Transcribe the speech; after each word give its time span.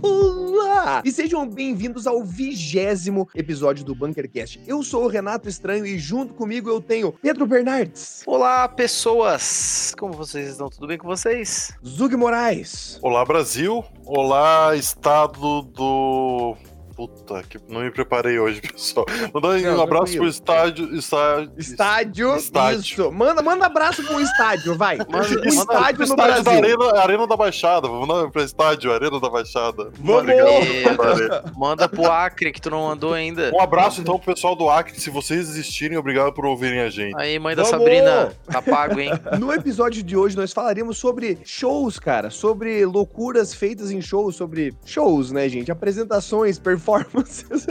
Olá! 0.00 1.02
E 1.04 1.10
sejam 1.10 1.48
bem-vindos 1.48 2.06
ao 2.06 2.22
vigésimo 2.22 3.28
episódio 3.34 3.84
do 3.84 3.94
Bunkercast. 3.94 4.60
Eu 4.64 4.82
sou 4.82 5.04
o 5.04 5.08
Renato 5.08 5.48
Estranho 5.48 5.84
e 5.84 5.98
junto 5.98 6.34
comigo 6.34 6.70
eu 6.70 6.80
tenho 6.80 7.12
Pedro 7.12 7.46
Bernardes. 7.46 8.22
Olá, 8.26 8.68
pessoas! 8.68 9.92
Como 9.98 10.12
vocês 10.12 10.50
estão? 10.50 10.70
Tudo 10.70 10.86
bem 10.86 10.98
com 10.98 11.08
vocês? 11.08 11.72
Zug 11.84 12.16
Moraes. 12.16 12.98
Olá, 13.02 13.24
Brasil. 13.24 13.84
Olá, 14.04 14.76
estado 14.76 15.62
do 15.62 16.56
Puta, 17.00 17.42
que 17.48 17.58
não 17.66 17.80
me 17.80 17.90
preparei 17.90 18.38
hoje, 18.38 18.60
pessoal. 18.72 19.06
Mandar 19.32 19.58
um 19.58 19.80
abraço 19.80 20.14
pro 20.18 20.26
estádio, 20.26 20.94
estádio. 20.94 21.50
Estádio. 21.56 22.36
Estádio. 22.36 22.80
Isso. 22.80 23.10
Manda, 23.10 23.40
manda 23.40 23.64
abraço 23.64 24.04
pro 24.04 24.20
estádio, 24.20 24.76
vai. 24.76 24.98
Manda, 24.98 25.22
estádio 25.48 26.00
no 26.00 26.04
estádio 26.04 26.16
Brasil. 26.16 26.44
da 26.44 26.52
Arena, 26.52 27.00
Arena 27.00 27.26
da 27.26 27.36
Baixada. 27.38 27.88
Vamos 27.88 28.06
mandar 28.06 28.30
pro 28.30 28.42
estádio, 28.42 28.92
Arena 28.92 29.18
da 29.18 29.30
Baixada. 29.30 29.90
Vamos! 29.98 30.20
Obrigado, 30.20 31.56
manda 31.56 31.88
pro 31.88 32.04
Acre, 32.04 32.52
que 32.52 32.60
tu 32.60 32.68
não 32.68 32.82
mandou 32.88 33.14
ainda. 33.14 33.50
Um 33.54 33.62
abraço 33.62 34.02
então 34.02 34.18
pro 34.18 34.34
pessoal 34.34 34.54
do 34.54 34.68
Acre. 34.68 35.00
Se 35.00 35.08
vocês 35.08 35.48
existirem, 35.48 35.96
obrigado 35.96 36.34
por 36.34 36.44
ouvirem 36.44 36.80
a 36.80 36.90
gente. 36.90 37.18
Aí, 37.18 37.38
mãe 37.38 37.56
da 37.56 37.62
Vamos! 37.62 37.78
Sabrina, 37.78 38.34
tá 38.44 38.60
pago, 38.60 39.00
hein? 39.00 39.10
No 39.40 39.50
episódio 39.54 40.02
de 40.02 40.18
hoje, 40.18 40.36
nós 40.36 40.52
falaremos 40.52 40.98
sobre 40.98 41.38
shows, 41.46 41.98
cara. 41.98 42.28
Sobre 42.28 42.84
loucuras 42.84 43.54
feitas 43.54 43.90
em 43.90 44.02
shows, 44.02 44.36
sobre 44.36 44.74
shows, 44.84 45.32
né, 45.32 45.48
gente? 45.48 45.72
Apresentações, 45.72 46.58
performances 46.58 46.89
performances. 46.90 47.66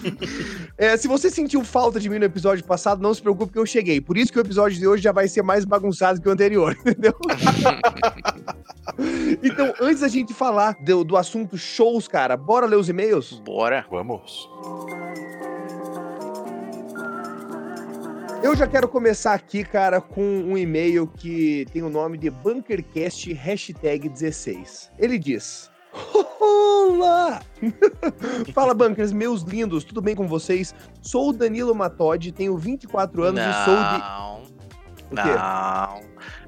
é, 0.76 0.96
se 0.96 1.08
você 1.08 1.30
sentiu 1.30 1.64
falta 1.64 1.98
de 1.98 2.08
mim 2.08 2.18
no 2.18 2.24
episódio 2.24 2.64
passado, 2.64 3.02
não 3.02 3.14
se 3.14 3.22
preocupe 3.22 3.52
que 3.52 3.58
eu 3.58 3.66
cheguei. 3.66 4.00
Por 4.00 4.16
isso 4.16 4.32
que 4.32 4.38
o 4.38 4.42
episódio 4.42 4.78
de 4.78 4.86
hoje 4.86 5.02
já 5.02 5.12
vai 5.12 5.28
ser 5.28 5.42
mais 5.42 5.64
bagunçado 5.64 6.20
que 6.20 6.28
o 6.28 6.32
anterior, 6.32 6.76
entendeu? 6.84 7.14
então, 9.42 9.72
antes 9.80 10.00
da 10.00 10.08
gente 10.08 10.34
falar 10.34 10.76
do, 10.84 11.04
do 11.04 11.16
assunto 11.16 11.56
shows, 11.56 12.06
cara, 12.08 12.36
bora 12.36 12.66
ler 12.66 12.76
os 12.76 12.88
e-mails? 12.88 13.40
Bora. 13.44 13.86
Vamos. 13.90 14.48
Eu 18.42 18.54
já 18.54 18.66
quero 18.66 18.86
começar 18.86 19.32
aqui, 19.32 19.64
cara, 19.64 20.02
com 20.02 20.22
um 20.22 20.58
e-mail 20.58 21.06
que 21.06 21.64
tem 21.72 21.82
o 21.82 21.88
nome 21.88 22.18
de 22.18 22.28
BunkerCast 22.28 23.32
hashtag 23.32 24.06
16. 24.06 24.90
Ele 24.98 25.18
diz: 25.18 25.70
Olá! 26.40 27.40
Fala, 28.52 28.74
bunkers, 28.74 29.12
meus 29.12 29.42
lindos, 29.42 29.84
tudo 29.84 30.00
bem 30.00 30.14
com 30.14 30.26
vocês? 30.26 30.74
Sou 31.00 31.30
o 31.30 31.32
Danilo 31.32 31.74
Matodi, 31.74 32.32
tenho 32.32 32.56
24 32.56 33.22
anos 33.22 33.40
não, 33.40 33.50
e 33.50 33.64
sou 33.64 33.76
de. 33.76 35.14
Não, 35.14 36.00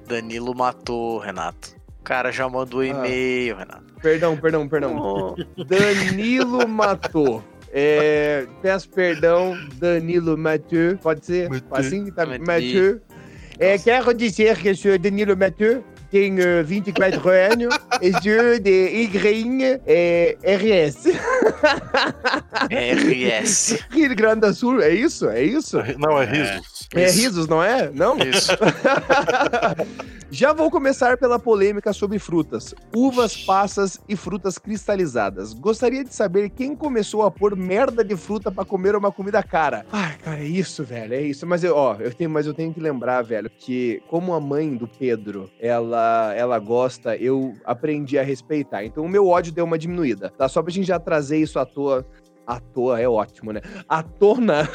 Danilo 0.06 0.54
matou, 0.54 1.18
Renato. 1.18 1.76
O 2.00 2.02
cara 2.02 2.30
já 2.30 2.48
mandou 2.48 2.80
ah. 2.80 2.86
e-mail, 2.86 3.56
Renato. 3.56 3.94
Perdão, 4.02 4.36
perdão, 4.36 4.68
perdão. 4.68 4.96
Oh. 4.96 5.64
Danilo 5.64 6.66
matou. 6.68 7.42
É, 7.72 8.46
peço 8.62 8.88
perdão, 8.88 9.56
Danilo 9.74 10.36
Mathieu. 10.38 10.96
Pode 10.98 11.26
ser? 11.26 11.48
Mathieu. 11.50 11.68
Assim? 11.72 12.10
Tá, 12.10 12.24
Mathieu. 12.24 13.00
É, 13.58 13.78
quero 13.78 14.14
dizer 14.14 14.56
que 14.58 14.74
sou 14.74 14.98
Danilo 14.98 15.36
Mathieu 15.36 15.84
tenho 16.16 16.64
24 16.64 17.28
anos 17.28 17.78
e 18.00 18.10
sou 18.12 18.58
de 18.58 19.02
Igrein 19.02 19.58
é, 19.86 20.34
RS. 20.42 21.08
RS. 22.70 23.84
Rio 23.90 24.16
Grande 24.16 24.40
do 24.46 24.54
Sul, 24.54 24.80
é 24.80 24.94
isso? 24.94 25.28
É 25.28 25.42
isso? 25.42 25.76
Não, 25.98 26.18
é 26.20 26.24
Risos. 26.24 26.75
É, 26.94 27.10
Risos, 27.10 27.48
não 27.48 27.62
é? 27.62 27.90
Não? 27.90 28.16
Isso. 28.18 28.52
Já 30.30 30.52
vou 30.52 30.70
começar 30.70 31.16
pela 31.16 31.38
polêmica 31.38 31.92
sobre 31.92 32.18
frutas, 32.18 32.74
uvas, 32.94 33.36
passas 33.36 34.00
e 34.08 34.16
frutas 34.16 34.58
cristalizadas. 34.58 35.52
Gostaria 35.52 36.02
de 36.02 36.12
saber 36.12 36.50
quem 36.50 36.74
começou 36.74 37.22
a 37.22 37.30
pôr 37.30 37.54
merda 37.56 38.04
de 38.04 38.16
fruta 38.16 38.50
para 38.50 38.64
comer 38.64 38.96
uma 38.96 39.12
comida 39.12 39.40
cara. 39.42 39.86
Ai, 39.92 40.16
cara, 40.18 40.40
é 40.40 40.44
isso, 40.44 40.82
velho, 40.82 41.14
é 41.14 41.22
isso. 41.22 41.46
Mas 41.46 41.62
eu, 41.62 41.76
ó, 41.76 41.94
eu 42.00 42.12
tenho, 42.12 42.28
mas 42.28 42.44
eu 42.44 42.52
tenho 42.52 42.74
que 42.74 42.80
lembrar, 42.80 43.22
velho, 43.22 43.48
que 43.48 44.02
como 44.08 44.34
a 44.34 44.40
mãe 44.40 44.74
do 44.74 44.88
Pedro, 44.88 45.48
ela, 45.60 46.34
ela 46.34 46.58
gosta, 46.58 47.16
eu 47.16 47.54
aprendi 47.64 48.18
a 48.18 48.22
respeitar. 48.24 48.84
Então 48.84 49.04
o 49.04 49.08
meu 49.08 49.28
ódio 49.28 49.52
deu 49.52 49.64
uma 49.64 49.78
diminuída, 49.78 50.32
tá? 50.36 50.48
Só 50.48 50.60
pra 50.60 50.72
gente 50.72 50.88
já 50.88 50.98
trazer 50.98 51.38
isso 51.38 51.58
à 51.58 51.64
toa 51.64 52.04
à 52.46 52.60
toa 52.60 53.00
é 53.00 53.08
ótimo, 53.08 53.52
né? 53.52 53.60
À 53.88 54.02
tona. 54.02 54.68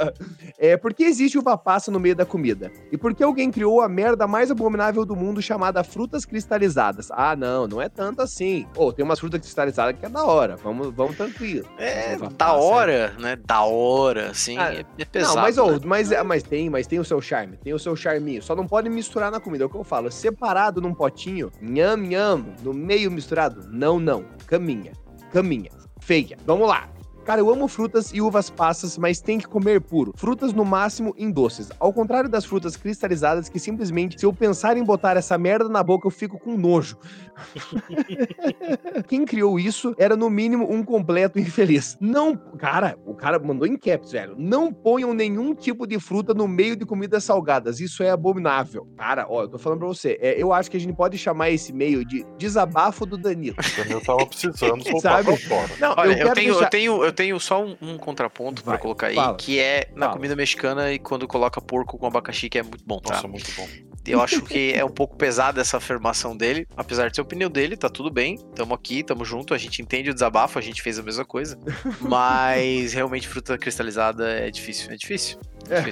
é 0.58 0.76
porque 0.76 1.04
existe 1.04 1.38
uva 1.38 1.56
passa 1.56 1.90
no 1.90 1.98
meio 1.98 2.14
da 2.14 2.26
comida. 2.26 2.70
E 2.92 2.98
porque 2.98 3.22
alguém 3.22 3.50
criou 3.50 3.80
a 3.80 3.88
merda 3.88 4.26
mais 4.26 4.50
abominável 4.50 5.04
do 5.04 5.16
mundo 5.16 5.40
chamada 5.40 5.82
frutas 5.82 6.24
cristalizadas. 6.24 7.08
Ah, 7.10 7.34
não, 7.34 7.66
não 7.66 7.80
é 7.80 7.88
tanto 7.88 8.20
assim. 8.22 8.66
Ou 8.76 8.88
oh, 8.88 8.92
tem 8.92 9.04
umas 9.04 9.18
frutas 9.18 9.40
cristalizadas 9.40 9.98
que 9.98 10.04
é 10.04 10.08
da 10.08 10.24
hora. 10.24 10.56
Vamos, 10.56 10.94
vamos 10.94 11.16
tranquilo. 11.16 11.66
É, 11.78 12.16
da 12.16 12.30
passa, 12.30 12.52
hora, 12.52 12.92
é. 12.92 13.20
né? 13.20 13.36
Da 13.44 13.62
hora, 13.62 14.30
assim. 14.30 14.58
Ah, 14.58 14.74
é, 14.74 14.84
é, 14.98 15.04
pesado. 15.04 15.36
Não, 15.36 15.42
mas, 15.42 15.58
oh, 15.58 15.72
né? 15.72 15.80
mas, 15.84 16.12
é, 16.12 16.22
mas 16.22 16.42
tem, 16.42 16.68
mas 16.68 16.86
tem 16.86 16.98
o 16.98 17.04
seu 17.04 17.20
charme, 17.20 17.56
tem 17.56 17.72
o 17.72 17.78
seu 17.78 17.96
charminho. 17.96 18.42
Só 18.42 18.54
não 18.54 18.66
pode 18.66 18.90
misturar 18.90 19.30
na 19.30 19.40
comida. 19.40 19.64
É 19.64 19.66
o 19.66 19.70
que 19.70 19.76
eu 19.76 19.84
falo. 19.84 20.10
Separado 20.10 20.80
num 20.80 20.94
potinho, 20.94 21.50
nham, 21.60 21.96
nham, 21.96 22.44
no 22.62 22.74
meio 22.74 23.10
misturado. 23.10 23.66
Não, 23.70 23.98
não. 23.98 24.24
Caminha. 24.46 24.92
Caminha. 25.32 25.70
Feia. 26.00 26.36
Vamos 26.46 26.68
lá. 26.68 26.93
Cara, 27.24 27.40
eu 27.40 27.50
amo 27.50 27.66
frutas 27.68 28.12
e 28.12 28.20
uvas 28.20 28.50
passas, 28.50 28.98
mas 28.98 29.18
tem 29.18 29.38
que 29.38 29.46
comer 29.46 29.80
puro. 29.80 30.12
Frutas 30.14 30.52
no 30.52 30.64
máximo 30.64 31.14
em 31.16 31.30
doces. 31.30 31.70
Ao 31.80 31.90
contrário 31.90 32.28
das 32.28 32.44
frutas 32.44 32.76
cristalizadas, 32.76 33.48
que 33.48 33.58
simplesmente, 33.58 34.20
se 34.20 34.26
eu 34.26 34.32
pensar 34.32 34.76
em 34.76 34.84
botar 34.84 35.16
essa 35.16 35.38
merda 35.38 35.68
na 35.68 35.82
boca, 35.82 36.06
eu 36.06 36.10
fico 36.10 36.38
com 36.38 36.54
nojo. 36.56 36.98
Quem 39.08 39.24
criou 39.24 39.58
isso 39.58 39.94
era 39.98 40.14
no 40.16 40.28
mínimo 40.28 40.70
um 40.70 40.84
completo 40.84 41.38
infeliz. 41.38 41.96
Não, 41.98 42.36
cara, 42.36 42.98
o 43.06 43.14
cara 43.14 43.38
mandou 43.38 43.66
em 43.66 43.76
caps, 43.76 44.12
velho. 44.12 44.34
Não 44.38 44.70
ponham 44.70 45.14
nenhum 45.14 45.54
tipo 45.54 45.86
de 45.86 45.98
fruta 45.98 46.34
no 46.34 46.46
meio 46.46 46.76
de 46.76 46.84
comidas 46.84 47.24
salgadas. 47.24 47.80
Isso 47.80 48.02
é 48.02 48.10
abominável. 48.10 48.86
Cara, 48.98 49.26
ó, 49.30 49.42
eu 49.42 49.48
tô 49.48 49.58
falando 49.58 49.78
pra 49.78 49.88
você. 49.88 50.18
É, 50.20 50.40
eu 50.40 50.52
acho 50.52 50.70
que 50.70 50.76
a 50.76 50.80
gente 50.80 50.94
pode 50.94 51.16
chamar 51.16 51.50
esse 51.50 51.72
meio 51.72 52.04
de 52.04 52.24
desabafo 52.36 53.06
do 53.06 53.16
Danilo. 53.16 53.56
Danilo 53.78 54.00
tava 54.02 54.26
precisando 54.26 54.82
soltar 54.88 55.24
Sabe? 55.24 55.24
pra 55.24 55.48
fora. 55.48 55.70
Não, 55.80 55.94
Olha, 55.96 56.12
eu, 56.12 56.28
eu 56.28 56.34
tenho, 56.34 56.52
deixar... 56.52 56.64
eu 56.64 56.70
tenho, 56.70 57.04
eu 57.04 57.12
tenho 57.14 57.38
só 57.40 57.64
um, 57.64 57.76
um 57.80 57.96
contraponto 57.96 58.62
para 58.62 58.78
colocar 58.78 59.08
aí, 59.08 59.14
fala, 59.14 59.36
que 59.36 59.58
é 59.58 59.88
na 59.94 60.06
fala. 60.06 60.12
comida 60.12 60.36
mexicana 60.36 60.92
e 60.92 60.98
quando 60.98 61.26
coloca 61.26 61.60
porco 61.60 61.96
com 61.98 62.06
abacaxi, 62.06 62.48
que 62.48 62.58
é 62.58 62.62
muito 62.62 62.84
bom, 62.84 62.98
tá? 62.98 63.14
Nossa, 63.14 63.28
muito 63.28 63.50
bom. 63.56 63.66
Eu 64.06 64.20
acho 64.20 64.42
que 64.42 64.72
é 64.74 64.84
um 64.84 64.90
pouco 64.90 65.16
pesada 65.16 65.62
essa 65.62 65.78
afirmação 65.78 66.36
dele, 66.36 66.66
apesar 66.76 67.08
de 67.08 67.16
ser 67.16 67.22
a 67.22 67.24
opinião 67.24 67.48
dele, 67.48 67.74
tá 67.74 67.88
tudo 67.88 68.10
bem. 68.10 68.36
Tamo 68.54 68.74
aqui, 68.74 69.02
tamo 69.02 69.24
junto, 69.24 69.54
a 69.54 69.58
gente 69.58 69.80
entende 69.80 70.10
o 70.10 70.14
desabafo, 70.14 70.58
a 70.58 70.62
gente 70.62 70.82
fez 70.82 70.98
a 70.98 71.02
mesma 71.02 71.24
coisa. 71.24 71.58
Mas 72.00 72.92
realmente 72.92 73.26
fruta 73.26 73.56
cristalizada 73.56 74.28
é 74.30 74.50
difícil, 74.50 74.90
é 74.92 74.96
difícil. 74.96 75.38
É. 75.70 75.84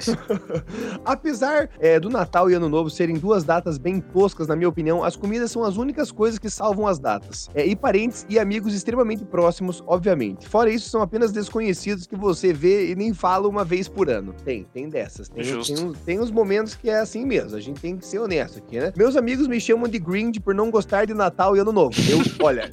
Apesar 1.05 1.69
é, 1.79 1.99
do 1.99 2.09
Natal 2.09 2.49
e 2.49 2.53
Ano 2.53 2.69
Novo 2.69 2.89
serem 2.89 3.15
duas 3.15 3.43
datas 3.43 3.77
bem 3.77 3.99
toscas, 3.99 4.47
na 4.47 4.55
minha 4.55 4.69
opinião, 4.69 5.03
as 5.03 5.15
comidas 5.15 5.51
são 5.51 5.63
as 5.63 5.77
únicas 5.77 6.11
coisas 6.11 6.39
que 6.39 6.49
salvam 6.49 6.87
as 6.87 6.99
datas. 6.99 7.49
É, 7.53 7.65
e 7.65 7.75
parentes 7.75 8.25
e 8.29 8.39
amigos 8.39 8.73
extremamente 8.73 9.23
próximos, 9.25 9.83
obviamente. 9.87 10.47
Fora 10.47 10.69
isso, 10.69 10.89
são 10.89 11.01
apenas 11.01 11.31
desconhecidos 11.31 12.05
que 12.05 12.15
você 12.15 12.53
vê 12.53 12.91
e 12.91 12.95
nem 12.95 13.13
fala 13.13 13.47
uma 13.47 13.63
vez 13.63 13.87
por 13.87 14.09
ano. 14.09 14.33
Tem, 14.43 14.65
tem 14.73 14.89
dessas. 14.89 15.29
Tem, 15.29 15.43
tem, 15.43 15.93
tem 16.05 16.19
uns 16.19 16.31
momentos 16.31 16.75
que 16.75 16.89
é 16.89 16.99
assim 16.99 17.25
mesmo. 17.25 17.57
A 17.57 17.61
gente 17.61 17.79
tem 17.79 17.97
que 17.97 18.05
ser 18.05 18.19
honesto 18.19 18.59
aqui, 18.59 18.79
né? 18.79 18.93
Meus 18.95 19.15
amigos 19.15 19.47
me 19.47 19.59
chamam 19.59 19.87
de 19.87 19.99
Grinch 19.99 20.39
por 20.39 20.53
não 20.53 20.69
gostar 20.69 21.05
de 21.05 21.13
Natal 21.13 21.55
e 21.55 21.59
Ano 21.59 21.71
Novo. 21.71 21.95
Eu, 22.09 22.19
olha. 22.45 22.69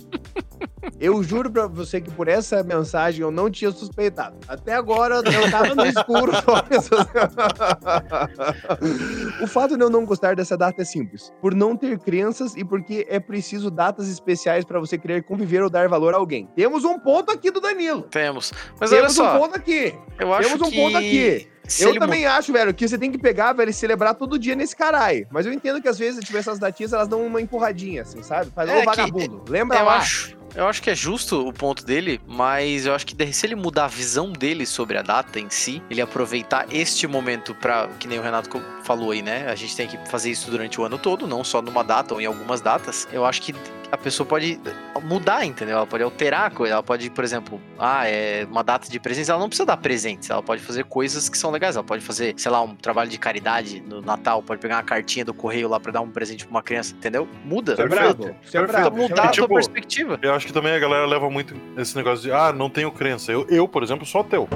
Eu 0.98 1.22
juro 1.22 1.50
pra 1.50 1.66
você 1.66 2.00
que 2.00 2.10
por 2.10 2.28
essa 2.28 2.62
mensagem 2.62 3.20
eu 3.22 3.30
não 3.30 3.50
tinha 3.50 3.70
suspeitado. 3.70 4.36
Até 4.48 4.74
agora 4.74 5.16
eu 5.16 5.50
tava 5.50 5.74
no 5.74 5.84
escuro. 5.86 6.32
o 9.42 9.46
fato 9.46 9.76
de 9.76 9.82
eu 9.82 9.90
não 9.90 10.04
gostar 10.04 10.36
dessa 10.36 10.56
data 10.56 10.82
é 10.82 10.84
simples. 10.84 11.32
Por 11.40 11.54
não 11.54 11.76
ter 11.76 11.98
crenças 11.98 12.54
e 12.56 12.64
porque 12.64 13.06
é 13.08 13.20
preciso 13.20 13.70
datas 13.70 14.08
especiais 14.08 14.64
para 14.64 14.80
você 14.80 14.98
querer 14.98 15.22
conviver 15.24 15.62
ou 15.62 15.70
dar 15.70 15.88
valor 15.88 16.14
a 16.14 16.18
alguém. 16.18 16.48
Temos 16.54 16.84
um 16.84 16.98
ponto 16.98 17.32
aqui 17.32 17.50
do 17.50 17.60
Danilo. 17.60 18.02
Temos. 18.02 18.52
Mas 18.78 18.90
Temos 18.90 19.18
um 19.18 19.38
ponto 19.38 19.56
aqui. 19.56 19.94
Eu 20.18 20.34
acho 20.34 20.48
Temos 20.48 20.66
um 20.66 20.70
que... 20.70 20.76
ponto 20.76 20.96
aqui. 20.96 21.48
Se 21.70 21.84
eu 21.84 21.98
também 21.98 22.26
acho, 22.26 22.52
velho, 22.52 22.74
que 22.74 22.86
você 22.86 22.98
tem 22.98 23.12
que 23.12 23.18
pegar, 23.18 23.52
velho, 23.52 23.70
e 23.70 23.72
celebrar 23.72 24.14
todo 24.14 24.38
dia 24.38 24.56
nesse 24.56 24.74
caralho. 24.74 25.26
Mas 25.30 25.46
eu 25.46 25.52
entendo 25.52 25.80
que 25.80 25.86
às 25.86 25.96
vezes, 25.96 26.24
tipo, 26.24 26.36
essas 26.36 26.58
datinhas, 26.58 26.92
elas 26.92 27.06
dão 27.06 27.24
uma 27.24 27.40
empurradinha, 27.40 28.02
assim, 28.02 28.22
sabe? 28.22 28.50
Faz 28.50 28.68
é, 28.68 28.78
um 28.78 28.84
vagabundo. 28.84 29.44
Lembra 29.48 29.78
eu 29.78 29.84
lá. 29.84 29.98
Acho, 29.98 30.36
eu 30.54 30.66
acho 30.66 30.82
que 30.82 30.90
é 30.90 30.94
justo 30.94 31.46
o 31.46 31.52
ponto 31.52 31.84
dele, 31.84 32.20
mas 32.26 32.86
eu 32.86 32.94
acho 32.94 33.06
que 33.06 33.32
se 33.32 33.46
ele 33.46 33.54
mudar 33.54 33.84
a 33.84 33.88
visão 33.88 34.32
dele 34.32 34.66
sobre 34.66 34.96
a 34.98 35.02
data 35.02 35.38
em 35.38 35.48
si, 35.50 35.82
ele 35.90 36.00
aproveitar 36.00 36.66
este 36.70 37.06
momento 37.06 37.54
para, 37.54 37.88
que 37.98 38.08
nem 38.08 38.18
o 38.18 38.22
Renato 38.22 38.50
falou 38.82 39.12
aí, 39.12 39.22
né? 39.22 39.46
A 39.48 39.54
gente 39.54 39.76
tem 39.76 39.86
que 39.86 39.96
fazer 40.08 40.30
isso 40.30 40.50
durante 40.50 40.80
o 40.80 40.84
ano 40.84 40.98
todo, 40.98 41.26
não 41.26 41.44
só 41.44 41.62
numa 41.62 41.84
data 41.84 42.14
ou 42.14 42.20
em 42.20 42.26
algumas 42.26 42.60
datas. 42.60 43.06
Eu 43.12 43.24
acho 43.24 43.42
que 43.42 43.54
a 43.92 43.96
pessoa 43.96 44.26
pode 44.26 44.60
mudar, 45.02 45.44
entendeu? 45.44 45.78
Ela 45.78 45.86
pode 45.86 46.02
alterar 46.02 46.46
a 46.46 46.50
coisa. 46.50 46.74
Ela 46.74 46.82
pode, 46.82 47.10
por 47.10 47.24
exemplo, 47.24 47.60
ah, 47.78 48.06
é 48.06 48.46
uma 48.48 48.62
data 48.62 48.88
de 48.88 49.00
presentes, 49.00 49.28
ela 49.28 49.38
não 49.38 49.48
precisa 49.48 49.66
dar 49.66 49.76
presentes, 49.76 50.30
ela 50.30 50.42
pode 50.42 50.62
fazer 50.62 50.84
coisas 50.84 51.28
que 51.28 51.36
são 51.36 51.50
legais. 51.50 51.76
Ela 51.76 51.84
pode 51.84 52.02
fazer, 52.04 52.34
sei 52.36 52.50
lá, 52.50 52.62
um 52.62 52.74
trabalho 52.74 53.10
de 53.10 53.18
caridade 53.18 53.80
no 53.80 54.00
Natal, 54.00 54.42
pode 54.42 54.60
pegar 54.60 54.76
uma 54.76 54.82
cartinha 54.82 55.24
do 55.24 55.34
correio 55.34 55.68
lá 55.68 55.80
pra 55.80 55.92
dar 55.92 56.00
um 56.00 56.10
presente 56.10 56.44
pra 56.44 56.50
uma 56.50 56.62
criança, 56.62 56.94
entendeu? 56.94 57.28
Muda. 57.44 57.76
Você 57.76 57.82
é 57.82 57.88
bravo. 57.88 58.36
Você 58.42 58.58
é 58.58 58.66
bravo. 58.66 58.96
Mudar 58.96 59.24
a 59.24 59.28
tipo, 59.28 59.46
tua 59.46 59.56
perspectiva. 59.56 60.18
Eu 60.22 60.34
acho 60.40 60.46
que 60.46 60.52
também 60.54 60.72
a 60.72 60.78
galera 60.78 61.04
leva 61.04 61.28
muito 61.28 61.54
esse 61.76 61.94
negócio 61.94 62.22
de, 62.22 62.32
ah, 62.32 62.50
não 62.50 62.70
tenho 62.70 62.90
crença. 62.90 63.30
Eu, 63.30 63.46
eu 63.50 63.68
por 63.68 63.82
exemplo, 63.82 64.06
sou 64.06 64.22
ateu. 64.22 64.48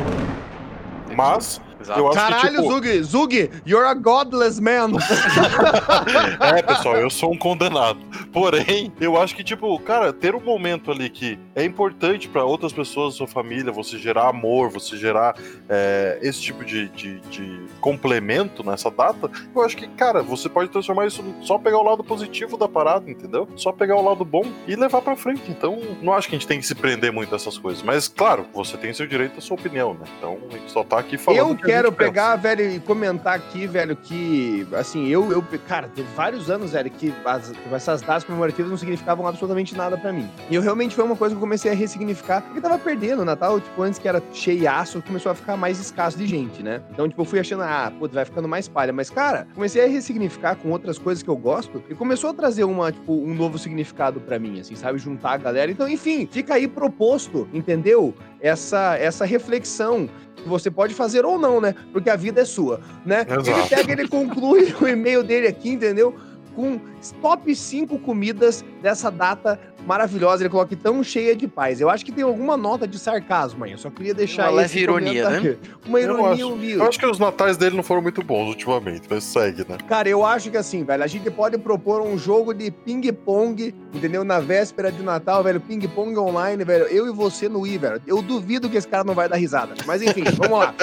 Mas 1.14 1.60
Exato. 1.78 2.00
eu 2.00 2.08
acho 2.08 2.18
Caralho, 2.18 2.40
que, 2.40 2.48
tipo, 2.56 2.72
Zug, 2.72 3.02
Zug, 3.02 3.50
you're 3.66 3.86
a 3.86 3.92
godless 3.92 4.60
man. 4.60 4.92
É, 6.40 6.62
pessoal, 6.62 6.96
eu 6.96 7.10
sou 7.10 7.32
um 7.32 7.38
condenado. 7.38 8.00
Porém, 8.32 8.90
eu 8.98 9.20
acho 9.20 9.36
que, 9.36 9.44
tipo, 9.44 9.78
cara, 9.80 10.12
ter 10.12 10.34
um 10.34 10.40
momento 10.40 10.90
ali 10.90 11.10
que 11.10 11.38
é 11.54 11.64
importante 11.64 12.28
pra 12.28 12.44
outras 12.44 12.72
pessoas 12.72 13.14
da 13.14 13.18
sua 13.18 13.26
família, 13.26 13.70
você 13.72 13.98
gerar 13.98 14.28
amor, 14.28 14.70
você 14.70 14.96
gerar 14.96 15.34
é, 15.68 16.18
esse 16.22 16.40
tipo 16.40 16.64
de, 16.64 16.88
de, 16.88 17.20
de 17.20 17.60
complemento 17.80 18.64
nessa 18.64 18.90
data, 18.90 19.30
eu 19.54 19.62
acho 19.62 19.76
que, 19.76 19.86
cara, 19.88 20.22
você 20.22 20.48
pode 20.48 20.70
transformar 20.70 21.06
isso 21.06 21.22
só 21.42 21.58
pegar 21.58 21.78
o 21.78 21.82
lado 21.82 22.02
positivo 22.02 22.56
da 22.56 22.66
parada, 22.68 23.10
entendeu? 23.10 23.48
Só 23.56 23.72
pegar 23.72 23.96
o 23.96 24.02
lado 24.04 24.24
bom 24.24 24.44
e 24.66 24.74
levar 24.74 25.00
pra 25.02 25.16
frente. 25.16 25.42
Então, 25.48 25.80
não 26.02 26.12
acho 26.12 26.28
que 26.28 26.34
a 26.34 26.38
gente 26.38 26.48
tem 26.48 26.58
que 26.58 26.66
se 26.66 26.74
prender 26.74 27.12
muito 27.12 27.32
a 27.34 27.36
essas 27.36 27.56
coisas. 27.58 27.82
Mas, 27.82 28.08
claro, 28.08 28.46
você 28.52 28.76
tem 28.76 28.92
seu 28.92 29.06
direito 29.06 29.38
à 29.38 29.40
sua 29.40 29.54
opinião, 29.56 29.94
né? 29.94 30.06
Então, 30.18 30.38
a 30.50 30.52
gente 30.56 30.70
só 30.72 30.82
tá 30.82 30.98
aqui 30.98 31.16
falando. 31.16 31.50
Eu 31.50 31.56
que 31.56 31.62
quero 31.64 31.88
gente 31.88 31.96
pensa. 31.98 32.10
pegar, 32.10 32.36
velho, 32.36 32.70
e 32.70 32.80
comentar 32.80 33.34
aqui, 33.34 33.66
velho, 33.66 33.96
que, 33.96 34.66
assim, 34.74 35.08
eu, 35.08 35.30
eu 35.32 35.44
cara, 35.68 35.88
teve 35.94 36.08
vários 36.14 36.50
anos, 36.50 36.72
velho, 36.72 36.90
que 36.90 37.12
as- 37.24 37.52
essas 37.72 38.00
datas 38.02 38.24
comemorativas 38.24 38.70
não 38.70 38.78
significavam 38.78 39.26
absolutamente 39.26 39.76
nada 39.76 39.96
pra 39.96 40.12
mim. 40.12 40.28
E 40.50 40.54
eu 40.54 40.62
realmente 40.62 40.94
foi 40.94 41.04
uma 41.04 41.16
coisa 41.16 41.34
que 41.34 41.43
comecei 41.44 41.70
a 41.70 41.74
ressignificar, 41.74 42.40
porque 42.40 42.58
tava 42.58 42.78
perdendo 42.78 43.20
o 43.20 43.24
Natal, 43.24 43.60
tipo, 43.60 43.82
antes 43.82 43.98
que 43.98 44.08
era 44.08 44.22
cheiaço, 44.32 45.02
começou 45.02 45.30
a 45.30 45.34
ficar 45.34 45.58
mais 45.58 45.78
escasso 45.78 46.16
de 46.16 46.26
gente, 46.26 46.62
né? 46.62 46.80
Então, 46.90 47.06
tipo, 47.06 47.20
eu 47.20 47.24
fui 47.26 47.38
achando, 47.38 47.62
ah, 47.62 47.92
pô, 47.98 48.08
vai 48.08 48.24
ficando 48.24 48.48
mais 48.48 48.66
palha. 48.66 48.94
Mas, 48.94 49.10
cara, 49.10 49.46
comecei 49.54 49.84
a 49.84 49.86
ressignificar 49.86 50.56
com 50.56 50.70
outras 50.70 50.98
coisas 50.98 51.22
que 51.22 51.28
eu 51.28 51.36
gosto 51.36 51.82
e 51.90 51.94
começou 51.94 52.30
a 52.30 52.32
trazer 52.32 52.64
uma, 52.64 52.90
tipo, 52.90 53.12
um 53.12 53.34
novo 53.34 53.58
significado 53.58 54.22
pra 54.22 54.38
mim, 54.38 54.58
assim, 54.58 54.74
sabe? 54.74 54.98
Juntar 54.98 55.32
a 55.32 55.36
galera. 55.36 55.70
Então, 55.70 55.86
enfim, 55.86 56.26
fica 56.30 56.54
aí 56.54 56.66
proposto, 56.66 57.46
entendeu? 57.52 58.14
Essa, 58.40 58.96
essa 58.96 59.26
reflexão 59.26 60.08
que 60.36 60.48
você 60.48 60.70
pode 60.70 60.94
fazer 60.94 61.26
ou 61.26 61.38
não, 61.38 61.60
né? 61.60 61.74
Porque 61.92 62.08
a 62.08 62.16
vida 62.16 62.40
é 62.40 62.44
sua, 62.46 62.80
né? 63.04 63.26
Ele 63.28 63.40
Exato. 63.40 63.68
pega, 63.68 63.92
ele 63.92 64.08
conclui 64.08 64.74
o 64.80 64.88
e-mail 64.88 65.22
dele 65.22 65.46
aqui, 65.46 65.70
entendeu? 65.70 66.14
Com 66.54 66.78
top 67.20 67.54
5 67.54 67.98
comidas 67.98 68.64
dessa 68.80 69.10
data 69.10 69.58
maravilhosa. 69.86 70.42
Ele 70.42 70.50
coloca 70.50 70.72
aqui 70.74 70.82
tão 70.82 71.02
cheia 71.02 71.34
de 71.36 71.46
paz. 71.46 71.80
Eu 71.80 71.90
acho 71.90 72.04
que 72.04 72.12
tem 72.12 72.24
alguma 72.24 72.56
nota 72.56 72.86
de 72.86 72.98
sarcasmo 72.98 73.64
aí. 73.64 73.72
Eu 73.72 73.78
só 73.78 73.90
queria 73.90 74.14
deixar 74.14 74.44
Uma 74.44 74.58
leve 74.62 74.80
ironia, 74.80 75.12
né? 75.28 75.36
comentário. 75.38 75.58
Uma 75.86 76.00
Eu 76.00 76.04
ironia 76.04 76.44
acho. 76.44 76.52
humilde. 76.54 76.78
Eu 76.80 76.88
acho 76.88 76.98
que 76.98 77.06
os 77.06 77.18
natais 77.18 77.56
dele 77.56 77.76
não 77.76 77.82
foram 77.82 78.00
muito 78.02 78.22
bons 78.22 78.48
ultimamente, 78.48 79.02
mas 79.10 79.24
segue, 79.24 79.66
né? 79.68 79.78
Cara, 79.86 80.08
eu 80.08 80.24
acho 80.24 80.50
que 80.50 80.56
assim, 80.56 80.84
velho, 80.84 81.02
a 81.02 81.06
gente 81.06 81.30
pode 81.30 81.58
propor 81.58 82.00
um 82.00 82.16
jogo 82.16 82.54
de 82.54 82.70
ping-pong, 82.70 83.74
entendeu? 83.92 84.24
Na 84.24 84.40
véspera 84.40 84.90
de 84.90 85.02
Natal, 85.02 85.42
velho, 85.42 85.60
ping-pong 85.60 86.16
online, 86.18 86.64
velho. 86.64 86.84
Eu 86.86 87.06
e 87.06 87.10
você 87.12 87.48
no 87.48 87.60
Wii, 87.60 87.78
velho. 87.78 88.02
Eu 88.06 88.22
duvido 88.22 88.70
que 88.70 88.76
esse 88.76 88.88
cara 88.88 89.04
não 89.04 89.14
vai 89.14 89.28
dar 89.28 89.36
risada. 89.36 89.74
Mas 89.86 90.02
enfim, 90.02 90.24
vamos 90.36 90.58
lá. 90.58 90.74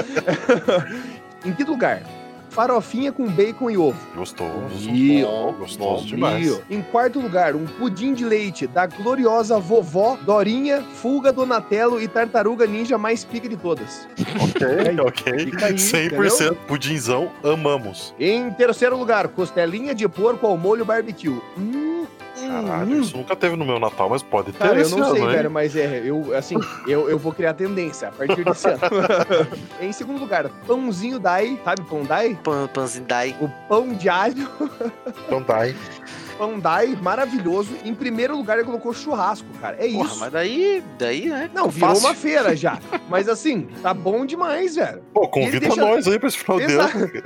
em 1.46 1.54
que 1.54 1.64
lugar? 1.64 2.04
Farofinha 2.52 3.14
com 3.14 3.28
bacon 3.28 3.70
e 3.70 3.78
ovo. 3.78 3.98
Gostoso. 4.14 4.90
Ih, 4.90 5.24
bom, 5.24 5.54
gostoso 5.54 6.06
demais. 6.06 6.62
Em 6.70 6.82
quarto 6.82 7.18
lugar, 7.22 7.56
um 7.56 7.66
pudim 7.66 8.14
de 8.14 8.26
leite 8.26 8.68
da 8.68 8.86
gloriosa 8.86 9.58
vovó 9.58 10.18
Dorinha, 10.18 10.82
Fulga 10.82 11.32
Donatello 11.32 12.02
e 12.02 12.10
Tartaruga 12.10 12.68
Ninja 12.68 12.98
mais 12.98 13.24
pica 13.24 13.48
de 13.48 13.56
todas. 13.56 14.06
Ok, 14.20 14.68
ok. 15.00 15.40
Fica 15.46 15.66
aí, 15.68 15.76
100% 15.76 16.58
pudinzão, 16.68 17.32
amamos. 17.42 18.14
Em 18.20 18.52
terceiro 18.52 18.98
lugar, 18.98 19.30
costelinha 19.30 19.96
de 19.96 20.06
porco 20.10 20.46
ao 20.46 20.58
molho 20.58 20.84
barbecue. 20.84 21.42
Hum, 21.58 22.06
Caralho, 22.48 22.96
hum. 22.96 23.02
isso 23.02 23.18
nunca 23.18 23.36
teve 23.36 23.56
no 23.56 23.66
meu 23.66 23.80
Natal, 23.80 24.10
mas 24.10 24.24
pode 24.24 24.52
ter 24.52 24.58
Cara, 24.58 24.80
eu 24.80 24.90
não 24.90 25.12
sei, 25.12 25.22
ano, 25.22 25.30
hein? 25.30 25.36
velho, 25.36 25.52
mas 25.52 25.76
é, 25.76 26.02
eu, 26.04 26.36
assim, 26.36 26.56
eu, 26.88 27.10
eu 27.10 27.18
vou 27.18 27.34
criar 27.34 27.54
tendência 27.54 28.10
a 28.10 28.12
partir 28.12 28.44
desse 28.44 28.68
ano. 28.68 28.80
em 29.82 29.92
segundo 29.92 30.20
lugar, 30.20 30.50
pãozinho 30.68 31.20
dai, 31.20 31.60
sabe 31.64 31.82
pão 31.84 32.04
dai? 32.04 32.38
Pan, 32.44 32.68
panzindai. 32.68 33.36
O 33.40 33.48
pão 33.68 33.94
de 33.94 34.10
alho, 34.10 34.50
pão 35.30 35.42
dai, 35.42 35.76
maravilhoso. 37.02 37.70
Em 37.84 37.94
primeiro 37.94 38.36
lugar, 38.36 38.58
ele 38.58 38.66
colocou 38.66 38.94
churrasco, 38.94 39.48
cara. 39.60 39.76
É 39.80 39.88
Porra, 39.92 40.06
isso. 40.08 40.20
mas 40.20 40.32
daí, 40.32 40.84
daí, 40.98 41.26
né? 41.28 41.50
Não, 41.54 41.70
virou 41.70 41.90
Fácil. 41.90 42.08
uma 42.08 42.14
feira 42.16 42.56
já. 42.56 42.80
Mas 43.10 43.28
assim, 43.28 43.68
tá 43.82 43.94
bom 43.94 44.26
demais, 44.26 44.76
velho. 44.76 45.04
Pô, 45.14 45.28
convida 45.28 45.60
deixa- 45.68 45.82
nós 45.82 46.08
aí 46.08 46.18
pra 46.18 46.30
esse 46.30 46.38
final 46.38 46.60
de. 46.62 46.66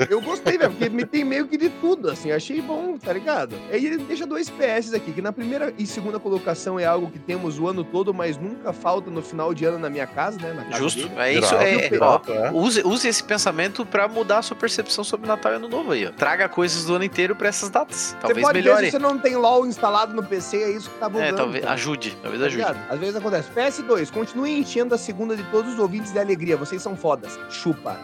Eu 0.10 0.20
gostei, 0.20 0.58
velho, 0.58 0.72
porque 0.72 0.90
me 0.90 1.06
tem 1.06 1.24
meio 1.24 1.48
que 1.48 1.58
de 1.58 1.70
tudo, 1.70 2.10
assim. 2.10 2.32
Achei 2.32 2.60
bom, 2.60 2.98
tá 2.98 3.14
ligado? 3.14 3.56
Aí 3.72 3.86
ele 3.86 3.98
deixa 3.98 4.26
dois 4.26 4.50
PS 4.50 4.94
aqui, 4.96 5.12
que 5.12 5.22
na 5.22 5.32
primeira 5.32 5.72
e 5.78 5.86
segunda 5.86 6.20
colocação 6.20 6.80
é 6.80 6.86
algo 6.86 7.12
que 7.12 7.20
temos 7.20 7.60
o 7.60 7.68
ano 7.68 7.84
todo, 7.84 8.14
mas 8.16 8.36
nunca 8.38 8.74
falta 8.74 9.12
no 9.12 9.22
final 9.22 9.54
de 9.54 9.64
ano 9.66 9.78
na 9.78 9.90
minha 9.90 10.08
casa, 10.08 10.40
né? 10.40 10.54
Na 10.54 10.64
casa 10.66 10.78
Justo. 10.80 11.08
dele. 11.08 11.14
É 11.22 11.34
isso. 11.34 11.54
Irado, 11.54 11.64
É, 11.64 11.76
ó, 11.76 11.96
irado, 11.96 12.34
é. 12.34 12.52
use, 12.52 12.82
use 12.84 13.08
esse 13.08 13.24
pensamento 13.24 13.86
pra 13.86 14.08
mudar 14.08 14.40
a 14.40 14.42
sua 14.42 14.58
percepção 14.58 15.04
sobre 15.04 15.28
Natal 15.28 15.52
e 15.52 15.56
Ano 15.58 15.68
Novo 15.70 15.92
aí, 15.92 16.08
ó. 16.08 16.12
Traga 16.12 16.50
coisas 16.50 16.86
do 16.86 16.96
ano 16.96 17.04
inteiro 17.06 17.36
pra 17.36 17.50
essas 17.50 17.70
datas. 17.70 17.96
Você 17.98 18.16
Talvez 18.22 18.42
pode 18.46 18.60
ver 18.62 18.66
melhore. 18.70 18.90
você 18.92 18.98
não 19.14 19.20
tem 19.20 19.36
LOL 19.36 19.66
instalado 19.66 20.14
no 20.14 20.24
PC, 20.24 20.58
é 20.58 20.72
isso 20.72 20.90
que 20.90 20.98
tá 21.00 21.08
bugando. 21.10 21.30
É, 21.30 21.34
talvez 21.34 21.64
cara. 21.64 21.74
ajude. 21.76 22.18
Talvez 22.22 22.40
Tá 22.42 22.48
ajude. 22.48 22.62
ligado? 22.64 22.80
Às 22.92 23.00
vezes 23.00 23.16
acontece. 23.16 23.50
PS2, 23.52 24.12
continue 24.12 24.60
enchendo 24.60 24.94
a 24.96 24.98
segunda 24.98 25.36
de 25.36 25.44
todos 25.46 25.74
os 25.74 25.80
ouvintes 25.80 26.12
de 26.12 26.20
alegria. 26.20 26.56
Vocês 26.58 26.82
são 26.82 26.96
fodas. 26.96 27.40
Chupa. 27.50 27.98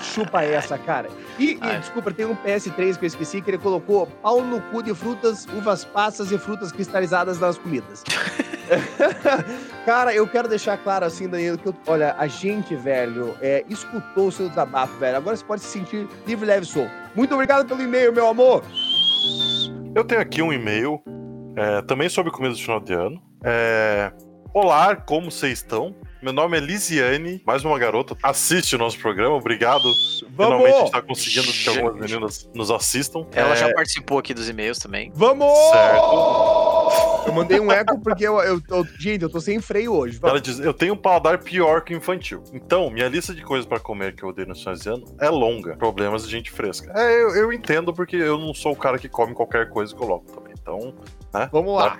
Chupa 0.00 0.42
essa, 0.42 0.78
cara. 0.78 1.08
E, 1.38 1.58
e, 1.62 1.78
desculpa, 1.80 2.12
tem 2.12 2.26
um 2.26 2.36
PS3 2.36 2.96
que 2.98 3.04
eu 3.04 3.08
esqueci 3.08 3.40
que 3.40 3.50
ele 3.50 3.58
colocou 3.58 4.06
pau 4.22 4.40
no 4.42 4.60
cu 4.60 4.82
de 4.82 4.94
frutas, 4.94 5.46
uvas 5.54 5.84
passas 5.84 6.30
e 6.30 6.38
frutas 6.38 6.70
cristalizadas 6.72 7.38
nas 7.38 7.58
comidas. 7.58 8.02
cara, 9.84 10.14
eu 10.14 10.26
quero 10.26 10.48
deixar 10.48 10.78
claro 10.78 11.04
assim, 11.04 11.28
Danilo, 11.28 11.58
que 11.58 11.66
eu- 11.68 11.74
olha, 11.86 12.14
a 12.18 12.26
gente, 12.26 12.74
velho, 12.74 13.36
é, 13.42 13.62
escutou 13.68 14.28
o 14.28 14.32
seu 14.32 14.48
desabafo, 14.48 14.96
velho. 14.98 15.16
Agora 15.18 15.36
você 15.36 15.44
pode 15.44 15.60
se 15.62 15.68
sentir 15.68 16.08
livre, 16.26 16.46
leve 16.46 16.64
e 16.64 16.68
solto. 16.68 16.90
Muito 17.14 17.34
obrigado 17.34 17.66
pelo 17.66 17.82
e-mail, 17.82 18.10
meu 18.12 18.26
amor. 18.26 18.62
Eu 19.94 20.04
tenho 20.04 20.20
aqui 20.20 20.42
um 20.42 20.52
e-mail, 20.52 21.00
é, 21.56 21.82
também 21.82 22.08
sobre 22.08 22.32
comida 22.32 22.54
de 22.54 22.62
final 22.62 22.80
de 22.80 22.92
ano. 22.92 23.22
É, 23.44 24.12
Olá, 24.52 24.94
como 24.96 25.30
vocês 25.30 25.58
estão? 25.58 25.94
Meu 26.22 26.32
nome 26.32 26.56
é 26.56 26.60
Lisiane, 26.60 27.42
mais 27.44 27.64
uma 27.64 27.78
garota. 27.78 28.16
Assiste 28.22 28.74
o 28.76 28.78
nosso 28.78 28.98
programa, 28.98 29.34
obrigado. 29.34 29.82
Finalmente 30.20 30.32
a 30.32 30.34
Vamos! 30.36 30.78
gente 30.78 30.90
tá 30.92 31.02
conseguindo 31.02 31.52
que 31.52 31.68
algumas 31.68 31.94
meninas 32.00 32.50
nos 32.54 32.70
assistam. 32.70 33.26
Ela 33.32 33.52
É, 33.52 33.56
já 33.56 33.74
participou 33.74 34.18
aqui 34.18 34.32
dos 34.32 34.48
e-mails 34.48 34.78
também. 34.78 35.12
Vamos! 35.14 35.52
Certo. 35.70 36.63
Eu 37.26 37.32
mandei 37.32 37.58
um 37.58 37.70
eco 37.72 37.98
porque 38.00 38.26
eu, 38.26 38.38
eu, 38.40 38.60
eu- 38.68 38.84
gente, 38.98 39.22
eu 39.22 39.30
tô 39.30 39.40
sem 39.40 39.60
freio 39.60 39.94
hoje. 39.94 40.18
Ela 40.22 40.40
diz: 40.40 40.58
Eu 40.60 40.74
tenho 40.74 40.94
um 40.94 40.96
paladar 40.96 41.38
pior 41.38 41.82
que 41.82 41.94
o 41.94 41.96
infantil. 41.96 42.42
Então, 42.52 42.90
minha 42.90 43.08
lista 43.08 43.34
de 43.34 43.42
coisas 43.42 43.66
pra 43.66 43.80
comer 43.80 44.14
que 44.14 44.22
eu 44.22 44.28
odeio 44.28 44.46
no 44.48 44.54
final 44.54 44.74
de 44.74 44.88
ano 44.88 45.04
é 45.20 45.28
longa. 45.30 45.76
Problemas 45.76 46.24
de 46.24 46.30
gente 46.30 46.50
fresca. 46.50 46.92
É, 46.94 47.22
eu, 47.22 47.30
eu 47.34 47.52
entendo 47.52 47.92
porque 47.94 48.16
eu 48.16 48.38
não 48.38 48.52
sou 48.54 48.72
o 48.72 48.76
cara 48.76 48.98
que 48.98 49.08
come 49.08 49.34
qualquer 49.34 49.68
coisa 49.70 49.94
que 49.94 50.00
eu 50.00 50.06
coloco 50.06 50.30
também. 50.32 50.52
Então, 50.60 50.94
né? 51.32 51.48
Vamos 51.52 51.74
lá. 51.76 51.98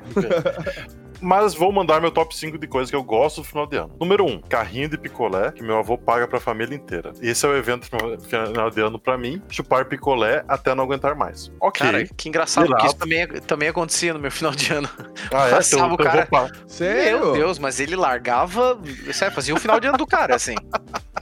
Mas 1.21 1.55
vou 1.55 1.73
mandar 1.73 2.01
meu 2.01 2.11
top 2.11 2.37
5 2.37 2.59
de 2.59 2.67
coisas 2.67 2.91
que 2.91 2.97
eu 2.97 3.03
gosto 3.03 3.39
no 3.39 3.45
final 3.45 3.67
de 3.67 3.77
ano. 3.77 3.95
Número 3.99 4.25
1, 4.25 4.41
carrinho 4.43 4.89
de 4.89 4.99
picolé, 4.99 5.53
que 5.53 5.63
meu 5.63 5.79
avô 5.79 5.97
paga 5.97 6.27
pra 6.29 6.39
família 6.41 6.75
inteira. 6.75 7.13
Esse 7.23 7.47
é 7.47 7.49
o 7.49 7.57
evento 7.57 7.87
final 7.87 8.71
de 8.71 8.81
ano 8.81 8.99
pra 8.99 9.17
mim, 9.17 9.41
chupar 9.49 9.85
picolé 9.87 10.45
até 10.49 10.75
não 10.75 10.85
aguentar 10.85 11.15
mais. 11.15 11.51
Ok. 11.61 11.85
Cara, 11.87 12.05
que 12.07 12.29
engraçado, 12.29 12.67
porque 12.67 12.83
Irado. 12.83 12.87
isso 12.89 12.97
também, 12.97 13.27
também 13.43 13.69
acontecia 13.69 14.13
no 14.13 14.21
meu 14.21 14.31
final 14.31 14.53
de 14.53 14.73
ano. 14.73 14.89
ah, 15.33 15.49
é? 15.49 15.51
passava 15.57 15.87
Então, 15.87 15.91
o 15.91 15.95
então 15.95 16.07
eu 16.07 16.11
cara- 16.29 16.29
vou 16.31 16.49
pa- 16.51 16.65
Sério? 16.67 17.19
Meu 17.21 17.33
Deus, 17.33 17.59
mas 17.59 17.81
ele 17.81 17.97
largava. 17.97 18.79
Sério, 19.13 19.35
fazia 19.35 19.55
o 19.55 19.59
final 19.59 19.79
de 19.81 19.87
ano 19.89 19.99
do 19.99 20.07
cara, 20.07 20.35
assim. 20.35 20.55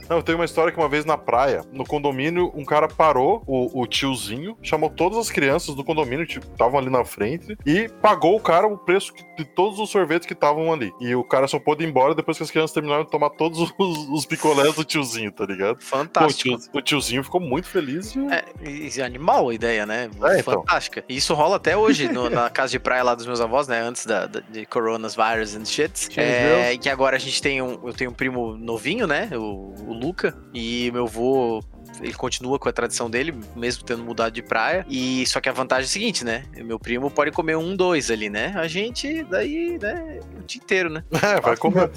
Não, 0.09 0.17
eu 0.17 0.23
tenho 0.23 0.37
uma 0.37 0.43
história 0.43 0.69
que 0.71 0.77
uma 0.77 0.89
vez 0.89 1.05
na 1.05 1.17
praia, 1.17 1.61
no 1.71 1.85
condomínio, 1.85 2.51
um 2.53 2.65
cara 2.65 2.89
parou, 2.89 3.41
o, 3.47 3.81
o 3.81 3.87
tiozinho, 3.87 4.57
chamou 4.61 4.89
todas 4.89 5.17
as 5.17 5.29
crianças 5.31 5.73
do 5.75 5.83
condomínio, 5.83 6.25
tipo, 6.25 6.45
estavam 6.45 6.77
ali 6.77 6.89
na 6.89 7.05
frente, 7.05 7.57
e 7.65 7.87
pagou 8.01 8.35
o 8.35 8.39
cara 8.39 8.67
o 8.67 8.77
preço 8.77 9.13
que- 9.13 9.23
de 9.37 9.45
todos 9.45 9.79
os 9.79 9.82
sorvetes 9.91 10.25
que 10.27 10.33
estavam 10.33 10.71
ali. 10.71 10.91
E 10.99 11.15
o 11.15 11.23
cara 11.23 11.47
só 11.47 11.59
pôde 11.59 11.83
ir 11.83 11.87
embora 11.89 12.13
depois 12.15 12.37
que 12.37 12.43
as 12.43 12.51
crianças 12.51 12.73
terminaram 12.73 13.03
de 13.03 13.09
tomar 13.11 13.29
todos 13.31 13.59
os, 13.59 13.73
os 14.09 14.25
picolés 14.25 14.75
do 14.75 14.83
tiozinho, 14.83 15.31
tá 15.31 15.45
ligado? 15.45 15.75
Pô, 15.77 15.81
o, 15.81 15.85
Fantástico. 15.87 16.57
tio- 16.57 16.69
o 16.73 16.81
tiozinho 16.81 17.23
ficou 17.23 17.41
muito 17.41 17.67
feliz 17.67 18.15
e 18.15 18.19
É, 18.31 18.45
e- 18.97 19.01
animal 19.01 19.49
a 19.49 19.53
ideia, 19.53 19.85
né? 19.85 20.09
É, 20.23 20.39
então. 20.39 20.53
Fantástica. 20.61 21.03
E 21.09 21.15
isso 21.17 21.33
rola 21.33 21.57
até 21.57 21.75
hoje 21.75 22.07
no- 22.07 22.29
na 22.29 22.49
casa 22.49 22.71
de 22.71 22.79
praia 22.79 23.03
lá 23.03 23.15
dos 23.15 23.25
meus 23.25 23.41
avós, 23.41 23.67
né? 23.67 23.81
Antes 23.81 24.05
da, 24.05 24.25
da- 24.25 24.39
de 24.41 24.65
coronas, 24.65 25.15
virus 25.15 25.55
and 25.55 25.65
shit. 25.65 26.09
É, 26.19 26.77
que 26.77 26.89
agora 26.89 27.15
a 27.15 27.19
gente 27.19 27.41
tem 27.41 27.61
um. 27.61 27.79
Eu 27.87 27.93
tenho 27.93 28.11
um 28.11 28.13
primo 28.13 28.55
novinho, 28.57 29.07
né? 29.07 29.29
O, 29.33 29.73
o 29.87 29.93
Luca. 29.93 30.35
E 30.53 30.89
meu 30.93 31.05
avô 31.05 31.61
ele 32.01 32.13
continua 32.13 32.59
com 32.59 32.69
a 32.69 32.71
tradição 32.71 33.09
dele, 33.09 33.35
mesmo 33.55 33.83
tendo 33.83 34.03
mudado 34.03 34.33
de 34.33 34.41
praia. 34.41 34.85
E 34.89 35.25
só 35.27 35.39
que 35.39 35.49
a 35.49 35.51
vantagem 35.51 35.83
é 35.83 35.87
a 35.87 35.89
seguinte, 35.89 36.25
né? 36.25 36.43
Meu 36.57 36.79
primo 36.79 37.09
pode 37.09 37.31
comer 37.31 37.57
um, 37.57 37.75
dois 37.75 38.09
ali, 38.09 38.29
né? 38.29 38.53
A 38.55 38.67
gente, 38.67 39.23
daí, 39.23 39.77
né, 39.81 40.19
o 40.39 40.43
dia 40.43 40.61
inteiro, 40.61 40.89
né? 40.89 41.03
É, 41.23 41.39
vai 41.39 41.55
comer. 41.55 41.89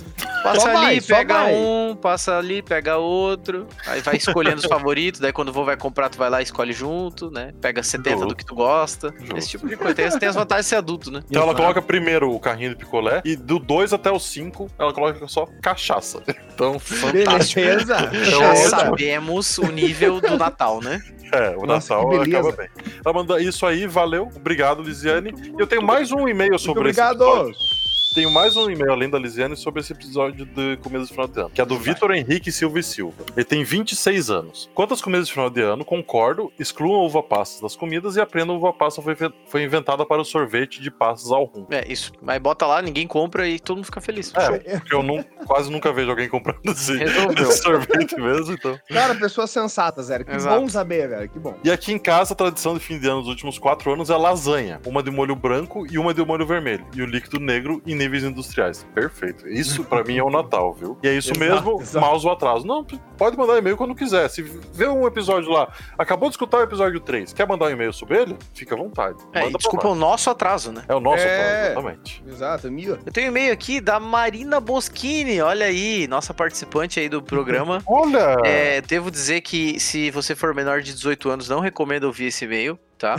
Passa 0.43 0.61
Só 0.61 0.69
ali, 0.69 1.00
vai, 1.00 1.00
pega 1.00 1.35
vai. 1.35 1.55
um, 1.55 1.97
passa 2.00 2.38
ali, 2.38 2.62
pega 2.62 2.97
outro. 2.97 3.67
Aí 3.85 4.00
vai 4.00 4.17
escolhendo 4.17 4.59
os 4.59 4.65
favoritos. 4.71 5.21
Daí 5.21 5.33
quando 5.33 5.49
o 5.49 5.53
vô 5.53 5.65
vai 5.65 5.76
comprar, 5.76 6.09
tu 6.09 6.17
vai 6.17 6.31
lá 6.31 6.41
e 6.41 6.45
escolhe 6.45 6.73
junto, 6.73 7.29
né? 7.29 7.53
Pega 7.61 7.83
70 7.83 8.11
Justo. 8.11 8.29
do 8.29 8.37
que 8.37 8.47
tu 8.47 8.55
gosta. 8.55 9.12
Justo. 9.19 9.37
Esse 9.37 9.49
tipo 9.49 9.69
de 9.69 9.76
coisa. 9.76 9.95
Tem, 9.95 10.09
tem 10.11 10.29
as 10.29 10.37
vantagens 10.37 10.67
de 10.67 10.71
ser 10.71 10.76
adulto, 10.76 11.11
né? 11.11 11.23
Então 11.29 11.43
ela 11.43 11.55
coloca 11.55 11.83
primeiro 11.83 12.33
o 12.33 12.38
carrinho 12.38 12.71
de 12.71 12.76
picolé 12.76 13.21
e 13.25 13.35
do 13.35 13.59
2 13.59 13.93
até 13.93 14.11
o 14.12 14.21
5 14.21 14.71
ela 14.79 14.93
coloca 14.93 15.26
só 15.26 15.47
cachaça. 15.61 16.23
Então, 16.57 16.79
fantástico. 16.79 17.61
Beleza. 17.61 18.11
Já 18.25 18.51
ótimo. 18.51 18.69
sabemos 18.71 19.59
o 19.59 19.67
nível 19.67 20.23
do 20.23 20.39
Natal, 20.39 20.81
né? 20.81 21.03
É, 21.31 21.51
o 21.55 21.67
Nossa, 21.67 21.95
Natal 21.95 22.23
acaba 22.23 22.53
bem. 22.53 22.69
Ela 23.05 23.13
manda 23.15 23.39
isso 23.43 23.67
aí, 23.67 23.87
valeu. 23.87 24.31
Obrigado, 24.35 24.83
Lisiane. 24.83 25.35
E 25.57 25.61
eu 25.61 25.67
tenho 25.67 25.83
mais 25.83 26.13
um 26.13 26.27
e-mail 26.27 26.53
Muito 26.53 26.63
sobre 26.63 26.89
esse 26.91 27.01
obrigado. 27.01 27.29
episódio. 27.29 27.75
Tenho 28.16 28.30
mais 28.30 28.56
um 28.56 28.70
e-mail 28.70 28.92
além 28.92 29.11
da 29.11 29.18
Lisiane 29.18 29.58
sobre 29.58 29.82
esse 29.82 29.92
episódio 29.92 30.46
de 30.46 30.78
comidas 30.78 31.08
de 31.08 31.12
final 31.12 31.28
de 31.28 31.38
ano, 31.38 31.50
que 31.50 31.61
é 31.61 31.66
do 31.66 31.76
Vitor 31.76 32.12
Henrique 32.12 32.50
Silva 32.50 32.80
e 32.80 32.82
Silva. 32.82 33.26
Ele 33.37 33.44
tem 33.44 33.62
26 33.62 34.30
anos. 34.30 34.70
Quanto 34.75 34.94
às 34.94 35.02
comidas 35.02 35.26
de 35.26 35.35
final 35.35 35.50
de 35.50 35.61
ano, 35.61 35.85
concordo, 35.85 36.50
excluam 36.58 37.04
uva 37.04 37.23
passas 37.23 37.61
das 37.61 37.76
comidas 37.76 38.16
e 38.16 38.20
aprendam 38.23 38.54
a 38.54 38.58
uva 38.58 38.73
passa 38.73 39.02
foi, 39.02 39.14
foi 39.46 39.62
inventada 39.62 40.06
para 40.06 40.23
o 40.23 40.25
sorvete 40.25 40.80
de 40.80 40.90
passas 40.90 41.30
ao 41.30 41.44
rum. 41.44 41.66
É, 41.70 41.87
isso. 41.92 42.11
Mas 42.23 42.40
bota 42.40 42.64
lá, 42.64 42.80
ninguém 42.80 43.06
compra 43.06 43.46
e 43.46 43.61
todo 43.61 43.76
mundo 43.76 43.85
fica 43.85 44.00
feliz. 44.00 44.32
É, 44.35 44.78
porque 44.78 44.94
eu 44.94 45.02
não, 45.02 45.23
quase 45.46 45.70
nunca 45.70 45.92
vejo 45.92 46.08
alguém 46.08 46.26
comprando 46.26 46.64
esse, 46.73 46.94
esse 46.94 47.62
sorvete 47.62 48.16
mesmo, 48.18 48.54
então. 48.54 48.80
Cara, 48.88 49.14
pessoas 49.14 49.50
sensatas, 49.50 50.06
Zero. 50.06 50.25
Que 50.25 50.35
Exato. 50.35 50.58
bom 50.58 50.66
saber, 50.70 51.06
velho. 51.06 51.28
Que 51.28 51.38
bom. 51.38 51.54
E 51.62 51.70
aqui 51.70 51.92
em 51.92 51.99
casa, 51.99 52.32
a 52.32 52.37
tradição 52.37 52.73
de 52.73 52.80
fim 52.80 52.99
de 52.99 53.06
ano 53.06 53.20
dos 53.20 53.28
últimos 53.28 53.58
quatro 53.58 53.92
anos 53.92 54.08
é 54.08 54.16
lasanha. 54.16 54.80
Uma 54.87 55.02
de 55.02 55.11
molho 55.11 55.37
branco 55.37 55.87
e 55.87 55.99
uma 55.99 56.14
de 56.14 56.25
molho 56.25 56.46
vermelho. 56.46 56.87
E 56.94 57.02
o 57.02 57.06
líquido 57.06 57.38
negro 57.38 57.82
em 57.87 58.06
níveis 58.07 58.25
industriais. 58.25 58.87
Perfeito. 58.95 59.49
Isso 59.49 59.85
pra 59.85 60.03
mim 60.05 60.17
é 60.19 60.23
o 60.23 60.31
Natal, 60.31 60.73
viu? 60.73 60.97
E 61.03 61.09
é 61.09 61.15
isso 61.15 61.33
Exato, 61.33 61.41
mesmo, 61.41 61.81
exato. 61.81 62.07
mouse 62.07 62.27
o 62.27 62.31
atraso. 62.31 62.67
Não, 62.67 62.85
pode 63.17 63.37
mandar 63.37 63.59
e-mail 63.59 63.77
quando 63.77 63.95
quiser. 63.95 64.29
Se 64.29 64.43
vê 64.43 64.87
um 64.89 65.07
episódio 65.07 65.51
lá, 65.51 65.69
acabou 65.99 66.29
de 66.29 66.35
escutar 66.35 66.59
o 66.59 66.63
episódio 66.63 67.01
3, 67.01 67.33
quer 67.33 67.47
mandar 67.47 67.67
um 67.67 67.71
e-mail 67.71 67.93
sobre 67.93 68.19
ele? 68.21 68.37
Fica 68.55 68.75
à 68.75 68.79
vontade. 68.79 69.19
É, 69.33 69.49
desculpa 69.51 69.89
o 69.89 69.95
nosso 69.95 70.31
atraso, 70.31 70.73
né? 70.73 70.85
É 70.89 70.95
o 70.95 71.01
nosso 71.01 71.23
É. 71.25 71.35
atraso, 71.35 71.65
exatamente. 71.67 72.25
Exato, 72.27 72.71
Mia. 72.71 72.99
Eu 73.05 73.13
tenho 73.13 73.27
um 73.27 73.31
e-mail 73.31 73.53
aqui 73.53 73.81
da 73.81 73.99
Marina 74.01 74.61
Boschini, 74.61 75.41
olha 75.41 75.67
aí, 75.67 76.07
nossa 76.09 76.33
participante 76.33 77.01
aí 77.01 77.09
do 77.09 77.23
programa. 77.23 77.83
Olha! 77.87 78.37
É, 78.45 78.81
devo 78.81 79.11
dizer 79.11 79.41
que 79.41 79.79
se 79.81 80.11
você 80.11 80.35
for 80.35 80.55
menor 80.55 80.81
de 80.81 80.93
18 80.93 81.29
anos, 81.31 81.49
não 81.49 81.61
recomendo 81.61 82.05
ouvir 82.05 82.27
esse 82.27 82.45
e-mail, 82.45 82.79
tá? 82.99 83.17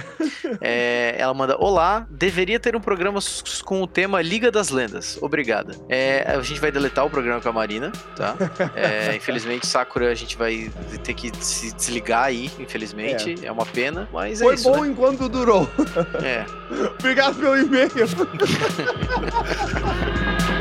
É, 0.62 1.16
ela 1.18 1.34
manda: 1.34 1.58
Olá, 1.58 2.06
deveria 2.10 2.60
ter 2.60 2.76
um 2.76 2.80
programa 2.80 3.20
com 3.64 3.82
o 3.82 3.88
tema 3.88 4.22
Liga 4.22 4.52
das 4.52 4.70
Lendas. 4.70 5.18
Obrigada. 5.22 5.76
É, 5.90 6.24
a 6.28 6.42
gente 6.42 6.60
vai 6.60 6.72
deletar 6.72 7.06
o 7.06 7.10
programa 7.10 7.42
com 7.42 7.50
a 7.50 7.54
Marina, 7.54 7.92
tá? 8.16 8.36
É, 8.76 9.16
infelizmente, 9.16 9.68
Sakura, 9.68 10.12
a 10.12 10.16
gente 10.16 10.38
vai 10.38 10.72
ter 11.04 11.14
que 11.14 11.32
se 11.44 11.74
desligar 11.74 12.26
aí, 12.26 12.52
infelizmente. 12.60 13.36
É, 13.46 13.52
uma 13.52 13.66
pena, 13.66 14.08
mas 14.12 14.42
é 14.42 14.44
Foi 14.44 14.56
isso. 14.56 14.72
bom 14.72 14.86
enquanto 14.86 15.30
durou. 15.30 15.70
Né? 16.22 16.24
É. 16.24 16.46
Obrigado 17.00 17.36
pelo 17.36 17.58
e-mail. 17.58 17.90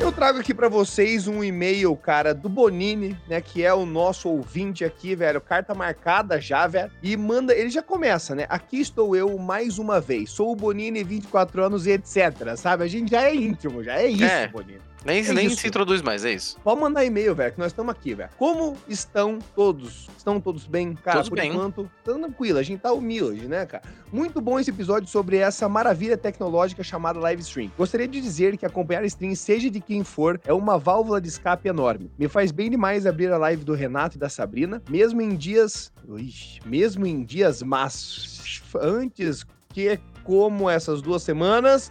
Eu 0.00 0.10
trago 0.12 0.38
aqui 0.40 0.52
pra 0.52 0.68
vocês 0.68 1.28
um 1.28 1.42
e-mail, 1.42 1.94
cara, 1.96 2.34
do 2.34 2.48
Bonini, 2.48 3.16
né, 3.28 3.40
que 3.40 3.64
é 3.64 3.72
o 3.72 3.86
nosso 3.86 4.28
ouvinte 4.28 4.84
aqui, 4.84 5.14
velho, 5.14 5.40
carta 5.40 5.72
marcada 5.72 6.40
já, 6.40 6.66
velho, 6.66 6.90
e 7.02 7.16
manda, 7.16 7.54
ele 7.54 7.70
já 7.70 7.80
começa, 7.82 8.34
né, 8.34 8.44
aqui 8.48 8.80
estou 8.80 9.14
eu 9.14 9.38
mais 9.38 9.78
uma 9.78 10.00
vez, 10.00 10.30
sou 10.30 10.52
o 10.52 10.56
Bonini, 10.56 11.02
24 11.04 11.64
anos 11.64 11.86
e 11.86 11.92
etc, 11.92 12.56
sabe, 12.56 12.82
a 12.84 12.86
gente 12.88 13.12
já 13.12 13.22
é 13.22 13.34
íntimo, 13.34 13.82
já 13.82 13.94
é 13.94 14.06
isso, 14.08 14.24
É. 14.24 14.48
Bonini. 14.48 14.80
Nem, 15.04 15.24
É 15.24 15.32
nem 15.32 15.46
isso. 15.46 15.56
se 15.56 15.68
introduz 15.68 16.00
mais, 16.00 16.24
é 16.24 16.32
isso. 16.32 16.56
Pode 16.64 16.80
mandar 16.80 17.04
e-mail, 17.04 17.34
velho, 17.34 17.52
que 17.52 17.58
nós 17.58 17.72
estamos 17.72 17.90
aqui, 17.92 18.14
velho. 18.14 18.30
Como 18.38 18.76
estão 18.88 19.38
todos? 19.54 20.08
Estão 20.16 20.40
todos 20.40 20.66
bem? 20.66 20.94
Cara, 20.94 21.16
Todos 21.18 21.28
por 21.28 21.38
bem. 21.38 21.50
enquanto, 21.50 21.90
tá 22.02 22.12
tranquilo. 22.14 22.58
A 22.58 22.62
gente 22.62 22.80
tá 22.80 22.92
humilde, 22.92 23.46
né, 23.46 23.66
cara? 23.66 23.84
Muito 24.10 24.40
bom 24.40 24.58
esse 24.58 24.70
episódio 24.70 25.08
sobre 25.08 25.36
essa 25.36 25.68
maravilha 25.68 26.16
tecnológica 26.16 26.82
chamada 26.82 27.18
live 27.20 27.42
stream. 27.42 27.70
Gostaria 27.76 28.08
de 28.08 28.20
dizer 28.20 28.56
que 28.56 28.64
acompanhar 28.64 29.04
stream, 29.04 29.34
seja 29.34 29.68
de 29.70 29.80
quem 29.80 30.02
for, 30.02 30.40
é 30.46 30.52
uma 30.54 30.78
válvula 30.78 31.20
de 31.20 31.28
escape 31.28 31.68
enorme. 31.68 32.10
Me 32.18 32.26
faz 32.28 32.50
bem 32.50 32.70
demais 32.70 33.04
abrir 33.06 33.30
a 33.30 33.36
live 33.36 33.62
do 33.64 33.74
Renato 33.74 34.16
e 34.16 34.18
da 34.18 34.28
Sabrina, 34.30 34.82
mesmo 34.88 35.20
em 35.20 35.34
dias. 35.36 35.92
Ui, 36.08 36.30
mesmo 36.64 37.06
em 37.06 37.22
dias 37.24 37.62
mas 37.62 38.62
antes 38.80 39.44
que 39.74 39.98
como 40.22 40.70
essas 40.70 41.02
duas 41.02 41.22
semanas. 41.22 41.90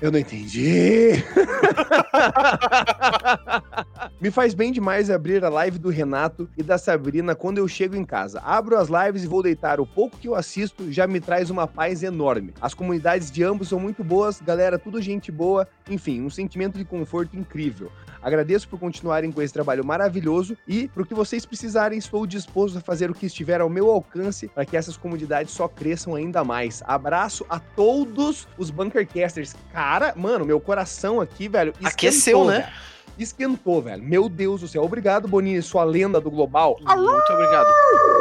Eu 0.00 0.12
não 0.12 0.18
entendi. 0.18 1.10
Me 4.20 4.30
faz 4.30 4.54
bem 4.54 4.70
demais 4.70 5.10
abrir 5.10 5.44
a 5.44 5.48
live 5.48 5.78
do 5.78 5.88
Renato 5.88 6.48
e 6.56 6.62
da 6.62 6.78
Sabrina 6.78 7.34
quando 7.34 7.58
eu 7.58 7.66
chego 7.66 7.96
em 7.96 8.04
casa. 8.04 8.40
Abro 8.44 8.78
as 8.78 8.88
lives 8.88 9.24
e 9.24 9.26
vou 9.26 9.42
deitar. 9.42 9.80
O 9.80 9.86
pouco 9.86 10.18
que 10.18 10.28
eu 10.28 10.36
assisto 10.36 10.92
já 10.92 11.08
me 11.08 11.18
traz 11.18 11.50
uma 11.50 11.66
paz 11.66 12.04
enorme. 12.04 12.54
As 12.60 12.74
comunidades 12.74 13.30
de 13.30 13.42
ambos 13.42 13.68
são 13.68 13.80
muito 13.80 14.04
boas, 14.04 14.40
galera, 14.40 14.78
tudo 14.78 15.02
gente 15.02 15.32
boa. 15.32 15.66
Enfim, 15.90 16.22
um 16.22 16.30
sentimento 16.30 16.78
de 16.78 16.84
conforto 16.84 17.36
incrível. 17.36 17.90
Agradeço 18.22 18.68
por 18.68 18.78
continuarem 18.78 19.32
com 19.32 19.42
esse 19.42 19.52
trabalho 19.52 19.84
maravilhoso 19.84 20.56
e, 20.66 20.88
pro 20.88 21.04
que 21.04 21.14
vocês 21.14 21.44
precisarem, 21.44 21.98
estou 21.98 22.26
disposto 22.26 22.78
a 22.78 22.80
fazer 22.80 23.10
o 23.10 23.14
que 23.14 23.26
estiver 23.26 23.60
ao 23.60 23.68
meu 23.68 23.90
alcance 23.90 24.48
para 24.48 24.64
que 24.64 24.76
essas 24.76 24.96
comunidades 24.96 25.52
só 25.52 25.66
cresçam 25.66 26.14
ainda 26.14 26.44
mais. 26.44 26.82
Abraço 26.86 27.44
a 27.48 27.58
todos 27.58 28.46
os 28.56 28.70
Bunkercasters. 28.70 29.54
Cara, 29.72 30.14
mano, 30.16 30.44
meu 30.44 30.60
coração 30.60 31.20
aqui, 31.20 31.48
velho, 31.48 31.70
esquentou, 31.72 31.88
Aqueceu, 31.88 32.44
né? 32.44 32.60
velho. 32.60 32.72
Esquentou, 33.18 33.82
velho. 33.82 34.02
Meu 34.02 34.28
Deus 34.28 34.62
do 34.62 34.68
céu. 34.68 34.82
Obrigado, 34.82 35.28
Bonini, 35.28 35.60
sua 35.60 35.84
lenda 35.84 36.20
do 36.20 36.30
Global. 36.30 36.78
Muito 36.80 37.32
obrigado. 37.32 37.66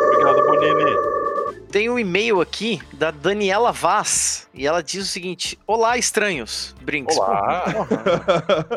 Obrigado, 0.08 0.46
Bonini. 0.46 1.31
Tem 1.72 1.90
um 1.90 1.98
e-mail 1.98 2.42
aqui 2.42 2.82
da 2.92 3.12
Daniela 3.12 3.72
Vaz 3.72 4.46
e 4.54 4.68
ela 4.68 4.84
diz 4.84 5.06
o 5.06 5.08
seguinte: 5.08 5.58
Olá, 5.66 5.98
estranhos. 5.98 6.76
Brinks. 6.82 7.16
Olá. 7.18 7.64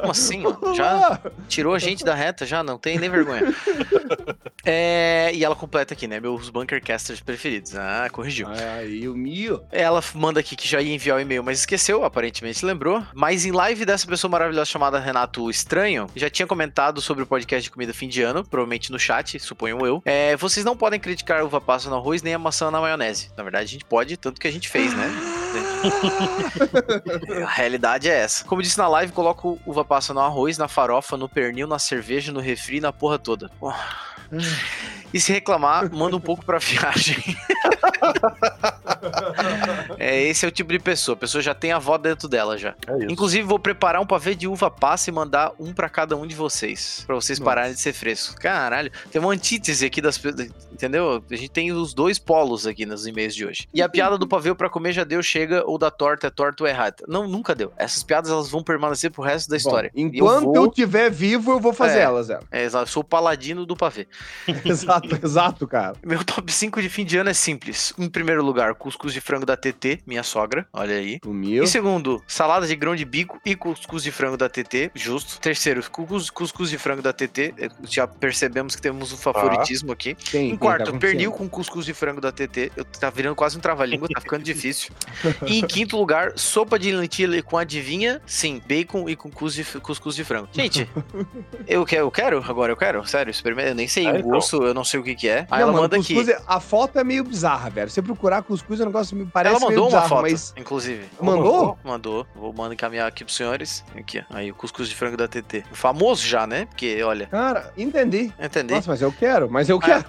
Como 0.00 0.12
assim? 0.12 0.44
Já 0.76 1.18
tirou 1.48 1.74
a 1.74 1.78
gente 1.80 2.04
da 2.04 2.14
reta? 2.14 2.46
Já 2.46 2.62
não 2.62 2.78
tem 2.78 2.96
nem 2.98 3.10
vergonha. 3.10 3.52
É, 4.66 5.30
e 5.34 5.44
ela 5.44 5.54
completa 5.54 5.92
aqui, 5.92 6.08
né? 6.08 6.18
Meus 6.18 6.48
bunkercasters 6.48 7.20
preferidos. 7.20 7.76
Ah, 7.76 8.08
corrigiu. 8.10 8.48
Aí, 8.48 9.06
o 9.06 9.14
Mio. 9.14 9.62
Ela 9.70 10.02
manda 10.14 10.40
aqui 10.40 10.56
que 10.56 10.66
já 10.66 10.80
ia 10.80 10.94
enviar 10.94 11.18
o 11.18 11.20
e-mail, 11.20 11.44
mas 11.44 11.58
esqueceu, 11.58 12.02
aparentemente 12.02 12.64
lembrou. 12.64 13.02
Mas 13.12 13.44
em 13.44 13.52
live 13.52 13.84
dessa 13.84 14.06
pessoa 14.06 14.30
maravilhosa 14.30 14.64
chamada 14.64 14.98
Renato 14.98 15.50
Estranho, 15.50 16.06
já 16.16 16.30
tinha 16.30 16.46
comentado 16.46 17.02
sobre 17.02 17.24
o 17.24 17.26
podcast 17.26 17.62
de 17.62 17.70
comida 17.70 17.92
fim 17.92 18.08
de 18.08 18.22
ano, 18.22 18.42
provavelmente 18.42 18.90
no 18.90 18.98
chat, 18.98 19.38
suponho 19.38 19.84
eu. 19.84 20.02
É, 20.06 20.34
vocês 20.36 20.64
não 20.64 20.74
podem 20.74 20.98
criticar 20.98 21.44
uva 21.44 21.60
passa 21.60 21.90
no 21.90 21.96
arroz 21.96 22.22
nem 22.22 22.32
a 22.32 22.38
maçã 22.38 22.70
na 22.70 22.80
maionese. 22.84 23.30
Na 23.36 23.42
verdade, 23.42 23.64
a 23.64 23.68
gente 23.68 23.84
pode, 23.84 24.16
tanto 24.16 24.40
que 24.40 24.46
a 24.46 24.52
gente 24.52 24.68
fez, 24.68 24.94
né? 24.94 25.10
a 27.44 27.50
realidade 27.50 28.08
é 28.08 28.14
essa. 28.14 28.44
Como 28.44 28.62
disse 28.62 28.78
na 28.78 28.88
live, 28.88 29.12
coloco 29.12 29.58
uva 29.66 29.84
passa 29.84 30.12
no 30.14 30.20
arroz, 30.20 30.58
na 30.58 30.68
farofa, 30.68 31.16
no 31.16 31.28
pernil, 31.28 31.66
na 31.66 31.78
cerveja, 31.78 32.32
no 32.32 32.40
refri, 32.40 32.80
na 32.80 32.92
porra 32.92 33.18
toda. 33.18 33.50
E 35.12 35.20
se 35.20 35.32
reclamar, 35.32 35.92
manda 35.94 36.16
um 36.16 36.20
pouco 36.20 36.44
pra 36.44 36.58
viagem. 36.60 37.16
é, 39.98 40.22
esse 40.24 40.44
é 40.44 40.48
o 40.48 40.50
tipo 40.50 40.72
de 40.72 40.78
pessoa. 40.78 41.14
A 41.14 41.18
pessoa 41.18 41.40
já 41.40 41.54
tem 41.54 41.70
a 41.72 41.76
avó 41.76 41.96
dentro 41.96 42.28
dela 42.28 42.58
já. 42.58 42.74
É. 42.88 43.04
Inclusive, 43.12 43.46
vou 43.46 43.58
preparar 43.58 44.02
um 44.02 44.06
pavê 44.06 44.34
de 44.34 44.48
uva 44.48 44.70
passa 44.70 45.10
e 45.10 45.12
mandar 45.12 45.52
um 45.58 45.72
pra 45.72 45.88
cada 45.88 46.16
um 46.16 46.26
de 46.26 46.34
vocês. 46.34 47.04
Pra 47.06 47.14
vocês 47.14 47.38
Nossa. 47.38 47.48
pararem 47.48 47.74
de 47.74 47.80
ser 47.80 47.92
frescos. 47.92 48.34
Caralho, 48.34 48.90
tem 49.10 49.20
uma 49.20 49.32
antítese 49.32 49.86
aqui 49.86 50.00
das 50.00 50.18
pessoas. 50.18 50.48
Entendeu? 50.74 51.22
A 51.30 51.36
gente 51.36 51.50
tem 51.50 51.72
os 51.72 51.94
dois 51.94 52.18
polos 52.18 52.66
aqui 52.66 52.84
nos 52.84 53.06
e-mails 53.06 53.34
de 53.34 53.46
hoje. 53.46 53.68
E 53.72 53.80
a 53.80 53.88
piada 53.88 54.18
do 54.18 54.26
pavê 54.26 54.54
pra 54.54 54.68
comer 54.68 54.92
já 54.92 55.04
deu, 55.04 55.22
chega, 55.22 55.64
ou 55.66 55.78
da 55.78 55.90
torta 55.90 56.26
é 56.26 56.30
torta 56.30 56.64
ou 56.64 56.68
é 56.68 56.70
errada. 56.72 57.04
Não, 57.08 57.26
nunca 57.28 57.54
deu. 57.54 57.72
Essas 57.76 58.02
piadas 58.02 58.30
elas 58.30 58.50
vão 58.50 58.62
permanecer 58.62 59.10
pro 59.10 59.22
resto 59.22 59.48
da 59.48 59.56
história. 59.56 59.90
Bom, 59.94 60.00
enquanto 60.00 60.44
eu, 60.46 60.52
vou- 60.52 60.70
tiver 60.70 61.10
vivo, 61.10 61.52
eu 61.52 61.60
vou 61.60 61.72
fazer 61.72 61.98
É. 61.98 62.02
elas, 62.02 62.26
Zé. 62.26 62.40
É, 62.50 62.64
exato, 62.64 62.84
eu 62.84 62.88
sou 62.92 63.00
o 63.02 63.04
paladino 63.04 63.64
do 63.64 63.76
pavê. 63.76 64.06
exato, 64.64 65.18
exato, 65.22 65.66
cara. 65.66 65.94
Meu 66.04 66.24
top 66.24 66.52
5 66.52 66.82
de 66.82 66.88
fim 66.88 67.04
de 67.04 67.16
ano 67.16 67.30
é 67.30 67.34
simples. 67.34 67.92
Em 67.98 68.08
primeiro 68.08 68.44
lugar, 68.44 68.74
cuscuz 68.74 69.12
de 69.12 69.20
frango 69.20 69.46
da 69.46 69.56
TT, 69.56 70.00
minha 70.06 70.22
sogra, 70.22 70.66
olha 70.72 70.96
aí. 70.96 71.18
O 71.24 71.32
Mio. 71.32 71.62
Em 71.64 71.66
segundo, 71.66 72.22
salada 72.26 72.66
de 72.66 72.74
grão 72.76 72.96
de 72.96 73.04
bico 73.04 73.40
e 73.44 73.54
cuscuz 73.54 74.02
de 74.02 74.10
frango 74.10 74.36
da 74.36 74.48
TT, 74.48 74.90
justo. 74.94 75.40
Terceiro, 75.40 75.82
cuscuz, 75.90 76.30
cuscuz 76.30 76.70
de 76.70 76.78
frango 76.78 77.02
da 77.02 77.12
TT, 77.12 77.54
eh, 77.58 77.68
já 77.88 78.06
percebemos 78.06 78.74
que 78.74 78.82
temos 78.82 79.12
um 79.12 79.16
favoritismo 79.16 79.92
aqui. 79.92 80.14
Tem, 80.30 80.50
Em. 80.50 80.56
Quarto, 80.64 80.92
tá 80.92 80.98
pernil 80.98 81.32
com 81.32 81.48
cuscuz 81.48 81.86
de 81.86 81.94
frango 81.94 82.20
da 82.20 82.32
TT. 82.32 82.72
Eu, 82.76 82.84
tá 82.84 83.10
virando 83.10 83.34
quase 83.34 83.56
um 83.56 83.60
trava-língua, 83.60 84.08
tá 84.12 84.20
ficando 84.20 84.42
difícil. 84.42 84.92
E 85.46 85.58
em 85.60 85.66
quinto 85.66 85.96
lugar, 85.96 86.32
sopa 86.36 86.78
de 86.78 86.90
lentilha 86.92 87.42
com 87.42 87.56
adivinha, 87.56 88.20
sim, 88.26 88.60
bacon 88.66 89.08
e 89.08 89.16
com 89.16 89.30
cuscuz 89.30 89.54
de, 89.54 89.80
cuscuz 89.80 90.14
de 90.16 90.24
frango. 90.24 90.48
Gente, 90.52 90.88
eu 91.66 91.84
quero, 91.84 92.02
eu 92.06 92.10
quero, 92.10 92.44
agora 92.48 92.72
eu 92.72 92.76
quero, 92.76 93.06
sério, 93.06 93.30
experimenta. 93.30 93.68
Eu 93.70 93.74
nem 93.74 93.88
sei 93.88 94.06
É, 94.06 94.12
o 94.12 94.16
então. 94.16 94.30
gosto, 94.30 94.62
eu 94.62 94.74
não 94.74 94.84
sei 94.84 95.00
o 95.00 95.02
que 95.02 95.14
que 95.14 95.28
é. 95.28 95.46
Aí 95.50 95.58
Não, 95.58 95.58
ela 95.58 95.66
mano, 95.72 95.82
manda 95.82 95.96
aqui. 95.96 96.14
cuscuz 96.14 96.28
é- 96.28 96.40
A 96.46 96.60
foto 96.60 96.98
é 96.98 97.04
meio 97.04 97.24
bizarra, 97.24 97.70
velho. 97.70 97.88
Se 97.88 97.94
você 97.94 98.02
procurar 98.02 98.42
cuscuz, 98.42 98.80
o 98.80 98.84
negócio 98.84 99.16
me 99.16 99.26
parece 99.26 99.56
Ela 99.56 99.60
mandou 99.60 99.70
meio 99.70 99.82
uma 99.82 99.88
bizarro, 100.02 100.08
foto, 100.08 100.22
mas... 100.22 100.54
inclusive. 100.56 101.04
Mandou? 101.20 101.78
Mandou. 101.84 102.26
Vou 102.34 102.52
mandar 102.52 102.74
encaminhar 102.74 103.06
aqui 103.08 103.24
pros 103.24 103.36
senhores. 103.36 103.84
Aqui, 103.96 104.18
ó. 104.20 104.36
Aí 104.36 104.50
o 104.50 104.54
cuscuz 104.54 104.88
de 104.88 104.94
frango 104.94 105.16
da 105.16 105.26
TT. 105.28 105.64
O 105.72 105.74
famoso 105.74 106.26
já, 106.26 106.46
né? 106.46 106.66
Porque, 106.66 107.02
olha, 107.02 107.26
Cara, 107.26 107.72
entendi. 107.76 108.32
entender. 108.38 108.74
Nossa, 108.74 108.90
mas 108.90 109.02
eu 109.02 109.12
quero, 109.12 109.50
mas 109.50 109.68
eu 109.68 109.78
Ah, 109.82 109.86
quero. 109.86 110.04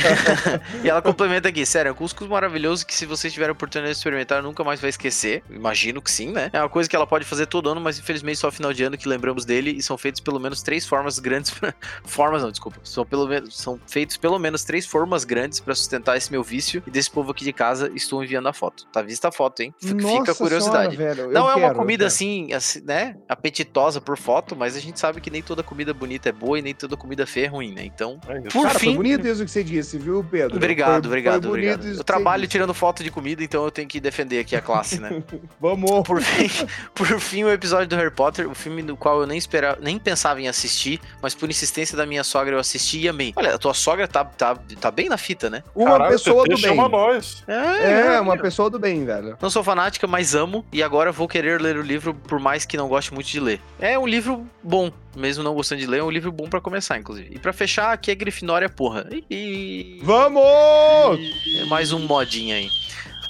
e 0.84 0.88
ela 0.88 1.00
complementa 1.02 1.48
aqui, 1.48 1.64
sério, 1.66 1.88
é 1.90 1.92
um 1.92 1.94
cuscuz 1.94 2.28
maravilhoso 2.28 2.86
que 2.86 2.94
se 2.94 3.06
você 3.06 3.30
tiver 3.30 3.48
a 3.48 3.52
oportunidade 3.52 3.94
de 3.94 3.98
experimentar, 3.98 4.42
nunca 4.42 4.62
mais 4.64 4.80
vai 4.80 4.90
esquecer. 4.90 5.42
Imagino 5.50 6.00
que 6.02 6.10
sim, 6.10 6.32
né? 6.32 6.50
É 6.52 6.60
uma 6.60 6.68
coisa 6.68 6.88
que 6.88 6.94
ela 6.96 7.06
pode 7.06 7.24
fazer 7.24 7.46
todo 7.46 7.68
ano, 7.70 7.80
mas 7.80 7.98
infelizmente 7.98 8.38
só 8.38 8.50
final 8.50 8.72
de 8.72 8.82
ano 8.84 8.96
que 8.96 9.08
lembramos 9.08 9.44
dele 9.44 9.70
e 9.72 9.82
são 9.82 9.96
feitos 9.98 10.20
pelo 10.20 10.38
menos 10.38 10.62
três 10.62 10.86
formas 10.86 11.18
grandes. 11.18 11.50
pra- 11.50 11.74
formas 12.04 12.42
não, 12.42 12.50
desculpa. 12.50 12.78
São, 12.84 13.04
pelo 13.04 13.26
menos, 13.26 13.56
são 13.56 13.80
feitos 13.86 14.16
pelo 14.16 14.38
menos 14.38 14.64
três 14.64 14.86
formas 14.86 15.24
grandes 15.24 15.60
pra 15.60 15.74
sustentar 15.74 16.16
esse 16.16 16.30
meu 16.30 16.42
vício 16.42 16.82
e 16.86 16.90
desse 16.90 17.10
povo 17.10 17.30
aqui 17.30 17.44
de 17.44 17.52
casa. 17.52 17.90
Estou 17.94 18.22
enviando 18.22 18.48
a 18.48 18.52
foto. 18.52 18.86
Tá 18.92 19.02
vista 19.02 19.28
a 19.28 19.32
foto, 19.32 19.60
hein? 19.60 19.74
Fica, 19.80 19.96
fica 19.96 20.08
a 20.08 20.18
Nossa 20.18 20.34
curiosidade. 20.34 20.96
senhora, 20.96 21.14
velho, 21.14 21.32
Não 21.32 21.42
é 21.50 21.54
uma 21.54 21.60
quero, 21.60 21.72
eu 21.72 21.78
comida 21.78 22.06
assim, 22.06 22.52
assim, 22.52 22.80
né? 22.84 23.16
Apetitosa 23.28 24.00
por 24.00 24.16
foto, 24.18 24.56
mas 24.56 24.76
a 24.76 24.80
gente 24.80 24.98
sabe 24.98 25.20
que 25.20 25.30
nem 25.30 25.42
toda 25.42 25.62
comida 25.62 25.92
bonita 25.94 26.28
é 26.28 26.32
boa 26.32 26.58
e 26.58 26.62
nem 26.62 26.74
toda 26.74 26.96
comida 26.96 27.26
feia 27.26 27.46
é 27.46 27.48
ruim, 27.48 27.72
né? 27.72 27.84
Então, 27.84 28.18
É 28.28 28.38
isso. 28.38 28.48
por 28.48 28.66
Cara, 28.66 28.78
fim. 28.78 28.86
foi 28.86 28.94
bonito 28.96 29.26
isso 29.26 29.44
que 29.44 29.50
você 29.50 29.62
disse, 29.62 29.85
viu, 29.98 30.24
Pedro? 30.28 30.56
Obrigado, 30.56 31.02
Foi- 31.04 31.08
obrigado, 31.08 31.42
foi 31.42 31.50
obrigado. 31.50 31.86
Eu 31.86 32.04
trabalho 32.04 32.46
tirando 32.46 32.72
foto 32.74 33.02
de 33.04 33.10
comida, 33.10 33.42
então 33.44 33.64
eu 33.64 33.70
tenho 33.70 33.86
que 33.88 34.00
defender 34.00 34.38
aqui 34.40 34.56
a 34.56 34.60
classe, 34.60 35.00
né? 35.00 35.22
Vamos. 35.60 36.02
Por 36.06 36.20
fim, 36.20 36.66
por 36.94 37.06
fim, 37.20 37.44
o 37.44 37.50
episódio 37.50 37.86
do 37.88 37.96
Harry 37.96 38.10
Potter, 38.10 38.48
o 38.50 38.54
filme 38.54 38.82
do 38.82 38.96
qual 38.96 39.20
eu 39.20 39.26
nem 39.26 39.38
esperava, 39.38 39.78
nem 39.80 39.98
pensava 39.98 40.40
em 40.40 40.48
assistir, 40.48 41.00
mas 41.22 41.34
por 41.34 41.48
insistência 41.50 41.96
da 41.96 42.06
minha 42.06 42.24
sogra 42.24 42.54
eu 42.54 42.58
assisti 42.58 43.00
e 43.00 43.08
amei. 43.08 43.32
Olha, 43.36 43.54
a 43.54 43.58
tua 43.58 43.74
sogra 43.74 44.08
tá, 44.08 44.24
tá, 44.24 44.56
tá 44.80 44.90
bem 44.90 45.08
na 45.08 45.16
fita, 45.16 45.48
né? 45.50 45.62
Uma 45.74 45.90
Caralho, 45.92 46.12
pessoa 46.12 46.44
do 46.44 46.48
bem. 46.50 46.58
chama 46.58 46.88
nós. 46.88 47.44
É, 47.46 48.20
uma 48.20 48.36
pessoa 48.38 48.70
do 48.70 48.78
bem, 48.78 49.04
velho. 49.04 49.36
Não 49.40 49.50
sou 49.50 49.62
fanática, 49.62 50.06
mas 50.06 50.34
amo 50.34 50.64
e 50.72 50.82
agora 50.82 51.12
vou 51.12 51.28
querer 51.28 51.60
ler 51.60 51.76
o 51.76 51.82
livro, 51.82 52.14
por 52.14 52.38
mais 52.40 52.64
que 52.64 52.76
não 52.76 52.88
goste 52.88 53.12
muito 53.12 53.26
de 53.28 53.40
ler. 53.40 53.60
É 53.78 53.98
um 53.98 54.06
livro 54.06 54.46
bom, 54.62 54.90
mesmo 55.14 55.42
não 55.42 55.54
gostando 55.54 55.80
de 55.80 55.86
ler, 55.86 55.98
é 55.98 56.02
um 56.02 56.10
livro 56.10 56.30
bom 56.32 56.48
pra 56.48 56.60
começar, 56.60 56.98
inclusive. 56.98 57.28
E 57.34 57.38
pra 57.38 57.52
fechar, 57.52 57.92
aqui 57.92 58.10
é 58.10 58.14
Grifinória, 58.14 58.68
porra. 58.68 59.06
E... 59.30 59.75
Vamos! 60.02 61.20
É 61.56 61.64
mais 61.64 61.92
um 61.92 62.00
modinho 62.00 62.54
aí. 62.54 62.68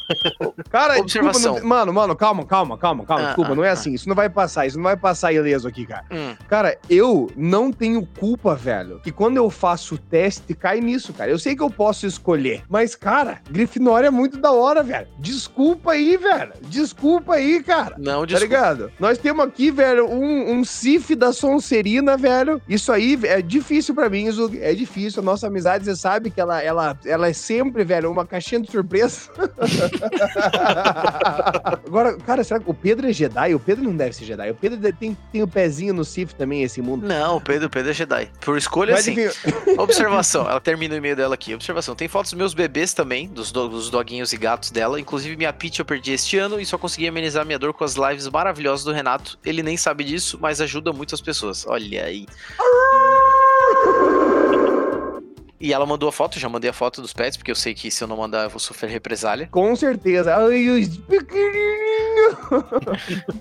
Cara, 0.71 0.99
Observação. 1.01 1.41
desculpa, 1.41 1.61
não- 1.61 1.69
mano, 1.69 1.93
mano, 1.93 2.17
calma, 2.17 2.45
calma, 2.45 2.77
calma, 2.79 3.05
calma. 3.05 3.23
Ah, 3.25 3.27
desculpa, 3.29 3.53
ah, 3.53 3.55
não 3.55 3.65
é 3.65 3.71
ah. 3.71 3.73
assim. 3.73 3.93
Isso 3.93 4.09
não 4.09 4.15
vai 4.17 4.29
passar, 4.29 4.67
isso 4.67 4.77
não 4.77 4.85
vai 4.85 4.97
passar 4.97 5.33
ileso 5.33 5.67
aqui, 5.69 5.87
cara. 5.87 6.05
Hum. 6.11 6.35
Cara, 6.49 6.79
eu 6.89 7.31
não 7.37 7.73
tenho 7.73 8.05
culpa, 8.19 8.55
velho, 8.55 9.01
que 9.01 9.11
quando 9.11 9.37
eu 9.37 9.51
faço 9.51 9.95
o 9.95 9.99
teste, 9.99 10.55
cai 10.55 10.81
nisso, 10.81 11.13
cara. 11.13 11.31
Eu 11.31 11.39
sei 11.39 11.55
que 11.57 11.63
eu 11.63 11.71
posso 11.71 12.07
escolher, 12.07 12.63
mas, 12.69 12.95
cara, 12.95 13.41
Grifinória 13.51 14.09
é 14.09 14.11
muito 14.11 14.39
da 14.39 14.53
hora, 14.53 14.83
velho. 14.83 15.09
Desculpa 15.19 15.93
aí, 15.93 16.17
velho. 16.17 16.53
Desculpa 16.63 17.35
aí, 17.35 17.63
cara. 17.63 17.97
Não, 17.99 18.21
Tá 18.21 18.27
desculpa. 18.27 18.45
ligado? 18.45 18.93
Nós 18.99 19.19
temos 19.19 19.45
aqui, 19.45 19.71
velho, 19.71 20.07
um, 20.09 20.53
um 20.53 20.65
Cif 20.65 21.15
da 21.15 21.33
Sonserina, 21.33 22.17
velho. 22.17 22.61
Isso 22.69 22.93
aí 22.93 23.19
é 23.25 23.41
difícil 23.43 23.95
pra 23.95 24.09
mim, 24.09 24.31
Zug. 24.31 24.59
É 24.61 24.75
difícil. 24.75 25.21
A 25.21 25.25
nossa 25.25 25.47
amizade, 25.47 25.85
você 25.85 25.97
sabe 25.97 26.31
que 26.31 26.41
ela, 26.41 26.63
ela, 26.63 26.99
ela 27.05 27.29
é 27.29 27.33
sempre, 27.33 27.85
velho, 27.85 28.11
uma 28.11 28.27
caixinha 28.27 28.61
de 28.61 28.71
surpresa. 28.71 29.31
Agora, 31.87 32.17
cara, 32.19 32.45
será 32.45 32.61
que 32.61 32.69
o 32.71 32.75
Pedro 32.75 33.09
é 33.09 33.13
Jedi? 33.13 33.55
O 33.55 33.61
Pedro 33.61 33.85
não 33.85 33.97
deve 33.97 34.13
ser 34.15 34.25
Jedi. 34.25 34.51
O 34.51 34.55
Pedro 34.55 34.93
tem, 34.93 35.17
tem 35.33 35.43
o 35.43 35.49
pezinho 35.49 35.95
no 35.95 36.05
Sif 36.05 36.35
também, 36.35 36.63
esse 36.63 36.81
mundo. 36.83 37.07
Não, 37.07 37.37
o 37.37 37.41
Pedro, 37.41 37.67
o 37.67 37.71
Pedro 37.71 37.91
é 37.91 37.95
Jedi. 37.95 38.31
Por 38.41 38.57
escolha, 38.57 38.95
Mas, 38.95 39.05
sim. 39.05 39.17
Observação, 39.79 40.49
ela 40.49 40.61
termina 40.61 40.95
o 40.95 40.99
e-mail 40.99 41.17
dela 41.17 41.35
aqui. 41.35 41.55
Observação, 41.55 41.95
tem 41.95 42.09
fotos 42.09 42.33
dos 42.33 42.39
meus 42.39 42.55
bebês 42.55 42.93
também, 42.93 43.29
dos, 43.29 43.51
do- 43.53 43.69
dos 43.69 43.91
doguinhos 43.91 44.33
e 44.33 44.37
gatos 44.37 44.71
dela. 44.71 45.01
Inclusive, 45.01 45.37
minha 45.37 45.53
Peach 45.53 45.79
eu 45.79 45.85
perdi 45.85 46.13
este 46.13 46.39
ano 46.39 46.61
e 46.61 46.67
só 46.67 46.77
consegui 46.79 47.09
amenizar 47.09 47.45
minha 47.45 47.59
dor 47.59 47.73
com 47.73 47.85
as 47.85 47.95
lives 47.95 48.29
maravilhosas 48.29 48.85
do 48.85 48.93
Renato. 48.93 49.39
Ele 49.45 49.63
nem 49.63 49.77
sabe 49.77 50.05
disso, 50.05 50.39
mas 50.41 50.61
ajuda 50.61 50.93
muitas 50.93 51.21
pessoas. 51.21 51.67
Olha 51.67 52.05
aí. 52.05 52.27
E 55.61 55.73
ela 55.73 55.87
mandou 55.87 56.09
a 56.09 56.13
foto, 56.13 56.39
já 56.39 56.49
mandei 56.49 56.69
a 56.71 56.73
foto 56.73 57.01
dos 57.01 57.13
pets, 57.13 57.37
porque 57.37 57.51
eu 57.51 57.55
sei 57.55 57.73
que 57.75 57.91
se 57.91 58.03
eu 58.05 58.09
não 58.09 58.17
mandar 58.19 58.45
eu 58.45 58.51
vou 58.51 58.59
sofrer 58.59 58.91
represália. 58.91 59.49
com 59.51 59.75
certeza. 59.75 60.37
Ai, 60.37 60.69
os 60.69 60.97
pequenininhos. 60.99 62.37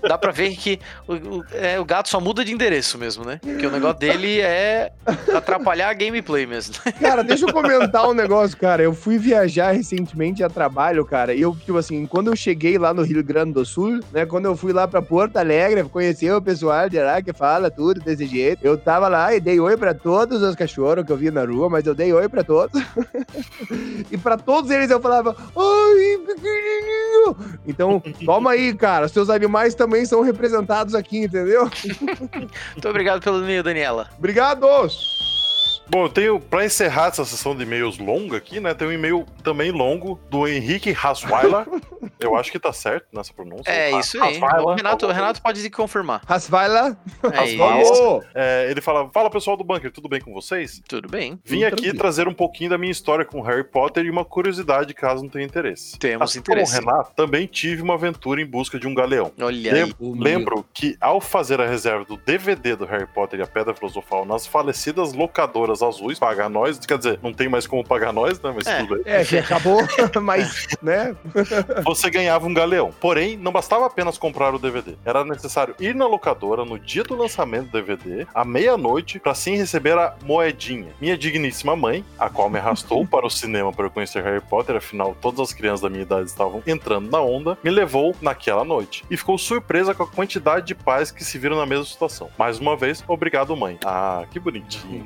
Dá 0.08 0.16
pra 0.18 0.32
ver 0.32 0.54
que 0.56 0.78
o, 1.06 1.14
o- 1.14 1.44
é, 1.52 1.78
o 1.78 1.84
gato 1.84 2.08
só 2.08 2.20
muda 2.20 2.44
de 2.44 2.52
endereço 2.52 2.98
mesmo, 2.98 3.24
né? 3.24 3.38
Porque 3.42 3.66
o 3.66 3.70
negócio 3.70 3.98
dele 3.98 4.40
é 4.40 4.92
atrapalhar 5.34 5.90
a 5.90 5.94
gameplay 5.94 6.46
mesmo. 6.46 6.74
Cara, 7.00 7.22
deixa 7.22 7.46
eu 7.46 7.52
comentar 7.52 8.08
um 8.08 8.14
negócio, 8.14 8.56
cara. 8.56 8.82
Eu 8.82 8.94
fui 8.94 9.18
viajar 9.18 9.72
recentemente 9.72 10.42
a 10.42 10.48
trabalho, 10.48 11.04
cara. 11.04 11.34
E 11.34 11.40
eu, 11.42 11.54
tipo 11.54 11.76
assim, 11.76 12.06
quando 12.06 12.28
eu 12.30 12.36
cheguei 12.36 12.78
lá 12.78 12.92
no 12.94 13.02
Rio 13.02 13.22
Grande 13.22 13.52
do 13.52 13.64
Sul, 13.64 14.00
né? 14.12 14.24
Quando 14.26 14.46
eu 14.46 14.56
fui 14.56 14.72
lá 14.72 14.86
pra 14.88 15.02
Porto 15.02 15.36
Alegre, 15.36 15.82
conhecer 15.84 16.32
o 16.32 16.40
pessoal 16.42 16.88
de 16.88 16.98
lá 16.98 17.20
que 17.22 17.32
fala 17.32 17.70
tudo 17.70 18.00
desse 18.00 18.26
jeito. 18.26 18.64
Eu 18.64 18.76
tava 18.78 19.08
lá 19.08 19.34
e 19.34 19.40
dei 19.40 19.60
oi 19.60 19.76
pra 19.76 19.94
todos 19.94 20.42
os 20.42 20.54
cachorros 20.54 21.04
que 21.04 21.12
eu 21.12 21.16
vi 21.16 21.30
na 21.30 21.44
rua, 21.44 21.68
mas 21.68 21.86
eu 21.86 21.94
dei 21.94 22.05
oi 22.12 22.28
pra 22.28 22.42
todos. 22.44 22.80
e 24.10 24.16
pra 24.16 24.36
todos 24.36 24.70
eles 24.70 24.90
eu 24.90 25.00
falava, 25.00 25.36
ai, 25.56 26.18
pequenininho. 26.26 27.36
Então, 27.66 28.02
toma 28.24 28.52
aí, 28.52 28.74
cara. 28.74 29.08
Seus 29.08 29.30
animais 29.30 29.74
também 29.74 30.04
são 30.04 30.22
representados 30.22 30.94
aqui, 30.94 31.18
entendeu? 31.18 31.68
Muito 32.72 32.88
obrigado 32.88 33.22
pelo 33.22 33.42
e-mail, 33.42 33.62
Daniela. 33.62 34.08
Obrigados! 34.18 35.35
Bom, 35.88 36.04
eu 36.04 36.08
tenho, 36.08 36.40
pra 36.40 36.64
encerrar 36.64 37.06
essa 37.08 37.24
sessão 37.24 37.54
de 37.54 37.62
e-mails 37.62 37.98
longa 37.98 38.36
aqui, 38.36 38.58
né? 38.60 38.74
Tem 38.74 38.88
um 38.88 38.92
e-mail 38.92 39.24
também 39.42 39.70
longo 39.70 40.18
do 40.28 40.46
Henrique 40.48 40.90
Hasweiler. 41.00 41.64
eu 42.20 42.34
acho 42.36 42.50
que 42.50 42.58
tá 42.58 42.72
certo 42.72 43.06
nessa 43.12 43.32
pronúncia. 43.32 43.70
É 43.70 43.92
Ha- 43.94 44.00
isso 44.00 44.22
aí. 44.22 44.34
Hasweiler, 44.36 44.62
O 44.66 44.74
Renato, 44.74 45.06
o 45.06 45.12
Renato 45.12 45.40
pode 45.42 45.68
confirmar. 45.70 46.22
Rasvaila, 46.26 46.96
É! 48.34 48.64
É, 48.66 48.70
ele 48.70 48.80
fala: 48.80 49.08
Fala 49.10 49.30
pessoal 49.30 49.56
do 49.56 49.64
bunker, 49.64 49.90
tudo 49.92 50.08
bem 50.08 50.20
com 50.20 50.32
vocês? 50.32 50.80
Tudo 50.88 51.08
bem. 51.08 51.38
Vim 51.44 51.56
Tudo 51.58 51.66
aqui 51.66 51.76
tranquilo. 51.76 51.98
trazer 51.98 52.28
um 52.28 52.34
pouquinho 52.34 52.70
da 52.70 52.78
minha 52.78 52.90
história 52.92 53.24
com 53.24 53.40
Harry 53.42 53.64
Potter 53.64 54.04
e 54.04 54.10
uma 54.10 54.24
curiosidade, 54.24 54.92
caso 54.94 55.22
não 55.22 55.30
tenha 55.30 55.44
interesse. 55.44 55.98
Temos 55.98 56.30
Assim 56.30 56.38
interesse. 56.40 56.76
Como 56.78 56.86
o 56.88 56.92
Renato, 56.92 57.12
também 57.14 57.46
tive 57.46 57.82
uma 57.82 57.94
aventura 57.94 58.40
em 58.40 58.46
busca 58.46 58.78
de 58.78 58.86
um 58.86 58.94
galeão. 58.94 59.32
Olha 59.40 59.72
Lem- 59.72 59.82
aí. 59.84 59.94
Lembro 60.00 60.64
que 60.74 60.96
ao 61.00 61.20
fazer 61.20 61.60
a 61.60 61.66
reserva 61.66 62.04
do 62.04 62.16
DVD 62.16 62.74
do 62.76 62.84
Harry 62.86 63.06
Potter 63.06 63.38
e 63.40 63.42
a 63.42 63.46
Pedra 63.46 63.74
Filosofal 63.74 64.24
nas 64.24 64.46
falecidas 64.46 65.12
locadoras 65.12 65.75
azuis, 65.82 66.18
pagar 66.18 66.48
nós, 66.48 66.78
quer 66.78 66.98
dizer, 66.98 67.18
não 67.22 67.32
tem 67.32 67.48
mais 67.48 67.66
como 67.66 67.84
pagar 67.84 68.12
nós, 68.12 68.40
né? 68.40 68.52
Mas 68.54 68.66
É. 68.66 68.80
tudo 68.80 68.94
bem. 69.02 69.02
É, 69.14 69.24
que 69.24 69.38
acabou, 69.38 69.78
mas, 70.22 70.66
né? 70.82 71.14
Você 71.84 72.10
ganhava 72.10 72.46
um 72.46 72.54
galeão. 72.54 72.92
Porém, 73.00 73.36
não 73.36 73.52
bastava 73.52 73.86
apenas 73.86 74.18
comprar 74.18 74.54
o 74.54 74.58
DVD. 74.58 74.94
Era 75.04 75.24
necessário 75.24 75.74
ir 75.80 75.94
na 75.94 76.06
locadora 76.06 76.64
no 76.64 76.78
dia 76.78 77.02
do 77.04 77.14
lançamento 77.16 77.66
do 77.66 77.72
DVD, 77.72 78.26
à 78.34 78.44
meia-noite, 78.44 79.18
para 79.18 79.32
assim 79.32 79.56
receber 79.56 79.96
a 79.98 80.14
moedinha. 80.22 80.88
Minha 81.00 81.16
digníssima 81.16 81.76
mãe, 81.76 82.04
a 82.18 82.28
qual 82.28 82.48
me 82.50 82.58
arrastou 82.58 83.06
para 83.06 83.26
o 83.26 83.30
cinema 83.30 83.72
para 83.72 83.86
eu 83.86 83.90
conhecer 83.90 84.22
Harry 84.22 84.40
Potter, 84.40 84.76
afinal 84.76 85.16
todas 85.20 85.40
as 85.40 85.52
crianças 85.52 85.80
da 85.80 85.88
minha 85.90 86.02
idade 86.02 86.26
estavam 86.28 86.62
entrando 86.66 87.10
na 87.10 87.20
onda, 87.20 87.56
me 87.62 87.70
levou 87.70 88.14
naquela 88.20 88.64
noite 88.64 89.04
e 89.10 89.16
ficou 89.16 89.36
surpresa 89.38 89.94
com 89.94 90.02
a 90.02 90.06
quantidade 90.06 90.66
de 90.66 90.74
pais 90.74 91.10
que 91.10 91.24
se 91.24 91.38
viram 91.38 91.56
na 91.56 91.66
mesma 91.66 91.84
situação. 91.84 92.28
Mais 92.38 92.58
uma 92.58 92.76
vez, 92.76 93.02
obrigado, 93.06 93.56
mãe. 93.56 93.78
Ah, 93.84 94.24
que 94.30 94.38
bonitinho. 94.38 95.04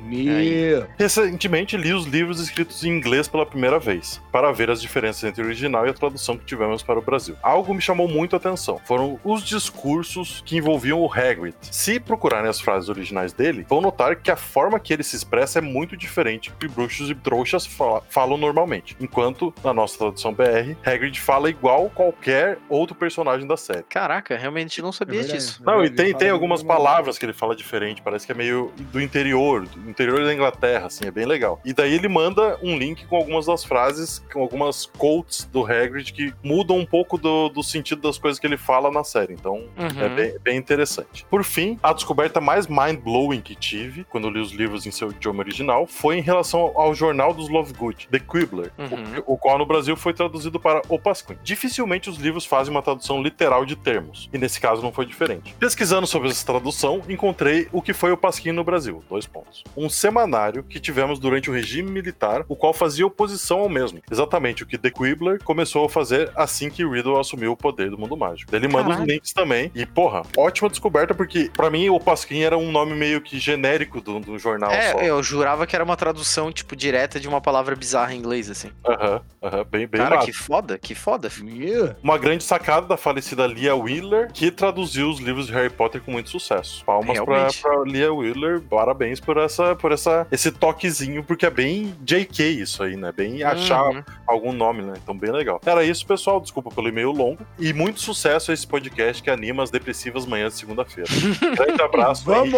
Recentemente 0.97 1.75
li 1.77 1.93
os 1.93 2.05
livros 2.05 2.39
escritos 2.39 2.83
em 2.83 2.89
inglês 2.89 3.27
pela 3.27 3.45
primeira 3.45 3.79
vez, 3.79 4.21
para 4.31 4.51
ver 4.51 4.69
as 4.69 4.81
diferenças 4.81 5.23
entre 5.23 5.41
o 5.41 5.45
original 5.45 5.85
e 5.85 5.89
a 5.89 5.93
tradução 5.93 6.37
que 6.37 6.45
tivemos 6.45 6.83
para 6.83 6.99
o 6.99 7.01
Brasil. 7.01 7.35
Algo 7.41 7.73
me 7.73 7.81
chamou 7.81 8.07
muito 8.07 8.35
a 8.35 8.37
atenção. 8.37 8.79
Foram 8.85 9.19
os 9.23 9.43
discursos 9.43 10.41
que 10.45 10.57
envolviam 10.57 10.99
o 10.99 11.11
Hagrid. 11.11 11.55
Se 11.61 11.99
procurarem 11.99 12.49
as 12.49 12.59
frases 12.59 12.89
originais 12.89 13.33
dele, 13.33 13.65
vão 13.67 13.81
notar 13.81 14.15
que 14.17 14.29
a 14.31 14.35
forma 14.35 14.79
que 14.79 14.93
ele 14.93 15.03
se 15.03 15.15
expressa 15.15 15.59
é 15.59 15.61
muito 15.61 15.95
diferente 15.97 16.49
do 16.49 16.55
que 16.57 16.67
bruxos 16.67 17.09
e 17.09 17.15
trouxas 17.15 17.65
fala- 17.65 18.03
falam 18.09 18.37
normalmente. 18.37 18.95
Enquanto, 18.99 19.53
na 19.63 19.73
nossa 19.73 19.97
tradução 19.97 20.33
BR, 20.33 20.75
Hagrid 20.85 21.19
fala 21.19 21.49
igual 21.49 21.89
qualquer 21.89 22.57
outro 22.69 22.95
personagem 22.95 23.47
da 23.47 23.57
série. 23.57 23.83
Caraca, 23.89 24.37
realmente 24.37 24.81
não 24.81 24.91
sabia 24.91 25.19
É 25.19 25.23
verdade. 25.23 25.39
disso. 25.43 25.61
Não, 25.63 25.83
e 25.83 25.89
tem, 25.89 26.13
tem 26.13 26.29
algumas 26.29 26.61
uma- 26.61 26.73
palavras 26.75 27.17
que 27.17 27.25
ele 27.25 27.33
fala 27.33 27.55
diferente, 27.55 28.01
parece 28.01 28.25
que 28.25 28.31
é 28.31 28.35
meio 28.35 28.71
do 28.91 29.01
interior, 29.01 29.65
do 29.65 29.89
interior 29.89 30.23
da 30.23 30.33
Inglaterra. 30.33 30.50
Inglaterra, 30.51 30.87
assim, 30.87 31.05
é 31.05 31.11
bem 31.11 31.25
legal. 31.25 31.59
E 31.63 31.73
daí 31.73 31.93
ele 31.93 32.07
manda 32.07 32.57
um 32.61 32.77
link 32.77 33.05
com 33.05 33.15
algumas 33.15 33.45
das 33.45 33.63
frases, 33.63 34.19
com 34.31 34.41
algumas 34.41 34.85
quotes 34.85 35.45
do 35.45 35.65
Hagrid 35.65 36.11
que 36.13 36.33
mudam 36.43 36.77
um 36.77 36.85
pouco 36.85 37.17
do, 37.17 37.49
do 37.49 37.63
sentido 37.63 38.01
das 38.01 38.17
coisas 38.17 38.39
que 38.39 38.45
ele 38.45 38.57
fala 38.57 38.91
na 38.91 39.03
série. 39.03 39.33
Então 39.33 39.63
é 39.77 39.81
Uhum. 40.07 40.15
bem, 40.15 40.35
bem 40.41 40.57
interessante. 40.57 41.25
Por 41.29 41.43
fim, 41.43 41.79
a 41.81 41.93
descoberta 41.93 42.39
mais 42.41 42.67
mind-blowing 42.67 43.41
que 43.41 43.55
tive 43.55 44.03
quando 44.05 44.29
li 44.29 44.39
os 44.39 44.51
livros 44.51 44.85
em 44.85 44.91
seu 44.91 45.11
idioma 45.11 45.39
original 45.39 45.87
foi 45.87 46.17
em 46.17 46.21
relação 46.21 46.71
ao 46.75 46.93
jornal 46.93 47.33
dos 47.33 47.49
Lovegood, 47.49 48.07
The 48.11 48.19
Quibbler, 48.19 48.71
Uhum. 48.77 49.23
o, 49.27 49.33
o 49.33 49.37
qual 49.37 49.57
no 49.57 49.65
Brasil 49.65 49.95
foi 49.95 50.13
traduzido 50.13 50.59
para 50.59 50.81
O 50.89 50.99
Pasquim. 50.99 51.37
Dificilmente 51.43 52.09
os 52.09 52.17
livros 52.17 52.45
fazem 52.45 52.71
uma 52.73 52.81
tradução 52.81 53.21
literal 53.21 53.65
de 53.65 53.75
termos, 53.75 54.29
e 54.33 54.37
nesse 54.37 54.59
caso 54.59 54.81
não 54.81 54.91
foi 54.91 55.05
diferente. 55.05 55.53
Pesquisando 55.59 56.07
sobre 56.07 56.29
essa 56.29 56.45
tradução, 56.45 57.01
encontrei 57.07 57.67
o 57.71 57.81
que 57.81 57.93
foi 57.93 58.11
o 58.11 58.17
Pasquim 58.17 58.51
no 58.51 58.63
Brasil. 58.63 59.03
Dois 59.09 59.25
pontos. 59.25 59.63
Um 59.75 59.89
semanário 59.89 60.40
que 60.67 60.79
tivemos 60.79 61.19
durante 61.19 61.49
o 61.49 61.53
regime 61.53 61.89
militar, 61.91 62.43
o 62.47 62.55
qual 62.55 62.73
fazia 62.73 63.05
oposição 63.05 63.59
ao 63.59 63.69
mesmo. 63.69 63.99
Exatamente 64.09 64.63
o 64.63 64.65
que 64.65 64.77
The 64.77 64.89
Quibbler 64.91 65.43
começou 65.43 65.85
a 65.85 65.89
fazer 65.89 66.31
assim 66.35 66.69
que 66.69 66.85
Riddle 66.85 67.19
assumiu 67.19 67.51
o 67.51 67.57
poder 67.57 67.89
do 67.89 67.97
mundo 67.97 68.15
mágico. 68.17 68.55
Ele 68.55 68.67
manda 68.67 68.89
os 68.89 68.99
links 69.07 69.33
também. 69.33 69.71
E, 69.75 69.85
porra, 69.85 70.23
ótima 70.37 70.69
descoberta, 70.69 71.13
porque 71.13 71.49
pra 71.55 71.69
mim 71.69 71.89
o 71.89 71.99
Pasquim 71.99 72.41
era 72.41 72.57
um 72.57 72.71
nome 72.71 72.93
meio 72.93 73.21
que 73.21 73.39
genérico 73.39 74.01
do, 74.01 74.19
do 74.19 74.37
jornal 74.39 74.71
É, 74.71 74.91
só. 74.91 74.99
eu 74.99 75.21
jurava 75.21 75.65
que 75.67 75.75
era 75.75 75.83
uma 75.83 75.95
tradução, 75.97 76.51
tipo, 76.51 76.75
direta 76.75 77.19
de 77.19 77.27
uma 77.27 77.41
palavra 77.41 77.75
bizarra 77.75 78.13
em 78.13 78.17
inglês, 78.17 78.49
assim. 78.49 78.71
Aham, 78.87 79.21
aham, 79.43 79.63
bem, 79.69 79.87
bem 79.87 80.01
Cara, 80.01 80.15
massa. 80.15 80.27
que 80.27 80.33
foda, 80.33 80.77
que 80.77 80.95
foda. 80.95 81.29
Yeah. 81.43 81.95
Uma 82.03 82.17
grande 82.17 82.43
sacada 82.43 82.87
da 82.87 82.97
falecida 82.97 83.47
Lia 83.47 83.75
Wheeler, 83.75 84.31
que 84.31 84.51
traduziu 84.51 85.09
os 85.09 85.19
livros 85.19 85.47
de 85.47 85.53
Harry 85.53 85.69
Potter 85.69 86.01
com 86.01 86.11
muito 86.11 86.29
sucesso. 86.29 86.83
Palmas 86.85 87.19
pra, 87.19 87.47
pra 87.61 87.83
Lia 87.83 88.13
Wheeler, 88.13 88.61
parabéns 88.61 89.19
por, 89.19 89.37
essa, 89.37 89.75
por 89.75 89.91
essa, 89.91 90.27
esse 90.31 90.51
toquezinho, 90.51 91.23
porque 91.23 91.45
é 91.45 91.49
bem 91.49 91.93
JK 92.01 92.43
isso 92.61 92.81
aí, 92.83 92.95
né? 92.95 93.11
Bem 93.11 93.43
achar 93.43 93.83
Uhum. 93.89 94.03
algum 94.25 94.53
nome, 94.53 94.81
né? 94.81 94.93
Então, 95.01 95.15
bem 95.17 95.31
legal. 95.31 95.59
Era 95.65 95.83
isso, 95.83 96.05
pessoal. 96.05 96.39
Desculpa 96.39 96.69
pelo 96.71 96.87
e-mail 96.87 97.11
longo. 97.11 97.45
E 97.59 97.73
muito 97.73 97.99
sucesso 97.99 98.51
a 98.51 98.53
esse 98.53 98.65
podcast 98.65 99.21
que 99.21 99.29
anima 99.29 99.61
as 99.63 99.69
depressivas 99.69 100.25
manhãs 100.25 100.53
de 100.53 100.59
segunda-feira. 100.59 101.09
Grande 101.55 101.81
abraço. 101.81 102.23
Vamos! 102.25 102.51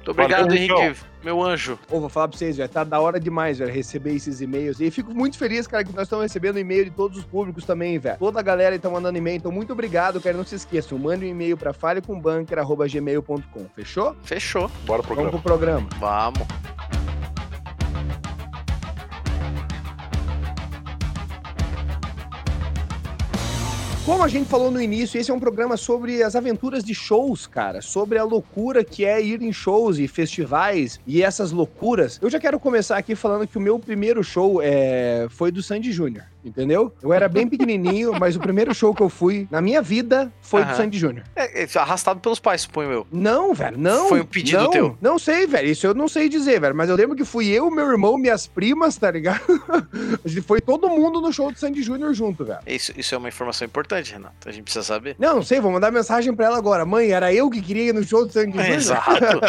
Muito 0.00 0.12
obrigado, 0.12 0.46
Valeu, 0.48 0.56
Henrique, 0.56 1.00
meu 1.22 1.42
anjo. 1.42 1.78
Ô, 1.90 2.00
vou 2.00 2.08
falar 2.08 2.28
pra 2.28 2.38
vocês, 2.38 2.56
velho, 2.56 2.68
tá 2.70 2.82
da 2.82 2.98
hora 2.98 3.20
demais, 3.20 3.58
velho, 3.58 3.70
receber 3.70 4.14
esses 4.14 4.40
e-mails. 4.40 4.80
E 4.80 4.90
fico 4.90 5.12
muito 5.14 5.36
feliz, 5.36 5.66
cara, 5.66 5.84
que 5.84 5.92
nós 5.92 6.04
estamos 6.04 6.22
recebendo 6.22 6.58
e-mail 6.58 6.86
de 6.86 6.90
todos 6.90 7.18
os 7.18 7.24
públicos 7.24 7.66
também, 7.66 7.98
velho. 7.98 8.16
Toda 8.18 8.40
a 8.40 8.42
galera 8.42 8.78
tá 8.78 8.88
mandando 8.88 9.18
e-mail, 9.18 9.36
então 9.36 9.52
muito 9.52 9.74
obrigado, 9.74 10.18
cara. 10.18 10.34
Não 10.34 10.44
se 10.44 10.54
esqueçam, 10.54 10.96
mande 10.98 11.26
um 11.26 11.28
e-mail 11.28 11.54
pra 11.54 11.74
falecombunker.gmail.com, 11.74 13.66
fechou? 13.76 14.16
Fechou. 14.22 14.70
Bora 14.86 15.02
pro 15.02 15.14
Vamos 15.14 15.30
programa. 15.42 15.86
pro 15.90 15.90
programa. 15.98 16.32
Vamos. 16.32 16.99
Como 24.04 24.22
a 24.24 24.28
gente 24.28 24.48
falou 24.48 24.70
no 24.70 24.80
início, 24.80 25.20
esse 25.20 25.30
é 25.30 25.34
um 25.34 25.38
programa 25.38 25.76
sobre 25.76 26.22
as 26.22 26.34
aventuras 26.34 26.82
de 26.82 26.94
shows, 26.94 27.46
cara. 27.46 27.82
Sobre 27.82 28.18
a 28.18 28.24
loucura 28.24 28.82
que 28.82 29.04
é 29.04 29.22
ir 29.22 29.42
em 29.42 29.52
shows 29.52 29.98
e 29.98 30.08
festivais 30.08 30.98
e 31.06 31.22
essas 31.22 31.52
loucuras. 31.52 32.18
Eu 32.22 32.30
já 32.30 32.40
quero 32.40 32.58
começar 32.58 32.96
aqui 32.96 33.14
falando 33.14 33.46
que 33.46 33.58
o 33.58 33.60
meu 33.60 33.78
primeiro 33.78 34.24
show 34.24 34.60
é... 34.62 35.26
foi 35.28 35.52
do 35.52 35.62
Sandy 35.62 35.92
Júnior, 35.92 36.24
entendeu? 36.44 36.92
Eu 37.02 37.12
era 37.12 37.28
bem 37.28 37.48
pequenininho, 37.48 38.12
mas 38.18 38.36
o 38.36 38.40
primeiro 38.40 38.74
show 38.74 38.94
que 38.94 39.02
eu 39.02 39.08
fui 39.08 39.46
na 39.50 39.60
minha 39.60 39.82
vida 39.82 40.32
foi 40.40 40.64
do. 40.64 40.74
Sandy 40.74 40.98
Júnior. 40.98 41.24
É, 41.36 41.62
é, 41.62 41.68
arrastado 41.76 42.20
pelos 42.20 42.40
pais, 42.40 42.62
suponho 42.62 42.90
eu. 42.90 43.06
Não, 43.10 43.54
velho, 43.54 43.78
não. 43.78 44.08
Foi 44.08 44.20
um 44.20 44.26
pedido 44.26 44.64
não, 44.64 44.70
teu? 44.70 44.98
Não 45.00 45.18
sei, 45.18 45.46
velho. 45.46 45.68
Isso 45.68 45.86
eu 45.86 45.94
não 45.94 46.08
sei 46.08 46.28
dizer, 46.28 46.60
velho. 46.60 46.74
Mas 46.74 46.88
eu 46.88 46.96
lembro 46.96 47.16
que 47.16 47.24
fui 47.24 47.48
eu, 47.48 47.70
meu 47.70 47.90
irmão, 47.90 48.16
minhas 48.18 48.46
primas, 48.46 48.96
tá 48.96 49.10
ligado? 49.10 49.40
foi 50.46 50.60
todo 50.60 50.88
mundo 50.88 51.20
no 51.20 51.32
show 51.32 51.50
do 51.50 51.58
Sandy 51.58 51.82
Júnior 51.82 52.12
junto, 52.14 52.44
velho. 52.44 52.60
Isso, 52.66 52.92
isso 52.96 53.14
é 53.14 53.18
uma 53.18 53.28
informação 53.28 53.66
importante, 53.66 54.12
Renato. 54.12 54.48
A 54.48 54.52
gente 54.52 54.64
precisa 54.64 54.84
saber. 54.84 55.16
Não, 55.18 55.36
não 55.36 55.42
sei, 55.42 55.60
vou 55.60 55.70
mandar 55.70 55.90
mensagem 55.90 56.34
pra 56.34 56.46
ela 56.46 56.58
agora. 56.58 56.84
Mãe, 56.84 57.10
era 57.10 57.32
eu 57.32 57.50
que 57.50 57.60
queria 57.60 57.88
ir 57.88 57.94
no 57.94 58.02
show 58.02 58.26
do 58.26 58.32
Sandy 58.32 58.52
Júnior? 58.56 58.76
Exato. 58.76 59.40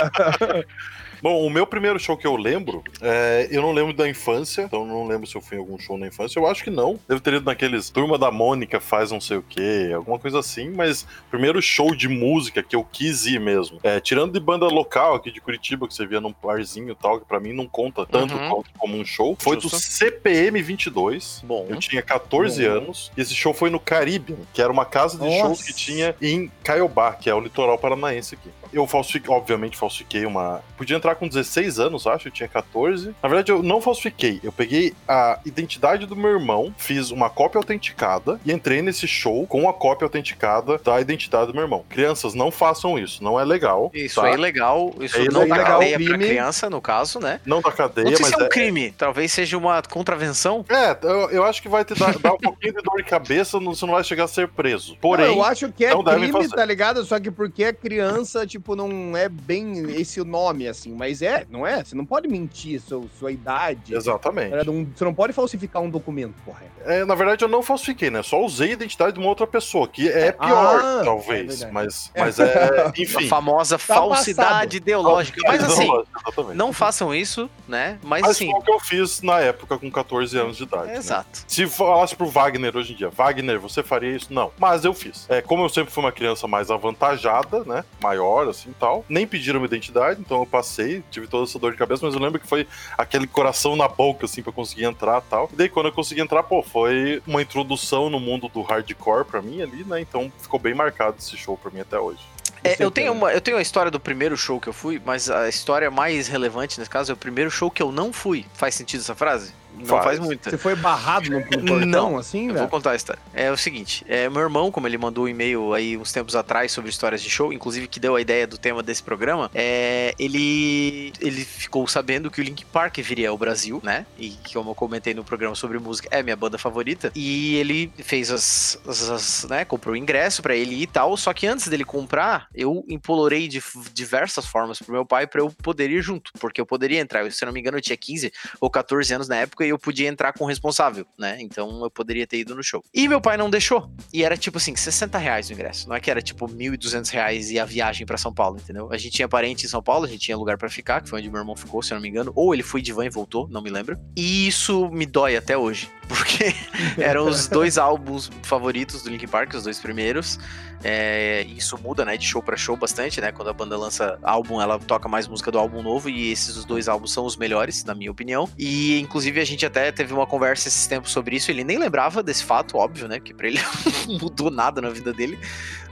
Bom, 1.21 1.45
o 1.45 1.49
meu 1.49 1.67
primeiro 1.67 1.99
show 1.99 2.17
que 2.17 2.25
eu 2.25 2.35
lembro, 2.35 2.83
é, 3.01 3.47
eu 3.51 3.61
não 3.61 3.71
lembro 3.71 3.93
da 3.93 4.09
infância, 4.09 4.63
então 4.63 4.85
não 4.85 5.05
lembro 5.07 5.27
se 5.27 5.35
eu 5.35 5.41
fui 5.41 5.57
em 5.57 5.59
algum 5.59 5.77
show 5.77 5.97
na 5.97 6.07
infância. 6.07 6.39
Eu 6.39 6.47
acho 6.47 6.63
que 6.63 6.69
não. 6.69 6.99
Devo 7.07 7.21
ter 7.21 7.35
ido 7.35 7.45
naqueles 7.45 7.89
Turma 7.89 8.17
da 8.17 8.31
Mônica 8.31 8.79
faz 8.79 9.11
não 9.11 9.21
sei 9.21 9.37
o 9.37 9.43
quê, 9.47 9.91
alguma 9.95 10.17
coisa 10.17 10.39
assim, 10.39 10.69
mas 10.69 11.05
primeiro 11.29 11.61
show 11.61 11.93
de 11.95 12.07
música 12.07 12.63
que 12.63 12.75
eu 12.75 12.83
quis 12.83 13.25
ir 13.25 13.39
mesmo. 13.39 13.79
É, 13.83 13.99
tirando 13.99 14.33
de 14.33 14.39
banda 14.39 14.65
local 14.67 15.15
aqui 15.15 15.31
de 15.31 15.39
Curitiba, 15.41 15.87
que 15.87 15.93
você 15.93 16.05
via 16.05 16.19
num 16.21 16.33
barzinho 16.43 16.89
e 16.91 16.95
tal, 16.95 17.19
que 17.19 17.25
pra 17.25 17.39
mim 17.39 17.53
não 17.53 17.67
conta 17.67 18.05
tanto 18.05 18.31
Uhum. 18.33 18.63
como 18.77 18.97
um 18.97 19.05
show, 19.05 19.35
foi 19.39 19.55
do 19.57 19.63
Justo. 19.63 19.77
CPM 19.79 20.61
22. 20.61 21.41
Bom. 21.45 21.67
Eu 21.69 21.77
tinha 21.77 22.01
14 22.01 22.63
Bom. 22.67 22.75
anos 22.75 23.11
e 23.15 23.21
esse 23.21 23.33
show 23.35 23.53
foi 23.53 23.69
no 23.69 23.79
Caribe, 23.79 24.35
que 24.53 24.61
era 24.61 24.71
uma 24.71 24.85
casa 24.85 25.17
de 25.17 25.25
Nossa. 25.25 25.37
shows 25.39 25.63
que 25.63 25.73
tinha 25.73 26.15
em 26.21 26.51
Caiobá, 26.63 27.13
que 27.13 27.29
é 27.29 27.35
o 27.35 27.39
litoral 27.39 27.77
paranaense 27.77 28.35
aqui. 28.35 28.49
Eu 28.73 28.87
falsifiquei, 28.87 29.33
obviamente 29.33 29.75
falsifiquei 29.77 30.25
uma. 30.25 30.63
Podia 30.77 30.95
entrar 30.95 31.10
com 31.15 31.27
16 31.27 31.79
anos, 31.79 32.07
acho, 32.07 32.27
eu 32.27 32.31
tinha 32.31 32.47
14. 32.49 33.13
Na 33.21 33.29
verdade, 33.29 33.51
eu 33.51 33.61
não 33.63 33.81
falsifiquei. 33.81 34.39
Eu 34.43 34.51
peguei 34.51 34.93
a 35.07 35.39
identidade 35.45 36.05
do 36.05 36.15
meu 36.15 36.31
irmão, 36.31 36.73
fiz 36.77 37.11
uma 37.11 37.29
cópia 37.29 37.57
autenticada 37.57 38.39
e 38.45 38.51
entrei 38.51 38.81
nesse 38.81 39.07
show 39.07 39.45
com 39.47 39.67
a 39.69 39.73
cópia 39.73 40.05
autenticada 40.05 40.77
da 40.77 40.99
identidade 41.01 41.47
do 41.47 41.53
meu 41.53 41.63
irmão. 41.63 41.83
Crianças, 41.89 42.33
não 42.33 42.51
façam 42.51 42.97
isso, 42.99 43.23
não 43.23 43.39
é 43.39 43.43
legal. 43.45 43.91
Isso 43.93 44.21
tá? 44.21 44.29
é 44.29 44.33
ilegal. 44.33 44.93
Isso 44.99 45.17
É 45.17 45.25
não 45.25 45.41
dá 45.47 45.55
ilegal, 45.55 45.79
cadeia 45.79 45.97
pra 45.97 46.07
crime. 46.07 46.25
criança, 46.27 46.69
no 46.69 46.81
caso, 46.81 47.19
né? 47.19 47.39
Não 47.45 47.61
da 47.61 47.71
cadeia, 47.71 48.05
Não 48.09 48.15
sei 48.15 48.21
mas 48.25 48.29
se 48.35 48.39
é 48.39 48.43
um 48.43 48.45
é, 48.45 48.49
crime. 48.49 48.91
Talvez 48.97 49.31
seja 49.31 49.57
uma 49.57 49.81
contravenção. 49.81 50.65
É, 50.69 50.97
eu, 51.03 51.29
eu 51.31 51.43
acho 51.43 51.61
que 51.61 51.69
vai 51.69 51.83
te 51.85 51.93
dar, 51.95 52.17
dar 52.19 52.33
um 52.33 52.37
pouquinho 52.37 52.73
de 52.73 52.81
dor 52.81 52.97
de 52.97 53.03
cabeça, 53.03 53.59
não- 53.59 53.73
você 53.73 53.85
não 53.85 53.93
vai 53.93 54.03
chegar 54.03 54.25
a 54.25 54.27
ser 54.27 54.47
preso. 54.47 54.97
Porém, 54.99 55.27
Não, 55.27 55.35
eu 55.35 55.43
acho 55.43 55.71
que 55.71 55.85
é 55.85 55.91
crime, 56.03 56.31
fazer. 56.31 56.49
tá 56.55 56.65
ligado? 56.65 57.03
Só 57.05 57.19
que 57.19 57.31
porque 57.31 57.63
é 57.63 57.73
criança, 57.73 58.45
tipo, 58.45 58.75
não 58.75 59.15
é 59.15 59.27
bem 59.29 59.91
esse 59.99 60.19
o 60.19 60.25
nome, 60.25 60.67
assim. 60.67 60.93
Mas 61.01 61.23
é, 61.23 61.47
não 61.49 61.65
é? 61.65 61.83
Você 61.83 61.95
não 61.95 62.05
pode 62.05 62.27
mentir 62.27 62.79
seu, 62.79 63.09
sua 63.17 63.31
idade. 63.31 63.95
exatamente. 63.95 64.53
Você 64.95 65.03
não 65.03 65.15
pode 65.15 65.33
falsificar 65.33 65.81
um 65.81 65.89
documento, 65.89 66.35
correto? 66.45 66.69
É, 66.85 67.03
na 67.03 67.15
verdade, 67.15 67.43
eu 67.43 67.47
não 67.47 67.63
falsifiquei, 67.63 68.11
né? 68.11 68.21
Só 68.21 68.39
usei 68.39 68.69
a 68.69 68.73
identidade 68.73 69.13
de 69.13 69.19
uma 69.19 69.27
outra 69.27 69.47
pessoa, 69.47 69.87
que 69.87 70.07
é 70.07 70.31
pior, 70.31 70.79
Ah, 70.79 70.99
é 71.01 71.03
talvez. 71.03 71.47
verdade. 71.61 71.71
mas, 71.73 72.11
mas 72.15 72.39
é, 72.39 72.91
enfim. 72.95 73.25
A 73.25 73.29
famosa 73.29 73.79
Tá 73.79 73.83
falsidade 73.95 74.47
passado. 74.49 74.73
ideológica. 74.75 75.41
Mas 75.43 75.63
assim, 75.65 75.89
Exatamente. 76.23 76.55
não 76.57 76.71
façam 76.71 77.15
isso, 77.15 77.49
né? 77.67 77.97
Mas, 78.03 78.21
Mas 78.21 78.31
assim. 78.31 78.51
foi 78.51 78.59
o 78.59 78.63
que 78.63 78.71
eu 78.71 78.79
fiz 78.79 79.23
na 79.23 79.39
época, 79.39 79.79
com 79.79 79.89
14 79.89 80.37
anos 80.37 80.57
de 80.57 80.63
idade. 80.63 80.87
né? 80.87 80.97
Exato. 80.97 81.43
Se 81.47 81.65
falasse 81.65 82.15
pro 82.15 82.27
Wagner 82.27 82.77
hoje 82.77 82.93
em 82.93 82.95
dia, 82.95 83.09
Wagner, 83.09 83.59
você 83.59 83.81
faria 83.81 84.15
isso? 84.15 84.31
Não. 84.31 84.51
Mas 84.59 84.85
eu 84.85 84.93
fiz. 84.93 85.25
É, 85.29 85.41
como 85.41 85.63
eu 85.63 85.69
sempre 85.69 85.91
fui 85.91 86.03
uma 86.03 86.11
criança 86.11 86.47
mais 86.47 86.69
avantajada, 86.69 87.63
né? 87.63 87.83
Maior, 88.01 88.47
assim 88.47 88.69
e 88.69 88.73
tal. 88.73 89.03
Nem 89.09 89.25
pediram 89.25 89.59
minha 89.59 89.67
identidade, 89.67 90.19
então 90.19 90.39
eu 90.41 90.45
passei, 90.45 90.90
tive 91.11 91.27
toda 91.27 91.43
essa 91.43 91.57
dor 91.57 91.71
de 91.71 91.77
cabeça, 91.77 92.05
mas 92.05 92.13
eu 92.13 92.19
lembro 92.19 92.39
que 92.39 92.47
foi 92.47 92.67
aquele 92.97 93.27
coração 93.27 93.75
na 93.75 93.87
boca, 93.87 94.25
assim, 94.25 94.41
pra 94.41 94.51
conseguir 94.51 94.85
entrar 94.85 95.19
e 95.19 95.29
tal. 95.29 95.49
E 95.53 95.55
daí, 95.55 95.69
quando 95.69 95.85
eu 95.87 95.91
consegui 95.91 96.21
entrar, 96.21 96.43
pô, 96.43 96.61
foi 96.61 97.21
uma 97.25 97.41
introdução 97.41 98.09
no 98.09 98.19
mundo 98.19 98.49
do 98.49 98.61
hardcore 98.61 99.25
pra 99.25 99.41
mim 99.41 99.61
ali, 99.61 99.83
né? 99.83 100.01
Então 100.01 100.31
ficou 100.39 100.59
bem 100.59 100.73
marcado 100.73 101.17
esse 101.19 101.37
show 101.37 101.57
pra 101.57 101.71
mim 101.71 101.79
até 101.79 101.99
hoje. 101.99 102.19
É, 102.63 102.75
eu, 102.79 102.91
tenho 102.91 103.11
uma, 103.11 103.33
eu 103.33 103.41
tenho 103.41 103.57
a 103.57 103.61
história 103.61 103.89
do 103.89 103.99
primeiro 103.99 104.37
show 104.37 104.59
que 104.59 104.69
eu 104.69 104.73
fui, 104.73 105.01
mas 105.03 105.29
a 105.29 105.49
história 105.49 105.89
mais 105.89 106.27
relevante 106.27 106.77
nesse 106.77 106.89
caso 106.89 107.11
é 107.11 107.13
o 107.13 107.17
primeiro 107.17 107.49
show 107.49 107.71
que 107.71 107.81
eu 107.81 107.91
não 107.91 108.13
fui. 108.13 108.45
Faz 108.53 108.75
sentido 108.75 109.01
essa 109.01 109.15
frase? 109.15 109.53
Não 109.77 109.85
Faz. 109.85 110.03
faz, 110.03 110.19
muita. 110.19 110.49
Você 110.49 110.57
foi 110.57 110.75
barrado 110.75 111.29
no, 111.29 111.39
no 111.39 111.45
portão, 111.45 111.79
Não, 111.85 112.17
assim, 112.17 112.41
Eu 112.43 112.47
vou 112.49 112.55
velho? 112.57 112.69
contar 112.69 112.91
a 112.91 112.95
história. 112.95 113.21
É 113.33 113.51
o 113.51 113.57
seguinte, 113.57 114.05
é, 114.07 114.29
meu 114.29 114.41
irmão, 114.41 114.71
como 114.71 114.87
ele 114.87 114.97
mandou 114.97 115.25
um 115.25 115.27
e-mail 115.27 115.73
aí 115.73 115.97
uns 115.97 116.11
tempos 116.11 116.35
atrás 116.35 116.71
sobre 116.71 116.89
histórias 116.89 117.21
de 117.21 117.29
show, 117.29 117.51
inclusive 117.51 117.87
que 117.87 117.99
deu 117.99 118.15
a 118.15 118.21
ideia 118.21 118.45
do 118.45 118.57
tema 118.57 118.83
desse 118.83 119.01
programa, 119.01 119.49
é, 119.55 120.13
ele, 120.19 121.13
ele 121.19 121.43
ficou 121.43 121.87
sabendo 121.87 122.29
que 122.29 122.39
o 122.39 122.43
Link 122.43 122.63
Park 122.65 122.97
viria 122.99 123.29
ao 123.29 123.37
Brasil, 123.37 123.79
né? 123.83 124.05
E 124.19 124.37
como 124.53 124.71
eu 124.71 124.75
comentei 124.75 125.13
no 125.13 125.23
programa 125.23 125.55
sobre 125.55 125.79
música, 125.79 126.07
é 126.11 126.21
minha 126.21 126.35
banda 126.35 126.57
favorita. 126.57 127.11
E 127.15 127.55
ele 127.55 127.91
fez 128.03 128.29
as, 128.31 128.79
as, 128.87 129.09
as, 129.09 129.47
né, 129.49 129.65
comprou 129.65 129.93
o 129.93 129.97
ingresso 129.97 130.41
pra 130.41 130.55
ele 130.55 130.75
ir 130.75 130.81
e 130.83 130.87
tal, 130.87 131.15
só 131.17 131.33
que 131.33 131.47
antes 131.47 131.67
dele 131.67 131.83
comprar, 131.85 132.47
eu 132.53 132.85
implorei 132.87 133.47
de 133.47 133.61
diversas 133.93 134.45
formas 134.45 134.79
pro 134.79 134.93
meu 134.93 135.05
pai 135.05 135.25
pra 135.25 135.41
eu 135.41 135.49
poder 135.63 135.89
ir 135.89 136.01
junto, 136.01 136.31
porque 136.39 136.61
eu 136.61 136.65
poderia 136.65 136.99
entrar. 136.99 137.23
Eu, 137.23 137.31
se 137.31 137.43
eu 137.43 137.47
não 137.47 137.53
me 137.53 137.59
engano, 137.59 137.77
eu 137.77 137.81
tinha 137.81 137.97
15 137.97 138.31
ou 138.59 138.69
14 138.69 139.13
anos 139.13 139.27
na 139.27 139.37
época 139.37 139.60
e 139.65 139.69
eu 139.69 139.79
podia 139.79 140.07
entrar 140.07 140.33
com 140.33 140.43
o 140.43 140.47
responsável, 140.47 141.05
né? 141.17 141.37
Então 141.39 141.83
eu 141.83 141.91
poderia 141.91 142.27
ter 142.27 142.39
ido 142.39 142.55
no 142.55 142.63
show. 142.63 142.83
E 142.93 143.07
meu 143.07 143.21
pai 143.21 143.37
não 143.37 143.49
deixou. 143.49 143.91
E 144.13 144.23
era 144.23 144.37
tipo 144.37 144.57
assim, 144.57 144.75
60 144.75 145.17
reais 145.17 145.49
o 145.49 145.53
ingresso. 145.53 145.87
Não 145.87 145.95
é 145.95 145.99
que 145.99 146.09
era 146.09 146.21
tipo 146.21 146.47
1.200 146.47 147.09
reais 147.09 147.51
e 147.51 147.59
a 147.59 147.65
viagem 147.65 148.05
pra 148.05 148.17
São 148.17 148.33
Paulo, 148.33 148.57
entendeu? 148.57 148.91
A 148.91 148.97
gente 148.97 149.13
tinha 149.13 149.27
parente 149.27 149.65
em 149.65 149.69
São 149.69 149.81
Paulo, 149.81 150.05
a 150.05 150.09
gente 150.09 150.21
tinha 150.21 150.37
lugar 150.37 150.57
pra 150.57 150.69
ficar, 150.69 151.01
que 151.01 151.09
foi 151.09 151.19
onde 151.19 151.29
meu 151.29 151.39
irmão 151.39 151.55
ficou, 151.55 151.81
se 151.81 151.93
eu 151.93 151.95
não 151.95 152.01
me 152.01 152.09
engano. 152.09 152.31
Ou 152.35 152.53
ele 152.53 152.63
foi 152.63 152.81
de 152.81 152.91
van 152.91 153.05
e 153.05 153.09
voltou, 153.09 153.47
não 153.49 153.61
me 153.61 153.69
lembro. 153.69 153.97
E 154.15 154.47
isso 154.47 154.89
me 154.89 155.05
dói 155.05 155.35
até 155.35 155.57
hoje. 155.57 155.89
Porque 156.15 156.53
eram 157.01 157.27
os 157.27 157.47
dois 157.47 157.77
álbuns 157.77 158.29
favoritos 158.43 159.03
do 159.03 159.09
Linkin 159.09 159.27
Park, 159.27 159.53
os 159.53 159.63
dois 159.63 159.79
primeiros. 159.79 160.37
É, 160.83 161.43
isso 161.43 161.77
muda, 161.77 162.03
né, 162.03 162.17
de 162.17 162.25
show 162.25 162.41
para 162.41 162.57
show 162.57 162.75
bastante, 162.75 163.21
né? 163.21 163.31
Quando 163.31 163.49
a 163.49 163.53
banda 163.53 163.77
lança 163.77 164.17
álbum, 164.23 164.59
ela 164.59 164.79
toca 164.79 165.07
mais 165.07 165.27
música 165.27 165.51
do 165.51 165.59
álbum 165.59 165.83
novo 165.83 166.09
e 166.09 166.31
esses 166.31 166.65
dois 166.65 166.87
álbuns 166.87 167.13
são 167.13 167.25
os 167.25 167.37
melhores, 167.37 167.83
na 167.83 167.93
minha 167.93 168.11
opinião. 168.11 168.49
E 168.57 168.99
inclusive 168.99 169.39
a 169.39 169.45
gente 169.45 169.65
até 169.65 169.91
teve 169.91 170.13
uma 170.13 170.25
conversa 170.25 170.67
esses 170.67 170.87
tempos 170.87 171.11
sobre 171.11 171.35
isso. 171.35 171.51
Ele 171.51 171.63
nem 171.63 171.77
lembrava 171.77 172.23
desse 172.23 172.43
fato, 172.43 172.77
óbvio, 172.77 173.07
né? 173.07 173.19
Que 173.19 173.33
para 173.33 173.47
ele 173.47 173.59
não 174.07 174.19
mudou 174.19 174.49
nada 174.49 174.81
na 174.81 174.89
vida 174.89 175.13
dele. 175.13 175.39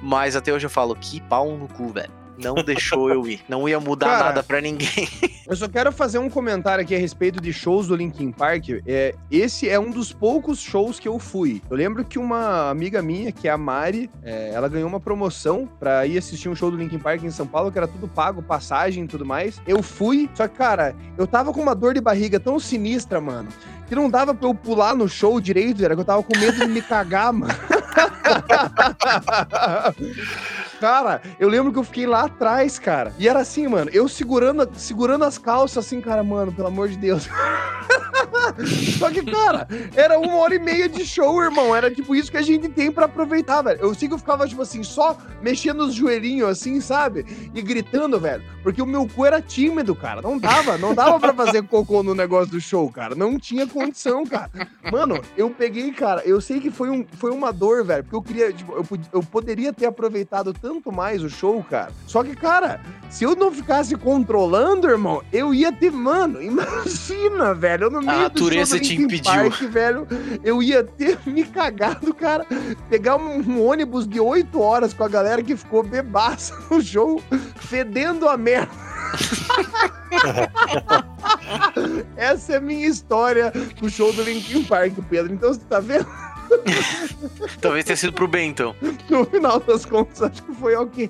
Mas 0.01 0.36
até 0.36 0.51
hoje 0.51 0.65
eu 0.65 0.71
falo 0.71 0.95
que 0.95 1.21
pau 1.21 1.55
no 1.55 1.67
cu, 1.67 1.89
velho 1.89 2.18
não 2.39 2.56
deixou 2.56 3.10
eu 3.10 3.28
ir. 3.28 3.41
Não 3.47 3.67
ia 3.67 3.80
mudar 3.80 4.08
Cara, 4.08 4.23
nada 4.25 4.43
para 4.43 4.62
ninguém. 4.62 5.08
eu 5.47 5.56
só 5.56 5.67
quero 5.67 5.91
fazer 5.91 6.17
um 6.19 6.30
comentário 6.30 6.84
aqui 6.84 6.95
a 6.95 6.99
respeito 6.99 7.41
de 7.41 7.52
shows 7.52 7.88
do 7.88 7.95
Linkin 7.95 8.32
Park. 8.32 8.69
É, 8.88 9.13
esse 9.30 9.69
é 9.69 9.80
um 9.80 9.91
dos 9.91 10.13
poucos 10.13 10.60
shows 10.60 10.99
que 10.99 11.08
eu 11.08 11.19
fui. 11.19 11.62
Eu 11.69 11.75
lembro 11.75 12.04
que 12.06 12.17
uma 12.17 12.69
amiga 12.69 13.02
minha, 13.02 13.32
que 13.32 13.47
é 13.47 13.52
a 13.52 13.58
Mari, 13.58 14.10
é, 14.23 14.52
ela 14.54 14.67
ganhou 14.67 14.88
uma 14.88 14.99
promoção 14.99 15.69
pra 15.80 16.06
ir 16.06 16.17
assistir 16.17 16.49
um 16.49 16.56
show 16.56 16.71
do 16.71 16.78
Linkin 16.78 16.99
Park 16.99 17.23
em 17.23 17.32
São 17.32 17.45
Paulo, 17.45 17.71
que 17.71 17.78
era 17.78 17.88
tudo 17.88 18.08
pago, 18.08 18.41
passagem 18.41 19.04
e 19.04 19.08
tudo 19.08 19.25
mais. 19.25 19.62
Eu 19.67 19.84
fui, 19.84 20.30
só 20.34 20.47
que, 20.47 20.56
cara, 20.56 20.95
eu 21.17 21.28
tava 21.28 21.52
com 21.52 21.62
uma 21.62 21.75
dor 21.75 21.93
de 21.93 22.02
barriga 22.02 22.39
tão 22.39 22.60
sinistra, 22.60 23.19
mano, 23.19 23.49
que 23.88 23.95
não 23.95 24.10
dava 24.10 24.34
pra 24.34 24.47
eu 24.47 24.54
pular 24.54 24.95
no 24.95 25.10
show 25.10 25.41
direito, 25.41 25.84
era 25.84 25.95
que 25.95 26.02
eu 26.02 26.06
tava 26.06 26.23
com 26.23 26.38
medo 26.38 26.60
de 26.60 26.67
me 26.67 26.82
cagar, 26.82 27.34
mano. 27.34 27.54
Cara, 30.80 31.21
eu 31.38 31.49
lembro 31.49 31.73
que 31.73 31.80
eu 31.80 31.84
fiquei 31.84 32.08
lá 32.08 32.23
atrás, 32.23 32.80
cara. 32.80 33.13
E 33.19 33.28
era 33.28 33.39
assim, 33.39 33.67
mano, 33.67 33.91
eu 33.93 34.08
segurando, 34.08 34.69
segurando 34.78 35.25
as 35.25 35.38
calças, 35.38 35.86
assim, 35.86 35.99
cara, 35.99 36.23
mano, 36.23 36.54
pelo 36.54 36.69
amor 36.69 36.88
de 36.88 36.97
Deus. 36.97 37.28
Só 38.97 39.10
que, 39.10 39.23
cara, 39.23 39.67
era 39.95 40.17
uma 40.17 40.36
hora 40.36 40.56
e 40.56 40.60
meia 40.60 40.88
de 40.88 41.06
show, 41.06 41.41
irmão. 41.41 41.75
Era 41.75 41.93
tipo 41.93 42.15
isso 42.15 42.32
que 42.32 42.38
a 42.38 42.41
gente 42.41 42.69
tem 42.69 42.91
para 42.91 43.06
aproveitar, 43.06 43.62
velho. 43.62 43.80
Eu 43.82 43.93
sei 43.93 44.08
que 44.08 44.13
eu 44.13 44.17
ficava, 44.17 44.47
tipo 44.47 44.62
assim, 44.62 44.84
só 44.84 45.17
mexendo 45.41 45.82
os 45.82 45.93
joelhinhos, 45.93 46.49
assim, 46.49 46.82
sabe? 46.82 47.25
E 47.54 47.62
gritando, 47.62 48.19
velho. 48.19 48.43
Porque 48.63 48.82
o 48.82 48.86
meu 48.86 49.08
cu 49.08 49.25
era 49.25 49.41
tímido, 49.41 49.95
cara. 49.95 50.21
Não 50.21 50.38
dava, 50.38 50.78
não 50.78 50.93
dava 50.93 51.19
para 51.19 51.34
fazer 51.34 51.63
cocô 51.63 52.04
no 52.04 52.15
negócio 52.15 52.52
do 52.52 52.62
show, 52.62 52.89
cara. 52.91 53.15
Não 53.15 53.39
tinha 53.39 53.67
condição, 53.67 54.25
cara. 54.25 54.49
Mano, 54.91 55.21
eu 55.38 55.49
peguei, 55.49 55.91
cara, 55.91 56.21
eu 56.25 56.41
sei 56.41 56.60
que 56.60 56.71
foi, 56.71 56.89
um, 56.89 57.06
foi 57.17 57.32
uma 57.32 57.52
dor, 57.52 57.79
velho. 57.84 58.04
Porque 58.04 58.15
eu 58.15 58.22
queria, 58.22 58.54
tipo, 58.54 58.74
eu, 58.74 58.86
eu 59.13 59.24
poderia 59.24 59.74
ter 59.74 59.86
aproveitado 59.86 60.54
tanto 60.54 60.92
mais 60.92 61.24
o 61.24 61.30
show, 61.30 61.63
cara. 61.63 61.92
Só 62.06 62.24
que, 62.24 62.36
cara, 62.36 62.82
se 63.10 63.24
eu 63.24 63.36
não 63.36 63.52
ficasse 63.52 63.96
controlando, 63.96 64.88
irmão, 64.88 65.22
eu 65.32 65.54
ia 65.54 65.72
ter, 65.72 65.92
mano, 65.92 66.42
imagina, 66.42 67.54
velho. 67.54 67.86
Eu 67.86 67.92
no 67.92 68.02
meio 68.02 68.20
a 68.20 68.24
natureza 68.24 68.80
te 68.80 68.96
impediu. 68.96 69.32
Park, 69.32 69.62
velho, 69.62 70.08
eu 70.44 70.62
ia 70.62 70.84
ter 70.84 71.20
me 71.26 71.44
cagado, 71.44 72.13
cara. 72.13 72.46
Pegar 72.89 73.18
um, 73.18 73.39
um 73.39 73.65
ônibus 73.65 74.08
de 74.08 74.20
8 74.20 74.60
horas 74.60 74.94
com 74.94 75.04
a 75.04 75.10
galera 75.10 75.42
que 75.42 75.56
ficou 75.56 75.84
bebaça 75.84 76.56
no 76.70 76.82
show, 76.82 77.22
fedendo 77.56 78.28
a 78.28 78.38
merda. 78.38 78.89
Essa 82.15 82.54
é 82.54 82.58
a 82.58 82.62
minha 82.62 82.88
história 82.88 83.52
com 83.80 83.88
o 83.88 83.89
show 83.89 84.13
do 84.13 84.24
Linkin 84.24 84.63
Park, 84.63 84.94
Pedro. 85.10 85.34
Então 85.34 85.54
você 85.54 85.60
tá 85.62 85.80
vendo? 85.80 86.08
Talvez 87.62 87.85
tenha 87.85 87.97
sido 87.97 88.13
pro 88.13 88.27
bem, 88.27 88.49
então. 88.49 88.75
No 89.09 89.25
final 89.25 89.59
das 89.59 89.85
contas, 89.85 90.21
acho 90.21 90.43
que 90.43 90.53
foi 90.53 90.75
ok. 90.75 91.09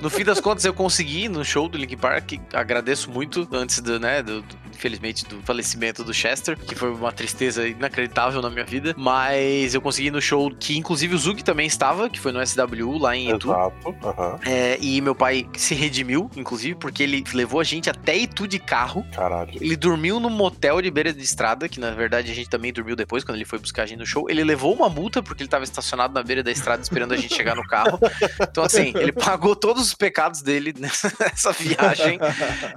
no 0.00 0.10
fim 0.10 0.24
das 0.24 0.40
contas, 0.40 0.64
eu 0.64 0.74
consegui 0.74 1.28
no 1.28 1.44
show 1.44 1.68
do 1.68 1.78
Linkin 1.78 1.96
Park. 1.96 2.34
Agradeço 2.52 3.10
muito 3.10 3.48
antes 3.52 3.80
do, 3.80 4.00
né, 4.00 4.22
do, 4.22 4.42
infelizmente, 4.76 5.24
do 5.26 5.40
falecimento 5.42 6.04
do 6.04 6.14
Chester, 6.14 6.56
que 6.56 6.74
foi 6.74 6.90
uma 6.90 7.10
tristeza 7.10 7.66
inacreditável 7.66 8.40
na 8.40 8.50
minha 8.50 8.64
vida. 8.64 8.94
Mas 8.96 9.74
eu 9.74 9.80
consegui 9.80 10.10
no 10.10 10.20
show 10.20 10.50
que, 10.50 10.76
inclusive, 10.76 11.14
o 11.14 11.18
Zug 11.18 11.42
também 11.42 11.66
estava, 11.66 12.08
que 12.08 12.20
foi 12.20 12.32
no 12.32 12.46
SW 12.46 12.98
lá 12.98 13.16
em 13.16 13.34
Itu. 13.34 13.50
Exato. 13.50 13.88
Uhum. 13.88 14.38
É, 14.44 14.78
e 14.80 15.00
meu 15.00 15.14
pai 15.14 15.48
se 15.56 15.74
redimiu, 15.74 16.30
inclusive, 16.36 16.74
porque 16.76 17.02
ele 17.02 17.24
levou 17.32 17.60
a 17.60 17.64
gente 17.64 17.90
até 17.90 18.16
Itu 18.16 18.46
de 18.46 18.58
carro. 18.58 19.04
Caralho. 19.12 19.52
Ele 19.60 19.76
dormiu 19.76 20.20
num 20.20 20.30
motel 20.30 20.80
de 20.80 20.90
beira 20.90 21.12
de 21.12 21.22
estrada, 21.22 21.68
que 21.68 21.80
na 21.80 21.90
verdade 21.90 22.30
a 22.30 22.34
gente 22.34 22.48
também 22.48 22.72
dormiu 22.72 22.94
depois, 22.94 23.24
quando 23.24 23.36
ele 23.36 23.44
foi 23.44 23.58
buscar 23.58 23.84
a 23.84 23.86
gente 23.86 23.98
no 23.98 24.06
show. 24.06 24.28
Ele 24.28 24.44
levou 24.44 24.74
uma 24.74 24.88
multa 24.88 25.22
porque 25.22 25.42
ele 25.42 25.48
estava 25.48 25.64
estacionado 25.64 26.12
na 26.12 26.22
beira 26.22 26.42
da 26.42 26.50
estrada 26.50 26.82
esperando 26.82 27.12
a 27.12 27.16
gente 27.16 27.34
chegar 27.34 27.56
no 27.56 27.66
carro. 27.66 27.98
Então, 28.40 28.62
assim, 28.62 28.92
ele 28.96 29.12
pagou 29.12 29.56
todos 29.56 29.86
os 29.86 29.94
pecados 29.94 30.42
dele 30.42 30.74
nessa 30.78 31.52
viagem. 31.52 32.18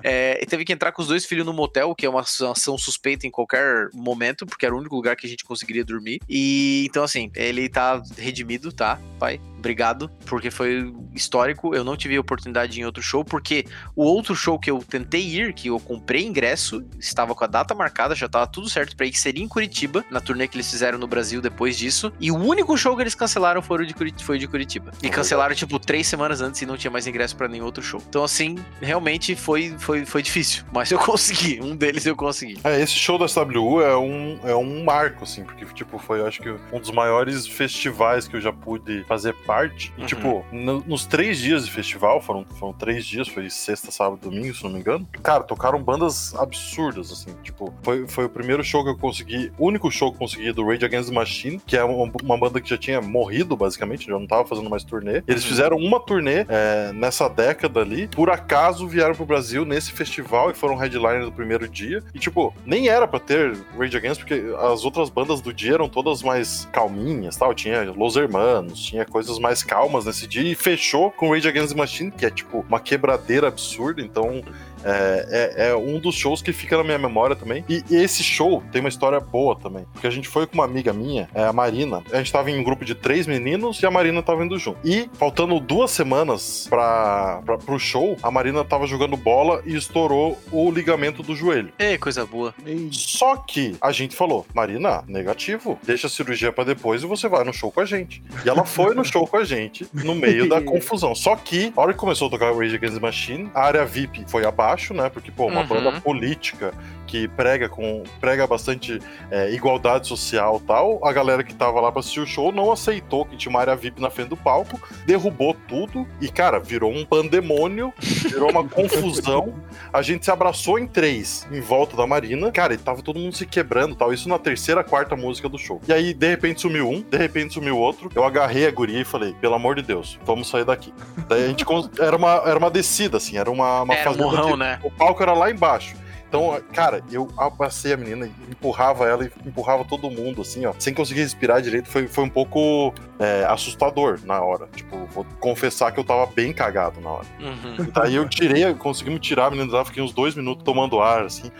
É, 0.03 0.39
e 0.41 0.45
teve 0.45 0.63
que 0.63 0.73
entrar 0.73 0.91
com 0.91 1.01
os 1.01 1.07
dois 1.07 1.25
filhos 1.25 1.45
no 1.45 1.53
motel, 1.53 1.88
que 1.95 2.05
é 2.05 2.09
uma 2.09 2.21
ação 2.21 2.77
suspeita 2.77 3.27
em 3.27 3.31
qualquer 3.31 3.89
momento, 3.93 4.45
porque 4.45 4.65
era 4.65 4.75
o 4.75 4.77
único 4.77 4.95
lugar 4.95 5.15
que 5.15 5.25
a 5.25 5.29
gente 5.29 5.43
conseguiria 5.43 5.83
dormir. 5.83 6.19
E 6.27 6.85
então, 6.87 7.03
assim, 7.03 7.31
ele 7.35 7.69
tá 7.69 8.01
redimido, 8.17 8.71
tá, 8.71 8.99
pai? 9.19 9.39
Obrigado, 9.59 10.09
porque 10.25 10.49
foi 10.49 10.93
histórico. 11.13 11.75
Eu 11.75 11.83
não 11.83 11.97
tive 11.97 12.17
oportunidade 12.17 12.79
em 12.79 12.85
outro 12.85 13.03
show, 13.03 13.23
porque 13.23 13.65
o 13.95 14.03
outro 14.03 14.35
show 14.35 14.57
que 14.57 14.71
eu 14.71 14.79
tentei 14.79 15.21
ir, 15.21 15.53
que 15.53 15.67
eu 15.67 15.79
comprei 15.79 16.25
ingresso, 16.25 16.83
estava 16.97 17.35
com 17.35 17.43
a 17.43 17.47
data 17.47 17.75
marcada, 17.75 18.15
já 18.15 18.25
estava 18.25 18.47
tudo 18.47 18.69
certo 18.69 18.95
para 18.95 19.05
ir, 19.05 19.11
que 19.11 19.19
seria 19.19 19.43
em 19.43 19.47
Curitiba, 19.47 20.03
na 20.09 20.21
turnê 20.21 20.47
que 20.47 20.55
eles 20.55 20.69
fizeram 20.69 20.97
no 20.97 21.07
Brasil 21.07 21.41
depois 21.41 21.77
disso. 21.77 22.11
E 22.19 22.31
o 22.31 22.37
único 22.37 22.75
show 22.77 22.95
que 22.95 23.03
eles 23.03 23.15
cancelaram 23.15 23.61
foi 23.61 23.83
o 23.83 23.85
de 23.85 23.93
Curitiba. 23.93 24.23
Foi 24.25 24.39
de 24.39 24.47
Curitiba. 24.47 24.91
E 25.03 25.09
cancelaram, 25.09 25.53
tipo, 25.53 25.77
três 25.77 26.07
semanas 26.07 26.41
antes 26.41 26.61
e 26.61 26.65
não 26.65 26.77
tinha 26.77 26.89
mais 26.89 27.05
ingresso 27.05 27.35
para 27.35 27.47
nenhum 27.47 27.65
outro 27.65 27.83
show. 27.83 28.01
Então, 28.07 28.23
assim, 28.23 28.57
realmente 28.81 29.35
foi, 29.35 29.75
foi, 29.77 30.05
foi 30.05 30.21
difícil. 30.21 30.63
Mas 30.71 30.89
eu 30.91 30.99
consegui. 30.99 31.59
Um 31.61 31.75
deles 31.75 32.05
eu 32.05 32.15
consegui. 32.15 32.57
É, 32.63 32.79
esse 32.81 32.93
show 32.93 33.17
da 33.17 33.27
SWU 33.27 33.81
é 33.81 33.97
um, 33.97 34.39
é 34.43 34.55
um 34.55 34.83
marco, 34.83 35.23
assim, 35.23 35.43
porque, 35.43 35.65
tipo, 35.73 35.97
foi, 35.97 36.25
acho 36.25 36.41
que, 36.41 36.49
um 36.71 36.79
dos 36.79 36.91
maiores 36.91 37.45
festivais 37.45 38.27
que 38.27 38.35
eu 38.35 38.41
já 38.41 38.53
pude 38.53 39.03
fazer 39.03 39.33
parte. 39.49 39.91
E, 39.97 40.01
uhum. 40.01 40.05
tipo, 40.05 40.45
no, 40.51 40.83
nos 40.85 41.07
três 41.07 41.39
dias 41.39 41.65
de 41.65 41.71
festival, 41.71 42.21
foram, 42.21 42.45
foram 42.59 42.71
três 42.71 43.03
dias, 43.03 43.27
foi 43.27 43.49
sexta, 43.49 43.89
sábado, 43.89 44.19
domingo, 44.21 44.53
se 44.53 44.63
não 44.63 44.69
me 44.69 44.79
engano. 44.79 45.07
Cara, 45.23 45.43
tocaram 45.43 45.81
bandas 45.81 46.35
absurdas, 46.35 47.11
assim. 47.11 47.33
Tipo, 47.41 47.73
foi, 47.81 48.07
foi 48.07 48.25
o 48.25 48.29
primeiro 48.29 48.63
show 48.63 48.83
que 48.83 48.91
eu 48.91 48.97
consegui, 48.97 49.51
o 49.57 49.65
único 49.65 49.89
show 49.89 50.11
que 50.11 50.17
eu 50.17 50.19
consegui 50.19 50.51
do 50.51 50.63
Rage 50.63 50.85
Against 50.85 51.09
the 51.09 51.15
Machine, 51.15 51.59
que 51.65 51.75
é 51.75 51.83
uma, 51.83 52.11
uma 52.21 52.37
banda 52.37 52.61
que 52.61 52.69
já 52.69 52.77
tinha 52.77 53.01
morrido, 53.01 53.57
basicamente, 53.57 54.05
já 54.05 54.13
não 54.13 54.27
tava 54.27 54.45
fazendo 54.45 54.69
mais 54.69 54.83
turnê. 54.83 55.23
Eles 55.27 55.41
uhum. 55.41 55.49
fizeram 55.49 55.77
uma 55.77 55.99
turnê 55.99 56.45
é, 56.47 56.91
nessa 56.93 57.27
década 57.27 57.79
ali. 57.79 58.07
Por 58.09 58.29
acaso 58.29 58.87
vieram 58.87 59.15
pro 59.15 59.25
Brasil 59.25 59.65
nesse 59.65 59.91
festival 59.91 60.51
e 60.51 60.53
foram 60.53 60.75
headliner 60.75 61.25
do 61.25 61.31
primeiro 61.31 61.67
dia. 61.67 62.03
E, 62.13 62.19
tipo, 62.19 62.53
nem 62.63 62.87
era 62.87 63.07
pra 63.07 63.19
ter 63.19 63.57
Rage 63.75 63.97
Against, 63.97 64.19
porque 64.19 64.43
as 64.59 64.85
outras 64.85 65.09
bandas 65.09 65.41
do 65.41 65.51
dia 65.51 65.73
eram 65.73 65.89
todas 65.89 66.21
mais 66.21 66.67
calminhas 66.71 67.35
tal. 67.35 67.51
Tinha 67.55 67.91
Los 67.91 68.15
Hermanos, 68.15 68.79
tinha 68.79 69.05
coisas 69.05 69.38
mais 69.39 69.63
calmas 69.63 70.05
nesse 70.05 70.27
dia 70.27 70.43
e 70.43 70.55
fechou 70.55 71.11
com 71.11 71.31
Rage 71.31 71.47
Against 71.47 71.73
the 71.73 71.77
Machine, 71.77 72.11
que 72.11 72.25
é 72.25 72.29
tipo 72.29 72.65
uma 72.67 72.79
quebradeira 72.79 73.47
absurda, 73.47 74.01
então 74.01 74.43
é, 74.83 75.55
é, 75.57 75.69
é, 75.69 75.75
um 75.75 75.99
dos 75.99 76.15
shows 76.15 76.41
que 76.41 76.53
fica 76.53 76.77
na 76.77 76.83
minha 76.83 76.97
memória 76.97 77.35
também. 77.35 77.63
E, 77.67 77.83
e, 77.89 77.95
esse 77.95 78.23
show 78.23 78.63
tem 78.71 78.81
uma 78.81 78.89
história 78.89 79.19
boa 79.19 79.55
também. 79.55 79.85
Porque 79.93 80.07
a 80.07 80.09
gente 80.09 80.27
foi 80.27 80.45
com 80.47 80.55
uma 80.55 80.65
amiga 80.65 80.93
minha, 80.93 81.29
é, 81.33 81.43
a 81.43 81.53
Marina. 81.53 82.03
A 82.11 82.17
gente 82.17 82.31
tava 82.31 82.49
em 82.49 82.59
um 82.59 82.63
grupo 82.63 82.85
de 82.85 82.95
três 82.95 83.27
meninos 83.27 83.81
e 83.81 83.85
a 83.85 83.91
Marina 83.91 84.21
tava 84.21 84.43
indo 84.43 84.57
junto. 84.57 84.79
E, 84.83 85.09
faltando 85.13 85.59
duas 85.59 85.91
semanas 85.91 86.67
pra, 86.69 87.41
pra, 87.45 87.57
pro 87.57 87.79
show, 87.79 88.17
a 88.21 88.31
Marina 88.31 88.63
tava 88.63 88.87
jogando 88.87 89.17
bola 89.17 89.61
e 89.65 89.75
estourou 89.75 90.37
o 90.51 90.71
ligamento 90.71 91.21
do 91.21 91.35
joelho. 91.35 91.71
Ei, 91.77 91.97
coisa 91.97 92.25
boa. 92.25 92.53
Só 92.91 93.35
que 93.35 93.75
a 93.81 93.91
gente 93.91 94.15
falou, 94.15 94.45
Marina, 94.53 95.03
negativo. 95.07 95.79
Deixa 95.83 96.07
a 96.07 96.09
cirurgia 96.09 96.51
para 96.51 96.63
depois 96.63 97.03
e 97.03 97.05
você 97.05 97.27
vai 97.27 97.43
no 97.43 97.53
show 97.53 97.71
com 97.71 97.81
a 97.81 97.85
gente. 97.85 98.23
E 98.45 98.49
ela 98.49 98.65
foi 98.65 98.93
no 98.95 99.03
show 99.03 99.27
com 99.27 99.37
a 99.37 99.43
gente, 99.43 99.87
no 99.93 100.15
meio 100.15 100.47
da 100.47 100.61
confusão. 100.63 101.13
Só 101.13 101.35
que, 101.35 101.73
a 101.75 101.81
hora 101.81 101.93
que 101.93 101.99
começou 101.99 102.27
a 102.27 102.31
tocar 102.31 102.53
Rage 102.53 102.75
Against 102.75 102.95
the 102.95 102.99
Machine, 102.99 103.51
a 103.53 103.61
área 103.61 103.85
VIP 103.85 104.25
foi 104.27 104.45
abaixo 104.45 104.68
acho, 104.71 104.93
né? 104.93 105.09
Porque, 105.09 105.31
pô, 105.31 105.47
uma 105.47 105.61
uhum. 105.61 105.67
banda 105.67 106.01
política 106.01 106.73
que 107.09 107.27
prega 107.27 107.67
com 107.67 108.03
prega 108.21 108.45
bastante 108.45 108.99
é, 109.31 109.51
igualdade 109.51 110.07
social 110.07 110.61
tal, 110.65 111.03
a 111.03 111.11
galera 111.11 111.43
que 111.43 111.55
tava 111.55 111.81
lá 111.81 111.91
pra 111.91 112.01
assistir 112.01 112.19
o 112.19 112.27
show 112.27 112.51
não 112.51 112.71
aceitou 112.71 113.25
que 113.25 113.35
tinha 113.35 113.49
uma 113.49 113.59
área 113.59 113.75
VIP 113.75 113.99
na 113.99 114.11
frente 114.11 114.29
do 114.29 114.37
palco, 114.37 114.79
derrubou 115.07 115.55
tudo 115.67 116.07
e, 116.21 116.29
cara, 116.29 116.59
virou 116.59 116.91
um 116.91 117.03
pandemônio, 117.03 117.91
virou 117.99 118.51
uma 118.51 118.63
confusão. 118.69 119.55
A 119.91 120.03
gente 120.03 120.23
se 120.23 120.29
abraçou 120.29 120.77
em 120.77 120.85
três 120.85 121.47
em 121.51 121.59
volta 121.59 121.97
da 121.97 122.05
Marina, 122.05 122.51
cara, 122.51 122.75
e 122.75 122.77
tava 122.77 123.01
todo 123.01 123.19
mundo 123.19 123.35
se 123.35 123.45
quebrando 123.47 123.95
tal. 123.95 124.13
Isso 124.13 124.29
na 124.29 124.37
terceira, 124.37 124.83
quarta 124.83 125.15
música 125.15 125.49
do 125.49 125.57
show. 125.57 125.81
E 125.87 125.93
aí, 125.93 126.13
de 126.13 126.27
repente, 126.27 126.61
sumiu 126.61 126.87
um, 126.87 127.01
de 127.01 127.17
repente 127.17 127.55
sumiu 127.55 127.75
outro. 127.75 128.11
Eu 128.13 128.23
agarrei 128.23 128.67
a 128.67 128.71
guria 128.71 129.01
e 129.01 129.05
falei, 129.05 129.33
pelo 129.41 129.55
amor 129.55 129.75
de 129.75 129.81
Deus, 129.81 130.19
vamos 130.23 130.47
sair 130.47 130.65
daqui. 130.65 130.93
Daí 131.27 131.45
a 131.45 131.47
gente. 131.47 131.65
Era 131.99 132.15
uma, 132.15 132.41
era 132.45 132.57
uma 132.57 132.71
descida, 132.71 133.17
assim, 133.17 133.37
era 133.37 133.49
uma, 133.49 133.83
uma 133.83 133.93
era 133.93 134.11
morrão, 134.13 134.57
né? 134.57 134.79
O 134.83 134.89
palco 134.89 135.21
era 135.21 135.33
lá 135.33 135.51
embaixo. 135.51 135.95
Então, 136.29 136.61
cara, 136.71 137.03
eu 137.11 137.27
abracei 137.35 137.91
a 137.91 137.97
menina, 137.97 138.29
empurrava 138.47 139.07
ela 139.07 139.25
e 139.25 139.31
empurrava 139.47 139.83
todo 139.83 140.11
mundo, 140.11 140.43
assim, 140.43 140.63
ó, 140.63 140.73
sem 140.77 140.93
conseguir 140.93 141.21
respirar 141.21 141.59
direito. 141.59 141.89
Foi, 141.89 142.07
foi 142.07 142.23
um 142.23 142.29
pouco 142.29 142.93
é, 143.17 143.45
assustador 143.49 144.19
na 144.23 144.39
hora. 144.39 144.67
Tipo, 144.75 145.07
vou 145.07 145.25
confessar 145.39 145.91
que 145.91 145.99
eu 145.99 146.03
tava 146.03 146.27
bem 146.27 146.53
cagado 146.53 147.01
na 147.01 147.09
hora. 147.09 147.25
Uhum. 147.39 147.87
Daí 147.91 148.15
eu 148.15 148.29
tirei, 148.29 148.71
conseguimos 148.75 149.21
tirar 149.21 149.47
a 149.47 149.49
menina 149.49 149.71
dela, 149.71 149.83
fiquei 149.83 150.03
uns 150.03 150.13
dois 150.13 150.35
minutos 150.35 150.63
tomando 150.63 151.01
ar, 151.01 151.23
assim. 151.23 151.51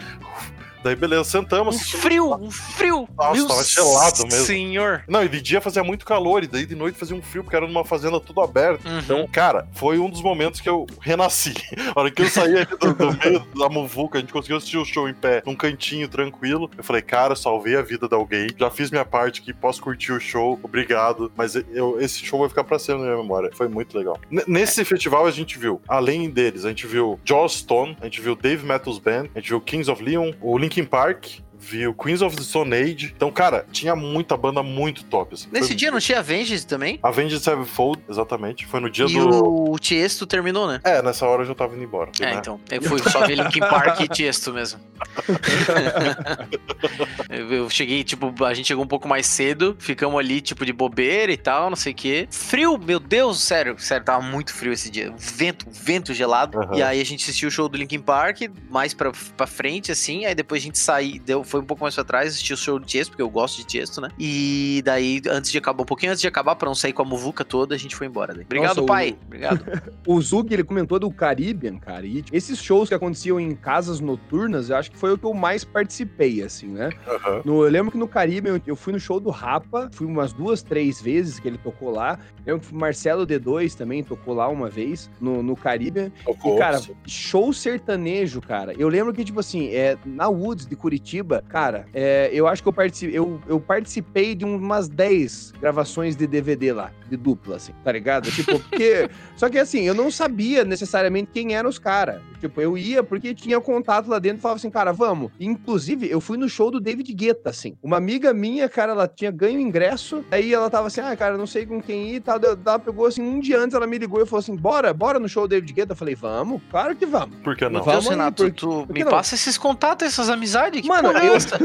Daí, 0.84 0.96
beleza, 0.96 1.24
sentamos. 1.26 1.76
Um 1.76 1.80
frio, 1.80 2.34
um 2.36 2.52
frio. 2.52 3.08
Nossa, 3.18 3.34
Meu 3.34 3.48
tava 3.48 3.64
gelado 3.64 4.24
mesmo. 4.28 4.46
Senhor. 4.46 5.04
Não, 5.08 5.24
e 5.24 5.30
de 5.30 5.42
dia 5.42 5.60
fazia 5.62 5.84
muito 5.84 6.06
calor, 6.06 6.44
e 6.44 6.48
daí 6.48 6.66
de 6.66 6.76
noite 6.76 6.98
fazia 6.98 7.16
um 7.16 7.22
frio, 7.22 7.44
porque 7.44 7.56
era 7.56 7.68
numa 7.68 7.84
fazenda 7.84 8.20
tudo 8.20 8.42
aberto. 8.42 8.86
Uhum. 8.88 9.00
Então, 9.00 9.28
cara, 9.28 9.68
foi 9.74 9.98
um 10.00 10.10
dos 10.10 10.22
momentos 10.22 10.62
que 10.62 10.70
eu 10.70 10.86
renasci. 11.02 11.54
A 11.96 12.00
hora 12.00 12.12
que 12.12 12.22
eu 12.22 12.30
saí 12.30 12.66
do, 12.66 12.94
do 12.94 13.18
meio 13.18 13.40
da 13.58 13.68
muvuca, 13.70 14.18
a 14.18 14.22
gente 14.22 14.32
conseguiu 14.32 14.58
assistir 14.58 14.78
o 14.78 14.86
show 14.86 15.10
em 15.10 15.14
pé, 15.14 15.42
num 15.46 15.56
cantinho 15.56 16.08
tranquilo. 16.08 16.70
Eu 16.78 16.84
falei, 16.84 17.02
cara, 17.02 17.36
salvei 17.36 17.76
a 17.76 17.82
vida 17.82 18.08
de 18.08 18.16
alguém, 18.16 18.48
já 18.58 18.70
fiz 18.70 18.90
minha 18.92 19.06
parte 19.06 19.42
aqui, 19.42 19.54
posso 19.54 19.82
curtir 19.82 20.12
o 20.12 20.20
show, 20.20 20.60
obrigado. 20.64 21.32
Mas 21.36 21.56
eu, 21.56 22.00
esse 22.00 22.20
show 22.26 22.40
vai 22.40 22.50
ficar 22.50 22.64
pra 22.64 22.80
sempre 22.80 23.02
na 23.02 23.08
minha 23.08 23.18
memória. 23.18 23.50
Foi 23.54 23.68
muito 23.68 23.98
legal. 23.98 24.18
N- 24.32 24.44
nesse 24.48 24.84
festival 24.86 25.26
a 25.26 25.32
gente 25.32 25.58
viu, 25.60 25.82
além 25.88 26.30
deles, 26.30 26.64
a 26.66 26.70
gente 26.70 26.88
viu 26.88 27.20
Joss 27.26 27.60
Stone, 27.60 27.98
a 28.02 28.06
gente 28.06 28.22
viu 28.22 28.36
Dave 28.36 28.66
Matthews 28.66 29.00
Band, 29.00 29.26
a 29.36 29.40
gente 29.40 29.50
viu 29.50 29.60
Kings 29.62 29.90
of 29.92 30.02
Leon, 30.04 30.32
o 30.42 30.58
Linkin 30.70 30.86
Park. 30.86 31.42
Viu 31.60 31.94
Queens 31.94 32.22
of 32.22 32.36
the 32.36 32.44
Stone 32.44 32.74
Age. 32.74 33.14
Então, 33.16 33.32
cara, 33.32 33.66
tinha 33.72 33.96
muita 33.96 34.36
banda 34.38 34.64
muito 34.64 35.04
top. 35.04 35.36
Assim. 35.36 35.48
Nesse 35.52 35.68
Foi- 35.68 35.76
dia 35.76 35.92
não 35.92 36.00
tinha 36.00 36.20
Avenged 36.20 36.66
também? 36.66 37.00
Avenged 37.04 37.40
Sevenfold, 37.40 38.02
exatamente. 38.10 38.66
Foi 38.66 38.80
no 38.80 38.90
dia 38.90 39.06
e 39.06 39.14
do. 39.14 39.72
o 39.72 39.78
Tiesto 39.78 40.26
terminou, 40.26 40.68
né? 40.68 40.80
É, 40.84 41.02
nessa 41.02 41.28
hora 41.28 41.44
eu 41.44 41.46
já 41.46 41.54
tava 41.54 41.76
indo 41.76 41.84
embora. 41.84 42.12
É, 42.20 42.26
né? 42.26 42.36
então. 42.36 42.60
Eu 42.72 42.82
fui 42.82 43.00
só 43.00 43.26
ver 43.26 43.36
Linkin 43.36 43.60
Park 43.60 44.00
e 44.00 44.08
Tiesto 44.08 44.54
mesmo. 44.54 44.80
eu, 47.30 47.70
cheguei, 47.70 48.04
tipo, 48.04 48.34
a 48.44 48.54
gente 48.54 48.68
chegou 48.68 48.84
um 48.84 48.88
pouco 48.88 49.08
mais 49.08 49.26
cedo, 49.28 49.76
ficamos 49.80 50.20
ali, 50.20 50.42
tipo, 50.42 50.66
de 50.66 50.74
bobeira 50.74 51.32
e 51.32 51.38
tal, 51.38 51.70
não 51.70 51.78
sei 51.78 51.94
o 51.94 51.96
quê. 51.96 52.28
Frio, 52.32 52.78
meu 52.78 53.00
Deus, 53.00 53.42
sério, 53.42 53.76
sério, 53.80 54.06
tava 54.06 54.22
muito 54.24 54.54
frio 54.54 54.74
esse 54.74 54.90
dia. 54.90 55.14
Vento, 55.18 55.66
vento 55.70 56.14
gelado. 56.14 56.60
Aham. 56.60 56.76
E 56.76 56.84
aí 56.84 57.02
a 57.02 57.06
gente 57.06 57.24
assistiu 57.24 57.50
o 57.50 57.52
show 57.52 57.68
do 57.70 57.78
Linkin 57.78 58.00
Park, 58.00 58.42
mais 58.70 58.94
pra, 58.94 59.12
pra 59.36 59.48
frente, 59.48 59.92
assim. 59.92 60.26
Aí 60.26 60.36
depois 60.36 60.62
a 60.62 60.66
gente 60.66 60.80
saiu, 60.80 61.20
deu, 61.22 61.44
foi 61.50 61.60
um 61.60 61.66
pouco 61.66 61.84
mais 61.84 61.96
pra 61.96 62.04
trás, 62.04 62.30
assistiu 62.34 62.54
o 62.56 62.58
show 62.58 62.80
do 62.80 62.86
Tiesto, 62.86 63.12
porque 63.12 63.22
eu 63.22 63.30
gosto 63.30 63.58
de 63.58 63.66
Tiesto, 63.66 64.00
né? 64.02 64.10
E 64.18 64.82
daí, 64.86 65.22
antes 65.30 65.52
de 65.52 65.58
acabar, 65.58 65.84
um 65.84 65.86
pouquinho 65.86 66.12
antes 66.12 66.22
de 66.22 66.28
acabar, 66.28 66.56
pra 66.56 66.68
não 66.68 66.76
sair 66.76 66.94
com 66.94 67.02
a 67.02 67.06
muvuca 67.06 67.44
toda, 67.44 67.76
a 67.76 67.78
gente 67.78 67.96
foi 67.96 68.08
embora. 68.08 68.34
Daí. 68.34 68.44
Obrigado, 68.46 68.68
Nossa, 68.70 68.82
o- 68.82 68.86
pai. 68.86 69.18
Obrigado. 69.26 69.60
O 70.08 70.20
Zug, 70.22 70.52
ele 70.54 70.64
comentou 70.64 70.98
do 71.00 71.12
Caribbean, 71.12 71.78
cara, 71.78 72.06
e 72.06 72.22
tipo, 72.24 72.36
esses 72.36 72.58
shows 72.60 72.90
que 72.90 72.96
aconteciam 72.96 73.40
em 73.40 73.54
casas 73.56 74.00
noturnas, 74.00 74.70
eu 74.70 74.76
acho 74.78 74.90
que 74.90 74.98
foi 74.98 75.12
o 75.14 75.18
que 75.18 75.26
eu 75.26 75.34
mais 75.34 75.64
participei, 75.64 76.42
assim, 76.42 76.68
né? 76.68 76.90
Aham. 77.08 77.42
No- 77.46 77.64
eu 77.64 77.70
lembro 77.70 77.92
que 77.92 77.98
no 77.98 78.08
Caribe 78.08 78.50
eu, 78.50 78.62
eu 78.66 78.76
fui 78.76 78.92
no 78.94 79.00
show 79.00 79.20
do 79.20 79.30
Rapa, 79.30 79.90
fui 79.94 80.08
umas 80.08 80.34
duas, 80.34 80.62
três 80.64 81.00
vezes 81.02 81.40
que 81.40 81.48
ele 81.48 81.58
tocou 81.58 81.92
lá. 81.92 82.18
Eu 82.46 82.54
lembro 82.56 82.68
que 82.68 82.74
o 82.74 82.78
Marcelo 82.78 83.26
D2 83.28 83.76
também 83.76 84.04
tocou 84.04 84.34
lá 84.34 84.48
uma 84.48 84.70
vez 84.70 85.10
no, 85.22 85.44
no 85.44 85.56
Caribe. 85.56 86.12
Tocou, 86.24 86.56
E, 86.56 86.60
cara, 86.60 86.82
show 87.06 87.54
sertanejo, 87.54 88.42
cara. 88.42 88.74
Eu 88.78 88.88
lembro 88.90 89.14
que, 89.14 89.24
tipo 89.24 89.40
assim, 89.40 89.68
é, 89.70 89.98
na 90.06 90.28
Woods 90.28 90.66
de 90.66 90.76
Curitiba, 90.76 91.39
cara, 91.42 91.86
é, 91.94 92.30
eu 92.34 92.48
acho 92.48 92.62
que 92.62 92.70
eu, 92.70 92.74
partici 92.74 93.14
eu, 93.14 93.40
eu 93.48 93.60
participei 93.60 94.36
de 94.36 94.46
umas 94.46 94.88
10 94.88 95.54
gravações 95.60 96.16
de 96.16 96.28
DVD 96.28 96.74
lá, 96.74 96.92
de 97.10 97.18
dupla, 97.18 97.58
assim, 97.58 97.74
tá 97.84 97.92
ligado? 97.92 98.30
Tipo, 98.32 98.60
porque. 98.70 99.10
Só 99.36 99.50
que 99.50 99.58
assim, 99.58 99.82
eu 99.82 99.94
não 99.94 100.12
sabia 100.12 100.64
necessariamente 100.64 101.30
quem 101.34 101.56
eram 101.56 101.70
os 101.70 101.80
caras. 101.80 102.22
Tipo, 102.40 102.62
eu 102.62 102.78
ia 102.78 103.04
porque 103.04 103.34
tinha 103.34 103.60
contato 103.60 104.08
lá 104.08 104.18
dentro 104.20 104.38
e 104.40 104.42
falava 104.42 104.58
assim, 104.58 104.70
cara, 104.70 104.92
vamos. 104.94 105.32
Inclusive, 105.40 106.10
eu 106.10 106.22
fui 106.22 106.38
no 106.38 106.48
show 106.48 106.72
do 106.72 106.80
David 106.80 107.12
Guetta, 107.14 107.50
assim. 107.50 107.76
Uma 107.84 107.98
amiga 107.98 108.34
minha, 108.34 108.70
cara, 108.70 108.94
ela 108.94 109.08
tinha 109.08 109.30
ganho 109.32 109.60
ingresso, 109.60 110.24
aí 110.32 110.54
ela 110.54 110.70
tava 110.70 110.88
assim, 110.88 111.02
ah, 111.02 111.16
cara, 111.16 111.38
não 111.38 111.46
sei 111.48 111.66
com 111.66 111.82
quem 111.82 112.10
ir 112.12 112.16
e 112.16 112.20
tal. 112.20 112.40
Ela 112.66 112.80
pegou 112.80 113.06
assim, 113.06 113.22
um 113.22 113.40
dia 113.40 113.60
antes 113.60 113.76
ela 113.76 113.86
me 113.88 113.98
ligou 113.98 114.22
e 114.22 114.26
falou 114.26 114.40
assim, 114.40 114.56
bora, 114.56 114.94
bora 114.94 115.20
no 115.20 115.28
show 115.28 115.44
do 115.48 115.50
David 115.50 115.74
Guetta. 115.74 115.92
Eu 115.94 115.98
falei, 115.98 116.16
vamos, 116.16 116.62
claro 116.72 116.96
que 116.96 117.06
vamos. 117.06 117.36
Por 117.44 117.56
que 117.56 117.68
não? 117.68 117.84
Vamos 117.84 118.08
Renato, 118.08 118.44
por- 118.44 118.52
tu 118.54 118.86
por 118.88 118.94
me 118.94 119.04
não? 119.04 119.12
passa 119.12 119.36
esses 119.36 119.58
contatos, 119.58 120.08
essas 120.08 120.30
amizades. 120.30 120.82
Que 120.82 120.88
Mano, 120.88 121.10
porra 121.10 121.24
é 121.26 121.30
eu- 121.30 121.34
essa? 121.36 121.58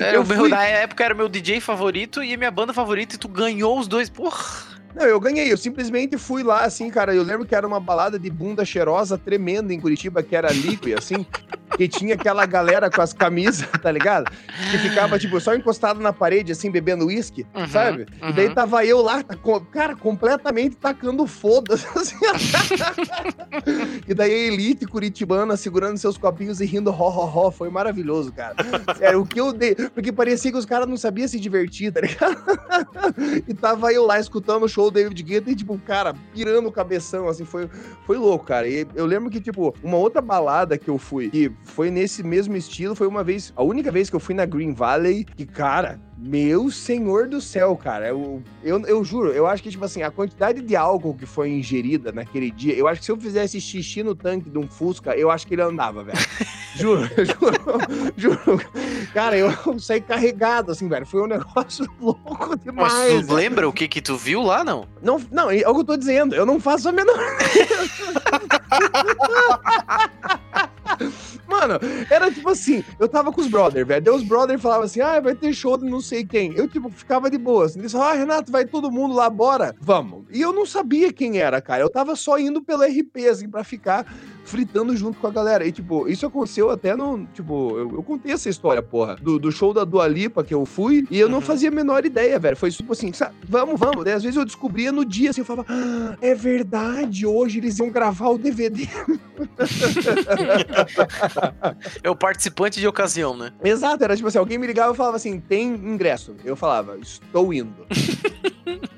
Era 0.00 0.16
Eu 0.18 0.22
o 0.22 0.26
meu, 0.26 0.38
fui- 0.38 0.48
Na 0.50 0.64
época 0.64 1.04
era 1.04 1.14
meu 1.14 1.28
DJ 1.28 1.60
favorito 1.60 2.22
e 2.22 2.36
minha 2.36 2.50
banda 2.50 2.72
favorita 2.72 3.14
e 3.14 3.18
tu 3.18 3.28
ganhou 3.28 3.78
os 3.78 3.88
dois. 3.88 4.10
Porra. 4.10 4.76
Não, 4.96 5.04
eu 5.04 5.20
ganhei, 5.20 5.52
eu 5.52 5.58
simplesmente 5.58 6.16
fui 6.16 6.42
lá, 6.42 6.64
assim, 6.64 6.88
cara, 6.88 7.14
eu 7.14 7.22
lembro 7.22 7.44
que 7.44 7.54
era 7.54 7.66
uma 7.66 7.78
balada 7.78 8.18
de 8.18 8.30
bunda 8.30 8.64
cheirosa 8.64 9.18
tremenda 9.18 9.74
em 9.74 9.78
Curitiba, 9.78 10.22
que 10.22 10.34
era 10.34 10.50
Liquid, 10.50 10.96
assim, 10.98 11.26
que 11.76 11.86
tinha 11.86 12.14
aquela 12.14 12.46
galera 12.46 12.90
com 12.90 13.02
as 13.02 13.12
camisas, 13.12 13.68
tá 13.82 13.92
ligado? 13.92 14.30
Que 14.70 14.78
ficava, 14.78 15.18
tipo, 15.18 15.38
só 15.38 15.54
encostado 15.54 16.00
na 16.00 16.14
parede, 16.14 16.52
assim, 16.52 16.70
bebendo 16.70 17.04
uísque, 17.06 17.44
Uhum, 17.54 17.68
sabe? 17.68 18.06
uhum. 18.22 18.30
E 18.30 18.32
daí 18.32 18.54
tava 18.54 18.86
eu 18.86 19.02
lá, 19.02 19.22
tá 19.22 19.36
cara, 19.70 19.94
completamente 19.94 20.76
tacando 20.76 21.26
foda-se, 21.26 21.86
assim. 21.94 22.16
e 24.08 24.14
daí 24.14 24.32
a 24.32 24.52
elite 24.52 24.86
curitibana 24.86 25.56
segurando 25.58 25.98
seus 25.98 26.16
copinhos 26.16 26.60
e 26.60 26.64
rindo 26.64 26.90
ho, 26.90 26.94
ho, 26.94 27.46
ho, 27.46 27.50
foi 27.50 27.68
maravilhoso, 27.68 28.32
cara. 28.32 28.54
Sério, 28.96 29.20
o 29.20 29.26
que 29.26 29.40
eu 29.40 29.52
dei, 29.52 29.74
porque 29.74 30.10
parecia 30.10 30.50
que 30.50 30.56
os 30.56 30.64
caras 30.64 30.88
não 30.88 30.96
sabiam 30.96 31.28
se 31.28 31.38
divertir, 31.38 31.92
tá 31.92 32.00
ligado? 32.00 32.36
e 33.46 33.52
tava 33.52 33.92
eu 33.92 34.06
lá 34.06 34.18
escutando 34.18 34.62
o 34.64 34.68
show 34.68 34.85
do 34.90 34.94
David 34.94 35.22
Guetta 35.22 35.50
e, 35.50 35.56
tipo, 35.56 35.78
cara, 35.78 36.14
pirando 36.34 36.68
o 36.68 36.72
cabeção, 36.72 37.28
assim, 37.28 37.44
foi, 37.44 37.68
foi 38.04 38.16
louco, 38.16 38.44
cara. 38.44 38.68
E 38.68 38.86
eu 38.94 39.06
lembro 39.06 39.30
que, 39.30 39.40
tipo, 39.40 39.74
uma 39.82 39.96
outra 39.96 40.20
balada 40.20 40.78
que 40.78 40.88
eu 40.88 40.98
fui, 40.98 41.30
que 41.30 41.52
foi 41.64 41.90
nesse 41.90 42.22
mesmo 42.22 42.56
estilo, 42.56 42.94
foi 42.94 43.06
uma 43.06 43.22
vez, 43.22 43.52
a 43.56 43.62
única 43.62 43.90
vez 43.90 44.08
que 44.10 44.16
eu 44.16 44.20
fui 44.20 44.34
na 44.34 44.46
Green 44.46 44.72
Valley, 44.72 45.24
que, 45.24 45.44
cara, 45.44 46.00
meu 46.16 46.70
senhor 46.70 47.28
do 47.28 47.40
céu, 47.40 47.76
cara, 47.76 48.08
eu, 48.08 48.42
eu, 48.64 48.80
eu 48.86 49.04
juro, 49.04 49.32
eu 49.32 49.46
acho 49.46 49.62
que, 49.62 49.70
tipo 49.70 49.84
assim, 49.84 50.02
a 50.02 50.10
quantidade 50.10 50.62
de 50.62 50.74
álcool 50.74 51.14
que 51.14 51.26
foi 51.26 51.50
ingerida 51.50 52.10
naquele 52.10 52.50
dia, 52.50 52.74
eu 52.74 52.88
acho 52.88 53.00
que 53.00 53.04
se 53.04 53.12
eu 53.12 53.20
fizesse 53.20 53.60
xixi 53.60 54.02
no 54.02 54.14
tanque 54.14 54.48
de 54.48 54.58
um 54.58 54.66
Fusca, 54.66 55.14
eu 55.14 55.30
acho 55.30 55.46
que 55.46 55.54
ele 55.54 55.62
andava, 55.62 56.02
velho. 56.02 56.18
juro, 56.76 57.02
juro, 58.16 58.42
juro. 58.44 58.60
Cara, 59.12 59.36
eu 59.36 59.50
saí 59.78 60.00
carregado, 60.00 60.72
assim, 60.72 60.88
velho. 60.88 61.06
Foi 61.06 61.22
um 61.22 61.26
negócio 61.26 61.86
louco 62.00 62.50
Mas 62.50 62.60
demais. 62.64 63.26
tu 63.26 63.34
lembra 63.34 63.68
o 63.68 63.72
que 63.72 63.86
que 63.86 64.00
tu 64.00 64.16
viu 64.16 64.42
lá, 64.42 64.64
não? 64.64 64.86
Não, 65.02 65.20
não, 65.30 65.50
é 65.50 65.68
o 65.68 65.74
que 65.74 65.80
eu 65.80 65.84
tô 65.84 65.96
dizendo. 65.96 66.34
Eu 66.34 66.46
não 66.46 66.58
faço 66.60 66.88
a 66.88 66.92
menor. 66.92 67.18
Mano, 71.48 71.78
era 72.10 72.30
tipo 72.30 72.48
assim, 72.48 72.84
eu 72.98 73.08
tava 73.08 73.32
com 73.32 73.40
os 73.40 73.48
brother, 73.48 73.86
velho. 73.86 74.02
Daí 74.02 74.14
os 74.14 74.22
brother 74.22 74.58
falavam 74.58 74.84
assim, 74.84 75.00
ah, 75.00 75.20
vai 75.20 75.34
ter 75.34 75.52
show 75.52 75.76
de 75.76 75.84
não 75.84 76.00
sei 76.00 76.24
quem. 76.24 76.52
Eu, 76.54 76.68
tipo, 76.68 76.90
ficava 76.90 77.30
de 77.30 77.38
boa. 77.38 77.66
Assim, 77.66 77.78
eles 77.78 77.92
falavam, 77.92 78.12
ah, 78.14 78.16
Renato, 78.18 78.52
vai 78.52 78.64
todo 78.64 78.90
mundo 78.90 79.14
lá, 79.14 79.28
bora. 79.30 79.74
Vamos. 79.80 80.24
E 80.30 80.40
eu 80.40 80.52
não 80.52 80.66
sabia 80.66 81.12
quem 81.12 81.38
era, 81.38 81.60
cara. 81.60 81.82
Eu 81.82 81.90
tava 81.90 82.16
só 82.16 82.38
indo 82.38 82.62
pelo 82.62 82.84
RP, 82.84 83.28
assim, 83.30 83.48
pra 83.48 83.64
ficar 83.64 84.06
fritando 84.46 84.96
junto 84.96 85.18
com 85.18 85.26
a 85.26 85.30
galera. 85.30 85.66
E, 85.66 85.72
tipo, 85.72 86.08
isso 86.08 86.24
aconteceu 86.26 86.70
até 86.70 86.96
no. 86.96 87.26
Tipo, 87.34 87.76
eu, 87.78 87.90
eu 87.96 88.02
contei 88.02 88.32
essa 88.32 88.48
história, 88.48 88.80
porra. 88.82 89.16
Do, 89.16 89.38
do 89.38 89.52
show 89.52 89.74
da 89.74 89.84
Dua 89.84 90.06
Lipa 90.08 90.42
que 90.42 90.54
eu 90.54 90.64
fui. 90.64 91.06
E 91.10 91.18
eu 91.18 91.28
não 91.28 91.36
Uhum. 91.36 91.42
fazia 91.42 91.68
a 91.68 91.72
menor 91.72 92.04
ideia, 92.06 92.38
velho. 92.38 92.56
Foi 92.56 92.70
tipo 92.70 92.92
assim, 92.92 93.12
sabe, 93.12 93.34
vamos, 93.48 93.78
vamos. 93.78 94.04
Daí 94.04 94.14
às 94.14 94.22
vezes 94.22 94.36
eu 94.36 94.44
descobria 94.44 94.90
no 94.90 95.04
dia, 95.04 95.30
assim, 95.30 95.42
eu 95.42 95.44
falava, 95.44 95.66
ah, 95.68 96.16
é 96.20 96.34
verdade, 96.34 97.26
hoje 97.26 97.58
eles 97.58 97.78
iam 97.78 97.90
gravar 97.90 98.28
o 98.30 98.38
DVD. 98.38 98.88
É 102.02 102.10
o 102.10 102.16
participante 102.16 102.80
de 102.80 102.86
ocasião, 102.86 103.36
né? 103.36 103.52
Exato, 103.62 104.02
era 104.04 104.16
tipo 104.16 104.28
assim, 104.28 104.38
alguém 104.38 104.58
me 104.58 104.66
ligava 104.66 104.92
e 104.92 104.96
falava 104.96 105.16
assim, 105.16 105.38
tem 105.40 105.68
ingresso. 105.68 106.34
Eu 106.44 106.56
falava, 106.56 106.96
estou 106.98 107.52
indo. 107.52 107.86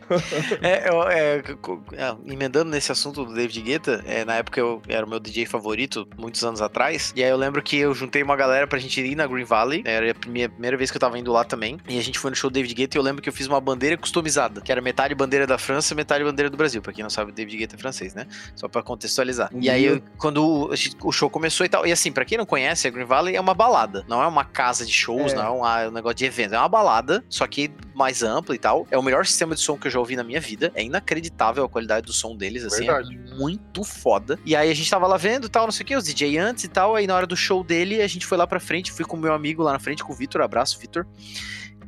É, 0.63 0.89
eu- 0.91 1.03
é, 1.09 1.37
é, 1.39 2.17
emendando 2.33 2.71
nesse 2.71 2.91
assunto 2.93 3.25
do 3.25 3.35
David 3.35 3.61
Guetta, 3.63 4.03
é, 4.07 4.25
na 4.25 4.35
época 4.37 4.59
eu 4.61 4.83
era 4.89 5.05
o 5.05 5.09
meu 5.09 5.21
DJ 5.21 5.47
favorito, 5.47 6.07
muitos 6.17 6.43
anos 6.45 6.61
atrás. 6.61 7.13
E 7.17 7.23
aí 7.23 7.31
eu 7.31 7.37
lembro 7.37 7.63
que 7.63 7.77
eu 7.77 7.95
juntei 7.95 8.23
uma 8.23 8.37
galera 8.37 8.67
pra 8.67 8.79
gente 8.79 9.01
ir 9.01 9.15
na 9.15 9.27
Green 9.27 9.45
Valley. 9.45 9.83
Era 9.85 10.13
a 10.13 10.29
minha 10.29 10.49
primeira 10.49 10.77
vez 10.77 10.91
que 10.91 10.97
eu 10.97 11.01
tava 11.01 11.19
indo 11.19 11.33
lá 11.33 11.45
também. 11.45 11.79
E 11.89 11.99
a 11.99 12.03
gente 12.03 12.19
foi 12.19 12.31
no 12.31 12.37
show 12.37 12.51
do 12.51 12.55
David 12.55 12.75
Guetta 12.75 12.97
e 12.97 12.99
eu 12.99 13.03
lembro 13.03 13.23
que 13.23 13.29
eu 13.29 13.33
fiz 13.33 13.47
uma 13.47 13.61
bandeira 13.61 13.97
customizada, 13.97 14.61
que 14.61 14.71
era 14.73 14.81
metade 14.81 15.15
bandeira 15.15 15.47
da 15.47 15.59
França, 15.59 15.95
metade 15.95 16.25
bandeira 16.25 16.51
do 16.51 16.57
Brasil. 16.57 16.81
Pra 16.83 16.93
quem 16.93 17.03
não 17.03 17.11
sabe, 17.11 17.31
o 17.31 17.35
David 17.35 17.57
Guetta 17.57 17.77
é 17.77 17.79
francês, 17.79 18.15
né? 18.15 18.27
Só 18.57 18.69
pra 18.69 18.83
contextualizar. 18.83 19.51
E 19.61 19.69
aí, 19.71 19.85
eu- 19.85 20.03
quando 20.17 20.71
o, 21.03 21.13
show 21.13 21.29
começou 21.31 21.65
e 21.67 21.69
tal. 21.69 21.87
E 21.87 21.93
assim, 21.93 22.11
pra 22.13 22.25
quem 22.25 22.39
não 22.39 22.47
conhece, 22.47 22.87
a 22.87 22.91
Green 22.91 23.05
Valley 23.05 23.37
é 23.37 23.41
uma 23.41 23.55
balada. 23.55 24.05
Não 24.09 24.23
é 24.23 24.27
uma 24.27 24.45
casa 24.45 24.85
de 24.85 24.93
shows, 24.93 25.33
É. 25.33 25.37
não 25.37 25.43
é 25.45 25.51
um, 25.51 25.65
ah, 25.65 25.89
um 25.89 25.93
negócio 25.93 26.17
de 26.17 26.25
evento. 26.25 26.55
É 26.55 26.59
uma 26.59 26.69
balada, 26.69 27.25
só 27.29 27.47
que 27.47 27.71
mais 27.95 28.23
ampla 28.23 28.55
e 28.55 28.59
tal. 28.59 28.87
É 28.91 28.99
o 28.99 29.03
melhor 29.03 29.27
sistema 29.27 29.55
de 29.55 29.61
som 29.61 29.77
que 29.77 29.87
eu 29.87 29.91
já 29.91 29.98
ouvi 29.99 30.17
na 30.17 30.25
minha 30.25 30.41
vida. 30.41 30.73
É 30.75 30.83
inacreditável 30.83 31.65
a 31.65 31.69
qualidade 31.69 32.07
do 32.07 32.13
som 32.13 32.37
deles, 32.37 32.65
assim. 32.65 32.87
Verdade. 32.87 33.15
É 33.15 33.35
muito 33.35 33.85
foda. 33.85 34.39
E 34.45 34.55
aí 34.55 34.71
a 34.71 34.75
gente 34.75 34.91
tava 34.91 35.07
lá 35.07 35.17
vendo 35.17 35.49
tal, 35.49 35.65
não 35.65 35.73
sei 35.73 35.85
o 35.85 35.87
que, 35.87 35.97
os 35.97 36.05
DJ 36.05 36.39
antes 36.39 36.65
e 36.65 36.69
tal. 36.69 36.95
Aí 36.95 37.07
na 37.07 37.15
hora 37.15 37.27
do 37.27 37.37
show 37.37 37.63
dele, 37.63 38.03
a 38.03 38.07
gente 38.07 38.27
foi 38.27 38.39
lá 38.39 38.47
pra 38.47 38.61
frente. 38.61 38.93
Fui 38.93 39.05
com 39.05 39.17
o 39.17 39.21
meu 39.21 39.33
amigo 39.33 39.63
lá 39.63 39.73
na 39.73 39.79
frente, 39.79 40.05
com 40.05 40.13
o 40.13 40.17
Vitor. 40.17 40.41
Abraço, 40.41 40.79
Vitor. 40.79 41.07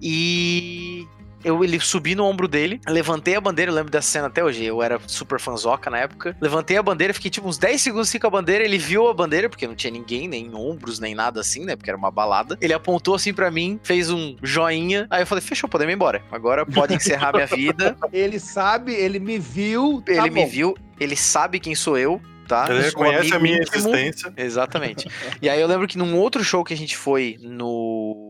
E 0.00 1.06
eu 1.44 1.62
ele 1.64 1.80
subi 1.80 2.14
no 2.14 2.24
ombro 2.24 2.46
dele, 2.48 2.80
levantei 2.88 3.34
a 3.34 3.40
bandeira, 3.40 3.70
eu 3.70 3.74
lembro 3.74 3.90
dessa 3.90 4.08
cena 4.08 4.26
até 4.26 4.42
hoje, 4.42 4.64
eu 4.64 4.82
era 4.82 5.00
super 5.06 5.40
fanzoca 5.40 5.90
na 5.90 5.98
época. 5.98 6.36
Levantei 6.40 6.76
a 6.76 6.82
bandeira, 6.82 7.14
fiquei 7.14 7.30
tipo 7.30 7.48
uns 7.48 7.58
10 7.58 7.80
segundos 7.80 8.08
assim 8.08 8.18
com 8.18 8.26
a 8.26 8.30
bandeira, 8.30 8.64
ele 8.64 8.78
viu 8.78 9.08
a 9.08 9.14
bandeira, 9.14 9.48
porque 9.48 9.66
não 9.66 9.74
tinha 9.74 9.90
ninguém, 9.90 10.28
nem 10.28 10.54
ombros, 10.54 10.98
nem 10.98 11.14
nada 11.14 11.40
assim, 11.40 11.64
né? 11.64 11.76
Porque 11.76 11.90
era 11.90 11.96
uma 11.96 12.10
balada. 12.10 12.56
Ele 12.60 12.72
apontou 12.72 13.14
assim 13.14 13.32
pra 13.32 13.50
mim, 13.50 13.78
fez 13.82 14.10
um 14.10 14.36
joinha. 14.42 15.06
Aí 15.10 15.22
eu 15.22 15.26
falei, 15.26 15.42
fechou, 15.42 15.68
podemos 15.68 15.92
ir 15.92 15.96
embora. 15.96 16.22
Agora 16.30 16.64
pode 16.66 16.94
encerrar 16.94 17.32
minha 17.32 17.46
vida. 17.46 17.96
Ele 18.12 18.38
sabe, 18.38 18.92
ele 18.94 19.18
me 19.18 19.38
viu. 19.38 20.02
tá 20.04 20.12
ele 20.12 20.30
me 20.30 20.42
bom. 20.42 20.48
viu, 20.48 20.76
ele 20.98 21.16
sabe 21.16 21.60
quem 21.60 21.74
sou 21.74 21.96
eu. 21.96 22.20
tá? 22.46 22.66
Ele 22.68 22.82
reconhece 22.82 23.32
a 23.34 23.38
minha 23.38 23.56
íntimo. 23.58 23.76
existência. 23.76 24.32
Exatamente. 24.36 25.08
E 25.40 25.48
aí 25.48 25.60
eu 25.60 25.66
lembro 25.68 25.86
que 25.86 25.96
num 25.96 26.16
outro 26.16 26.42
show 26.42 26.64
que 26.64 26.74
a 26.74 26.76
gente 26.76 26.96
foi 26.96 27.38
no 27.40 28.29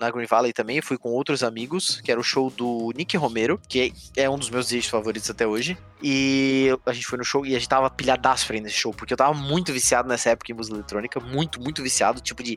na 0.00 0.10
Green 0.10 0.26
Valley 0.26 0.52
também, 0.52 0.80
fui 0.80 0.96
com 0.96 1.10
outros 1.10 1.44
amigos, 1.44 2.00
que 2.00 2.10
era 2.10 2.18
o 2.18 2.24
show 2.24 2.50
do 2.50 2.90
Nick 2.96 3.16
Romero, 3.18 3.60
que 3.68 3.92
é 4.16 4.28
um 4.28 4.38
dos 4.38 4.48
meus 4.48 4.66
DJs 4.66 4.86
favoritos 4.86 5.28
até 5.28 5.46
hoje. 5.46 5.76
E 6.02 6.68
a 6.86 6.92
gente 6.94 7.06
foi 7.06 7.18
no 7.18 7.24
show 7.24 7.44
e 7.44 7.54
a 7.54 7.58
gente 7.58 7.68
tava 7.68 7.90
pilhadaço 7.90 8.46
pra 8.46 8.56
ir 8.56 8.62
nesse 8.62 8.76
show, 8.76 8.92
porque 8.94 9.12
eu 9.12 9.18
tava 9.18 9.34
muito 9.34 9.70
viciado 9.70 10.08
nessa 10.08 10.30
época 10.30 10.50
em 10.50 10.54
música 10.54 10.74
eletrônica, 10.74 11.20
muito, 11.20 11.60
muito 11.60 11.82
viciado, 11.82 12.22
tipo 12.22 12.42
de 12.42 12.56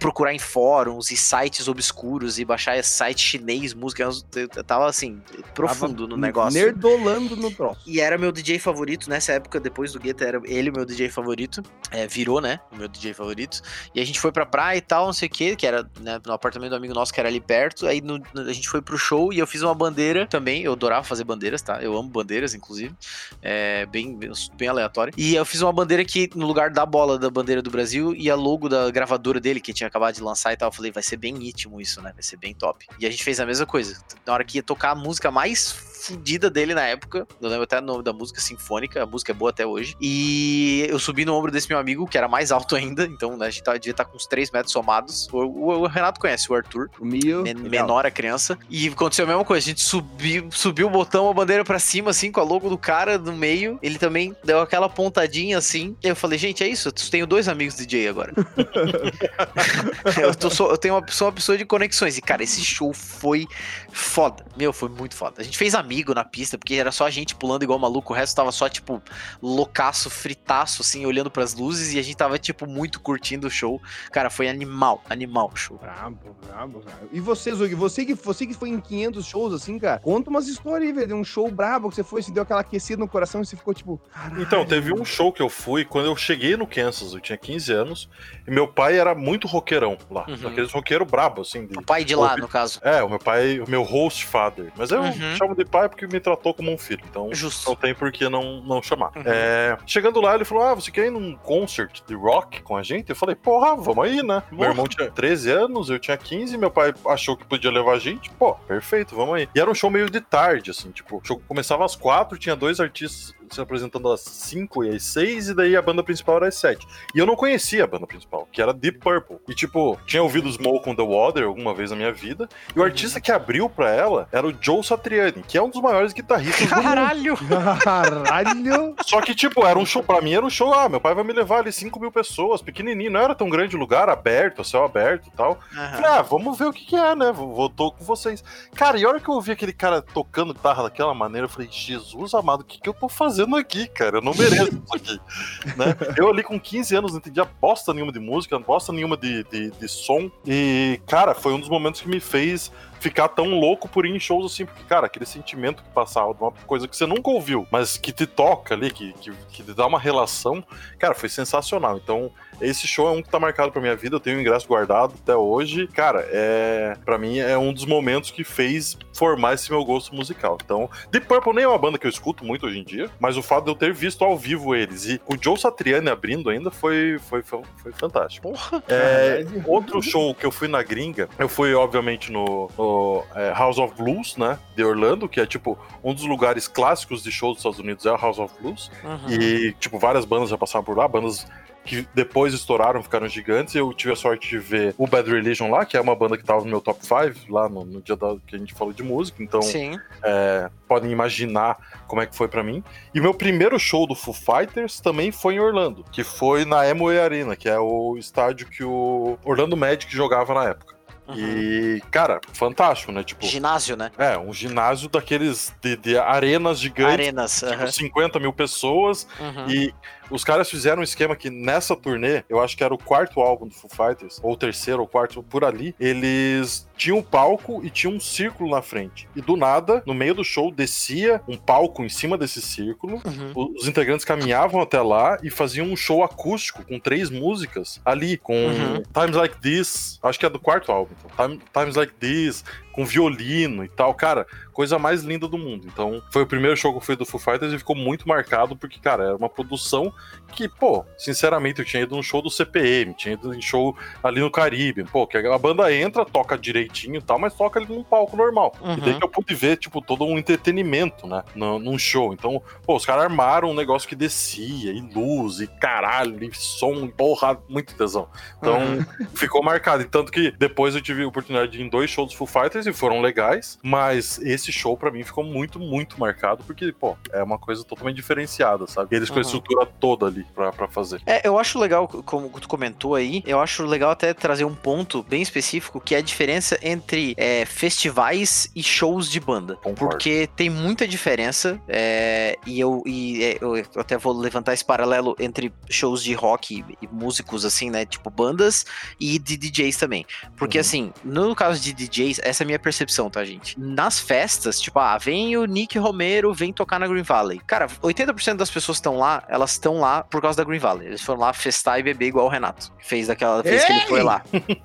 procurar 0.00 0.34
em 0.34 0.40
fóruns 0.40 1.12
e 1.12 1.16
sites 1.16 1.68
obscuros 1.68 2.40
e 2.40 2.44
baixar 2.44 2.82
site 2.82 3.20
chinês, 3.20 3.72
música, 3.72 4.02
eu 4.34 4.64
tava 4.64 4.88
assim, 4.88 5.22
profundo 5.54 6.08
no 6.08 6.16
negócio. 6.16 6.60
Nerdolando 6.60 7.36
no 7.36 7.52
troço. 7.52 7.80
E 7.86 8.00
era 8.00 8.18
meu 8.18 8.32
DJ 8.32 8.58
favorito 8.58 9.08
nessa 9.08 9.34
época, 9.34 9.60
depois 9.60 9.92
do 9.92 10.00
Guetta, 10.00 10.24
era 10.24 10.40
ele 10.44 10.70
o 10.70 10.72
meu 10.72 10.84
DJ 10.84 11.08
favorito. 11.10 11.62
É, 11.92 12.08
virou, 12.08 12.40
né? 12.40 12.58
O 12.72 12.76
meu 12.76 12.88
DJ 12.88 13.14
favorito. 13.14 13.62
E 13.94 14.00
a 14.00 14.04
gente 14.04 14.18
foi 14.18 14.32
pra 14.32 14.44
praia 14.44 14.78
e 14.78 14.80
tal, 14.80 15.06
não 15.06 15.12
sei 15.12 15.28
o 15.28 15.30
que, 15.30 15.54
que 15.54 15.66
era 15.66 15.88
né, 16.00 16.20
no 16.26 16.32
apartamento 16.32 16.70
do 16.70 16.79
amigo 16.80 16.94
nosso 16.94 17.12
que 17.12 17.20
era 17.20 17.28
ali 17.28 17.40
perto. 17.40 17.86
Aí 17.86 18.00
no- 18.00 18.22
a 18.34 18.52
gente 18.52 18.68
foi 18.68 18.82
pro 18.82 18.98
show 18.98 19.32
e 19.32 19.38
eu 19.38 19.46
fiz 19.46 19.62
uma 19.62 19.74
bandeira 19.74 20.26
também. 20.26 20.62
Eu 20.62 20.72
adorava 20.72 21.04
fazer 21.04 21.24
bandeiras, 21.24 21.62
tá? 21.62 21.82
Eu 21.82 21.96
amo 21.96 22.08
bandeiras, 22.08 22.54
inclusive. 22.54 22.94
É 23.42 23.86
bem, 23.86 24.16
bem, 24.16 24.30
bem 24.56 24.68
aleatório. 24.68 25.12
E 25.16 25.34
eu 25.34 25.44
fiz 25.44 25.60
uma 25.62 25.72
bandeira 25.72 26.04
que, 26.04 26.28
no 26.34 26.46
lugar 26.46 26.70
da 26.70 26.84
bola 26.84 27.18
da 27.18 27.30
bandeira 27.30 27.62
do 27.62 27.70
Brasil, 27.70 28.14
e 28.16 28.30
a 28.30 28.34
logo 28.34 28.68
da 28.68 28.90
gravadora 28.90 29.38
dele, 29.40 29.60
que 29.60 29.72
tinha 29.72 29.86
acabado 29.86 30.14
de 30.14 30.22
lançar 30.22 30.52
e 30.52 30.56
tal. 30.56 30.68
Eu 30.68 30.72
falei, 30.72 30.90
vai 30.90 31.02
ser 31.02 31.16
bem 31.16 31.34
íntimo 31.36 31.80
isso, 31.80 32.00
né? 32.02 32.12
Vai 32.12 32.22
ser 32.22 32.36
bem 32.36 32.54
top. 32.54 32.86
E 32.98 33.06
a 33.06 33.10
gente 33.10 33.22
fez 33.22 33.38
a 33.38 33.46
mesma 33.46 33.66
coisa. 33.66 33.98
Na 34.26 34.32
hora 34.32 34.44
que 34.44 34.58
ia 34.58 34.62
tocar 34.62 34.90
a 34.90 34.94
música 34.94 35.30
mais 35.30 35.89
fudida 36.00 36.50
dele 36.50 36.74
na 36.74 36.82
época, 36.86 37.26
eu 37.40 37.48
lembro 37.48 37.64
até 37.64 37.78
o 37.78 37.82
nome 37.82 38.02
da 38.02 38.12
música 38.12 38.40
sinfônica, 38.40 39.02
a 39.02 39.06
música 39.06 39.32
é 39.32 39.34
boa 39.34 39.50
até 39.50 39.66
hoje. 39.66 39.94
E 40.00 40.86
eu 40.88 40.98
subi 40.98 41.24
no 41.24 41.34
ombro 41.34 41.50
desse 41.52 41.68
meu 41.68 41.78
amigo, 41.78 42.06
que 42.06 42.16
era 42.18 42.28
mais 42.28 42.50
alto 42.52 42.74
ainda, 42.76 43.04
então 43.04 43.36
né, 43.36 43.46
a 43.46 43.50
gente 43.50 43.62
tá- 43.62 43.74
devia 43.74 43.90
estar 43.92 44.04
com 44.04 44.16
uns 44.16 44.26
3 44.26 44.50
metros 44.50 44.72
somados. 44.72 45.28
O, 45.32 45.38
o- 45.38 45.80
o 45.82 45.86
Renato 45.86 46.20
conhece 46.20 46.50
o 46.50 46.54
Arthur, 46.54 46.88
O 46.98 47.04
Mio. 47.04 47.42
men- 47.42 47.54
legal. 47.54 47.70
menor 47.70 48.06
a 48.06 48.10
criança. 48.10 48.58
E 48.68 48.88
aconteceu 48.88 49.24
a 49.24 49.28
mesma 49.28 49.44
coisa, 49.44 49.64
a 49.64 49.68
gente 49.68 49.80
subiu, 49.82 50.48
subiu 50.50 50.86
o 50.86 50.90
botão, 50.90 51.28
a 51.28 51.34
bandeira 51.34 51.64
pra 51.64 51.78
cima, 51.78 52.10
assim, 52.10 52.30
com 52.32 52.40
a 52.40 52.44
logo 52.44 52.68
do 52.68 52.78
cara 52.78 53.18
no 53.18 53.32
meio. 53.32 53.78
Ele 53.82 53.98
também 53.98 54.34
deu 54.44 54.60
aquela 54.60 54.88
pontadinha 54.88 55.58
assim. 55.58 55.96
E 56.02 56.08
eu 56.08 56.16
falei, 56.16 56.38
gente, 56.38 56.62
é 56.64 56.68
isso, 56.68 56.88
eu 56.88 56.92
tenho 56.92 57.26
dois 57.26 57.48
amigos 57.48 57.74
DJ 57.76 58.08
agora. 58.08 58.32
eu, 60.20 60.34
tô 60.34 60.50
só- 60.50 60.70
eu 60.70 60.78
tenho 60.78 60.94
uma, 60.94 61.06
sou 61.08 61.26
uma 61.28 61.32
pessoa 61.32 61.56
de 61.56 61.64
conexões. 61.64 62.16
E, 62.18 62.22
cara, 62.22 62.42
esse 62.42 62.62
show 62.64 62.92
foi 62.92 63.46
foda. 63.92 64.44
Meu, 64.56 64.72
foi 64.72 64.88
muito 64.88 65.14
foda. 65.14 65.36
A 65.38 65.42
gente 65.44 65.56
fez 65.58 65.74
amigo 65.90 66.14
na 66.14 66.24
pista, 66.24 66.56
porque 66.56 66.74
era 66.74 66.92
só 66.92 67.04
a 67.06 67.10
gente 67.10 67.34
pulando 67.34 67.64
igual 67.64 67.76
maluco. 67.78 68.12
O 68.12 68.16
resto 68.16 68.36
tava 68.36 68.52
só, 68.52 68.68
tipo, 68.68 69.02
loucaço, 69.42 70.08
fritaço, 70.08 70.82
assim, 70.82 71.04
olhando 71.04 71.30
pras 71.30 71.54
luzes. 71.54 71.92
E 71.92 71.98
a 71.98 72.02
gente 72.02 72.16
tava, 72.16 72.38
tipo, 72.38 72.64
muito 72.66 73.00
curtindo 73.00 73.48
o 73.48 73.50
show. 73.50 73.82
Cara, 74.12 74.30
foi 74.30 74.48
animal, 74.48 75.02
animal 75.10 75.50
o 75.52 75.56
show. 75.56 75.78
Brabo, 75.78 76.36
brabo, 76.46 76.80
cara. 76.80 77.08
E 77.12 77.18
você, 77.18 77.52
Zug, 77.52 77.74
você 77.74 78.04
que, 78.04 78.14
você 78.14 78.46
que 78.46 78.54
foi 78.54 78.68
em 78.68 78.80
500 78.80 79.26
shows 79.26 79.52
assim, 79.52 79.78
cara, 79.80 79.98
conta 79.98 80.30
umas 80.30 80.46
histórias 80.46 80.88
aí, 80.88 80.94
velho, 80.94 81.08
de 81.08 81.14
um 81.14 81.24
show 81.24 81.50
brabo 81.50 81.88
que 81.88 81.96
você 81.96 82.04
foi, 82.04 82.22
você 82.22 82.30
deu 82.30 82.44
aquela 82.44 82.60
aquecida 82.60 83.00
no 83.00 83.08
coração 83.08 83.40
e 83.42 83.46
você 83.46 83.56
ficou 83.56 83.74
tipo, 83.74 84.00
caralho. 84.12 84.42
Então, 84.42 84.64
teve 84.64 84.94
um 84.94 85.04
show 85.04 85.32
que 85.32 85.42
eu 85.42 85.48
fui 85.48 85.84
quando 85.84 86.06
eu 86.06 86.14
cheguei 86.16 86.56
no 86.56 86.66
Kansas, 86.66 87.12
eu 87.12 87.20
tinha 87.20 87.36
15 87.36 87.72
anos, 87.72 88.08
e 88.46 88.50
meu 88.50 88.68
pai 88.68 88.96
era 88.98 89.12
muito 89.14 89.48
roqueirão 89.48 89.98
lá. 90.10 90.24
Uhum. 90.28 90.48
Aqueles 90.48 90.70
roqueiro 90.70 91.04
brabo, 91.04 91.40
assim. 91.42 91.66
de- 91.66 91.76
O 91.78 91.82
pai 91.82 92.04
de 92.04 92.14
lá, 92.14 92.30
Ouvi- 92.30 92.42
no 92.42 92.48
caso. 92.48 92.78
É, 92.82 93.02
o 93.02 93.08
meu 93.08 93.18
pai, 93.18 93.58
o 93.60 93.68
meu 93.68 93.82
host 93.82 94.24
father. 94.26 94.70
Mas 94.76 94.90
eu 94.90 95.00
Uhum. 95.00 95.36
chamo 95.36 95.54
de 95.56 95.64
pai 95.64 95.79
porque 95.88 96.06
me 96.06 96.20
tratou 96.20 96.54
como 96.54 96.72
um 96.72 96.78
filho. 96.78 97.02
Então, 97.08 97.32
Justo. 97.32 97.68
não 97.68 97.76
tem 97.76 97.94
por 97.94 98.10
que 98.12 98.28
não, 98.28 98.60
não 98.62 98.82
chamar. 98.82 99.12
Uhum. 99.16 99.22
É, 99.24 99.76
chegando 99.86 100.20
lá, 100.20 100.34
ele 100.34 100.44
falou: 100.44 100.64
Ah, 100.64 100.74
você 100.74 100.90
quer 100.90 101.06
ir 101.06 101.10
num 101.10 101.36
concert 101.36 102.00
de 102.06 102.14
rock 102.14 102.62
com 102.62 102.76
a 102.76 102.82
gente? 102.82 103.10
Eu 103.10 103.16
falei, 103.16 103.34
porra, 103.34 103.76
vamos 103.76 104.04
aí, 104.04 104.22
né? 104.22 104.42
Meu 104.50 104.68
irmão 104.68 104.86
tinha 104.86 105.10
13 105.10 105.50
anos, 105.50 105.90
eu 105.90 105.98
tinha 105.98 106.16
15, 106.16 106.56
meu 106.56 106.70
pai 106.70 106.94
achou 107.06 107.36
que 107.36 107.44
podia 107.44 107.70
levar 107.70 107.92
a 107.92 107.98
gente. 107.98 108.30
Pô, 108.30 108.54
perfeito, 108.54 109.14
vamos 109.14 109.34
aí. 109.34 109.48
E 109.54 109.60
era 109.60 109.70
um 109.70 109.74
show 109.74 109.90
meio 109.90 110.10
de 110.10 110.20
tarde, 110.20 110.70
assim, 110.70 110.90
tipo, 110.90 111.18
o 111.18 111.24
show 111.24 111.40
começava 111.46 111.84
às 111.84 111.96
quatro, 111.96 112.38
tinha 112.38 112.56
dois 112.56 112.80
artistas 112.80 113.34
se 113.50 113.60
apresentando 113.60 114.10
às 114.10 114.20
5 114.20 114.84
e 114.84 114.96
às 114.96 115.02
6, 115.04 115.48
e 115.48 115.54
daí 115.54 115.76
a 115.76 115.82
banda 115.82 116.02
principal 116.02 116.36
era 116.36 116.48
às 116.48 116.54
7. 116.56 116.86
E 117.14 117.18
eu 117.18 117.26
não 117.26 117.36
conhecia 117.36 117.84
a 117.84 117.86
banda 117.86 118.06
principal, 118.06 118.48
que 118.50 118.62
era 118.62 118.72
Deep 118.72 118.98
Purple. 118.98 119.38
E, 119.48 119.54
tipo, 119.54 119.98
tinha 120.06 120.22
ouvido 120.22 120.50
Smoke 120.50 120.88
on 120.88 120.94
the 120.94 121.02
Water 121.02 121.44
alguma 121.44 121.74
vez 121.74 121.90
na 121.90 121.96
minha 121.96 122.12
vida. 122.12 122.48
E 122.74 122.78
o 122.78 122.82
artista 122.82 123.20
que 123.20 123.32
abriu 123.32 123.68
pra 123.68 123.90
ela 123.90 124.28
era 124.32 124.46
o 124.46 124.54
Joe 124.60 124.82
Satriani, 124.82 125.42
que 125.46 125.58
é 125.58 125.62
um 125.62 125.70
dos 125.70 125.80
maiores 125.80 126.12
guitarristas 126.12 126.68
do 126.68 126.74
mundo. 126.76 126.84
Caralho! 126.84 127.36
Caralho! 127.82 128.94
Só 129.04 129.20
que, 129.20 129.34
tipo, 129.34 129.66
era 129.66 129.78
um 129.78 129.86
show, 129.86 130.02
pra 130.02 130.20
mim 130.20 130.34
era 130.34 130.44
um 130.44 130.50
show, 130.50 130.72
ah, 130.72 130.88
meu 130.88 131.00
pai 131.00 131.14
vai 131.14 131.24
me 131.24 131.32
levar 131.32 131.58
ali 131.58 131.72
5 131.72 131.98
mil 132.00 132.12
pessoas, 132.12 132.62
pequenininho, 132.62 133.10
não 133.10 133.20
era 133.20 133.34
tão 133.34 133.48
grande 133.48 133.76
o 133.76 133.78
lugar, 133.78 134.08
aberto, 134.08 134.64
céu 134.64 134.84
aberto 134.84 135.26
e 135.28 135.30
tal. 135.32 135.58
Falei, 135.70 136.04
Aham. 136.04 136.18
ah, 136.18 136.22
vamos 136.22 136.58
ver 136.58 136.66
o 136.66 136.72
que 136.72 136.84
que 136.84 136.96
é, 136.96 137.14
né, 137.14 137.32
vou, 137.32 137.54
vou 137.54 137.68
tô 137.68 137.90
com 137.92 138.04
vocês. 138.04 138.42
Cara, 138.74 138.98
e 138.98 139.04
a 139.04 139.08
hora 139.08 139.20
que 139.20 139.28
eu 139.28 139.34
ouvi 139.34 139.52
aquele 139.52 139.72
cara 139.72 140.02
tocando 140.02 140.54
guitarra 140.54 140.84
daquela 140.84 141.14
maneira, 141.14 141.46
eu 141.46 141.50
falei, 141.50 141.68
Jesus 141.70 142.34
amado, 142.34 142.60
o 142.60 142.64
que 142.64 142.80
que 142.80 142.88
eu 142.88 142.94
tô 142.94 143.08
fazendo 143.08 143.39
aqui, 143.56 143.86
cara? 143.88 144.18
Eu 144.18 144.22
não 144.22 144.34
mereço 144.34 144.68
isso 144.68 144.94
aqui, 144.94 145.20
né? 145.76 145.96
Eu 146.16 146.28
ali 146.28 146.42
com 146.42 146.58
15 146.58 146.96
anos 146.96 147.12
não 147.12 147.18
entendia 147.18 147.44
bosta 147.44 147.92
nenhuma 147.92 148.12
de 148.12 148.20
música, 148.20 148.58
bosta 148.58 148.92
nenhuma 148.92 149.16
de, 149.16 149.44
de, 149.44 149.70
de 149.70 149.88
som, 149.88 150.30
e, 150.46 151.00
cara, 151.06 151.34
foi 151.34 151.52
um 151.52 151.60
dos 151.60 151.68
momentos 151.68 152.00
que 152.00 152.08
me 152.08 152.20
fez 152.20 152.72
ficar 153.00 153.28
tão 153.28 153.58
louco 153.58 153.88
por 153.88 154.04
ir 154.04 154.14
em 154.14 154.20
shows 154.20 154.52
assim, 154.52 154.66
porque, 154.66 154.82
cara, 154.84 155.06
aquele 155.06 155.24
sentimento 155.24 155.82
que 155.82 155.88
passava 155.90 156.34
de 156.34 156.40
uma 156.42 156.52
coisa 156.66 156.86
que 156.86 156.94
você 156.94 157.06
nunca 157.06 157.30
ouviu, 157.30 157.66
mas 157.70 157.96
que 157.96 158.12
te 158.12 158.26
toca 158.26 158.74
ali, 158.74 158.90
que, 158.90 159.12
que, 159.14 159.32
que 159.50 159.62
te 159.62 159.72
dá 159.72 159.86
uma 159.86 159.98
relação, 159.98 160.62
cara, 160.98 161.14
foi 161.14 161.28
sensacional. 161.28 161.96
Então, 161.96 162.30
esse 162.60 162.86
show 162.86 163.08
é 163.08 163.10
um 163.10 163.22
que 163.22 163.28
tá 163.28 163.38
marcado 163.38 163.72
pra 163.72 163.80
minha 163.80 163.96
vida, 163.96 164.16
eu 164.16 164.20
tenho 164.20 164.38
o 164.38 164.40
ingresso 164.40 164.66
guardado 164.66 165.14
até 165.22 165.34
hoje. 165.34 165.86
Cara, 165.88 166.26
é. 166.30 166.96
Pra 167.04 167.18
mim 167.18 167.38
é 167.38 167.56
um 167.56 167.72
dos 167.72 167.84
momentos 167.84 168.30
que 168.30 168.44
fez 168.44 168.98
formar 169.12 169.54
esse 169.54 169.70
meu 169.70 169.84
gosto 169.84 170.14
musical. 170.14 170.58
Então, 170.64 170.88
Deep 171.10 171.26
Purple 171.26 171.54
nem 171.54 171.64
é 171.64 171.68
uma 171.68 171.78
banda 171.78 171.98
que 171.98 172.06
eu 172.06 172.10
escuto 172.10 172.44
muito 172.44 172.66
hoje 172.66 172.78
em 172.78 172.84
dia, 172.84 173.10
mas 173.18 173.36
o 173.36 173.42
fato 173.42 173.64
de 173.64 173.70
eu 173.70 173.74
ter 173.74 173.92
visto 173.92 174.24
ao 174.24 174.36
vivo 174.36 174.74
eles 174.74 175.06
e 175.06 175.20
o 175.26 175.36
Joe 175.40 175.58
Satriani 175.58 176.08
abrindo 176.08 176.50
ainda 176.50 176.70
foi, 176.70 177.18
foi, 177.28 177.42
foi, 177.42 177.62
foi 177.76 177.92
fantástico. 177.92 178.50
Porra. 178.50 178.82
É, 178.88 179.44
outro 179.66 180.02
show 180.02 180.34
que 180.34 180.44
eu 180.44 180.50
fui 180.50 180.68
na 180.68 180.82
gringa, 180.82 181.28
eu 181.38 181.48
fui, 181.48 181.74
obviamente, 181.74 182.32
no, 182.32 182.70
no, 182.76 183.24
é, 183.34 183.52
House 183.52 183.78
of 183.78 183.94
Blues, 183.94 184.36
né? 184.36 184.58
De 184.74 184.84
Orlando, 184.84 185.28
que 185.28 185.40
é 185.40 185.46
tipo 185.46 185.78
um 186.02 186.14
dos 186.14 186.24
lugares 186.24 186.66
clássicos 186.68 187.22
de 187.22 187.30
show 187.30 187.50
dos 187.50 187.58
Estados 187.58 187.78
Unidos, 187.78 188.06
é 188.06 188.12
o 188.12 188.16
House 188.16 188.38
of 188.38 188.54
Blues. 188.60 188.90
Uhum. 189.04 189.30
E, 189.30 189.72
tipo, 189.78 189.98
várias 189.98 190.24
bandas 190.24 190.48
já 190.48 190.58
passaram 190.58 190.84
por 190.84 190.96
lá, 190.96 191.06
bandas 191.06 191.46
que 191.90 192.06
depois 192.14 192.54
estouraram, 192.54 193.02
ficaram 193.02 193.26
gigantes. 193.26 193.74
Eu 193.74 193.92
tive 193.92 194.12
a 194.12 194.16
sorte 194.16 194.48
de 194.48 194.58
ver 194.58 194.94
o 194.96 195.08
Bad 195.08 195.28
Religion 195.28 195.68
lá, 195.68 195.84
que 195.84 195.96
é 195.96 196.00
uma 196.00 196.14
banda 196.14 196.38
que 196.38 196.44
tava 196.44 196.60
no 196.60 196.70
meu 196.70 196.80
top 196.80 197.04
5 197.04 197.52
lá 197.52 197.68
no, 197.68 197.84
no 197.84 198.00
dia 198.00 198.14
da, 198.14 198.36
que 198.46 198.54
a 198.54 198.58
gente 198.60 198.72
falou 198.74 198.94
de 198.94 199.02
música. 199.02 199.42
Então, 199.42 199.60
Sim. 199.60 199.98
é, 200.22 200.70
podem 200.86 201.10
imaginar 201.10 201.76
como 202.06 202.22
é 202.22 202.26
que 202.26 202.36
foi 202.36 202.46
pra 202.46 202.62
mim. 202.62 202.84
E 203.12 203.20
meu 203.20 203.34
primeiro 203.34 203.76
show 203.76 204.06
do 204.06 204.14
Foo 204.14 204.32
Fighters 204.32 205.00
também 205.00 205.32
foi 205.32 205.54
em 205.54 205.58
Orlando, 205.58 206.04
que 206.12 206.22
foi 206.22 206.64
na 206.64 206.82
Amway 206.82 207.18
Arena, 207.18 207.56
que 207.56 207.68
é 207.68 207.80
o 207.80 208.16
estádio 208.16 208.68
que 208.68 208.84
o 208.84 209.36
Orlando 209.44 209.76
Magic 209.76 210.14
jogava 210.14 210.54
na 210.54 210.66
época. 210.66 210.94
Uhum. 211.26 211.36
E, 211.36 212.02
cara, 212.10 212.40
fantástico, 212.52 213.10
né? 213.10 213.24
Tipo, 213.24 213.44
Ginásio, 213.46 213.96
né? 213.96 214.10
é, 214.16 214.38
um 214.38 214.52
ginásio 214.52 215.08
daqueles 215.08 215.74
de, 215.80 215.96
de 215.96 216.18
arenas 216.18 216.78
gigantes, 216.78 217.12
Arenas. 217.12 217.54
tipo, 217.60 217.72
aham. 217.72 217.86
50 217.90 218.38
mil 218.38 218.52
pessoas. 218.52 219.26
Uhum. 219.38 219.70
E 219.70 219.94
os 220.30 220.44
caras 220.44 220.70
fizeram 220.70 221.00
um 221.00 221.04
esquema 221.04 221.34
que 221.36 221.50
nessa 221.50 221.96
turnê, 221.96 222.44
eu 222.48 222.60
acho 222.60 222.76
que 222.76 222.84
era 222.84 222.94
o 222.94 222.98
quarto 222.98 223.40
álbum 223.40 223.66
do 223.68 223.74
Foo 223.74 223.90
Fighters, 223.90 224.38
ou 224.42 224.56
terceiro 224.56 225.00
ou 225.00 225.06
quarto, 225.08 225.42
por 225.42 225.64
ali, 225.64 225.94
eles 225.98 226.88
tinham 226.96 227.18
um 227.18 227.22
palco 227.22 227.80
e 227.84 227.90
tinha 227.90 228.12
um 228.12 228.20
círculo 228.20 228.70
na 228.70 228.82
frente. 228.82 229.28
E 229.34 229.40
do 229.40 229.56
nada, 229.56 230.02
no 230.06 230.12
meio 230.14 230.34
do 230.34 230.44
show, 230.44 230.70
descia 230.70 231.40
um 231.48 231.56
palco 231.56 232.04
em 232.04 232.08
cima 232.08 232.36
desse 232.36 232.60
círculo. 232.60 233.20
Uhum. 233.24 233.74
Os 233.76 233.88
integrantes 233.88 234.24
caminhavam 234.24 234.80
até 234.80 235.00
lá 235.00 235.38
e 235.42 235.50
faziam 235.50 235.86
um 235.86 235.96
show 235.96 236.22
acústico 236.22 236.84
com 236.84 236.98
três 236.98 237.30
músicas 237.30 238.00
ali, 238.04 238.36
com 238.36 238.60
Uhum. 238.60 239.02
Times 239.12 239.36
Like 239.36 239.56
This, 239.60 240.18
acho 240.22 240.38
que 240.38 240.46
é 240.46 240.50
do 240.50 240.60
quarto 240.60 240.92
álbum, 240.92 241.12
então, 241.24 241.48
Time- 241.48 241.62
Times 241.72 241.96
Like 241.96 242.12
This, 242.14 242.64
com 242.92 243.04
violino 243.06 243.84
e 243.84 243.88
tal, 243.88 244.12
cara, 244.14 244.46
coisa 244.72 244.98
mais 244.98 245.22
linda 245.22 245.46
do 245.46 245.58
mundo. 245.58 245.86
Então, 245.86 246.22
foi 246.30 246.42
o 246.42 246.46
primeiro 246.46 246.76
show 246.76 246.92
que 246.92 246.98
eu 246.98 247.02
fui 247.02 247.16
do 247.16 247.24
Foo 247.24 247.40
Fighters 247.40 247.72
e 247.72 247.78
ficou 247.78 247.96
muito 247.96 248.28
marcado 248.28 248.76
porque, 248.76 248.98
cara, 248.98 249.24
era 249.24 249.36
uma 249.36 249.48
produção 249.48 250.12
que, 250.52 250.68
pô, 250.68 251.04
sinceramente, 251.16 251.80
eu 251.80 251.84
tinha 251.84 252.02
ido 252.02 252.14
num 252.16 252.22
show 252.22 252.42
do 252.42 252.50
CPM, 252.50 253.14
tinha 253.14 253.34
ido 253.34 253.54
em 253.54 253.60
show 253.62 253.96
ali 254.22 254.40
no 254.40 254.50
Caribe, 254.50 255.04
pô, 255.04 255.26
que 255.26 255.36
a 255.36 255.58
banda 255.58 255.92
entra, 255.94 256.24
toca 256.24 256.58
direitinho 256.58 257.16
e 257.16 257.22
tal, 257.22 257.38
mas 257.38 257.54
toca 257.54 257.78
ali 257.78 257.88
num 257.88 258.02
palco 258.02 258.36
normal. 258.36 258.74
Uhum. 258.80 258.94
E 258.94 259.00
daí 259.00 259.14
que 259.14 259.24
eu 259.24 259.28
pude 259.28 259.54
ver, 259.54 259.76
tipo, 259.76 260.00
todo 260.00 260.24
um 260.24 260.38
entretenimento, 260.38 261.26
né, 261.26 261.42
no, 261.54 261.78
num 261.78 261.98
show. 261.98 262.32
Então, 262.32 262.62
pô, 262.84 262.96
os 262.96 263.06
caras 263.06 263.24
armaram 263.24 263.70
um 263.70 263.74
negócio 263.74 264.08
que 264.08 264.16
descia, 264.16 264.92
e 264.92 265.00
luz, 265.00 265.60
e 265.60 265.66
caralho, 265.66 266.42
e 266.42 266.50
som, 266.54 267.08
porra, 267.08 267.58
muito 267.68 267.94
tesão. 267.94 268.28
Então, 268.58 268.80
Uhum. 268.80 269.04
ficou 269.34 269.62
marcado. 269.62 270.02
E 270.02 270.06
tanto 270.06 270.32
que 270.32 270.50
depois 270.52 270.94
eu 270.94 271.00
tive 271.00 271.22
a 271.22 271.28
oportunidade 271.28 271.72
de 271.72 271.80
ir 271.80 271.86
em 271.86 271.88
dois 271.88 272.10
shows 272.10 272.30
do 272.32 272.36
Foo 272.36 272.46
Fighters 272.46 272.86
e 272.86 272.92
foram 272.92 273.20
legais, 273.20 273.78
mas 273.82 274.38
esse 274.38 274.69
esse 274.70 274.78
show 274.78 274.96
pra 274.96 275.10
mim 275.10 275.22
ficou 275.22 275.44
muito, 275.44 275.78
muito 275.78 276.18
marcado, 276.18 276.62
porque, 276.64 276.92
pô, 276.92 277.16
é 277.32 277.42
uma 277.42 277.58
coisa 277.58 277.84
totalmente 277.84 278.16
diferenciada, 278.16 278.86
sabe? 278.86 279.14
Eles 279.14 279.28
com 279.28 279.34
a 279.34 279.38
Uhum. 279.38 279.42
estrutura 279.42 279.86
toda 279.86 280.26
ali 280.26 280.44
pra, 280.54 280.72
pra 280.72 280.88
fazer. 280.88 281.20
É, 281.26 281.46
eu 281.46 281.58
acho 281.58 281.78
legal, 281.78 282.06
como 282.08 282.48
tu 282.60 282.68
comentou 282.68 283.14
aí, 283.14 283.42
eu 283.46 283.60
acho 283.60 283.84
legal 283.84 284.10
até 284.10 284.32
trazer 284.32 284.64
um 284.64 284.74
ponto 284.74 285.22
bem 285.22 285.42
específico, 285.42 286.00
que 286.00 286.14
é 286.14 286.18
a 286.18 286.22
diferença 286.22 286.78
entre 286.82 287.34
é, 287.36 287.64
festivais 287.66 288.70
e 288.74 288.82
shows 288.82 289.28
de 289.30 289.40
banda. 289.40 289.76
Concordo. 289.76 289.96
Porque 290.14 290.48
tem 290.56 290.70
muita 290.70 291.06
diferença, 291.06 291.80
é, 291.88 292.56
e, 292.66 292.78
eu, 292.78 293.02
e 293.06 293.42
é, 293.42 293.58
eu 293.60 293.74
até 293.96 294.16
vou 294.16 294.32
levantar 294.32 294.72
esse 294.72 294.84
paralelo 294.84 295.34
entre 295.38 295.72
shows 295.90 296.22
de 296.22 296.32
rock 296.34 296.84
e, 296.88 297.04
e 297.04 297.08
músicos, 297.08 297.64
assim, 297.64 297.90
né, 297.90 298.06
tipo 298.06 298.30
bandas, 298.30 298.84
e 299.18 299.38
de 299.38 299.56
DJs 299.56 299.96
também. 299.96 300.24
Porque, 300.56 300.78
Uhum. 300.78 300.80
assim, 300.80 301.12
no 301.24 301.54
caso 301.54 301.80
de 301.80 301.92
DJs, 301.92 302.40
essa 302.42 302.62
é 302.62 302.64
a 302.64 302.66
minha 302.66 302.78
percepção, 302.78 303.28
tá, 303.28 303.44
gente? 303.44 303.78
Nas 303.78 304.18
festas, 304.20 304.49
tipo, 304.80 304.98
ah, 304.98 305.16
vem 305.18 305.56
o 305.56 305.64
Nick 305.64 305.98
Romero, 305.98 306.52
vem 306.52 306.72
tocar 306.72 306.98
na 306.98 307.06
Green 307.06 307.22
Valley. 307.22 307.60
Cara, 307.66 307.86
80% 307.86 308.56
das 308.56 308.70
pessoas 308.70 308.98
que 308.98 309.00
estão 309.00 309.18
lá, 309.18 309.44
elas 309.48 309.72
estão 309.72 310.00
lá 310.00 310.22
por 310.24 310.40
causa 310.40 310.56
da 310.56 310.64
Green 310.64 310.78
Valley. 310.78 311.06
Eles 311.06 311.22
foram 311.22 311.40
lá 311.40 311.52
festar 311.52 311.98
e 311.98 312.02
beber 312.02 312.26
igual 312.26 312.46
o 312.46 312.48
Renato. 312.48 312.92
Fez 312.98 313.26
daquela 313.26 313.62
vez 313.62 313.84
que 313.84 313.92
ele 313.92 314.06
foi 314.06 314.22
lá. 314.22 314.42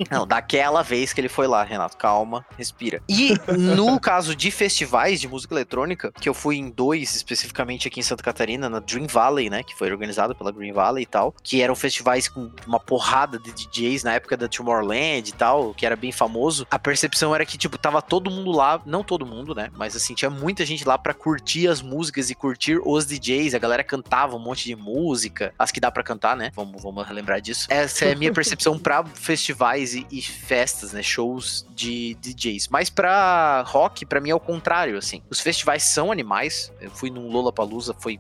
Não, 0.10 0.26
daquela 0.28 0.82
vez 0.84 1.14
que 1.14 1.22
ele 1.22 1.30
foi 1.30 1.48
lá, 1.48 1.64
Renato. 1.64 1.98
Calma, 1.98 2.46
respira. 2.58 3.02
E 3.08 3.34
no 3.58 4.00
caso 4.00 4.36
de 4.36 4.52
festivais 4.52 5.20
de 5.20 5.28
música 5.28 5.54
eletrônica, 5.54 6.12
que 6.12 6.30
eu 6.30 6.34
fui 6.34 6.58
em 6.58 6.70
dois, 6.70 7.16
especificamente 7.16 7.88
aqui 7.88 8.00
em 8.00 8.04
Santa 8.04 8.24
Catarina, 8.24 8.70
na 8.70 8.80
Dream 8.80 9.08
Valley, 9.08 9.50
né? 9.50 9.64
Que 9.64 9.76
foi 9.76 9.92
organizado 9.92 10.36
pela 10.36 10.52
Green 10.52 10.74
Valley 10.74 11.04
e 11.04 11.08
tal. 11.08 11.34
Que 11.44 11.62
eram 11.62 11.76
festivais 11.76 12.28
com 12.28 12.52
uma 12.68 12.80
porrada 12.80 13.40
de 13.40 13.52
DJs 13.52 14.04
na 14.04 14.14
época 14.14 14.38
da 14.38 14.48
Tomorrowland 14.48 15.30
e 15.30 15.34
tal, 15.34 15.74
que 15.74 15.86
era 15.86 15.96
bem 15.96 16.12
famoso. 16.12 16.68
A 16.70 16.78
percepção 16.78 17.34
era 17.34 17.46
que, 17.46 17.58
tipo, 17.58 17.78
tava 17.78 18.02
todo 18.02 18.30
mundo 18.30 18.52
lá, 18.52 18.82
não 18.86 19.04
todo 19.04 19.26
mundo, 19.26 19.55
né? 19.56 19.72
Mas 19.76 19.96
assim, 19.96 20.14
tinha 20.14 20.30
muita 20.30 20.66
gente 20.66 20.88
lá 20.88 20.98
pra 20.98 21.14
curtir 21.14 21.68
as 21.68 21.82
músicas 21.82 22.30
e 22.30 22.36
curtir 22.36 22.80
os 22.84 23.06
DJs. 23.06 23.56
A 23.56 23.60
galera 23.60 23.84
cantava 23.84 24.36
um 24.36 24.40
monte 24.40 24.66
de 24.66 24.76
música, 24.76 25.54
as 25.58 25.72
que 25.72 25.80
dá 25.80 25.90
pra 25.90 26.04
cantar, 26.04 26.36
né? 26.36 26.52
Vamos, 26.54 26.84
vamos 26.84 27.08
relembrar 27.08 27.42
disso. 27.42 27.68
Essa 27.70 28.06
é 28.06 28.14
a 28.14 28.16
minha 28.16 28.32
percepção 28.34 28.78
pra 28.78 29.04
festivais 29.06 29.96
e, 29.96 30.06
e 30.12 30.22
festas, 30.22 30.94
né? 30.94 31.02
Shows 31.02 31.66
de 31.74 32.16
DJs. 32.16 32.68
Mas 32.68 32.90
pra 32.90 33.64
rock, 33.66 34.06
pra 34.06 34.20
mim 34.20 34.30
é 34.30 34.36
o 34.36 34.40
contrário, 34.40 34.98
assim. 34.98 35.24
Os 35.30 35.40
festivais 35.40 35.84
são 35.84 36.12
animais. 36.12 36.72
Eu 36.82 36.92
fui 36.92 37.10
num 37.10 37.30
Lollapalooza, 37.30 37.96
foi 37.98 38.20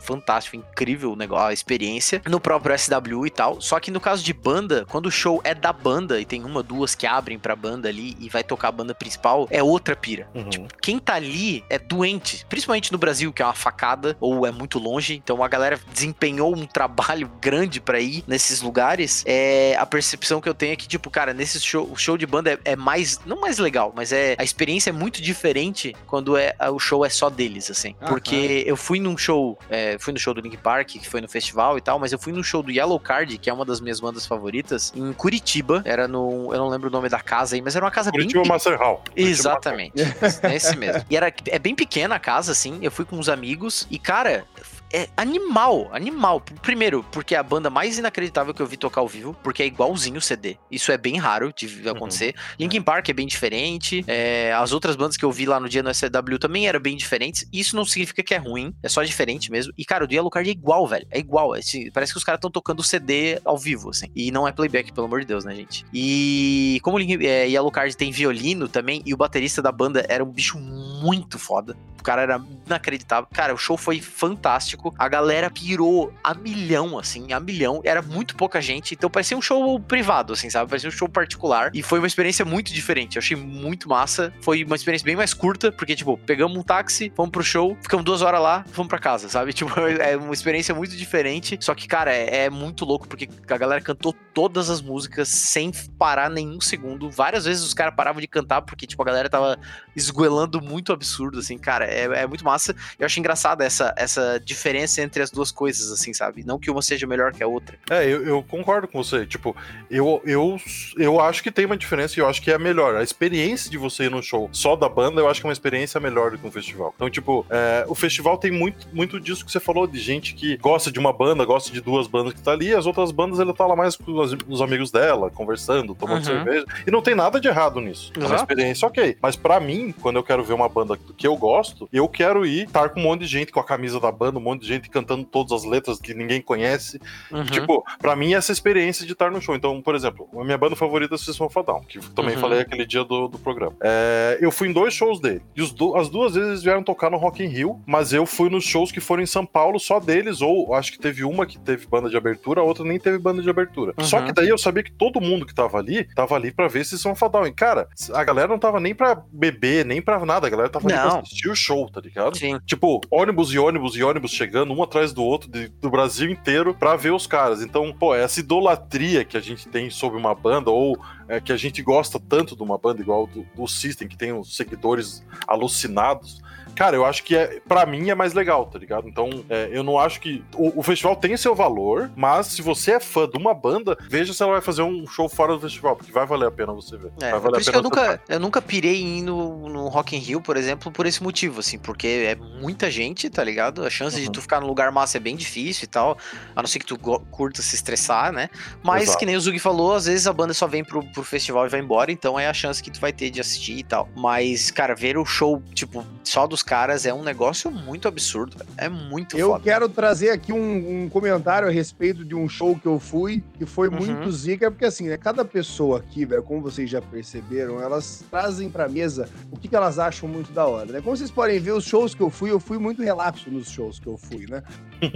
fantástico, 0.00 0.56
incrível 0.56 1.12
o 1.12 1.16
negócio, 1.16 1.46
a 1.48 1.52
experiência. 1.52 2.22
No 2.28 2.40
próprio 2.40 2.76
SW 2.76 3.26
e 3.26 3.30
tal. 3.30 3.60
Só 3.60 3.78
que 3.78 3.90
no 3.90 4.00
caso 4.00 4.22
de 4.22 4.32
banda, 4.32 4.86
quando 4.88 5.06
o 5.06 5.10
show 5.10 5.40
é 5.44 5.54
da 5.54 5.72
banda 5.72 6.20
e 6.20 6.24
tem 6.24 6.44
uma, 6.44 6.62
duas 6.62 6.94
que 6.94 7.06
abrem 7.06 7.38
pra 7.38 7.54
banda 7.54 7.88
ali 7.88 8.16
e 8.18 8.28
vai 8.28 8.42
tocar 8.42 8.68
a 8.68 8.72
banda 8.72 8.94
principal, 8.94 9.46
é 9.50 9.62
outra 9.62 9.94
pira. 9.94 10.28
Uhum. 10.34 10.48
Tipo, 10.48 10.68
quem 10.80 10.98
tá 10.98 11.14
ali 11.14 11.64
é 11.68 11.78
doente, 11.78 12.44
principalmente 12.48 12.92
no 12.92 12.98
Brasil, 12.98 13.32
que 13.32 13.42
é 13.42 13.44
uma 13.44 13.54
facada 13.54 14.16
ou 14.20 14.46
é 14.46 14.50
muito 14.50 14.78
longe. 14.78 15.14
Então 15.14 15.42
a 15.42 15.48
galera 15.48 15.78
desempenhou 15.92 16.56
um 16.56 16.66
trabalho 16.66 17.30
grande 17.40 17.80
pra 17.80 18.00
ir 18.00 18.24
nesses 18.26 18.60
lugares. 18.60 19.22
É 19.26 19.76
a 19.78 19.86
percepção 19.86 20.40
que 20.40 20.48
eu 20.48 20.54
tenho 20.54 20.72
é 20.72 20.76
que 20.76 20.88
tipo, 20.88 21.10
cara, 21.10 21.32
nesse 21.34 21.60
show, 21.60 21.88
o 21.90 21.96
show 21.96 22.16
de 22.16 22.26
banda 22.26 22.52
é, 22.52 22.72
é 22.72 22.76
mais 22.76 23.20
não 23.26 23.40
mais 23.40 23.58
legal, 23.58 23.92
mas 23.94 24.12
é 24.12 24.34
a 24.38 24.44
experiência 24.44 24.90
é 24.90 24.92
muito 24.92 25.20
diferente 25.20 25.94
quando 26.06 26.36
é 26.36 26.54
o 26.72 26.78
show 26.78 27.04
é 27.04 27.08
só 27.08 27.28
deles 27.28 27.70
assim. 27.70 27.94
Ah, 28.00 28.06
Porque 28.06 28.64
eu 28.66 28.76
fui 28.76 29.00
num 29.00 29.16
show, 29.16 29.58
é, 29.68 29.89
fui 29.98 30.12
no 30.12 30.18
show 30.18 30.34
do 30.34 30.40
Link 30.40 30.56
Park, 30.56 30.88
que 30.88 31.08
foi 31.08 31.20
no 31.20 31.28
festival 31.28 31.78
e 31.78 31.80
tal, 31.80 31.98
mas 31.98 32.12
eu 32.12 32.18
fui 32.18 32.32
no 32.32 32.42
show 32.42 32.62
do 32.62 32.70
Yellow 32.70 32.98
Card, 32.98 33.38
que 33.38 33.50
é 33.50 33.52
uma 33.52 33.64
das 33.64 33.80
minhas 33.80 34.00
bandas 34.00 34.26
favoritas, 34.26 34.92
em 34.94 35.12
Curitiba. 35.12 35.82
Era 35.84 36.06
no, 36.06 36.52
eu 36.52 36.58
não 36.58 36.68
lembro 36.68 36.88
o 36.88 36.92
nome 36.92 37.08
da 37.08 37.20
casa 37.20 37.56
aí, 37.56 37.62
mas 37.62 37.76
era 37.76 37.84
uma 37.84 37.90
casa 37.90 38.10
Curitiba 38.10 38.42
bem 38.42 38.50
Master 38.50 38.78
Hall. 38.78 38.96
Curitiba 38.98 39.30
Exatamente. 39.30 39.94
É 40.42 40.54
esse 40.54 40.76
mesmo. 40.76 41.04
E 41.08 41.16
era 41.16 41.32
é 41.46 41.58
bem 41.58 41.74
pequena 41.74 42.16
a 42.16 42.18
casa, 42.18 42.52
assim. 42.52 42.78
Eu 42.82 42.90
fui 42.90 43.04
com 43.04 43.16
uns 43.16 43.28
amigos 43.28 43.86
e, 43.90 43.98
cara. 43.98 44.44
É 44.92 45.08
animal, 45.16 45.88
animal. 45.92 46.40
Primeiro, 46.62 47.04
porque 47.12 47.34
é 47.34 47.38
a 47.38 47.42
banda 47.42 47.70
mais 47.70 47.96
inacreditável 47.98 48.52
que 48.52 48.60
eu 48.60 48.66
vi 48.66 48.76
tocar 48.76 49.00
ao 49.00 49.08
vivo, 49.08 49.36
porque 49.42 49.62
é 49.62 49.66
igualzinho 49.66 50.18
o 50.18 50.20
CD. 50.20 50.56
Isso 50.70 50.90
é 50.90 50.98
bem 50.98 51.16
raro 51.16 51.52
de 51.56 51.88
acontecer. 51.88 52.34
Linkin 52.58 52.82
Park 52.82 53.08
é 53.08 53.12
bem 53.12 53.26
diferente. 53.26 54.04
é, 54.06 54.52
as 54.52 54.72
outras 54.72 54.96
bandas 54.96 55.16
que 55.16 55.24
eu 55.24 55.30
vi 55.30 55.46
lá 55.46 55.60
no 55.60 55.68
dia 55.68 55.82
no 55.82 55.94
SW 55.94 56.38
também 56.40 56.66
eram 56.66 56.80
bem 56.80 56.96
diferentes. 56.96 57.46
Isso 57.52 57.76
não 57.76 57.84
significa 57.84 58.22
que 58.22 58.34
é 58.34 58.38
ruim, 58.38 58.74
é 58.82 58.88
só 58.88 59.02
diferente 59.02 59.50
mesmo. 59.50 59.72
E, 59.78 59.84
cara, 59.84 60.04
o 60.04 60.06
do 60.06 60.12
Yellow 60.14 60.30
Card 60.30 60.48
é 60.48 60.52
igual, 60.52 60.86
velho. 60.86 61.06
É 61.10 61.18
igual. 61.18 61.54
é 61.54 61.60
assim, 61.60 61.90
parece 61.92 62.12
que 62.12 62.18
os 62.18 62.24
caras 62.24 62.38
estão 62.38 62.50
tocando 62.50 62.80
o 62.80 62.84
CD 62.84 63.40
ao 63.44 63.56
vivo, 63.56 63.90
assim. 63.90 64.06
E 64.14 64.30
não 64.32 64.46
é 64.48 64.52
playback, 64.52 64.92
pelo 64.92 65.06
amor 65.06 65.20
de 65.20 65.26
Deus, 65.26 65.44
né, 65.44 65.54
gente? 65.54 65.84
E 65.94 66.80
como 66.82 66.96
o 66.96 66.98
Linkin- 66.98 67.24
é, 67.24 67.46
Yellow 67.48 67.70
Card 67.70 67.96
tem 67.96 68.10
violino 68.10 68.66
também, 68.68 69.02
e 69.06 69.14
o 69.14 69.16
baterista 69.16 69.62
da 69.62 69.70
banda 69.70 70.04
era 70.08 70.24
um 70.24 70.30
bicho 70.30 70.58
muito 70.58 71.38
foda. 71.38 71.76
O 72.00 72.02
cara 72.02 72.22
era 72.22 72.42
inacreditável. 72.66 73.28
Cara, 73.32 73.54
o 73.54 73.58
show 73.58 73.76
foi 73.76 74.00
fantástico. 74.00 74.94
A 74.98 75.08
galera 75.08 75.50
pirou 75.50 76.12
a 76.24 76.34
milhão, 76.34 76.98
assim, 76.98 77.32
a 77.32 77.40
milhão. 77.40 77.80
Era 77.84 78.02
muito 78.02 78.34
pouca 78.36 78.60
gente. 78.60 78.94
Então 78.94 79.10
parecia 79.10 79.36
um 79.36 79.42
show 79.42 79.78
privado, 79.78 80.32
assim, 80.32 80.48
sabe? 80.48 80.68
Parecia 80.68 80.88
um 80.88 80.92
show 80.92 81.08
particular. 81.08 81.70
E 81.74 81.82
foi 81.82 81.98
uma 81.98 82.06
experiência 82.06 82.44
muito 82.44 82.72
diferente. 82.72 83.16
Eu 83.16 83.20
achei 83.20 83.36
muito 83.36 83.88
massa. 83.88 84.32
Foi 84.40 84.64
uma 84.64 84.76
experiência 84.76 85.04
bem 85.04 85.16
mais 85.16 85.34
curta, 85.34 85.70
porque, 85.70 85.94
tipo, 85.94 86.16
pegamos 86.18 86.56
um 86.56 86.62
táxi, 86.62 87.12
fomos 87.14 87.30
pro 87.30 87.42
show, 87.42 87.76
ficamos 87.82 88.04
duas 88.04 88.22
horas 88.22 88.40
lá, 88.40 88.64
fomos 88.72 88.88
pra 88.88 88.98
casa, 88.98 89.28
sabe? 89.28 89.52
Tipo, 89.60 89.78
é 89.78 90.16
uma 90.16 90.32
experiência 90.32 90.74
muito 90.74 90.96
diferente. 90.96 91.58
Só 91.60 91.74
que, 91.74 91.86
cara, 91.86 92.14
é, 92.14 92.44
é 92.44 92.50
muito 92.50 92.86
louco, 92.86 93.06
porque 93.06 93.28
a 93.46 93.58
galera 93.58 93.80
cantou 93.82 94.14
todas 94.32 94.70
as 94.70 94.80
músicas 94.80 95.28
sem 95.28 95.70
parar 95.98 96.30
nenhum 96.30 96.60
segundo. 96.62 97.10
Várias 97.10 97.44
vezes 97.44 97.62
os 97.62 97.74
caras 97.74 97.94
paravam 97.94 98.22
de 98.22 98.26
cantar, 98.26 98.62
porque, 98.62 98.86
tipo, 98.86 99.02
a 99.02 99.04
galera 99.04 99.28
tava 99.28 99.58
esguelando 99.94 100.62
muito 100.62 100.92
absurdo, 100.92 101.40
assim, 101.40 101.58
cara. 101.58 101.84
É, 101.90 102.22
é 102.22 102.26
muito 102.26 102.44
massa. 102.44 102.74
Eu 102.98 103.06
acho 103.06 103.18
engraçada 103.18 103.64
essa, 103.64 103.92
essa 103.96 104.40
diferença 104.44 105.02
entre 105.02 105.22
as 105.22 105.30
duas 105.30 105.50
coisas, 105.50 105.90
assim, 105.90 106.12
sabe? 106.12 106.44
Não 106.44 106.58
que 106.58 106.70
uma 106.70 106.82
seja 106.82 107.06
melhor 107.06 107.32
que 107.32 107.42
a 107.42 107.46
outra. 107.46 107.76
É, 107.90 108.04
eu, 108.04 108.24
eu 108.26 108.42
concordo 108.42 108.86
com 108.88 109.02
você. 109.02 109.26
Tipo, 109.26 109.54
eu, 109.90 110.20
eu, 110.24 110.60
eu 110.96 111.20
acho 111.20 111.42
que 111.42 111.50
tem 111.50 111.66
uma 111.66 111.76
diferença 111.76 112.18
e 112.18 112.22
eu 112.22 112.28
acho 112.28 112.40
que 112.42 112.50
é 112.50 112.58
melhor. 112.58 112.96
A 112.96 113.02
experiência 113.02 113.70
de 113.70 113.76
você 113.78 114.04
ir 114.04 114.10
num 114.10 114.22
show 114.22 114.48
só 114.52 114.76
da 114.76 114.88
banda, 114.88 115.20
eu 115.20 115.28
acho 115.28 115.40
que 115.40 115.46
é 115.46 115.48
uma 115.48 115.52
experiência 115.52 116.00
melhor 116.00 116.30
do 116.30 116.38
que 116.38 116.46
um 116.46 116.50
festival. 116.50 116.92
Então, 116.96 117.10
tipo, 117.10 117.44
é, 117.50 117.84
o 117.88 117.94
festival 117.94 118.38
tem 118.38 118.50
muito, 118.50 118.86
muito 118.92 119.20
disso 119.20 119.44
que 119.44 119.50
você 119.52 119.60
falou, 119.60 119.86
de 119.86 119.98
gente 119.98 120.34
que 120.34 120.56
gosta 120.58 120.90
de 120.90 120.98
uma 120.98 121.12
banda, 121.12 121.44
gosta 121.44 121.70
de 121.72 121.80
duas 121.80 122.06
bandas 122.06 122.32
que 122.34 122.40
tá 122.42 122.52
ali, 122.52 122.68
e 122.68 122.74
as 122.74 122.86
outras 122.86 123.10
bandas 123.10 123.40
ela 123.40 123.52
tá 123.54 123.66
lá 123.66 123.74
mais 123.76 123.96
com 123.96 124.12
os, 124.12 124.36
os 124.48 124.60
amigos 124.62 124.90
dela, 124.90 125.30
conversando, 125.30 125.94
tomando 125.94 126.18
Uhum. 126.20 126.24
cerveja. 126.24 126.66
E 126.86 126.90
não 126.90 127.00
tem 127.00 127.14
nada 127.14 127.40
de 127.40 127.48
errado 127.48 127.80
nisso. 127.80 128.12
É 128.14 128.18
uma 128.18 128.26
Exato. 128.26 128.42
experiência 128.42 128.86
ok. 128.86 129.16
Mas 129.22 129.36
pra 129.36 129.58
mim, 129.60 129.94
quando 130.00 130.16
eu 130.16 130.22
quero 130.22 130.42
ver 130.44 130.52
uma 130.54 130.68
banda 130.68 130.98
que 131.16 131.26
eu 131.26 131.36
gosto, 131.36 131.79
eu 131.92 132.08
quero 132.08 132.44
ir 132.46 132.64
estar 132.66 132.88
com 132.90 133.00
um 133.00 133.02
monte 133.04 133.20
de 133.20 133.26
gente 133.26 133.52
com 133.52 133.60
a 133.60 133.64
camisa 133.64 133.98
da 134.00 134.10
banda, 134.12 134.38
um 134.38 134.42
monte 134.42 134.62
de 134.62 134.68
gente 134.68 134.88
cantando 134.90 135.24
todas 135.24 135.52
as 135.52 135.64
letras 135.64 135.98
que 135.98 136.14
ninguém 136.14 136.40
conhece. 136.40 137.00
Uhum. 137.30 137.44
Tipo, 137.44 137.84
pra 138.00 138.14
mim, 138.16 138.34
essa 138.34 138.52
experiência 138.52 139.06
de 139.06 139.12
estar 139.12 139.30
no 139.30 139.40
show. 139.40 139.54
Então, 139.54 139.80
por 139.82 139.94
exemplo, 139.94 140.28
a 140.38 140.44
minha 140.44 140.58
banda 140.58 140.76
favorita 140.76 141.14
é 141.14 141.18
System 141.18 141.46
of 141.46 141.58
a 141.58 141.62
Down, 141.62 141.82
que 141.84 141.98
também 142.14 142.34
Uhum. 142.34 142.40
falei 142.40 142.60
aquele 142.60 142.86
dia 142.86 143.04
do, 143.04 143.28
do 143.28 143.38
programa. 143.38 143.74
É, 143.82 144.38
eu 144.40 144.50
fui 144.50 144.68
em 144.68 144.72
dois 144.72 144.92
shows 144.94 145.20
dele. 145.20 145.42
E 145.56 145.66
du- 145.72 145.96
as 145.96 146.08
duas 146.08 146.34
vezes 146.34 146.48
eles 146.50 146.62
vieram 146.62 146.82
tocar 146.82 147.10
no 147.10 147.16
Rock 147.16 147.42
in 147.42 147.48
Rio, 147.48 147.80
mas 147.86 148.12
eu 148.12 148.24
fui 148.26 148.48
nos 148.50 148.64
shows 148.64 148.90
que 148.92 149.00
foram 149.00 149.22
em 149.22 149.26
São 149.26 149.44
Paulo, 149.46 149.78
só 149.78 149.98
deles, 150.00 150.40
ou 150.40 150.74
acho 150.74 150.92
que 150.92 150.98
teve 150.98 151.24
uma 151.24 151.46
que 151.46 151.58
teve 151.58 151.86
banda 151.86 152.08
de 152.08 152.16
abertura, 152.16 152.60
a 152.60 152.64
outra 152.64 152.84
nem 152.84 152.98
teve 152.98 153.18
banda 153.18 153.42
de 153.42 153.50
abertura. 153.50 153.92
Uhum. 153.98 154.04
Só 154.04 154.20
que 154.22 154.32
daí 154.32 154.48
eu 154.48 154.58
sabia 154.58 154.82
que 154.82 154.92
todo 154.92 155.20
mundo 155.20 155.46
que 155.46 155.54
tava 155.54 155.78
ali, 155.78 156.04
tava 156.14 156.34
ali 156.34 156.50
pra 156.52 156.68
ver 156.68 156.84
System 156.84 157.12
of 157.12 157.24
a 157.24 157.28
Down. 157.28 157.46
E, 157.46 157.52
cara, 157.52 157.88
a 158.14 158.24
galera 158.24 158.48
não 158.48 158.58
tava 158.58 158.80
nem 158.80 158.94
pra 158.94 159.22
beber, 159.32 159.84
nem 159.84 160.00
pra 160.02 160.24
nada, 160.24 160.46
a 160.46 160.50
galera 160.50 160.68
tava 160.68 160.86
ali 160.88 160.94
pra 160.96 161.08
Não. 161.08 161.20
assistir 161.20 161.48
o 161.48 161.54
show, 161.54 161.69
tá 161.88 162.00
ligado? 162.00 162.36
Sim. 162.36 162.58
Tipo, 162.66 163.00
ônibus 163.10 163.52
e 163.52 163.58
ônibus 163.58 163.94
e 163.96 164.02
ônibus 164.02 164.32
chegando 164.32 164.72
um 164.72 164.82
atrás 164.82 165.12
do 165.12 165.22
outro 165.22 165.50
de- 165.50 165.68
do 165.68 165.90
Brasil 165.90 166.30
inteiro 166.30 166.74
pra 166.74 166.96
ver 166.96 167.12
os 167.12 167.26
caras. 167.26 167.62
Então, 167.62 167.92
pô, 167.92 168.14
essa 168.14 168.40
idolatria 168.40 169.24
que 169.24 169.36
a 169.36 169.40
gente 169.40 169.68
tem 169.68 169.88
sobre 169.90 170.18
uma 170.18 170.34
banda, 170.34 170.70
ou 170.70 170.98
é, 171.28 171.40
que 171.40 171.52
a 171.52 171.56
gente 171.56 171.82
gosta 171.82 172.18
tanto 172.20 172.56
de 172.56 172.62
uma 172.62 172.76
banda 172.78 173.00
igual 173.00 173.26
do, 173.26 173.46
do 173.54 173.66
System, 173.66 174.08
que 174.08 174.16
tem 174.16 174.32
os 174.32 174.56
seguidores 174.56 175.24
alucinados. 175.46 176.40
Cara, 176.74 176.96
eu 176.96 177.04
acho 177.04 177.22
que 177.24 177.36
é, 177.36 177.60
para 177.68 177.84
mim 177.84 178.08
é 178.08 178.14
mais 178.14 178.32
legal, 178.32 178.66
tá 178.66 178.78
ligado? 178.78 179.06
Então, 179.06 179.28
é, 179.50 179.68
eu 179.70 179.82
não 179.82 179.98
acho 179.98 180.20
que. 180.20 180.42
O, 180.54 180.80
o 180.80 180.82
festival 180.82 181.14
tem 181.14 181.36
seu 181.36 181.54
valor, 181.54 182.10
mas 182.16 182.46
se 182.46 182.62
você 182.62 182.92
é 182.92 183.00
fã 183.00 183.28
de 183.28 183.36
uma 183.36 183.52
banda, 183.52 183.98
veja 184.08 184.32
se 184.32 184.42
ela 184.42 184.52
vai 184.52 184.60
fazer 184.62 184.82
um 184.82 185.06
show 185.06 185.28
fora 185.28 185.52
do 185.54 185.60
festival, 185.60 185.96
porque 185.96 186.10
vai 186.10 186.24
valer 186.26 186.48
a 186.48 186.50
pena 186.50 186.72
você 186.72 186.96
ver. 186.96 187.12
É, 187.20 187.30
vai 187.30 187.32
por 187.32 187.40
valer 187.42 187.60
isso 187.60 187.70
a 187.70 187.72
que 187.72 187.78
eu 187.78 187.82
nunca, 187.82 188.22
eu 188.28 188.40
nunca 188.40 188.62
pirei 188.62 189.02
em 189.02 189.18
ir 189.18 189.22
no, 189.22 189.68
no 189.68 189.88
Rock 189.88 190.16
in 190.16 190.20
Rio, 190.20 190.40
por 190.40 190.56
exemplo, 190.56 190.90
por 190.90 191.04
esse 191.06 191.22
motivo, 191.22 191.60
assim, 191.60 191.78
porque 191.78 192.06
é 192.06 192.34
muita 192.34 192.90
gente, 192.90 193.28
tá 193.28 193.44
ligado? 193.44 193.84
A 193.84 193.90
chance 193.90 194.18
de 194.18 194.26
Uhum. 194.26 194.32
tu 194.32 194.40
ficar 194.40 194.60
no 194.60 194.66
lugar 194.66 194.90
massa 194.92 195.18
é 195.18 195.20
bem 195.20 195.36
difícil 195.36 195.84
e 195.84 195.88
tal, 195.88 196.16
a 196.54 196.62
não 196.62 196.66
ser 196.68 196.78
que 196.78 196.86
tu 196.86 196.98
curta 196.98 197.60
se 197.60 197.74
estressar, 197.74 198.32
né? 198.32 198.48
Mas, 198.82 199.04
Exato. 199.04 199.18
que 199.18 199.26
nem 199.26 199.36
o 199.36 199.40
Zug 199.40 199.58
falou, 199.58 199.94
às 199.94 200.06
vezes 200.06 200.26
a 200.26 200.32
banda 200.32 200.54
só 200.54 200.66
vem 200.66 200.84
pro, 200.84 201.02
pro 201.12 201.22
festival 201.22 201.66
e 201.66 201.68
vai 201.68 201.80
embora, 201.80 202.10
então 202.10 202.38
é 202.38 202.48
a 202.48 202.54
chance 202.54 202.82
que 202.82 202.90
tu 202.90 203.00
vai 203.00 203.12
ter 203.12 203.30
de 203.30 203.40
assistir 203.40 203.78
e 203.78 203.82
tal. 203.82 204.08
Mas, 204.16 204.70
cara, 204.70 204.94
ver 204.94 205.18
o 205.18 205.24
show, 205.24 205.62
tipo, 205.74 206.04
só 206.24 206.46
dos 206.60 206.62
caras 206.62 207.06
é 207.06 207.14
um 207.14 207.22
negócio 207.22 207.70
muito 207.70 208.06
absurdo. 208.06 208.54
É 208.76 208.86
muito 208.88 209.36
Eu 209.36 209.48
foda. 209.52 209.64
quero 209.64 209.88
trazer 209.88 210.28
aqui 210.30 210.52
um, 210.52 211.04
um 211.04 211.08
comentário 211.08 211.66
a 211.66 211.70
respeito 211.70 212.22
de 212.22 212.34
um 212.34 212.46
show 212.48 212.78
que 212.78 212.86
eu 212.86 212.98
fui, 213.00 213.42
que 213.56 213.64
foi 213.64 213.88
Uhum. 213.88 213.96
muito 213.96 214.30
zica, 214.30 214.70
porque 214.70 214.84
assim, 214.84 215.08
né, 215.08 215.16
cada 215.16 215.42
pessoa 215.44 215.98
aqui, 215.98 216.26
velho, 216.26 216.42
como 216.42 216.60
vocês 216.60 216.88
já 216.90 217.00
perceberam, 217.00 217.80
elas 217.80 218.22
trazem 218.30 218.68
pra 218.68 218.88
mesa 218.88 219.26
o 219.50 219.56
que, 219.58 219.68
que 219.68 219.74
elas 219.76 219.98
acham 219.98 220.28
muito 220.28 220.52
da 220.52 220.66
hora, 220.66 220.92
né? 220.92 221.00
Como 221.00 221.16
vocês 221.16 221.30
podem 221.30 221.58
ver, 221.58 221.72
os 221.72 221.84
shows 221.84 222.14
que 222.14 222.20
eu 222.22 222.28
fui, 222.30 222.50
eu 222.50 222.60
fui 222.60 222.76
muito 222.78 223.02
relapso 223.02 223.50
nos 223.50 223.70
shows 223.70 223.98
que 223.98 224.06
eu 224.06 224.18
fui, 224.18 224.44
né? 224.48 224.62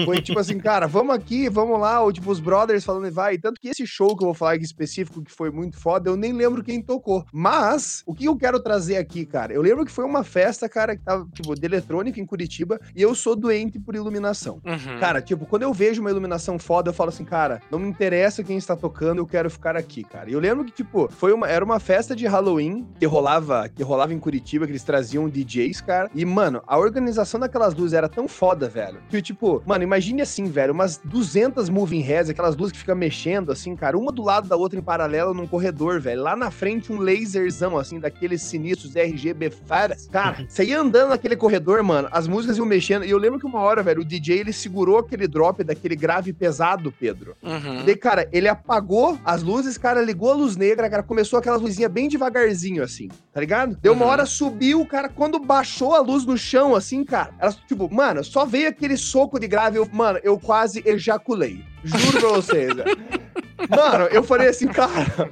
Foi 0.07 0.23
tipo 0.23 0.39
assim, 0.39 0.59
cara, 0.59 0.87
vamos 0.87 1.15
aqui, 1.15 1.49
vamos 1.51 1.79
lá, 1.79 2.01
ou 2.01 2.11
tipo, 2.11 2.31
os 2.31 2.41
brothers 2.41 2.85
falando, 2.85 3.13
vai. 3.13 3.37
Tanto 3.37 3.61
que 3.61 3.69
esse 3.69 3.87
show 3.87 4.17
que 4.17 4.23
eu 4.23 4.29
vou 4.29 4.35
falar 4.35 4.55
aqui 4.55 4.65
específico, 4.65 5.23
que 5.23 5.31
foi 5.31 5.51
muito 5.51 5.79
foda, 5.79 6.09
eu 6.09 6.17
nem 6.17 6.33
lembro 6.33 6.65
quem 6.65 6.81
tocou. 6.81 7.25
Mas, 7.33 8.03
o 8.07 8.15
que 8.15 8.25
eu 8.25 8.37
quero 8.37 8.59
trazer 8.61 8.97
aqui, 8.97 9.27
cara? 9.27 9.53
Eu 9.53 9.61
lembro 9.61 9.85
que 9.85 9.93
foi 9.93 10.05
uma 10.07 10.25
festa, 10.25 10.69
cara, 10.69 10.97
que 10.97 11.03
tava, 11.03 11.24
tipo, 11.33 11.55
de 11.55 11.64
eletrônica 11.64 12.20
em 12.20 12.27
Curitiba, 12.27 12.81
e 12.95 13.03
eu 13.03 13.14
sou 13.14 13.37
doente 13.37 13.79
por 13.79 13.95
iluminação. 13.95 14.61
Uhum. 14.64 14.99
Cara, 14.99 15.20
tipo, 15.20 15.47
quando 15.47 15.62
eu 15.62 15.72
vejo 15.72 16.01
uma 16.01 16.11
iluminação 16.11 16.59
foda, 16.59 16.91
eu 16.91 16.95
falo 16.95 17.11
assim, 17.11 17.25
cara, 17.25 17.61
não 17.70 17.79
me 17.79 17.89
interessa 17.89 18.43
quem 18.43 18.57
está 18.57 18.77
tocando, 18.77 19.18
eu 19.18 19.27
quero 19.27 19.51
ficar 19.51 19.77
aqui, 19.77 20.05
cara. 20.05 20.31
E 20.31 20.33
eu 20.33 20.41
lembro 20.41 20.64
que, 20.64 20.72
tipo, 20.72 21.09
foi 21.11 21.33
uma, 21.33 21.49
era 21.49 21.64
uma 21.64 21.81
festa 21.81 22.14
de 22.14 22.27
Halloween 22.27 22.87
que 22.99 23.07
rolava, 23.07 23.68
que 23.68 23.83
rolava 23.83 24.12
em 24.12 24.18
Curitiba, 24.18 24.66
que 24.66 24.72
eles 24.72 24.85
traziam 24.85 25.29
DJs, 25.29 25.81
cara. 25.81 26.11
E, 26.14 26.25
mano, 26.25 26.62
a 26.66 26.79
organização 26.79 27.41
daquelas 27.41 27.75
luzes 27.75 27.93
era 27.93 28.09
tão 28.09 28.29
foda, 28.29 28.68
velho. 28.68 29.01
Que, 29.09 29.20
tipo, 29.20 29.62
mano, 29.66 29.85
imagine 29.85 30.22
assim, 30.22 30.45
velho, 30.45 30.72
umas 30.72 31.01
200 31.05 31.68
moving 31.68 32.01
heads, 32.01 32.31
aquelas 32.31 32.57
luzes 32.57 32.72
que 32.72 32.79
ficam 32.79 32.97
mexendo, 32.97 33.53
assim, 33.53 33.75
cara, 33.75 33.97
uma 33.97 34.12
do 34.12 34.22
lado 34.22 34.49
da 34.49 34.57
outra 34.57 34.79
em 34.79 34.83
paralelo 34.83 35.35
num 35.35 35.47
corredor, 35.47 36.01
velho. 36.01 36.22
Lá 36.22 36.37
na 36.37 36.51
frente, 36.51 36.93
um 36.93 36.99
laserzão, 36.99 37.79
assim, 37.79 37.99
daqueles 37.99 38.43
sinistros 38.43 38.97
RGB 38.97 39.51
faras. 39.51 40.09
Cara, 40.11 40.45
você 40.49 40.64
ia 40.64 40.81
andando 40.81 41.12
naquele 41.15 41.37
corredor, 41.37 41.83
mano, 41.83 42.09
as 42.11 42.27
músicas 42.29 42.57
iam 42.59 42.67
mexendo. 42.67 43.05
E 43.05 43.11
eu 43.11 43.19
lembro 43.19 43.39
que 43.39 43.47
uma 43.47 43.61
hora, 43.61 43.83
velho, 43.83 44.03
o 44.03 44.05
DJ, 44.05 44.39
ele 44.41 44.53
segurou 44.53 44.99
aquele 44.99 45.27
drop 45.27 45.62
daquele 45.65 45.97
grave 45.97 46.33
pesado, 46.33 46.93
Pedro. 46.93 47.37
Uhum. 47.43 47.81
E 47.81 47.83
daí, 47.85 47.97
cara, 47.97 48.29
ele 48.33 48.49
apagou 48.49 49.19
as 49.25 49.43
luzes, 49.43 49.79
cara, 49.79 50.03
ligou 50.03 50.31
a 50.33 50.35
luz 50.35 50.57
negra, 50.57 50.91
cara, 50.91 51.03
começou 51.03 51.39
aquelas 51.39 51.61
luzinhas 51.62 51.91
bem 51.91 52.09
devagarzinho, 52.09 52.83
assim, 52.83 53.09
tá 53.33 53.41
ligado? 53.41 53.77
Deu 53.81 53.93
uma 53.93 54.05
Uhum. 54.05 54.11
hora, 54.11 54.27
subiu, 54.27 54.85
cara, 54.87 55.09
quando 55.09 55.39
baixou 55.39 55.95
a 55.95 56.01
luz 56.01 56.25
no 56.27 56.37
chão, 56.37 56.75
assim, 56.75 57.05
cara, 57.05 57.31
ela, 57.39 57.55
tipo, 57.67 57.93
mano, 57.93 58.23
só 58.25 58.45
veio 58.45 58.69
aquele 58.69 58.97
soco 58.97 59.39
de 59.39 59.47
grave, 59.47 59.79
eu, 59.79 59.89
mano, 59.93 60.19
eu 60.23 60.39
quase 60.39 60.83
ejaculei. 60.85 61.62
Juro 61.85 62.19
pra 62.21 62.29
vocês, 62.31 62.75
velho. 62.75 62.85
Mano, 63.69 64.05
eu 64.07 64.23
falei 64.23 64.49
assim, 64.49 64.67
cara. 64.69 65.31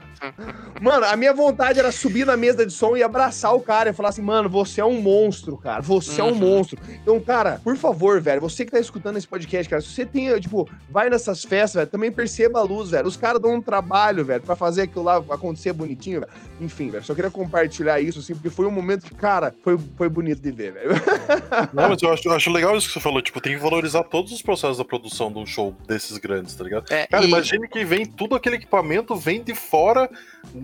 Mano, 0.80 1.04
a 1.06 1.16
minha 1.16 1.32
vontade 1.34 1.78
era 1.78 1.90
subir 1.92 2.24
na 2.26 2.36
mesa 2.36 2.64
de 2.64 2.72
som 2.72 2.96
e 2.96 3.02
abraçar 3.02 3.54
o 3.54 3.60
cara 3.60 3.90
e 3.90 3.92
falar 3.92 4.08
assim, 4.10 4.22
mano, 4.22 4.48
você 4.48 4.80
é 4.80 4.84
um 4.84 5.00
monstro, 5.00 5.56
cara. 5.56 5.80
Você 5.82 6.20
é 6.20 6.24
um 6.24 6.28
Uhum. 6.32 6.34
monstro. 6.36 6.78
Então, 7.02 7.18
cara, 7.20 7.60
por 7.62 7.76
favor, 7.76 8.20
velho, 8.20 8.40
você 8.40 8.64
que 8.64 8.70
tá 8.70 8.78
escutando 8.80 9.16
esse 9.16 9.26
podcast, 9.28 9.68
cara, 9.68 9.82
se 9.82 9.88
você 9.88 10.06
tem, 10.06 10.38
tipo, 10.40 10.68
vai 10.88 11.10
nessas 11.10 11.44
festas, 11.44 11.74
velho, 11.80 11.86
também 11.90 12.10
perceba 12.10 12.60
a 12.60 12.62
luz, 12.62 12.90
velho. 12.90 13.06
Os 13.06 13.16
caras 13.16 13.40
dão 13.40 13.54
um 13.54 13.60
trabalho, 13.62 14.24
velho, 14.24 14.42
pra 14.42 14.56
fazer 14.56 14.82
aquilo 14.82 15.04
lá 15.04 15.16
acontecer 15.16 15.72
bonitinho, 15.72 16.20
velho. 16.20 16.32
Enfim, 16.60 16.90
velho, 16.90 17.04
só 17.04 17.14
queria 17.14 17.30
compartilhar 17.30 18.00
isso, 18.00 18.20
assim, 18.20 18.34
porque 18.34 18.50
foi 18.50 18.66
um 18.66 18.70
momento 18.70 19.04
que, 19.04 19.14
cara, 19.14 19.54
foi, 19.62 19.78
foi 19.96 20.08
bonito 20.08 20.40
de 20.40 20.50
ver, 20.52 20.72
velho. 20.72 20.90
Não, 21.72 21.88
mas 21.90 22.02
eu 22.02 22.12
acho, 22.12 22.28
eu 22.28 22.32
acho 22.32 22.50
legal 22.50 22.76
isso 22.76 22.86
que 22.88 22.94
você 22.94 23.00
falou. 23.00 23.20
Tipo, 23.20 23.40
tem 23.40 23.54
que 23.54 23.60
valorizar 23.62 24.04
todos 24.04 24.32
os 24.32 24.40
processos 24.42 24.78
da 24.78 24.84
produção 24.84 25.30
de 25.32 25.38
um 25.38 25.46
show 25.46 25.74
desses 25.86 26.16
grandes, 26.18 26.54
tá 26.54 26.64
ligado? 26.64 26.84
É, 26.92 27.06
Cara, 27.06 27.24
e- 27.24 27.28
imagine 27.28 27.68
que 27.68 27.84
vem 27.84 28.04
tudo 28.16 28.34
aquele 28.34 28.56
equipamento, 28.56 29.14
vem 29.16 29.42
de 29.42 29.54
fora 29.54 30.10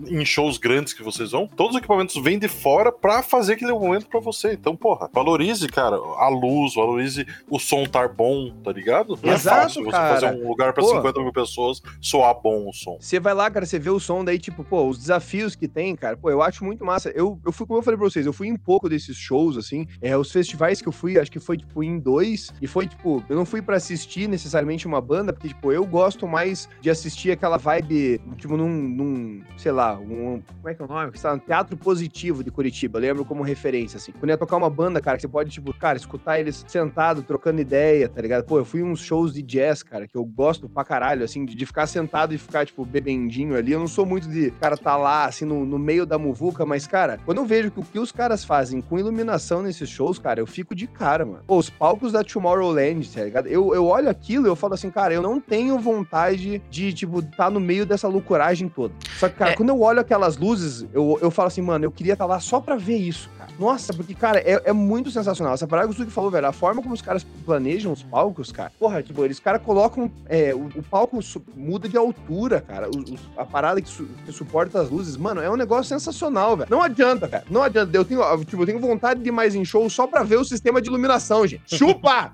em 0.07 0.25
shows 0.25 0.57
grandes 0.57 0.93
que 0.93 1.01
vocês 1.01 1.31
vão. 1.31 1.47
Todos 1.47 1.75
os 1.75 1.79
equipamentos 1.79 2.21
vêm 2.21 2.37
de 2.37 2.47
fora 2.47 2.91
pra 2.91 3.23
fazer 3.23 3.53
aquele 3.53 3.71
momento 3.71 4.07
pra 4.07 4.19
você. 4.19 4.53
Então, 4.53 4.75
porra, 4.75 5.09
valorize, 5.13 5.67
cara, 5.67 5.95
a 5.95 6.27
luz, 6.29 6.75
valorize 6.75 7.25
o 7.49 7.59
som 7.59 7.83
estar 7.83 8.09
bom, 8.09 8.51
tá 8.63 8.71
ligado? 8.71 9.17
Não 9.23 9.33
Exato, 9.33 9.57
é 9.57 9.61
fácil 9.63 9.83
você 9.83 9.91
cara. 9.91 10.19
fazer 10.19 10.43
um 10.43 10.47
lugar 10.47 10.73
pra 10.73 10.83
Pô. 10.83 10.89
50 10.89 11.19
mil 11.21 11.31
pessoas 11.31 11.81
soar 12.01 12.35
bom 12.41 12.69
o 12.69 12.73
som. 12.73 12.97
Você 12.99 13.19
vai 13.19 13.33
lá, 13.33 13.49
cara, 13.49 13.65
você 13.65 13.79
vê 13.79 13.89
o 13.89 13.99
som, 13.99 14.23
daí, 14.23 14.37
tipo, 14.37 14.63
pô, 14.63 14.87
os 14.87 14.97
desafios 14.97 15.55
que 15.55 15.67
tem, 15.67 15.95
cara, 15.95 16.17
pô, 16.17 16.29
eu 16.29 16.41
acho 16.41 16.63
muito 16.63 16.85
massa. 16.85 17.09
Eu, 17.15 17.39
eu 17.45 17.51
fui, 17.51 17.65
como 17.65 17.79
eu 17.79 17.83
falei 17.83 17.97
pra 17.97 18.09
vocês, 18.09 18.25
eu 18.25 18.33
fui 18.33 18.47
em 18.47 18.57
pouco 18.57 18.89
desses 18.89 19.17
shows, 19.17 19.57
assim. 19.57 19.87
É, 20.01 20.15
os 20.17 20.31
festivais 20.31 20.81
que 20.81 20.87
eu 20.87 20.93
fui, 20.93 21.17
acho 21.19 21.31
que 21.31 21.39
foi, 21.39 21.57
tipo, 21.57 21.83
em 21.83 21.99
dois. 21.99 22.53
E 22.61 22.67
foi, 22.67 22.87
tipo, 22.87 23.23
eu 23.29 23.35
não 23.35 23.45
fui 23.45 23.61
pra 23.61 23.77
assistir 23.77 24.27
necessariamente 24.27 24.85
uma 24.87 25.01
banda, 25.01 25.33
porque, 25.33 25.47
tipo, 25.47 25.71
eu 25.71 25.85
gosto 25.85 26.27
mais 26.27 26.69
de 26.81 26.89
assistir 26.89 27.31
aquela 27.39 27.57
vibe, 27.57 28.21
tipo, 28.37 28.57
num, 28.57 28.69
num 28.69 29.41
sei 29.57 29.71
lá, 29.71 29.97
um. 29.97 30.41
Como 30.41 30.69
é 30.69 30.75
que 30.75 30.81
é 30.81 30.85
o 30.85 30.87
nome? 30.87 31.11
No 31.11 31.39
Teatro 31.39 31.77
Positivo 31.77 32.43
de 32.43 32.51
Curitiba, 32.51 32.99
eu 32.99 33.01
lembro 33.01 33.25
como 33.25 33.41
referência, 33.41 33.97
assim. 33.97 34.11
Quando 34.11 34.29
ia 34.29 34.37
tocar 34.37 34.57
uma 34.57 34.69
banda, 34.69 35.01
cara, 35.01 35.17
que 35.17 35.21
você 35.21 35.27
pode, 35.27 35.49
tipo, 35.49 35.73
cara, 35.73 35.97
escutar 35.97 36.39
eles 36.39 36.65
sentado, 36.67 37.23
trocando 37.23 37.61
ideia, 37.61 38.09
tá 38.09 38.21
ligado? 38.21 38.45
Pô, 38.45 38.57
eu 38.57 38.65
fui 38.65 38.83
uns 38.83 38.99
shows 38.99 39.33
de 39.33 39.41
jazz, 39.41 39.81
cara, 39.81 40.07
que 40.07 40.15
eu 40.15 40.25
gosto 40.25 40.67
pra 40.67 40.83
caralho, 40.83 41.23
assim, 41.23 41.45
de, 41.45 41.55
de 41.55 41.65
ficar 41.65 41.87
sentado 41.87 42.33
e 42.33 42.37
ficar, 42.37 42.65
tipo, 42.65 42.85
bebendinho 42.85 43.55
ali. 43.55 43.71
Eu 43.71 43.79
não 43.79 43.87
sou 43.87 44.05
muito 44.05 44.27
de, 44.27 44.51
cara, 44.51 44.75
tá 44.77 44.97
lá, 44.97 45.25
assim, 45.25 45.45
no, 45.45 45.65
no 45.65 45.79
meio 45.79 46.05
da 46.05 46.17
muvuca, 46.17 46.65
mas, 46.65 46.85
cara, 46.85 47.19
quando 47.25 47.37
eu 47.37 47.45
vejo 47.45 47.71
que 47.71 47.79
o 47.79 47.83
que 47.83 47.99
os 47.99 48.11
caras 48.11 48.43
fazem 48.43 48.81
com 48.81 48.99
iluminação 48.99 49.61
nesses 49.63 49.89
shows, 49.89 50.19
cara, 50.19 50.39
eu 50.39 50.47
fico 50.47 50.75
de 50.75 50.87
cara, 50.87 51.25
mano. 51.25 51.43
Pô, 51.47 51.57
os 51.57 51.69
palcos 51.69 52.11
da 52.11 52.23
Tomorrowland, 52.23 53.09
tá 53.09 53.23
ligado? 53.23 53.47
Eu, 53.47 53.73
eu 53.73 53.85
olho 53.85 54.09
aquilo 54.09 54.47
e 54.47 54.49
eu 54.49 54.55
falo 54.55 54.73
assim, 54.73 54.91
cara, 54.91 55.13
eu 55.13 55.21
não 55.21 55.39
tenho 55.39 55.79
vontade 55.79 56.61
de, 56.69 56.93
tipo, 56.93 57.21
tá 57.29 57.49
no 57.49 57.59
meio 57.59 57.85
dessa 57.85 58.07
loucuragem 58.07 58.67
toda. 58.69 58.93
Só 59.17 59.29
que, 59.29 59.35
cara, 59.35 59.51
É. 59.51 59.55
quando 59.55 59.69
eu 59.69 59.81
olho 59.81 59.99
aquelas 59.99 60.37
luzes, 60.37 60.85
eu, 60.93 61.17
eu 61.21 61.31
falo 61.31 61.47
assim, 61.47 61.61
mano, 61.61 61.85
eu 61.85 61.91
queria 61.91 62.13
estar 62.13 62.25
lá 62.25 62.39
só 62.39 62.59
pra 62.59 62.75
ver 62.75 62.97
isso, 62.97 63.29
cara. 63.37 63.49
Nossa, 63.59 63.93
porque, 63.93 64.13
cara, 64.13 64.39
é, 64.39 64.61
é 64.65 64.73
muito 64.73 65.11
sensacional. 65.11 65.53
Essa 65.53 65.67
parada 65.67 65.87
que 65.87 65.93
o 65.93 65.97
Suki 65.97 66.11
falou, 66.11 66.31
velho, 66.31 66.47
a 66.47 66.51
forma 66.53 66.81
como 66.81 66.93
os 66.93 67.01
caras 67.01 67.25
planejam 67.45 67.91
os 67.91 68.01
palcos, 68.03 68.51
cara. 68.51 68.71
Porra, 68.79 69.03
tipo, 69.03 69.23
eles 69.25 69.39
caras 69.39 69.61
colocam. 69.61 70.09
é, 70.27 70.53
o, 70.53 70.67
o 70.75 70.83
palco 70.83 71.19
muda 71.55 71.87
de 71.89 71.97
altura, 71.97 72.61
cara. 72.61 72.87
Os- 72.89 73.11
os- 73.11 73.19
a 73.37 73.45
parada 73.45 73.81
que, 73.81 73.89
su- 73.89 74.07
que 74.25 74.31
suporta 74.31 74.79
as 74.81 74.89
luzes, 74.89 75.17
mano, 75.17 75.41
é 75.41 75.49
um 75.49 75.55
negócio 75.57 75.85
sensacional, 75.85 76.55
velho. 76.55 76.69
Não 76.69 76.81
adianta, 76.81 77.27
cara. 77.27 77.43
Não 77.49 77.61
adianta. 77.61 77.95
Eu 77.95 78.05
tenho, 78.05 78.21
tipo, 78.45 78.61
eu 78.61 78.65
tenho 78.65 78.79
vontade 78.79 79.21
de 79.21 79.27
ir 79.29 79.31
mais 79.31 79.55
em 79.55 79.65
show 79.65 79.89
só 79.89 80.07
pra 80.07 80.23
ver 80.23 80.37
o 80.37 80.45
sistema 80.45 80.81
de 80.81 80.87
iluminação, 80.89 81.45
gente. 81.45 81.63
Chupa! 81.75 82.31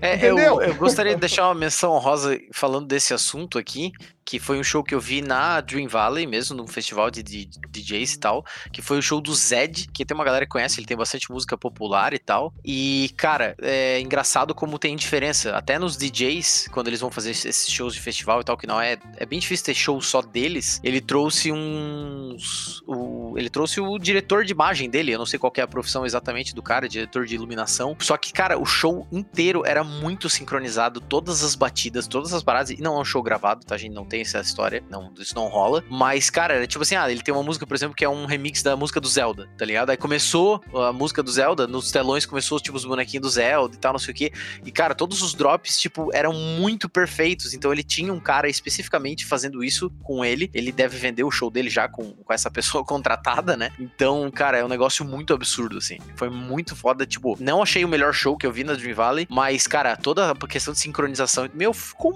É, 0.00 0.14
eu, 0.28 0.34
Entendeu? 0.34 0.60
eu 0.60 0.74
gostaria 0.74 1.14
de 1.14 1.20
deixar 1.20 1.46
uma 1.48 1.54
menção 1.54 1.92
honrosa 1.92 2.38
falando 2.52 2.86
desse 2.86 3.14
assunto 3.14 3.58
aqui, 3.58 3.92
que 4.28 4.38
foi 4.38 4.58
um 4.58 4.62
show 4.62 4.84
que 4.84 4.94
eu 4.94 5.00
vi 5.00 5.22
na 5.22 5.58
Dream 5.62 5.88
Valley 5.88 6.26
mesmo, 6.26 6.54
num 6.54 6.66
festival 6.66 7.10
de, 7.10 7.22
de, 7.22 7.46
de 7.46 7.58
DJs 7.70 8.12
e 8.12 8.18
tal, 8.18 8.44
que 8.70 8.82
foi 8.82 8.98
o 8.98 9.02
show 9.02 9.22
do 9.22 9.34
Zed, 9.34 9.88
que 9.90 10.04
tem 10.04 10.14
uma 10.14 10.22
galera 10.22 10.44
que 10.44 10.50
conhece, 10.50 10.78
ele 10.78 10.86
tem 10.86 10.98
bastante 10.98 11.32
música 11.32 11.56
popular 11.56 12.12
e 12.12 12.18
tal. 12.18 12.52
E, 12.62 13.10
cara, 13.16 13.56
é 13.62 13.98
engraçado 13.98 14.54
como 14.54 14.78
tem 14.78 14.94
diferença. 14.96 15.56
Até 15.56 15.78
nos 15.78 15.96
DJs, 15.96 16.68
quando 16.70 16.88
eles 16.88 17.00
vão 17.00 17.10
fazer 17.10 17.30
esses 17.30 17.70
shows 17.70 17.94
de 17.94 18.00
festival 18.00 18.42
e 18.42 18.44
tal, 18.44 18.58
que 18.58 18.66
não 18.66 18.78
é. 18.78 18.98
É 19.16 19.24
bem 19.24 19.38
difícil 19.38 19.64
ter 19.64 19.74
show 19.74 19.98
só 20.02 20.20
deles. 20.20 20.78
Ele 20.84 21.00
trouxe 21.00 21.50
uns. 21.50 22.82
O, 22.86 23.32
ele 23.38 23.48
trouxe 23.48 23.80
o 23.80 23.98
diretor 23.98 24.44
de 24.44 24.52
imagem 24.52 24.90
dele. 24.90 25.12
Eu 25.12 25.18
não 25.18 25.26
sei 25.26 25.38
qual 25.38 25.50
é 25.56 25.62
a 25.62 25.66
profissão 25.66 26.04
exatamente 26.04 26.54
do 26.54 26.62
cara, 26.62 26.86
diretor 26.86 27.24
de 27.24 27.34
iluminação. 27.34 27.96
Só 27.98 28.18
que, 28.18 28.30
cara, 28.30 28.58
o 28.58 28.66
show 28.66 29.06
inteiro 29.10 29.62
era 29.64 29.82
muito 29.82 30.28
sincronizado, 30.28 31.00
todas 31.00 31.42
as 31.42 31.54
batidas, 31.54 32.06
todas 32.06 32.34
as 32.34 32.42
paradas. 32.42 32.70
E 32.72 32.82
não 32.82 32.98
é 32.98 33.00
um 33.00 33.04
show 33.06 33.22
gravado, 33.22 33.64
tá? 33.64 33.74
A 33.74 33.78
gente 33.78 33.94
não 33.94 34.04
tem 34.04 34.17
essa 34.20 34.40
história. 34.40 34.82
Não, 34.90 35.12
isso 35.18 35.34
não 35.34 35.48
rola. 35.48 35.84
Mas, 35.88 36.30
cara, 36.30 36.54
era 36.54 36.66
tipo 36.66 36.82
assim, 36.82 36.96
ah, 36.96 37.10
ele 37.10 37.22
tem 37.22 37.32
uma 37.32 37.42
música, 37.42 37.66
por 37.66 37.74
exemplo, 37.74 37.94
que 37.94 38.04
é 38.04 38.08
um 38.08 38.26
remix 38.26 38.62
da 38.62 38.76
música 38.76 39.00
do 39.00 39.08
Zelda, 39.08 39.48
tá 39.56 39.64
ligado? 39.64 39.90
Aí 39.90 39.96
começou 39.96 40.62
a 40.74 40.92
música 40.92 41.22
do 41.22 41.30
Zelda, 41.30 41.66
nos 41.66 41.90
telões 41.90 42.26
começou, 42.26 42.60
tipo, 42.60 42.76
os 42.76 42.84
bonequinhos 42.84 43.22
do 43.22 43.30
Zelda 43.30 43.74
e 43.74 43.78
tal, 43.78 43.92
não 43.92 43.98
sei 43.98 44.12
o 44.12 44.16
quê. 44.16 44.32
E, 44.64 44.70
cara, 44.70 44.94
todos 44.94 45.22
os 45.22 45.34
drops, 45.34 45.78
tipo, 45.78 46.10
eram 46.12 46.32
muito 46.32 46.88
perfeitos. 46.88 47.54
Então 47.54 47.72
ele 47.72 47.82
tinha 47.82 48.12
um 48.12 48.20
cara 48.20 48.48
especificamente 48.48 49.26
fazendo 49.26 49.62
isso 49.62 49.90
com 50.02 50.24
ele. 50.24 50.50
Ele 50.54 50.72
deve 50.72 50.96
vender 50.96 51.24
o 51.24 51.30
show 51.30 51.50
dele 51.50 51.70
já 51.70 51.88
com, 51.88 52.12
com 52.12 52.32
essa 52.32 52.50
pessoa 52.58 52.84
contratada, 52.84 53.56
né? 53.56 53.70
Então, 53.78 54.30
cara, 54.30 54.58
é 54.58 54.64
um 54.64 54.68
negócio 54.68 55.04
muito 55.04 55.32
absurdo, 55.32 55.78
assim. 55.78 55.98
Foi 56.16 56.28
muito 56.28 56.74
foda. 56.74 57.06
Tipo, 57.06 57.36
não 57.40 57.62
achei 57.62 57.84
o 57.84 57.88
melhor 57.88 58.12
show 58.12 58.36
que 58.36 58.46
eu 58.46 58.52
vi 58.52 58.64
na 58.64 58.74
Dream 58.74 58.94
Valley, 58.94 59.26
mas, 59.30 59.66
cara, 59.66 59.96
toda 59.96 60.30
a 60.30 60.34
questão 60.46 60.72
de 60.72 60.80
sincronização, 60.80 61.48
meu, 61.54 61.72
ficou 61.72 62.12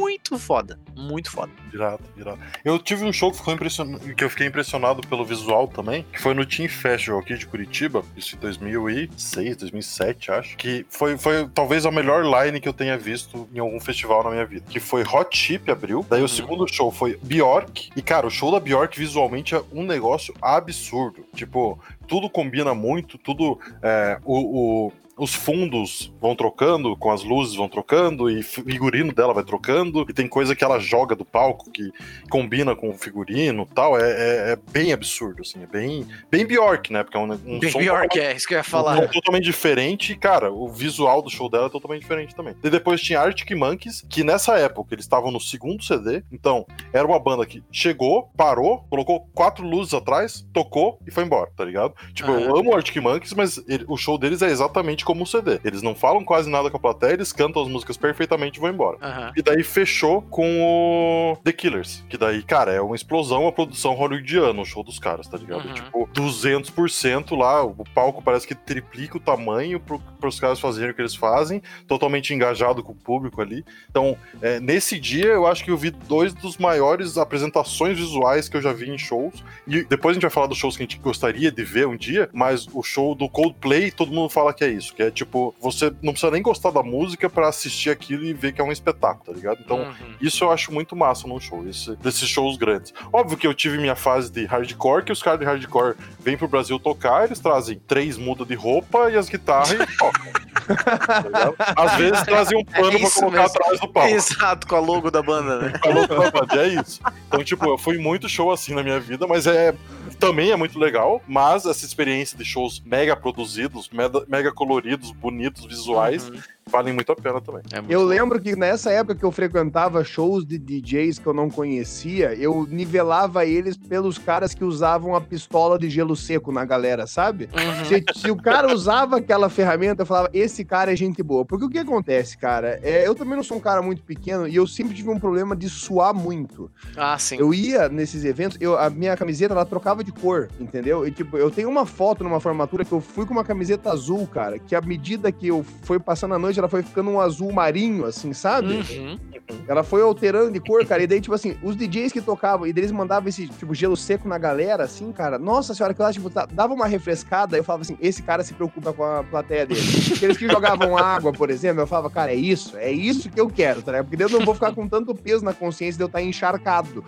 muito 0.00 0.38
foda. 0.38 0.78
Muito 0.96 1.30
foda. 1.30 1.41
Irado, 1.72 2.02
irado. 2.16 2.38
Eu 2.64 2.78
tive 2.78 3.04
um 3.04 3.12
show 3.12 3.30
que, 3.30 3.38
ficou 3.38 3.54
impression... 3.54 3.98
que 3.98 4.22
eu 4.24 4.30
fiquei 4.30 4.46
impressionado 4.46 5.06
pelo 5.08 5.24
visual 5.24 5.66
também, 5.68 6.04
que 6.12 6.20
foi 6.20 6.34
no 6.34 6.44
Team 6.44 6.68
Festival 6.68 7.20
aqui 7.20 7.34
de 7.36 7.46
Curitiba, 7.46 8.02
isso 8.16 8.36
em 8.36 8.38
2006, 8.38 9.56
2007, 9.56 10.30
acho. 10.32 10.56
Que 10.56 10.84
foi, 10.90 11.16
foi 11.16 11.48
talvez 11.54 11.86
a 11.86 11.90
melhor 11.90 12.24
line 12.24 12.60
que 12.60 12.68
eu 12.68 12.72
tenha 12.72 12.96
visto 12.98 13.48
em 13.54 13.58
algum 13.58 13.80
festival 13.80 14.22
na 14.24 14.30
minha 14.30 14.46
vida. 14.46 14.64
Que 14.68 14.80
foi 14.80 15.02
Hot 15.02 15.36
Chip 15.36 15.70
abriu, 15.70 16.04
daí 16.08 16.20
Uhum. 16.20 16.26
o 16.26 16.28
segundo 16.28 16.66
show 16.68 16.90
foi 16.90 17.18
Bjork. 17.22 17.90
E, 17.96 18.02
cara, 18.02 18.26
o 18.26 18.30
show 18.30 18.50
da 18.50 18.60
Bjork 18.60 18.98
visualmente 18.98 19.54
é 19.54 19.62
um 19.72 19.82
negócio 19.84 20.34
absurdo. 20.40 21.24
Tipo, 21.34 21.78
tudo 22.06 22.28
combina 22.28 22.74
muito, 22.74 23.18
tudo. 23.18 23.58
é, 23.82 24.18
o, 24.24 24.86
o- 24.88 24.92
os 25.22 25.32
fundos 25.32 26.12
vão 26.20 26.34
trocando, 26.34 26.96
com 26.96 27.12
as 27.12 27.22
luzes 27.22 27.54
vão 27.54 27.68
trocando, 27.68 28.28
e 28.28 28.42
figurino 28.42 29.12
dela 29.12 29.32
vai 29.32 29.44
trocando, 29.44 30.04
e 30.08 30.12
tem 30.12 30.26
coisa 30.26 30.56
que 30.56 30.64
ela 30.64 30.80
joga 30.80 31.14
do 31.14 31.24
palco 31.24 31.70
que 31.70 31.92
combina 32.28 32.74
com 32.74 32.90
o 32.90 32.98
figurino 32.98 33.64
tal. 33.72 33.96
É, 33.96 34.02
é, 34.02 34.52
é 34.52 34.58
bem 34.72 34.92
absurdo, 34.92 35.42
assim, 35.42 35.62
é 35.62 35.66
bem, 35.66 36.04
bem 36.28 36.44
Bjork, 36.44 36.92
né? 36.92 37.04
Porque 37.04 37.16
é 37.16 37.20
um, 37.20 37.32
um 37.32 37.60
bem 37.60 37.70
som 37.70 37.78
Bjork, 37.78 38.18
é 38.18 38.34
isso 38.34 38.48
que 38.48 38.54
eu 38.54 38.58
ia 38.58 38.64
falar. 38.64 38.98
Um 38.98 39.06
totalmente 39.06 39.44
diferente, 39.44 40.12
e, 40.12 40.16
cara, 40.16 40.50
o 40.50 40.68
visual 40.68 41.22
do 41.22 41.30
show 41.30 41.48
dela 41.48 41.66
é 41.66 41.70
totalmente 41.70 42.02
diferente 42.02 42.34
também. 42.34 42.56
E 42.60 42.68
depois 42.68 43.00
tinha 43.00 43.20
Arctic 43.20 43.52
Monkeys, 43.52 44.04
que 44.10 44.24
nessa 44.24 44.58
época 44.58 44.92
eles 44.92 45.04
estavam 45.04 45.30
no 45.30 45.40
segundo 45.40 45.84
CD, 45.84 46.24
então 46.32 46.66
era 46.92 47.06
uma 47.06 47.20
banda 47.20 47.46
que 47.46 47.62
chegou, 47.70 48.28
parou, 48.36 48.84
colocou 48.90 49.28
quatro 49.32 49.64
luzes 49.64 49.94
atrás, 49.94 50.44
tocou 50.52 50.98
e 51.06 51.12
foi 51.12 51.22
embora, 51.22 51.48
tá 51.56 51.64
ligado? 51.64 51.94
Tipo, 52.12 52.32
uhum. 52.32 52.40
eu 52.40 52.56
amo 52.56 52.74
Arctic 52.74 52.96
Monkeys, 52.96 53.34
mas 53.34 53.62
ele, 53.68 53.84
o 53.86 53.96
show 53.96 54.18
deles 54.18 54.42
é 54.42 54.48
exatamente 54.48 55.04
como 55.04 55.11
o 55.20 55.26
CD. 55.26 55.60
Eles 55.64 55.82
não 55.82 55.94
falam 55.94 56.24
quase 56.24 56.48
nada 56.48 56.70
com 56.70 56.76
a 56.78 56.80
plateia, 56.80 57.12
eles 57.12 57.32
cantam 57.32 57.62
as 57.62 57.68
músicas 57.68 57.96
perfeitamente 57.96 58.58
e 58.58 58.60
vão 58.60 58.70
embora. 58.70 58.96
Uhum. 58.96 59.32
E 59.36 59.42
daí 59.42 59.62
fechou 59.62 60.22
com 60.22 60.62
o 60.62 61.36
The 61.44 61.52
Killers, 61.52 62.02
que 62.08 62.16
daí, 62.16 62.42
cara, 62.42 62.72
é 62.72 62.80
uma 62.80 62.96
explosão 62.96 63.46
a 63.46 63.52
produção 63.52 63.94
hollywoodiana, 63.94 64.60
o 64.60 64.64
show 64.64 64.82
dos 64.82 64.98
caras, 64.98 65.26
tá 65.26 65.36
ligado? 65.36 65.66
Uhum. 65.66 65.74
Tipo, 65.74 66.08
200% 66.14 67.36
lá, 67.36 67.62
o 67.62 67.84
palco 67.94 68.22
parece 68.22 68.46
que 68.46 68.54
triplica 68.54 69.16
o 69.16 69.20
tamanho 69.20 69.78
pro, 69.78 69.98
pros 70.20 70.38
caras 70.40 70.60
fazerem 70.60 70.90
o 70.90 70.94
que 70.94 71.02
eles 71.02 71.14
fazem, 71.14 71.62
totalmente 71.86 72.32
engajado 72.32 72.82
com 72.82 72.92
o 72.92 72.96
público 72.96 73.40
ali. 73.40 73.64
Então, 73.90 74.16
é, 74.40 74.60
nesse 74.60 74.98
dia, 74.98 75.26
eu 75.26 75.46
acho 75.46 75.64
que 75.64 75.70
eu 75.70 75.76
vi 75.76 75.90
dois 75.90 76.32
dos 76.32 76.56
maiores 76.56 77.18
apresentações 77.18 77.98
visuais 77.98 78.48
que 78.48 78.56
eu 78.56 78.62
já 78.62 78.72
vi 78.72 78.90
em 78.90 78.98
shows. 78.98 79.44
E 79.66 79.84
depois 79.84 80.12
a 80.12 80.14
gente 80.14 80.22
vai 80.22 80.30
falar 80.30 80.46
dos 80.46 80.58
shows 80.58 80.76
que 80.76 80.82
a 80.82 80.86
gente 80.86 80.98
gostaria 80.98 81.50
de 81.50 81.64
ver 81.64 81.86
um 81.86 81.96
dia, 81.96 82.28
mas 82.32 82.66
o 82.72 82.82
show 82.82 83.14
do 83.14 83.28
Coldplay, 83.28 83.90
todo 83.90 84.12
mundo 84.12 84.28
fala 84.28 84.52
que 84.52 84.64
é 84.64 84.68
isso, 84.68 84.91
que 84.92 85.02
é 85.02 85.10
tipo, 85.10 85.54
você 85.60 85.92
não 86.02 86.12
precisa 86.12 86.30
nem 86.30 86.42
gostar 86.42 86.70
da 86.70 86.82
música 86.82 87.28
para 87.28 87.48
assistir 87.48 87.90
aquilo 87.90 88.24
e 88.24 88.32
ver 88.32 88.52
que 88.52 88.60
é 88.60 88.64
um 88.64 88.72
espetáculo, 88.72 89.24
tá 89.24 89.32
ligado? 89.32 89.60
Então, 89.64 89.78
uhum. 89.78 90.14
isso 90.20 90.44
eu 90.44 90.50
acho 90.50 90.72
muito 90.72 90.94
massa 90.94 91.26
num 91.26 91.40
show, 91.40 91.66
esse, 91.68 91.96
desses 91.96 92.28
shows 92.28 92.56
grandes. 92.56 92.92
Óbvio 93.12 93.36
que 93.36 93.46
eu 93.46 93.54
tive 93.54 93.78
minha 93.78 93.96
fase 93.96 94.30
de 94.30 94.44
hardcore, 94.44 95.04
que 95.04 95.12
os 95.12 95.22
caras 95.22 95.40
de 95.40 95.46
hardcore 95.46 95.96
vêm 96.20 96.36
pro 96.36 96.48
Brasil 96.48 96.78
tocar, 96.78 97.24
eles 97.24 97.40
trazem 97.40 97.80
três 97.86 98.16
mudas 98.16 98.46
de 98.46 98.54
roupa 98.54 99.10
e 99.10 99.16
as 99.16 99.28
guitarras 99.28 99.72
e 99.72 99.76
tocam. 99.98 100.32
tá 100.76 101.74
Às 101.76 101.96
vezes 101.96 102.22
trazem 102.22 102.58
um 102.58 102.64
pano 102.64 102.96
é 102.96 102.98
pra 102.98 103.10
colocar 103.10 103.42
mesmo. 103.42 103.56
atrás 103.56 103.80
do 103.80 103.88
palco. 103.88 104.14
Exato, 104.14 104.66
com 104.66 104.76
a 104.76 104.80
logo 104.80 105.10
da 105.10 105.22
banda, 105.22 105.58
né? 105.58 105.78
com 105.78 105.88
a 105.88 105.92
logo 105.92 106.14
da 106.14 106.30
banda, 106.30 106.66
é 106.66 106.68
isso. 106.68 107.00
Então, 107.26 107.42
tipo, 107.42 107.66
eu 107.66 107.78
fui 107.78 107.98
muito 107.98 108.28
show 108.28 108.50
assim 108.50 108.74
na 108.74 108.82
minha 108.82 109.00
vida, 109.00 109.26
mas 109.26 109.46
é 109.46 109.74
também 110.22 110.52
é 110.52 110.56
muito 110.56 110.78
legal, 110.78 111.20
mas 111.26 111.66
essa 111.66 111.84
experiência 111.84 112.38
de 112.38 112.44
shows 112.44 112.80
mega 112.84 113.16
produzidos, 113.16 113.88
mega, 113.90 114.24
mega 114.28 114.52
coloridos, 114.52 114.81
bonitos, 115.12 115.64
visuais, 115.64 116.28
uhum 116.28 116.40
valem 116.70 116.92
muito 116.92 117.12
a 117.12 117.16
pena 117.16 117.40
também. 117.40 117.62
É 117.72 117.78
eu 117.88 118.00
bom. 118.00 118.06
lembro 118.06 118.40
que 118.40 118.56
nessa 118.56 118.90
época 118.90 119.14
que 119.14 119.24
eu 119.24 119.32
frequentava 119.32 120.04
shows 120.04 120.44
de 120.44 120.58
DJs 120.58 121.18
que 121.18 121.26
eu 121.26 121.34
não 121.34 121.50
conhecia, 121.50 122.34
eu 122.34 122.66
nivelava 122.70 123.44
eles 123.44 123.76
pelos 123.76 124.18
caras 124.18 124.54
que 124.54 124.64
usavam 124.64 125.14
a 125.14 125.20
pistola 125.20 125.78
de 125.78 125.90
gelo 125.90 126.16
seco 126.16 126.52
na 126.52 126.64
galera, 126.64 127.06
sabe? 127.06 127.48
Uhum. 127.52 127.84
Se, 127.84 128.20
se, 128.20 128.30
o 128.30 128.36
cara 128.36 128.72
usava 128.72 129.18
aquela 129.18 129.48
ferramenta, 129.48 130.02
eu 130.02 130.06
falava, 130.06 130.30
esse 130.32 130.64
cara 130.64 130.92
é 130.92 130.96
gente 130.96 131.22
boa. 131.22 131.44
Porque 131.44 131.64
o 131.64 131.68
que 131.68 131.78
acontece, 131.78 132.38
cara? 132.38 132.78
É, 132.82 133.06
eu 133.06 133.14
também 133.14 133.36
não 133.36 133.42
sou 133.42 133.56
um 133.56 133.60
cara 133.60 133.82
muito 133.82 134.02
pequeno 134.02 134.46
e 134.46 134.56
eu 134.56 134.66
sempre 134.66 134.94
tive 134.94 135.10
um 135.10 135.18
problema 135.18 135.54
de 135.56 135.68
suar 135.68 136.14
muito. 136.14 136.70
Ah, 136.96 137.18
sim. 137.18 137.36
Eu 137.38 137.52
ia 137.52 137.88
nesses 137.88 138.24
eventos, 138.24 138.56
eu, 138.60 138.78
a 138.78 138.88
minha 138.88 139.16
camiseta, 139.16 139.54
ela 139.54 139.64
trocava 139.64 140.02
de 140.02 140.12
cor, 140.12 140.48
entendeu? 140.60 141.06
E, 141.06 141.10
tipo, 141.10 141.36
eu 141.36 141.50
tenho 141.50 141.68
uma 141.68 141.86
foto 141.86 142.24
numa 142.24 142.40
formatura 142.40 142.84
que 142.84 142.92
eu 142.92 143.00
fui 143.00 143.26
com 143.26 143.32
uma 143.32 143.44
camiseta 143.44 143.90
azul, 143.90 144.26
cara, 144.26 144.58
que 144.58 144.74
à 144.74 144.80
medida 144.80 145.30
que 145.30 145.48
eu 145.48 145.64
fui 145.82 145.98
passando 145.98 146.34
a 146.34 146.38
noite, 146.38 146.51
ela 146.58 146.68
foi 146.68 146.82
ficando 146.82 147.10
um 147.10 147.20
azul 147.20 147.52
marinho, 147.52 148.04
assim, 148.04 148.32
sabe? 148.32 148.74
Uhum. 148.74 149.18
Ela 149.66 149.82
foi 149.82 150.02
alterando 150.02 150.50
de 150.50 150.60
cor, 150.60 150.84
cara. 150.86 151.02
E 151.02 151.06
daí, 151.06 151.20
tipo 151.20 151.34
assim, 151.34 151.56
os 151.62 151.76
DJs 151.76 152.12
que 152.12 152.20
tocavam, 152.20 152.66
e 152.66 152.70
eles 152.70 152.90
mandavam 152.90 153.28
esse, 153.28 153.48
tipo, 153.48 153.74
gelo 153.74 153.96
seco 153.96 154.28
na 154.28 154.38
galera, 154.38 154.84
assim, 154.84 155.12
cara. 155.12 155.38
Nossa 155.38 155.74
senhora, 155.74 155.94
que 155.94 156.02
lá, 156.02 156.12
tipo, 156.12 156.30
dava 156.30 156.72
uma 156.72 156.86
refrescada. 156.86 157.56
Eu 157.56 157.64
falava 157.64 157.82
assim, 157.82 157.96
esse 158.00 158.22
cara 158.22 158.42
se 158.42 158.54
preocupa 158.54 158.92
com 158.92 159.04
a 159.04 159.22
plateia 159.22 159.66
dele. 159.66 159.80
Aqueles 160.14 160.36
que 160.36 160.48
jogavam 160.48 160.96
água, 160.96 161.32
por 161.32 161.50
exemplo, 161.50 161.82
eu 161.82 161.86
falava, 161.86 162.10
cara, 162.10 162.32
é 162.32 162.36
isso, 162.36 162.76
é 162.76 162.90
isso 162.90 163.30
que 163.30 163.40
eu 163.40 163.48
quero, 163.48 163.82
tá 163.82 163.92
ligado? 163.92 164.08
Porque 164.08 164.22
eu 164.22 164.28
não 164.28 164.44
vou 164.44 164.54
ficar 164.54 164.74
com 164.74 164.88
tanto 164.88 165.14
peso 165.14 165.44
na 165.44 165.52
consciência 165.52 165.96
de 165.96 166.02
eu 166.02 166.06
estar 166.06 166.22
encharcado. 166.22 167.04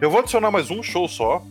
eu 0.00 0.10
vou 0.10 0.20
adicionar 0.20 0.50
mais 0.50 0.70
um 0.70 0.82
show 0.82 1.08
só, 1.08 1.42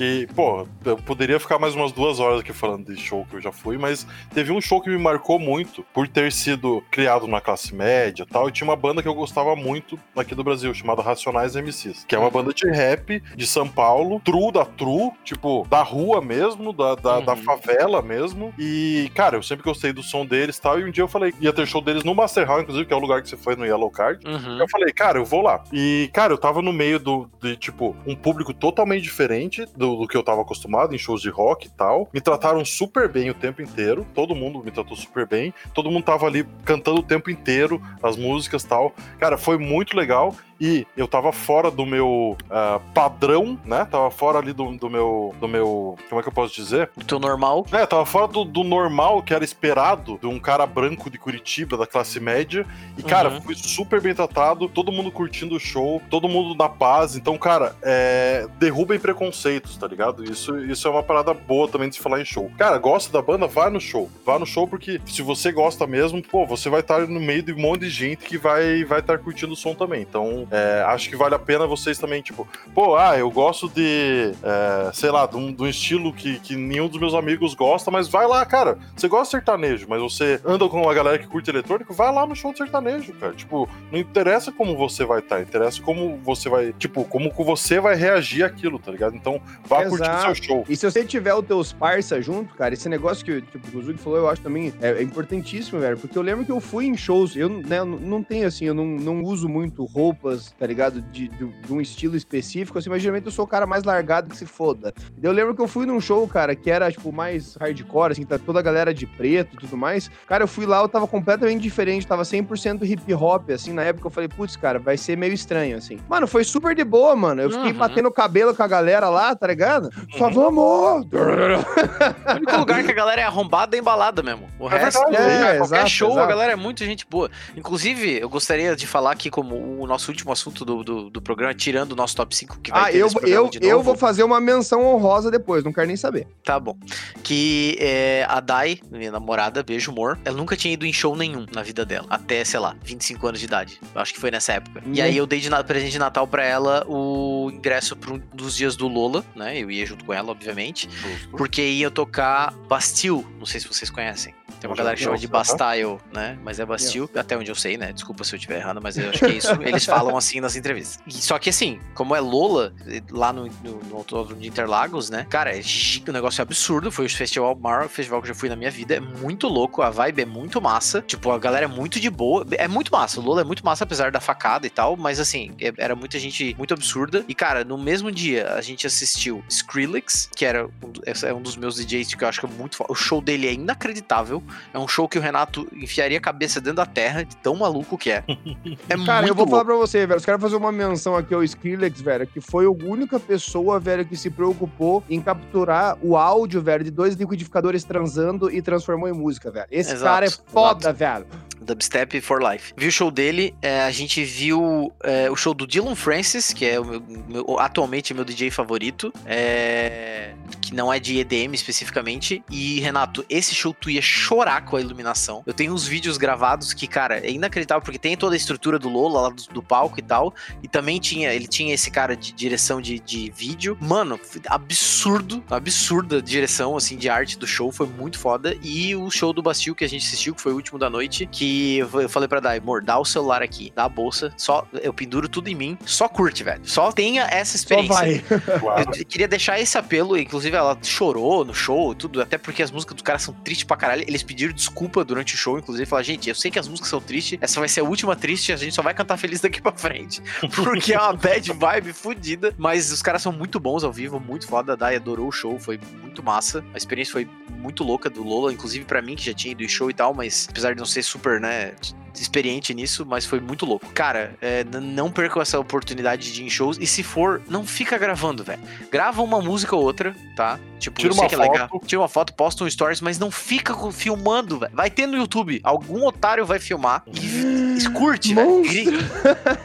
que, 0.00 0.26
pô, 0.34 0.66
eu 0.82 0.96
poderia 0.96 1.38
ficar 1.38 1.58
mais 1.58 1.74
umas 1.74 1.92
duas 1.92 2.20
horas 2.20 2.40
aqui 2.40 2.54
falando 2.54 2.90
de 2.90 2.98
show 2.98 3.26
que 3.28 3.36
eu 3.36 3.40
já 3.42 3.52
fui, 3.52 3.76
mas 3.76 4.06
teve 4.32 4.50
um 4.50 4.58
show 4.58 4.80
que 4.80 4.88
me 4.88 4.96
marcou 4.96 5.38
muito 5.38 5.84
por 5.92 6.08
ter 6.08 6.32
sido 6.32 6.82
criado 6.90 7.26
na 7.26 7.38
classe 7.38 7.74
média 7.74 8.22
e 8.22 8.26
tal, 8.26 8.48
e 8.48 8.52
tinha 8.52 8.66
uma 8.66 8.76
banda 8.76 9.02
que 9.02 9.08
eu 9.08 9.12
gostava 9.12 9.54
muito 9.54 10.00
aqui 10.16 10.34
do 10.34 10.42
Brasil, 10.42 10.72
chamada 10.72 11.02
Racionais 11.02 11.54
MCs, 11.54 12.06
que 12.08 12.14
é 12.14 12.18
uma 12.18 12.30
banda 12.30 12.54
de 12.54 12.66
rap 12.70 13.22
de 13.36 13.46
São 13.46 13.68
Paulo, 13.68 14.22
true 14.24 14.50
da 14.50 14.64
true, 14.64 15.10
tipo, 15.22 15.66
da 15.68 15.82
rua 15.82 16.22
mesmo, 16.22 16.72
da, 16.72 16.94
da, 16.94 17.18
uhum. 17.18 17.24
da 17.26 17.36
favela 17.36 18.00
mesmo, 18.00 18.54
e, 18.58 19.10
cara, 19.14 19.36
eu 19.36 19.42
sempre 19.42 19.64
gostei 19.64 19.92
do 19.92 20.02
som 20.02 20.24
deles 20.24 20.56
e 20.56 20.62
tal, 20.62 20.80
e 20.80 20.84
um 20.84 20.90
dia 20.90 21.04
eu 21.04 21.08
falei, 21.08 21.34
ia 21.38 21.52
ter 21.52 21.66
show 21.66 21.82
deles 21.82 22.04
no 22.04 22.14
Master 22.14 22.48
Hall, 22.48 22.62
inclusive, 22.62 22.86
que 22.86 22.94
é 22.94 22.96
o 22.96 23.00
lugar 23.00 23.20
que 23.20 23.28
você 23.28 23.36
foi 23.36 23.54
no 23.54 23.66
Yellow 23.66 23.90
Card, 23.90 24.26
uhum. 24.26 24.58
eu 24.58 24.66
falei, 24.70 24.94
cara, 24.94 25.18
eu 25.18 25.26
vou 25.26 25.42
lá. 25.42 25.62
E, 25.70 26.08
cara, 26.14 26.32
eu 26.32 26.38
tava 26.38 26.62
no 26.62 26.72
meio 26.72 26.98
do, 26.98 27.30
de, 27.42 27.54
tipo, 27.54 27.94
um 28.06 28.16
público 28.16 28.54
totalmente 28.54 29.02
diferente 29.02 29.66
do 29.76 29.89
do, 29.96 30.08
que 30.08 30.16
eu 30.16 30.22
tava 30.22 30.42
acostumado 30.42 30.94
em 30.94 30.98
shows 30.98 31.22
de 31.22 31.30
rock 31.30 31.66
e 31.66 31.70
tal. 31.70 32.08
Me 32.12 32.20
trataram 32.20 32.64
super 32.64 33.08
bem 33.08 33.30
o 33.30 33.34
tempo 33.34 33.62
inteiro. 33.62 34.06
Todo 34.14 34.34
mundo 34.34 34.62
me 34.62 34.70
tratou 34.70 34.96
super 34.96 35.26
bem. 35.26 35.52
Todo 35.74 35.90
mundo 35.90 36.04
tava 36.04 36.26
ali 36.26 36.46
cantando 36.64 37.00
o 37.00 37.04
tempo 37.04 37.30
inteiro 37.30 37.80
as 38.02 38.16
músicas 38.16 38.62
e 38.62 38.68
tal. 38.68 38.94
Cara, 39.18 39.36
foi 39.36 39.58
muito 39.58 39.96
legal 39.96 40.34
e 40.60 40.86
eu 40.94 41.08
tava 41.08 41.32
fora 41.32 41.70
do 41.70 41.86
meu 41.86 42.36
uh, 42.44 42.80
padrão, 42.92 43.58
né? 43.64 43.86
Tava 43.90 44.10
fora 44.10 44.38
ali 44.38 44.52
do, 44.52 44.76
do, 44.76 44.90
meu. 44.90 45.34
do 45.40 45.48
meu. 45.48 45.96
Como 46.08 46.20
é 46.20 46.22
que 46.22 46.28
eu 46.28 46.32
posso 46.32 46.54
dizer? 46.54 46.90
Do 46.94 47.04
teu 47.04 47.18
normal? 47.18 47.64
É, 47.72 47.86
tava 47.86 48.04
fora 48.04 48.28
do, 48.28 48.44
do, 48.44 48.62
normal 48.62 49.22
que 49.22 49.32
era 49.32 49.42
esperado 49.42 50.18
de 50.20 50.26
um 50.26 50.38
cara 50.38 50.66
branco 50.66 51.08
de 51.08 51.18
Curitiba, 51.18 51.78
da 51.78 51.86
classe 51.86 52.20
média. 52.20 52.66
E, 52.98 53.02
cara, 53.02 53.30
uhum. 53.30 53.40
fui 53.40 53.54
super 53.54 54.02
bem 54.02 54.14
tratado, 54.14 54.68
todo 54.68 54.92
mundo 54.92 55.10
curtindo 55.10 55.56
o 55.56 55.60
show, 55.60 56.02
todo 56.10 56.28
mundo 56.28 56.54
na 56.54 56.68
paz. 56.68 57.16
Então, 57.16 57.38
cara, 57.38 57.74
é, 57.82 58.46
derrubem 58.58 58.98
preconceitos, 58.98 59.78
tá 59.78 59.86
ligado? 59.86 60.22
Isso, 60.24 60.58
isso 60.58 60.86
é 60.86 60.90
uma 60.90 61.02
parada 61.02 61.32
boa 61.32 61.68
também 61.68 61.88
de 61.88 61.94
se 61.94 62.02
falar 62.02 62.20
em 62.20 62.24
show. 62.24 62.50
Cara, 62.58 62.76
gosta 62.76 63.10
da 63.10 63.22
banda? 63.22 63.46
Vai 63.46 63.70
no 63.70 63.80
show. 63.80 64.10
Vá 64.26 64.38
no 64.38 64.44
show 64.44 64.68
porque 64.68 65.00
se 65.06 65.22
você 65.22 65.50
gosta 65.50 65.86
mesmo, 65.86 66.22
pô, 66.22 66.44
você 66.44 66.68
vai 66.68 66.80
estar 66.80 67.06
no 67.06 67.20
meio 67.20 67.42
de 67.42 67.52
um 67.54 67.58
monte 67.58 67.80
de 67.80 67.90
gente 67.90 68.26
que 68.26 68.36
vai 68.36 68.84
vai 68.84 69.00
estar 69.00 69.18
curtindo 69.18 69.54
o 69.54 69.56
som 69.56 69.74
também. 69.74 70.02
Então, 70.02 70.46
é, 70.50 70.82
acho 70.86 71.08
que 71.08 71.16
vale 71.16 71.34
a 71.34 71.38
pena 71.38 71.66
vocês 71.66 71.98
também, 71.98 72.22
tipo, 72.22 72.46
pô, 72.74 72.96
ah, 72.96 73.16
eu 73.16 73.30
gosto 73.30 73.68
de, 73.68 74.32
é, 74.42 74.90
sei 74.92 75.10
lá, 75.10 75.26
de 75.26 75.36
um, 75.36 75.52
de 75.52 75.62
um, 75.62 75.66
estilo 75.66 76.12
que, 76.12 76.38
que 76.40 76.56
nenhum 76.56 76.88
dos 76.88 77.00
meus 77.00 77.14
amigos 77.14 77.54
gosta, 77.54 77.90
mas 77.90 78.08
vai 78.08 78.26
lá, 78.26 78.44
cara. 78.44 78.78
Você 78.96 79.08
gosta 79.08 79.24
de 79.24 79.30
sertanejo, 79.30 79.86
mas 79.88 80.00
você 80.00 80.40
anda 80.44 80.68
com 80.68 80.82
uma 80.82 80.94
galera 80.94 81.18
que 81.18 81.26
curte 81.26 81.50
eletrônico, 81.50 81.94
vai 81.94 82.12
lá 82.12 82.26
no 82.26 82.34
show 82.34 82.52
de 82.52 82.58
sertanejo, 82.58 83.12
cara. 83.14 83.32
Tipo, 83.32 83.68
não 83.90 83.98
interessa 83.98 84.50
como 84.50 84.76
você 84.76 85.04
vai 85.04 85.20
estar, 85.20 85.36
tá, 85.36 85.42
interessa 85.42 85.80
como 85.82 86.18
você 86.18 86.48
vai, 86.48 86.72
tipo, 86.72 87.04
como 87.04 87.30
você 87.30 87.80
vai 87.80 87.94
reagir 87.94 88.44
àquilo, 88.44 88.78
tá 88.78 88.90
ligado? 88.90 89.14
Então, 89.14 89.40
vá 89.64 89.82
Exato. 89.82 89.90
curtir 89.90 90.10
o 90.10 90.20
seu 90.22 90.34
show. 90.34 90.64
E 90.68 90.76
se 90.76 90.90
você 90.90 91.04
tiver 91.04 91.34
os 91.34 91.46
teus 91.46 91.72
parça 91.72 92.20
junto, 92.20 92.54
cara, 92.54 92.74
esse 92.74 92.88
negócio 92.88 93.24
que 93.24 93.40
tipo, 93.42 93.78
o 93.78 93.82
Zuki 93.82 93.98
falou, 93.98 94.18
eu 94.18 94.28
acho 94.28 94.42
também 94.42 94.72
é, 94.80 94.90
é, 94.90 95.02
importantíssimo, 95.02 95.80
velho, 95.80 95.96
porque 95.96 96.16
eu 96.16 96.22
lembro 96.22 96.44
que 96.44 96.52
eu 96.52 96.60
fui 96.60 96.86
em 96.86 96.96
shows, 96.96 97.36
eu 97.36 97.48
né, 97.48 97.84
não 97.84 98.22
tenho 98.22 98.46
assim, 98.46 98.66
eu 98.66 98.74
não, 98.74 98.86
não 98.86 99.22
uso 99.22 99.48
muito 99.48 99.84
roupas, 99.84 100.39
tá 100.58 100.66
ligado? 100.66 101.00
De, 101.00 101.28
de, 101.28 101.46
de, 101.46 101.72
um 101.72 101.80
estilo 101.80 102.16
específico, 102.16 102.78
assim, 102.78 102.90
mas 102.90 103.02
geralmente 103.02 103.26
eu 103.26 103.32
sou 103.32 103.44
o 103.44 103.48
cara 103.48 103.66
mais 103.66 103.84
largado 103.84 104.30
que 104.30 104.36
se 104.36 104.46
foda. 104.46 104.92
Eu 105.22 105.32
lembro 105.32 105.54
que 105.54 105.60
eu 105.60 105.68
fui 105.68 105.86
num 105.86 106.00
show, 106.00 106.26
cara, 106.26 106.54
que 106.54 106.70
era, 106.70 106.90
tipo, 106.90 107.12
mais 107.12 107.56
hardcore, 107.56 108.12
assim, 108.12 108.24
tá 108.24 108.38
toda 108.38 108.58
a 108.58 108.62
galera 108.62 108.92
de 108.92 109.06
preto 109.06 109.56
e 109.56 109.60
tudo 109.60 109.76
mais. 109.76 110.10
Cara, 110.26 110.44
eu 110.44 110.48
fui 110.48 110.66
lá, 110.66 110.80
eu 110.80 110.88
tava 110.88 111.06
completamente 111.06 111.62
diferente, 111.62 112.06
tava 112.06 112.22
100% 112.22 112.84
hip 112.84 113.14
hop, 113.14 113.50
assim, 113.50 113.72
na 113.72 113.82
época 113.82 114.06
eu 114.06 114.10
falei, 114.10 114.28
putz, 114.28 114.56
cara, 114.56 114.78
vai 114.78 114.96
ser 114.96 115.16
meio 115.16 115.32
estranho, 115.32 115.76
assim. 115.76 115.98
Mano, 116.08 116.26
foi 116.26 116.44
super 116.44 116.74
de 116.74 116.84
boa, 116.84 117.14
mano. 117.16 117.42
Eu 117.42 117.50
fiquei 117.50 117.72
uhum. 117.72 117.78
batendo 117.78 118.10
cabelo 118.10 118.54
com 118.54 118.62
a 118.62 118.68
galera 118.68 119.08
lá, 119.08 119.34
tá 119.34 119.46
ligado? 119.46 119.90
Só 120.16 120.26
uhum. 120.26 120.32
vamos! 120.32 121.06
o 121.10 122.36
único 122.36 122.56
lugar 122.56 122.82
que 122.84 122.90
a 122.90 122.94
galera 122.94 123.20
é 123.20 123.24
arrombada 123.24 123.76
é 123.76 123.80
embalada 123.80 124.22
mesmo. 124.22 124.46
O 124.58 124.68
é 124.68 124.78
resto, 124.78 124.98
é, 125.08 125.54
é, 125.54 125.56
qualquer 125.56 125.76
exato, 125.76 125.90
show, 125.90 126.10
exato. 126.10 126.24
a 126.24 126.26
galera 126.26 126.52
é 126.52 126.56
muito 126.56 126.84
gente 126.84 127.06
boa. 127.08 127.30
Inclusive, 127.56 128.18
eu 128.20 128.28
gostaria 128.28 128.76
de 128.76 128.86
falar 128.86 129.12
aqui 129.12 129.30
como 129.30 129.80
o 129.80 129.86
nosso 129.86 130.10
último 130.10 130.19
assunto 130.28 130.64
do, 130.64 130.82
do, 130.82 131.10
do, 131.10 131.22
programa, 131.22 131.54
tirando 131.54 131.92
o 131.92 131.96
nosso 131.96 132.16
top 132.16 132.34
5 132.34 132.60
que 132.60 132.70
vai 132.70 132.80
ah, 132.80 132.92
ter 132.92 132.98
eu, 132.98 133.08
eu, 133.22 133.50
eu 133.60 133.82
vou 133.82 133.96
fazer 133.96 134.22
uma 134.22 134.40
menção 134.40 134.84
honrosa 134.84 135.30
depois, 135.30 135.64
não 135.64 135.72
quero 135.72 135.86
nem 135.86 135.96
saber. 135.96 136.26
Tá 136.44 136.58
bom. 136.58 136.76
Que 137.22 137.76
é, 137.78 138.26
a 138.28 138.40
Dai, 138.40 138.80
minha 138.90 139.12
namorada, 139.12 139.62
beijo, 139.62 139.90
amor, 139.90 140.18
ela 140.24 140.36
nunca 140.36 140.56
tinha 140.56 140.74
ido 140.74 140.84
em 140.84 140.92
show 140.92 141.16
nenhum 141.16 141.46
na 141.52 141.62
vida 141.62 141.84
dela, 141.84 142.06
até, 142.10 142.44
sei 142.44 142.60
lá, 142.60 142.76
25 142.82 143.26
anos 143.26 143.40
de 143.40 143.46
idade. 143.46 143.80
Acho 143.94 144.14
que 144.14 144.20
foi 144.20 144.30
nessa 144.30 144.54
época. 144.54 144.82
Hum. 144.84 144.92
E 144.92 145.00
aí 145.00 145.16
eu 145.16 145.26
dei 145.26 145.40
de 145.40 145.48
presente 145.64 145.92
de 145.92 145.98
Natal 145.98 146.26
pra 146.26 146.44
ela 146.44 146.84
o 146.88 147.50
ingresso 147.52 147.94
para 147.96 148.12
um 148.12 148.18
dos 148.34 148.56
dias 148.56 148.76
do 148.76 148.88
Lola, 148.88 149.24
né? 149.36 149.58
Eu 149.58 149.70
ia 149.70 149.84
junto 149.84 150.04
com 150.04 150.12
ela, 150.12 150.30
obviamente, 150.30 150.88
porque 151.30 151.62
ia 151.62 151.90
tocar 151.90 152.52
Bastille, 152.68 153.26
não 153.38 153.46
sei 153.46 153.60
se 153.60 153.68
vocês 153.68 153.90
conhecem. 153.90 154.34
Tem 154.60 154.68
uma 154.68 154.76
já 154.76 154.82
galera 154.82 154.96
que 154.96 155.02
chama 155.02 155.16
de. 155.18 155.26
Bastille, 155.26 155.98
né? 156.12 156.38
Mas 156.44 156.60
é 156.60 156.66
Bastille, 156.66 157.08
até 157.16 157.36
onde 157.36 157.50
eu 157.50 157.54
sei, 157.54 157.76
né? 157.76 157.92
Desculpa 157.92 158.24
se 158.24 158.34
eu 158.34 158.36
estiver 158.36 158.58
errado, 158.58 158.80
mas 158.82 158.96
eu 158.96 159.08
acho 159.08 159.18
que 159.20 159.24
é 159.24 159.30
isso. 159.30 159.50
Eles 159.62 159.84
falam 159.84 160.16
assim 160.16 160.40
nas 160.40 160.56
entrevistas. 160.56 160.98
E 161.06 161.12
só 161.12 161.38
que 161.38 161.48
assim, 161.50 161.80
como 161.94 162.14
é 162.14 162.20
Lola, 162.20 162.72
lá 163.10 163.32
no, 163.32 163.46
no, 163.46 163.80
no 163.84 163.96
Autódromo 163.96 164.40
de 164.40 164.48
Interlagos, 164.48 165.08
né? 165.10 165.26
Cara, 165.30 165.56
é 165.56 165.60
um 166.08 166.12
negócio 166.12 166.42
absurdo. 166.42 166.90
Foi 166.92 167.06
o 167.06 167.10
festival, 167.10 167.54
o 167.54 167.60
maior 167.60 167.88
festival 167.88 168.20
que 168.20 168.28
eu 168.28 168.34
já 168.34 168.38
fui 168.38 168.48
na 168.48 168.56
minha 168.56 168.70
vida. 168.70 168.94
É 168.96 169.00
muito 169.00 169.48
louco, 169.48 169.82
a 169.82 169.90
vibe 169.90 170.22
é 170.22 170.26
muito 170.26 170.60
massa. 170.60 171.02
Tipo, 171.02 171.30
a 171.30 171.38
galera 171.38 171.64
é 171.64 171.68
muito 171.68 171.98
de 171.98 172.10
boa. 172.10 172.46
É 172.52 172.68
muito 172.68 172.92
massa. 172.92 173.20
O 173.20 173.22
Lola 173.22 173.40
é 173.40 173.44
muito 173.44 173.64
massa, 173.64 173.84
apesar 173.84 174.10
da 174.10 174.20
facada 174.20 174.66
e 174.66 174.70
tal. 174.70 174.96
Mas 174.96 175.18
assim, 175.18 175.52
é- 175.60 175.72
era 175.78 175.96
muita 175.96 176.18
gente 176.18 176.54
muito 176.58 176.74
absurda. 176.74 177.24
E, 177.26 177.34
cara, 177.34 177.64
no 177.64 177.78
mesmo 177.78 178.10
dia, 178.12 178.52
a 178.54 178.60
gente 178.60 178.86
assistiu 178.86 179.42
Skrillex, 179.48 180.28
que 180.34 180.44
era 180.44 180.66
um, 180.66 180.92
é 181.24 181.32
um 181.32 181.40
dos 181.40 181.56
meus 181.56 181.76
DJs 181.76 182.14
que 182.14 182.24
eu 182.24 182.28
acho 182.28 182.40
que 182.40 182.46
é 182.46 182.48
muito 182.48 182.76
foda. 182.76 182.92
O 182.92 182.94
show 182.94 183.20
dele 183.20 183.46
é 183.48 183.52
inacreditável. 183.52 184.42
É 184.72 184.78
um 184.78 184.86
show 184.88 185.08
que 185.08 185.18
o 185.18 185.22
Renato 185.22 185.66
enfiaria 185.72 186.18
a 186.18 186.20
cabeça 186.20 186.60
dentro 186.60 186.76
da 186.76 186.86
terra, 186.86 187.24
de 187.24 187.36
tão 187.36 187.56
maluco 187.56 187.96
que 187.98 188.10
é. 188.10 188.24
É 188.88 188.96
Cara, 189.04 189.22
muito 189.22 189.28
eu 189.28 189.34
vou 189.34 189.46
falar 189.46 189.62
louco. 189.62 189.64
pra 189.66 189.76
você, 189.76 190.06
velho. 190.06 190.18
Os 190.18 190.24
caras 190.24 190.40
fazer 190.40 190.56
uma 190.56 190.72
menção 190.72 191.16
aqui 191.16 191.32
ao 191.34 191.42
Skrillex, 191.44 192.00
velho, 192.00 192.26
que 192.26 192.40
foi 192.40 192.64
a 192.66 192.70
única 192.70 193.18
pessoa, 193.20 193.78
velho, 193.80 194.04
que 194.04 194.16
se 194.16 194.30
preocupou 194.30 195.02
em 195.08 195.20
capturar 195.20 195.96
o 196.02 196.16
áudio, 196.16 196.60
velho, 196.62 196.84
de 196.84 196.90
dois 196.90 197.14
liquidificadores 197.14 197.84
transando 197.84 198.50
e 198.50 198.60
transformou 198.62 199.08
em 199.08 199.12
música, 199.12 199.50
velho. 199.50 199.66
Esse 199.70 199.92
Exato, 199.92 200.04
cara 200.04 200.26
é 200.26 200.30
foda, 200.30 200.92
velho. 200.92 201.26
Dubstep 201.60 202.20
for 202.22 202.42
Life. 202.42 202.72
Viu 202.76 202.88
o 202.88 202.92
show 202.92 203.10
dele, 203.10 203.54
é, 203.60 203.82
a 203.82 203.90
gente 203.90 204.24
viu 204.24 204.92
é, 205.04 205.30
o 205.30 205.36
show 205.36 205.52
do 205.52 205.66
Dylan 205.66 205.94
Francis, 205.94 206.52
que 206.54 206.64
é 206.64 206.80
o 206.80 206.84
meu, 206.84 207.02
meu- 207.28 207.58
atualmente 207.60 208.14
meu 208.14 208.24
DJ 208.24 208.50
favorito, 208.50 209.12
é, 209.26 210.32
que 210.62 210.74
não 210.74 210.92
é 210.92 210.98
de 210.98 211.18
EDM 211.18 211.52
especificamente. 211.54 212.42
E, 212.50 212.80
Renato, 212.80 213.24
esse 213.28 213.54
show 213.54 213.74
tu 213.78 213.90
ia 213.90 214.00
chorar 214.00 214.39
com 214.62 214.76
a 214.76 214.80
iluminação. 214.80 215.42
Eu 215.46 215.52
tenho 215.52 215.72
uns 215.72 215.86
vídeos 215.86 216.16
gravados 216.16 216.72
que, 216.72 216.86
cara, 216.86 217.18
é 217.18 217.30
inacreditável, 217.30 217.82
porque 217.82 217.98
tem 217.98 218.16
toda 218.16 218.34
a 218.34 218.36
estrutura 218.36 218.78
do 218.78 218.88
Lola 218.88 219.22
lá 219.22 219.28
do, 219.28 219.42
do 219.52 219.62
palco 219.62 219.98
e 219.98 220.02
tal. 220.02 220.34
E 220.62 220.68
também 220.68 220.98
tinha, 220.98 221.32
ele 221.32 221.46
tinha 221.46 221.74
esse 221.74 221.90
cara 221.90 222.16
de 222.16 222.32
direção 222.32 222.80
de, 222.80 222.98
de 222.98 223.30
vídeo. 223.30 223.76
Mano, 223.80 224.18
absurdo, 224.46 225.44
absurda 225.50 226.22
direção, 226.22 226.76
assim, 226.76 226.96
de 226.96 227.08
arte 227.08 227.38
do 227.38 227.46
show, 227.46 227.70
foi 227.70 227.86
muito 227.86 228.18
foda. 228.18 228.56
E 228.62 228.94
o 228.96 229.10
show 229.10 229.32
do 229.32 229.42
Bastil 229.42 229.74
que 229.74 229.84
a 229.84 229.88
gente 229.88 230.06
assistiu, 230.06 230.34
que 230.34 230.40
foi 230.40 230.52
o 230.52 230.56
último 230.56 230.78
da 230.78 230.88
noite, 230.88 231.26
que 231.26 231.78
eu 231.78 232.08
falei 232.08 232.28
pra 232.28 232.40
Dai, 232.40 232.58
amor, 232.58 232.82
dá 232.82 232.98
o 232.98 233.04
celular 233.04 233.42
aqui, 233.42 233.72
dá 233.74 233.84
a 233.84 233.88
bolsa, 233.88 234.32
só, 234.36 234.66
eu 234.82 234.92
penduro 234.92 235.28
tudo 235.28 235.48
em 235.48 235.54
mim, 235.54 235.78
só 235.84 236.08
curte, 236.08 236.42
velho. 236.42 236.60
Só 236.64 236.90
tenha 236.92 237.24
essa 237.24 237.58
Só 237.58 237.74
experiência. 237.74 238.24
Eu 239.00 239.06
queria 239.06 239.28
deixar 239.28 239.60
esse 239.60 239.76
apelo, 239.76 240.16
inclusive 240.16 240.56
ela 240.56 240.76
chorou 240.82 241.44
no 241.44 241.54
show, 241.54 241.94
tudo, 241.94 242.20
até 242.22 242.38
porque 242.38 242.62
as 242.62 242.70
músicas 242.70 242.94
dos 242.94 243.02
caras 243.02 243.22
são 243.22 243.34
tristes 243.34 243.64
pra 243.64 243.76
caralho. 243.76 244.04
Eles 244.06 244.22
pediram 244.30 244.52
desculpa 244.52 245.04
durante 245.04 245.34
o 245.34 245.36
show, 245.36 245.58
inclusive, 245.58 245.84
falaram, 245.84 246.04
gente, 246.04 246.28
eu 246.28 246.34
sei 246.36 246.52
que 246.52 246.58
as 246.58 246.68
músicas 246.68 246.88
são 246.88 247.00
tristes, 247.00 247.36
essa 247.42 247.58
vai 247.58 247.68
ser 247.68 247.80
a 247.80 247.84
última 247.84 248.14
triste, 248.14 248.52
a 248.52 248.56
gente 248.56 248.72
só 248.72 248.80
vai 248.80 248.94
cantar 248.94 249.16
feliz 249.16 249.40
daqui 249.40 249.60
pra 249.60 249.72
frente. 249.72 250.22
Porque 250.54 250.94
é 250.94 250.98
uma 251.00 251.12
bad 251.14 251.52
vibe 251.52 251.92
fodida, 251.92 252.54
mas 252.56 252.92
os 252.92 253.02
caras 253.02 253.22
são 253.22 253.32
muito 253.32 253.58
bons 253.58 253.82
ao 253.82 253.92
vivo, 253.92 254.20
muito 254.20 254.46
foda. 254.46 254.74
A 254.74 254.76
Dai 254.76 254.94
adorou 254.94 255.26
o 255.26 255.32
show, 255.32 255.58
foi 255.58 255.80
muito 256.00 256.22
massa. 256.22 256.64
A 256.72 256.76
experiência 256.76 257.10
foi 257.10 257.28
muito 257.50 257.82
louca 257.82 258.08
do 258.08 258.22
Lola, 258.22 258.52
inclusive 258.52 258.84
pra 258.84 259.02
mim, 259.02 259.16
que 259.16 259.24
já 259.24 259.34
tinha 259.34 259.50
ido 259.50 259.64
em 259.64 259.68
show 259.68 259.90
e 259.90 259.94
tal, 259.94 260.14
mas 260.14 260.46
apesar 260.48 260.74
de 260.74 260.78
não 260.78 260.86
ser 260.86 261.02
super, 261.02 261.40
né, 261.40 261.74
experiente 262.14 262.72
nisso, 262.74 263.04
mas 263.06 263.24
foi 263.24 263.40
muito 263.40 263.64
louco. 263.66 263.86
Cara, 263.92 264.34
é, 264.40 264.64
não 264.64 265.10
percam 265.10 265.40
essa 265.40 265.58
oportunidade 265.58 266.32
de 266.32 266.42
ir 266.42 266.46
em 266.46 266.50
shows. 266.50 266.78
E 266.80 266.86
se 266.86 267.02
for, 267.02 267.42
não 267.48 267.66
fica 267.66 267.98
gravando, 267.98 268.42
velho. 268.42 268.60
Grava 268.90 269.22
uma 269.22 269.40
música 269.40 269.76
ou 269.76 269.82
outra, 269.82 270.14
tá? 270.34 270.58
Tipo, 270.78 270.98
Tira 270.98 271.10
eu 271.10 271.14
sei 271.14 271.22
uma 271.22 271.28
que 271.28 271.34
é 271.34 271.38
legal. 271.38 271.68
foto. 271.68 271.86
Tira 271.86 272.00
uma 272.00 272.08
foto, 272.08 272.34
posta 272.34 272.64
um 272.64 272.70
stories, 272.70 273.00
mas 273.00 273.18
não 273.18 273.30
fica 273.30 273.74
filmando, 273.92 274.58
velho. 274.58 274.72
Vai 274.74 274.90
ter 274.90 275.06
no 275.06 275.16
YouTube. 275.16 275.60
Algum 275.62 276.06
otário 276.06 276.46
vai 276.46 276.58
filmar 276.58 277.02
e 277.06 277.76
escurte, 277.76 278.34
velho. 278.34 278.62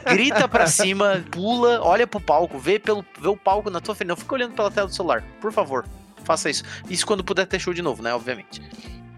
Grita 0.04 0.48
pra 0.48 0.66
cima, 0.68 1.24
pula, 1.30 1.80
olha 1.82 2.06
pro 2.06 2.20
palco, 2.20 2.58
vê, 2.58 2.78
pelo, 2.78 3.04
vê 3.20 3.28
o 3.28 3.36
palco 3.36 3.70
na 3.70 3.80
tua 3.80 3.94
frente. 3.94 4.08
Não 4.08 4.16
fica 4.16 4.34
olhando 4.34 4.54
pela 4.54 4.70
tela 4.70 4.86
do 4.88 4.94
celular. 4.94 5.22
Por 5.40 5.52
favor, 5.52 5.86
faça 6.24 6.50
isso. 6.50 6.62
Isso 6.88 7.06
quando 7.06 7.24
puder 7.24 7.46
ter 7.46 7.58
show 7.58 7.72
de 7.72 7.82
novo, 7.82 8.02
né? 8.02 8.14
Obviamente. 8.14 8.62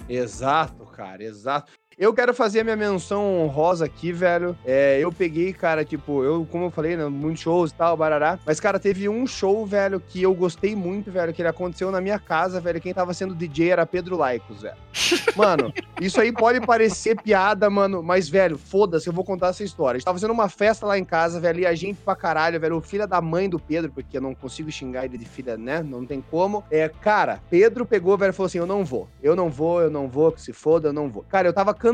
Exato, 0.09 0.85
cara, 0.87 1.23
exato. 1.23 1.73
Eu 1.99 2.15
quero 2.15 2.33
fazer 2.33 2.61
a 2.61 2.65
minha 2.65 2.77
menção 2.77 3.41
honrosa 3.41 3.85
aqui, 3.85 4.13
velho. 4.13 4.57
É, 4.65 5.01
eu 5.01 5.11
peguei, 5.11 5.53
cara, 5.53 5.85
tipo, 5.85 6.23
eu, 6.23 6.47
como 6.49 6.67
eu 6.67 6.71
falei, 6.71 6.97
né, 6.97 7.05
muitos 7.09 7.43
shows 7.43 7.73
e 7.73 7.75
tal, 7.75 7.97
barará. 7.97 8.39
Mas, 8.47 8.61
cara, 8.61 8.79
teve 8.79 9.09
um 9.09 9.27
show, 9.27 9.67
velho, 9.67 9.99
que 9.99 10.23
eu 10.23 10.33
gostei 10.33 10.77
muito, 10.77 11.11
velho, 11.11 11.35
que 11.35 11.43
ele 11.43 11.49
aconteceu 11.49 11.91
na 11.91 12.01
minha 12.01 12.17
casa, 12.17 12.61
velho. 12.61 12.81
Quem 12.81 12.95
tava 12.95 13.13
sendo 13.13 13.35
DJ 13.35 13.71
era 13.71 13.85
Pedro 13.85 14.17
Laicos, 14.17 14.63
velho. 14.63 14.77
Mano, 15.35 15.73
isso 16.01 16.21
aí 16.21 16.31
pode 16.33 16.61
parecer 16.61 17.21
piada, 17.21 17.69
mano, 17.69 18.03
mas, 18.03 18.29
velho, 18.29 18.57
foda-se, 18.57 19.09
eu 19.09 19.13
vou 19.13 19.25
contar 19.25 19.49
essa 19.49 19.65
história. 19.65 19.97
A 19.97 19.99
gente 19.99 20.05
tava 20.05 20.19
fazendo 20.19 20.33
uma 20.33 20.49
festa 20.49 20.87
lá 20.87 20.97
em 20.97 21.05
casa, 21.05 21.41
velho, 21.41 21.61
e 21.61 21.67
a 21.67 21.75
gente 21.75 22.01
pra 22.01 22.15
caralho, 22.15 22.61
velho, 22.61 22.77
o 22.77 22.81
filho 22.81 23.07
da 23.09 23.21
mãe 23.21 23.49
do 23.49 23.59
Pedro, 23.59 23.91
porque 23.93 24.17
eu 24.17 24.21
não 24.21 24.35
consigo 24.35 24.71
xingar 24.71 25.05
ele 25.05 25.19
de 25.19 25.25
filha, 25.25 25.57
né? 25.57 25.83
Não 25.83 26.07
tem 26.07 26.21
como. 26.21 26.65
É, 26.71 26.89
cara, 26.89 27.41
Pedro 27.51 27.85
pegou, 27.85 28.17
velho, 28.17 28.31
e 28.31 28.33
falou 28.33 28.47
assim: 28.47 28.59
eu 28.59 28.67
não 28.67 28.85
vou, 28.85 29.09
eu 29.23 29.35
não 29.35 29.49
vou, 29.49 29.81
eu 29.81 29.91
não 29.91 30.09
vou, 30.09 30.33
que 30.33 30.41
se 30.41 30.53
foda, 30.53 30.89
eu 30.89 30.93
não 30.93 31.09
vou. 31.09 31.25
Cara, 31.29 31.49
eu 31.49 31.53
tava 31.53 31.75
cantando, 31.75 31.88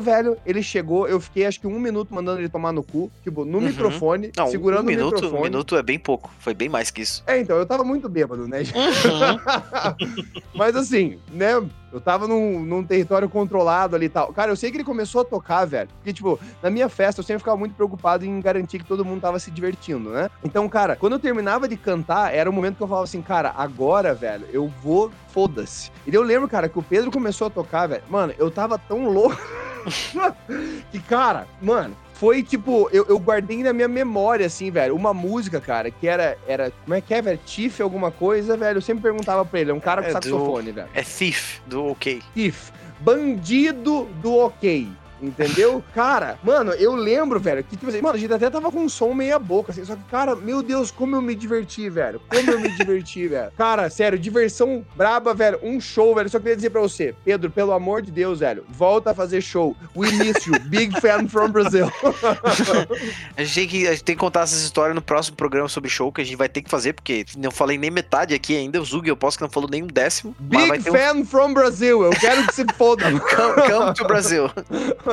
velho, 0.00 0.36
ele 0.44 0.62
chegou, 0.62 1.06
eu 1.08 1.20
fiquei 1.20 1.46
acho 1.46 1.60
que 1.60 1.66
um 1.66 1.78
minuto 1.78 2.14
mandando 2.14 2.40
ele 2.40 2.48
tomar 2.48 2.72
no 2.72 2.82
cu, 2.82 3.10
tipo, 3.22 3.44
no 3.44 3.58
Uhum. 3.58 3.64
microfone, 3.64 4.30
Não, 4.36 4.46
segurando 4.48 4.82
um 4.82 4.86
minuto, 4.86 5.12
o 5.12 5.14
microfone. 5.16 5.40
um 5.40 5.44
minuto 5.44 5.76
é 5.76 5.82
bem 5.82 5.98
pouco. 5.98 6.30
Foi 6.38 6.54
bem 6.54 6.68
mais 6.68 6.90
que 6.90 7.02
isso. 7.02 7.22
É, 7.26 7.38
então, 7.38 7.56
eu 7.56 7.66
tava 7.66 7.84
muito 7.84 8.08
bêbado, 8.08 8.46
né? 8.48 8.62
Mas 10.54 10.76
assim, 10.76 11.18
né? 11.32 11.62
Eu 11.94 12.00
tava 12.00 12.26
num, 12.26 12.58
num 12.58 12.82
território 12.82 13.28
controlado 13.28 13.94
ali 13.94 14.06
e 14.06 14.08
tal. 14.08 14.32
Cara, 14.32 14.50
eu 14.50 14.56
sei 14.56 14.72
que 14.72 14.76
ele 14.76 14.84
começou 14.84 15.20
a 15.20 15.24
tocar, 15.24 15.64
velho. 15.64 15.88
Porque, 15.96 16.12
tipo, 16.12 16.40
na 16.60 16.68
minha 16.68 16.88
festa 16.88 17.20
eu 17.20 17.24
sempre 17.24 17.38
ficava 17.38 17.56
muito 17.56 17.76
preocupado 17.76 18.26
em 18.26 18.40
garantir 18.40 18.80
que 18.80 18.84
todo 18.84 19.04
mundo 19.04 19.20
tava 19.20 19.38
se 19.38 19.48
divertindo, 19.48 20.10
né? 20.10 20.28
Então, 20.42 20.68
cara, 20.68 20.96
quando 20.96 21.12
eu 21.12 21.20
terminava 21.20 21.68
de 21.68 21.76
cantar, 21.76 22.34
era 22.34 22.50
o 22.50 22.52
momento 22.52 22.76
que 22.76 22.82
eu 22.82 22.88
falava 22.88 23.04
assim, 23.04 23.22
cara, 23.22 23.54
agora, 23.56 24.12
velho, 24.12 24.44
eu 24.52 24.66
vou, 24.82 25.12
foda-se. 25.28 25.92
E 26.04 26.12
eu 26.12 26.22
lembro, 26.22 26.48
cara, 26.48 26.68
que 26.68 26.78
o 26.78 26.82
Pedro 26.82 27.12
começou 27.12 27.46
a 27.46 27.50
tocar, 27.50 27.86
velho. 27.86 28.02
Mano, 28.10 28.34
eu 28.38 28.50
tava 28.50 28.76
tão 28.76 29.08
louco. 29.08 29.40
que, 30.90 30.98
cara, 30.98 31.46
mano, 31.62 31.94
foi 32.14 32.42
tipo, 32.42 32.88
eu, 32.92 33.04
eu 33.08 33.18
guardei 33.18 33.62
na 33.62 33.72
minha 33.72 33.88
memória, 33.88 34.46
assim, 34.46 34.70
velho, 34.70 34.94
uma 34.96 35.12
música, 35.12 35.60
cara, 35.60 35.90
que 35.90 36.06
era, 36.08 36.38
era 36.46 36.72
como 36.84 36.94
é 36.94 37.00
que 37.00 37.12
é, 37.12 37.20
velho? 37.20 37.38
Tiff 37.44 37.82
alguma 37.82 38.10
coisa, 38.10 38.56
velho. 38.56 38.78
Eu 38.78 38.82
sempre 38.82 39.02
perguntava 39.02 39.44
pra 39.44 39.60
ele, 39.60 39.70
é 39.70 39.74
um 39.74 39.80
cara 39.80 40.00
com 40.02 40.08
É, 40.08 40.10
do- 40.12 40.22
saxofone, 40.22 40.72
velho. 40.72 40.88
É 40.94 41.02
Thief, 41.02 41.58
do 41.66 41.86
OK. 41.88 42.22
Tiff, 42.32 42.72
bandido 43.00 44.08
do 44.22 44.34
ok. 44.38 44.88
Entendeu? 45.26 45.82
Cara, 45.94 46.38
mano, 46.42 46.72
eu 46.72 46.94
lembro, 46.94 47.40
velho, 47.40 47.64
que 47.64 47.76
tipo 47.76 47.90
assim, 47.90 48.00
mano, 48.00 48.16
a 48.16 48.18
gente 48.18 48.32
até 48.32 48.50
tava 48.50 48.70
com 48.70 48.80
um 48.80 48.88
som 48.88 49.12
meia 49.14 49.38
boca, 49.38 49.72
assim, 49.72 49.84
só 49.84 49.96
que, 49.96 50.04
cara, 50.04 50.36
meu 50.36 50.62
Deus, 50.62 50.90
como 50.90 51.16
eu 51.16 51.22
me 51.22 51.34
diverti, 51.34 51.88
velho. 51.88 52.20
Como 52.28 52.50
eu 52.50 52.60
me 52.60 52.68
diverti, 52.70 53.26
velho. 53.28 53.50
Cara, 53.56 53.88
sério, 53.90 54.18
diversão 54.18 54.84
braba, 54.94 55.34
velho. 55.34 55.58
Um 55.62 55.80
show, 55.80 56.14
velho. 56.14 56.28
Só 56.28 56.38
queria 56.38 56.56
dizer 56.56 56.70
pra 56.70 56.80
você, 56.80 57.14
Pedro, 57.24 57.50
pelo 57.50 57.72
amor 57.72 58.02
de 58.02 58.10
Deus, 58.10 58.40
velho, 58.40 58.64
volta 58.68 59.10
a 59.10 59.14
fazer 59.14 59.40
show. 59.40 59.76
We 59.96 60.10
miss 60.12 60.46
you. 60.46 60.54
Big 60.68 61.00
fan 61.00 61.28
from 61.28 61.50
Brazil. 61.50 61.90
A 63.36 63.42
gente, 63.42 63.54
tem 63.54 63.68
que, 63.68 63.88
a 63.88 63.90
gente 63.90 64.04
tem 64.04 64.14
que 64.14 64.20
contar 64.20 64.42
essas 64.42 64.62
histórias 64.62 64.94
no 64.94 65.02
próximo 65.02 65.36
programa 65.36 65.68
sobre 65.68 65.90
show 65.90 66.12
que 66.12 66.20
a 66.20 66.24
gente 66.24 66.36
vai 66.36 66.48
ter 66.48 66.62
que 66.62 66.70
fazer, 66.70 66.92
porque 66.92 67.24
não 67.36 67.50
falei 67.50 67.76
nem 67.76 67.90
metade 67.90 68.34
aqui 68.34 68.56
ainda. 68.56 68.80
O 68.80 68.84
Zug, 68.84 69.08
eu 69.08 69.16
posso 69.16 69.36
que 69.36 69.42
não 69.42 69.50
falou 69.50 69.68
nem 69.68 69.82
um 69.82 69.86
décimo. 69.86 70.34
Big 70.38 70.82
ter 70.82 70.90
um 70.90 70.94
fan 70.94 71.24
from 71.24 71.54
Brazil. 71.54 72.02
Eu 72.02 72.10
quero 72.10 72.46
que 72.46 72.54
se 72.54 72.64
foda. 72.76 73.04
come, 73.20 73.68
come 73.68 73.94
to 73.94 74.04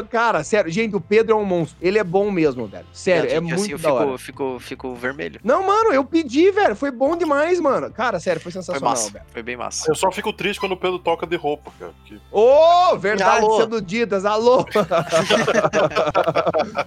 Cara, 0.09 0.43
sério, 0.43 0.71
gente, 0.71 0.95
o 0.95 1.01
Pedro 1.01 1.33
é 1.33 1.35
um 1.35 1.45
monstro. 1.45 1.77
Ele 1.81 1.97
é 1.99 2.03
bom 2.03 2.29
mesmo, 2.31 2.67
velho. 2.67 2.85
Sério, 2.93 3.29
é 3.31 3.39
muito 3.39 3.55
assim, 3.55 3.71
eu 3.71 3.77
da 3.79 3.93
hora. 3.93 4.05
fico, 4.17 4.17
fico, 4.17 4.57
fico 4.59 4.95
vermelho. 4.95 5.39
Não, 5.43 5.65
mano, 5.65 5.93
eu 5.93 6.03
pedi, 6.03 6.51
velho. 6.51 6.75
Foi 6.75 6.91
bom 6.91 7.15
demais, 7.15 7.59
mano. 7.59 7.91
Cara, 7.91 8.19
sério, 8.19 8.41
foi 8.41 8.51
Foi 8.51 8.61
sensacional, 8.61 8.91
massa. 8.91 9.11
velho. 9.11 9.25
Foi 9.31 9.43
bem 9.43 9.55
massa. 9.57 9.89
Eu 9.89 9.95
só 9.95 10.11
fico 10.11 10.31
triste 10.33 10.59
quando 10.59 10.73
o 10.73 10.77
Pedro 10.77 10.99
toca 10.99 11.25
de 11.25 11.35
roupa, 11.35 11.71
cara. 11.79 11.91
que- 12.05 12.19
Ô, 12.31 12.97
verdade 12.97 13.45
Alô. 13.45 13.59
sendo 13.61 13.81
ditas, 13.81 14.25
alô. 14.25 14.65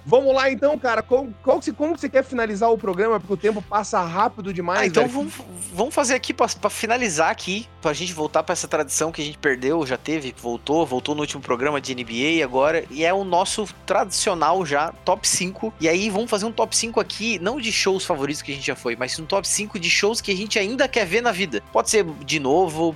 Vamos 0.05 0.33
lá 0.33 0.49
então, 0.51 0.77
cara. 0.77 1.01
Como, 1.01 1.33
qual 1.43 1.59
que 1.59 1.65
você- 1.65 1.73
como 1.73 1.93
que 1.95 2.01
você 2.01 2.09
quer 2.09 2.23
finalizar 2.23 2.71
o 2.71 2.77
programa? 2.77 3.19
Porque 3.19 3.33
o 3.33 3.37
tempo 3.37 3.61
passa 3.61 3.99
rápido 4.01 4.53
demais, 4.53 4.81
Ah, 4.81 4.85
então 4.85 5.03
velho. 5.03 5.13
vamos, 5.15 5.33
vamos 5.73 5.93
fazer 5.93 6.13
aqui 6.15 6.33
pra, 6.33 6.47
pra 6.47 6.69
finalizar 6.69 7.29
aqui, 7.29 7.67
pra 7.81 7.93
gente 7.93 8.13
voltar 8.13 8.43
pra 8.43 8.53
essa 8.53 8.67
tradição 8.67 9.11
que 9.11 9.21
a 9.21 9.25
gente 9.25 9.37
perdeu, 9.37 9.85
já 9.85 9.97
teve, 9.97 10.33
voltou, 10.37 10.85
voltou 10.85 11.15
no 11.15 11.21
último 11.21 11.41
programa 11.41 11.79
de 11.81 11.93
NBA 11.95 12.43
agora, 12.43 12.83
e 12.95 13.03
é 13.03 13.13
o 13.13 13.23
nosso 13.23 13.67
tradicional 13.85 14.65
já, 14.65 14.91
top 15.03 15.27
5. 15.27 15.73
E 15.81 15.89
aí 15.89 16.09
vamos 16.09 16.29
fazer 16.29 16.45
um 16.45 16.51
top 16.51 16.75
5 16.75 16.99
aqui, 16.99 17.37
não 17.39 17.59
de 17.59 17.71
shows 17.71 18.05
favoritos 18.05 18.41
que 18.41 18.51
a 18.51 18.55
gente 18.55 18.65
já 18.65 18.75
foi, 18.75 18.95
mas 18.95 19.19
um 19.19 19.25
top 19.25 19.45
5 19.47 19.77
de 19.77 19.89
shows 19.89 20.21
que 20.21 20.31
a 20.31 20.35
gente 20.35 20.57
ainda 20.57 20.87
quer 20.87 21.05
ver 21.05 21.21
na 21.21 21.31
vida. 21.31 21.61
Pode 21.73 21.89
ser 21.89 22.05
de 22.05 22.39
novo, 22.39 22.95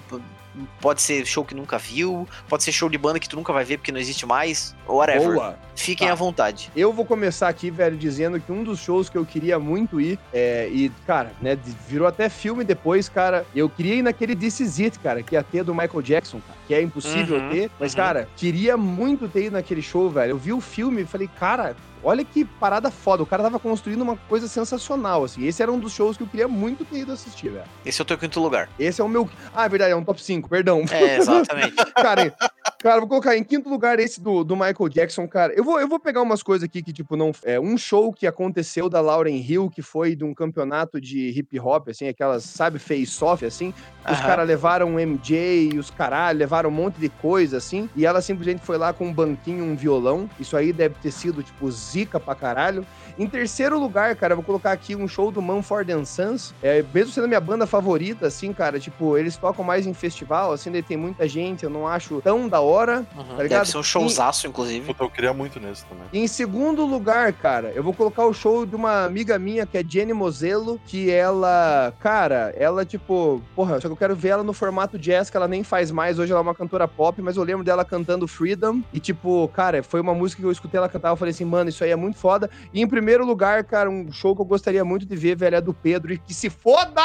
pode 0.82 1.02
ser 1.02 1.26
show 1.26 1.44
que 1.46 1.54
nunca 1.56 1.78
viu, 1.78 2.28
pode 2.48 2.64
ser 2.64 2.72
show 2.72 2.90
de 2.90 2.98
banda 2.98 3.20
que 3.20 3.28
tu 3.30 3.36
nunca 3.36 3.52
vai 3.54 3.64
ver 3.64 3.78
porque 3.78 3.92
não 3.92 4.00
existe 4.00 4.26
mais, 4.26 4.76
whatever. 4.88 5.34
Boa. 5.34 5.58
Fiquem 5.76 6.08
Tá. 6.08 6.14
à 6.14 6.16
vontade. 6.16 6.70
Eu 6.76 6.92
vou 6.92 7.06
começar 7.06 7.48
aqui, 7.48 7.72
velho, 7.72 7.98
dizendo 7.98 8.40
que 8.40 8.52
um 8.52 8.64
dos 8.64 8.80
shows 8.80 9.08
que 9.10 9.18
eu 9.18 9.26
queria 9.26 9.58
muito 9.58 10.02
ir, 10.02 10.20
é, 10.34 10.68
e, 10.70 10.92
cara, 11.08 11.32
né, 11.42 11.58
virou 11.88 12.06
até 12.08 12.28
filme 12.28 12.64
depois, 12.66 13.08
cara. 13.08 13.46
Eu 13.56 13.70
queria 13.70 13.96
ir 13.96 14.02
naquele 14.02 14.36
This 14.36 14.60
Is 14.60 14.80
It, 14.80 15.00
cara, 15.00 15.24
que 15.24 15.36
ia 15.36 15.44
ter 15.44 15.64
do 15.64 15.74
Michael 15.74 16.02
Jackson, 16.02 16.42
cara, 16.46 16.60
que 16.68 16.74
é 16.74 16.82
impossível 16.82 17.38
Uhum, 17.38 17.50
ter. 17.50 17.72
Mas, 17.80 17.94
uhum. 17.94 17.98
cara, 17.98 18.28
queria 18.36 18.76
muito 18.76 19.28
ter 19.30 19.46
ido 19.46 19.54
naquele 19.54 19.82
show, 19.82 20.10
velho. 20.10 20.32
Eu 20.32 20.38
vi 20.38 20.52
o 20.52 20.60
filme 20.60 21.04
e 21.04 21.06
falei, 21.06 21.30
cara. 21.40 21.76
Olha 22.04 22.24
que 22.24 22.46
parada 22.46 22.90
foda. 22.90 23.24
O 23.24 23.26
cara 23.26 23.44
tava 23.44 23.60
construindo 23.60 24.02
uma 24.02 24.16
coisa 24.16 24.48
sensacional, 24.48 25.24
assim. 25.24 25.46
Esse 25.46 25.62
era 25.62 25.72
um 25.72 25.80
dos 25.80 25.94
shows 25.94 26.18
que 26.18 26.24
eu 26.24 26.28
queria 26.28 26.48
muito 26.48 26.86
ter 26.86 27.00
ido 27.00 27.12
assistir, 27.12 27.50
velho. 27.50 27.66
Esse 27.86 28.02
é 28.02 28.04
o 28.04 28.06
teu 28.06 28.18
quinto 28.18 28.40
lugar. 28.40 28.70
Esse 28.80 29.02
é 29.02 29.04
o 29.04 29.10
meu. 29.10 29.30
Ah, 29.54 29.66
é 29.66 29.70
verdade, 29.70 29.92
é 29.92 29.96
um 29.96 30.04
top 30.04 30.22
5, 30.22 30.48
perdão. 30.50 30.86
É, 30.90 31.18
exatamente. 31.18 31.76
Cara, 31.96 32.34
cara, 32.72 33.00
vou 33.00 33.08
colocar 33.08 33.36
em 33.36 33.44
quinto 33.44 33.70
lugar 33.70 34.00
esse 34.00 34.22
do, 34.22 34.44
do 34.44 34.56
Michael 34.56 34.90
Jackson, 34.90 35.28
cara. 35.28 35.54
Eu 35.54 35.64
vou, 35.64 35.80
eu 35.80 35.88
vou 35.88 36.00
pegar 36.00 36.22
umas 36.22 36.44
coisas 36.44 36.64
aqui 36.64 36.82
que, 36.82 36.94
tipo, 36.94 37.16
não. 37.16 37.32
É 37.44 37.60
um 37.60 37.78
show 37.78 38.12
que 38.12 38.28
aconteceu 38.28 38.90
da 38.90 39.02
Lauren 39.02 39.36
Hill, 39.36 39.70
que 39.70 39.82
foi 39.82 40.16
de 40.16 40.24
um 40.24 40.34
campeonato 40.34 41.00
de 41.00 41.30
hip 41.30 41.60
hop, 41.60 41.90
assim, 41.90 42.08
aquelas, 42.08 42.44
sabe, 42.44 42.80
face-off, 42.80 43.46
assim. 43.46 43.74
Os 44.10 44.20
caras 44.20 44.48
levaram 44.48 44.96
um 44.96 45.00
MJ, 45.00 45.78
os 45.78 45.90
caralho, 45.90 46.40
levaram 46.40 46.70
um 46.70 46.74
monte 46.74 47.00
de 47.00 47.10
coisa, 47.10 47.58
assim. 47.58 47.90
E 47.96 48.06
ela 48.06 48.22
simplesmente 48.22 48.62
foi 48.62 48.78
lá 48.78 48.92
com 48.94 49.08
um 49.08 49.14
banquinho, 49.14 49.64
um 49.64 49.76
violão. 49.76 50.30
Isso 50.40 50.58
aí 50.58 50.74
deve 50.74 50.96
ter 50.96 51.12
sido, 51.12 51.44
tipo, 51.44 51.70
zica 51.72 52.20
pra 52.20 52.36
caralho. 52.36 52.86
Em 53.20 53.28
terceiro 53.28 53.78
lugar, 53.78 54.16
cara, 54.16 54.32
eu 54.32 54.38
vou 54.38 54.46
colocar 54.46 54.72
aqui 54.72 54.96
um 54.96 55.06
show 55.06 55.30
do 55.30 55.42
Manford 55.42 55.92
and 55.92 56.06
Sons. 56.06 56.56
É, 56.64 56.82
mesmo 56.94 57.12
sendo 57.12 57.28
minha 57.28 57.42
banda 57.42 57.68
favorita, 57.68 58.28
assim, 58.28 58.54
cara, 58.54 58.80
tipo, 58.80 59.18
eles 59.18 59.36
tocam 59.36 59.62
mais 59.62 59.86
em 59.86 59.94
festival, 59.94 60.54
assim, 60.54 60.72
daí 60.72 60.82
tem 60.82 60.96
muita 60.96 61.28
gente, 61.28 61.66
eu 61.66 61.70
não 61.70 61.86
acho 61.86 62.22
tão 62.22 62.48
da 62.48 62.62
hora. 62.62 63.06
Uhum. 63.18 63.36
Tá 63.36 63.44
ligado? 63.44 63.60
Deve 63.60 63.72
ser 63.72 63.78
um 63.78 63.84
showzaço, 63.84 64.48
inclusive. 64.48 64.86
Puta, 64.86 65.04
eu 65.04 65.10
queria 65.10 65.34
muito 65.34 65.60
nesse 65.60 65.84
também. 65.86 66.06
E 66.14 66.20
em 66.20 66.28
segundo 66.28 66.86
lugar, 66.86 67.34
cara, 67.34 67.74
eu 67.76 67.84
vou 67.84 67.94
colocar 67.94 68.26
o 68.26 68.34
show 68.34 68.66
de 68.66 68.74
uma 68.74 69.04
amiga 69.04 69.38
minha, 69.38 69.66
que 69.66 69.78
é 69.78 69.84
Jenny 69.86 70.14
Mozello, 70.14 70.80
que 70.86 71.12
ela, 71.12 71.94
cara, 72.00 72.54
ela, 72.56 72.86
tipo, 72.86 73.42
porra, 73.54 73.82
só 73.82 73.90
que 73.90 73.94
eu 73.94 73.98
quero 73.98 74.16
ver 74.16 74.30
ela 74.30 74.44
no 74.44 74.54
formato 74.54 74.98
jazz, 74.98 75.30
que 75.30 75.36
ela 75.36 75.48
nem 75.48 75.62
faz 75.62 75.92
mais, 75.92 76.20
hoje 76.20 76.32
ela 76.32 76.40
é 76.40 76.44
uma 76.44 76.56
cantora 76.56 76.88
pop, 76.88 77.22
mas 77.22 77.36
eu 77.36 77.44
lembro 77.44 77.66
dela 77.66 77.84
cantando 77.84 78.26
Freedom, 78.30 78.82
e 78.94 79.00
tipo, 79.02 79.50
cara, 79.50 79.84
foi 79.84 80.00
uma 80.00 80.14
música 80.14 80.42
que 80.42 80.48
eu 80.48 80.52
escutei 80.54 80.78
ela 80.78 80.88
cantar, 80.88 81.10
eu 81.10 81.18
falei 81.18 81.34
assim, 81.34 81.44
mano, 81.44 81.70
isso 81.70 81.84
aí 81.84 81.90
é 81.90 81.98
muito 81.98 82.18
foda. 82.18 82.50
E 82.74 82.82
em 82.82 82.88
primeiro 82.88 83.09
lugar, 83.18 83.64
cara, 83.64 83.90
um 83.90 84.12
show 84.12 84.36
que 84.36 84.42
eu 84.42 84.46
gostaria 84.46 84.86
muito 84.86 85.06
de 85.06 85.16
ver, 85.16 85.36
velho, 85.36 85.56
é 85.56 85.62
do 85.62 85.74
Pedro, 85.74 86.14
e 86.14 86.18
que 86.18 86.34
se 86.34 86.50
foda! 86.50 87.02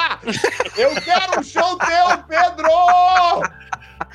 Eu 0.77 0.91
quero 1.03 1.41
um 1.41 1.43
show 1.43 1.79
teu, 1.79 2.19
Pedro! 2.29 2.69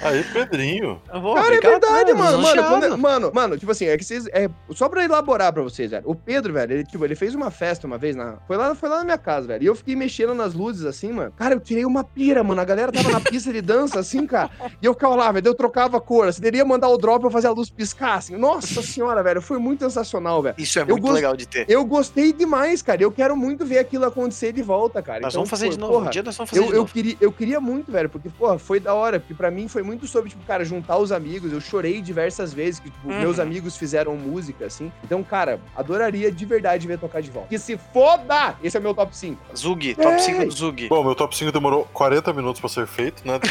Aí, 0.02 0.24
Pedrinho. 0.24 1.02
Eu 1.14 1.22
vou, 1.22 1.36
Cara, 1.36 1.56
é 1.56 1.60
verdade, 1.60 2.14
mano. 2.14 2.40
Mano, 2.42 2.64
quando- 2.64 2.98
mano, 2.98 3.32
mano, 3.34 3.58
tipo 3.58 3.72
assim, 3.72 3.86
é 3.86 3.98
que 3.98 4.04
vocês. 4.06 4.26
É, 4.28 4.50
só 4.72 4.88
pra 4.88 5.04
elaborar 5.04 5.52
pra 5.52 5.62
vocês, 5.62 5.92
velho. 5.92 6.04
O 6.06 6.16
Pedro, 6.16 6.54
velho, 6.54 6.74
ele, 6.74 6.84
tipo, 6.86 7.04
ele 7.04 7.16
fez 7.16 7.36
uma 7.36 7.52
festa 7.52 7.86
uma 7.86 7.98
vez 7.98 8.16
na. 8.16 8.38
Foi 8.48 8.56
lá, 8.58 8.74
foi 8.76 8.90
lá 8.90 9.00
na 9.00 9.04
minha 9.04 9.18
casa, 9.18 9.48
velho. 9.48 9.64
E 9.64 9.66
eu 9.68 9.76
fiquei 9.76 9.96
mexendo 9.96 10.34
nas 10.34 10.54
luzes 10.54 10.86
assim, 10.86 11.12
mano. 11.12 11.34
Cara, 11.36 11.54
eu 11.56 11.60
tirei 11.60 11.86
uma 11.86 12.04
pira, 12.04 12.44
mano. 12.44 12.62
A 12.62 12.66
galera 12.66 12.92
tava 12.92 13.10
na 13.10 13.20
pista 13.20 13.52
de 13.52 13.62
dança, 13.62 14.00
assim, 14.00 14.26
cara. 14.26 14.50
E 14.82 14.86
eu 14.86 14.94
ficava 14.94 15.16
lá, 15.16 15.32
velho. 15.32 15.48
Eu 15.48 15.54
trocava 15.56 15.98
a 15.98 16.02
cor. 16.02 16.28
Assim, 16.28 16.42
deveria 16.42 16.64
mandar 16.66 16.88
o 16.90 16.98
drop 16.98 17.22
pra 17.22 17.32
fazer 17.32 17.48
a 17.48 17.52
luz 17.52 17.70
piscar, 17.70 18.16
assim. 18.16 18.38
Nossa 18.38 18.82
senhora, 18.82 19.22
velho. 19.22 19.42
Foi 19.42 19.58
muito 19.60 19.84
sensacional, 19.84 20.42
velho. 20.42 20.56
Isso 20.58 20.80
é 20.80 20.84
Eu 20.84 20.88
muito 20.88 21.02
gost- 21.02 21.16
legal 21.16 21.36
de 21.36 21.48
ter. 21.48 21.66
Eu 21.70 21.84
gostei 21.86 22.32
demais, 22.32 22.82
cara. 22.82 23.02
Eu 23.04 23.12
quero 23.12 23.36
muito 23.36 23.66
ver 23.66 23.80
aquilo 23.80 24.06
acontecer 24.06 24.54
de 24.54 24.62
volta, 24.62 25.02
cara. 25.02 25.20
Nós 25.20 25.34
Então, 25.34 25.42
vamos 25.42 25.50
fazer 25.50 25.66
pô, 25.68 25.72
de 25.74 25.80
novo. 25.80 25.94
porra, 25.94 26.08
um 26.08 26.10
dia 26.10 26.24
nós 26.24 26.38
vamos 26.38 26.50
fazer 26.50 26.62
eu, 26.62 26.68
de 26.68 26.74
eu, 26.74 26.80
novo. 26.80 26.94
queria, 26.94 27.18
eu 27.20 27.32
queria 27.32 27.60
muito, 27.60 27.92
velho, 27.92 28.10
porque, 28.10 28.30
porra, 28.30 28.58
foi 28.58 28.80
da 28.80 28.94
hora. 28.94 29.20
Porque 29.20 29.34
pra 29.34 29.52
mim 29.52 29.68
foi 29.68 29.82
muito 29.90 30.06
sobre, 30.08 30.30
tipo, 30.30 30.46
cara, 30.46 30.64
juntar 30.64 30.98
os 30.98 31.12
amigos. 31.12 31.52
Eu 31.52 31.60
chorei 31.60 32.00
diversas 32.00 32.54
vezes 32.54 32.80
que, 32.80 32.92
tipo, 32.92 33.10
Uhum. 33.10 33.20
meus 33.20 33.40
amigos 33.40 33.76
fizeram 33.76 34.16
música, 34.16 34.66
assim. 34.68 34.92
Então, 35.04 35.24
cara, 35.24 35.60
adoraria 35.76 36.32
de 36.32 36.46
verdade 36.46 36.86
ver 36.88 37.00
tocar 37.00 37.22
de 37.24 37.32
volta. 37.32 37.50
Que 37.50 37.58
se 37.58 37.76
foda! 37.92 38.56
Esse 38.64 38.78
é 38.78 38.80
o 38.80 38.84
meu 38.84 38.94
top 38.94 39.18
5. 39.18 39.42
Zug, 39.58 39.96
top 39.96 40.08
Ei! 40.14 40.20
5 40.20 40.46
do 40.46 40.52
Zug. 40.52 40.88
Bom, 40.90 41.04
meu 41.04 41.16
top 41.16 41.36
5 41.36 41.52
demorou 41.52 41.86
40 41.92 42.32
minutos 42.34 42.60
pra 42.62 42.70
ser 42.70 42.86
feito, 42.86 43.28
né? 43.28 43.40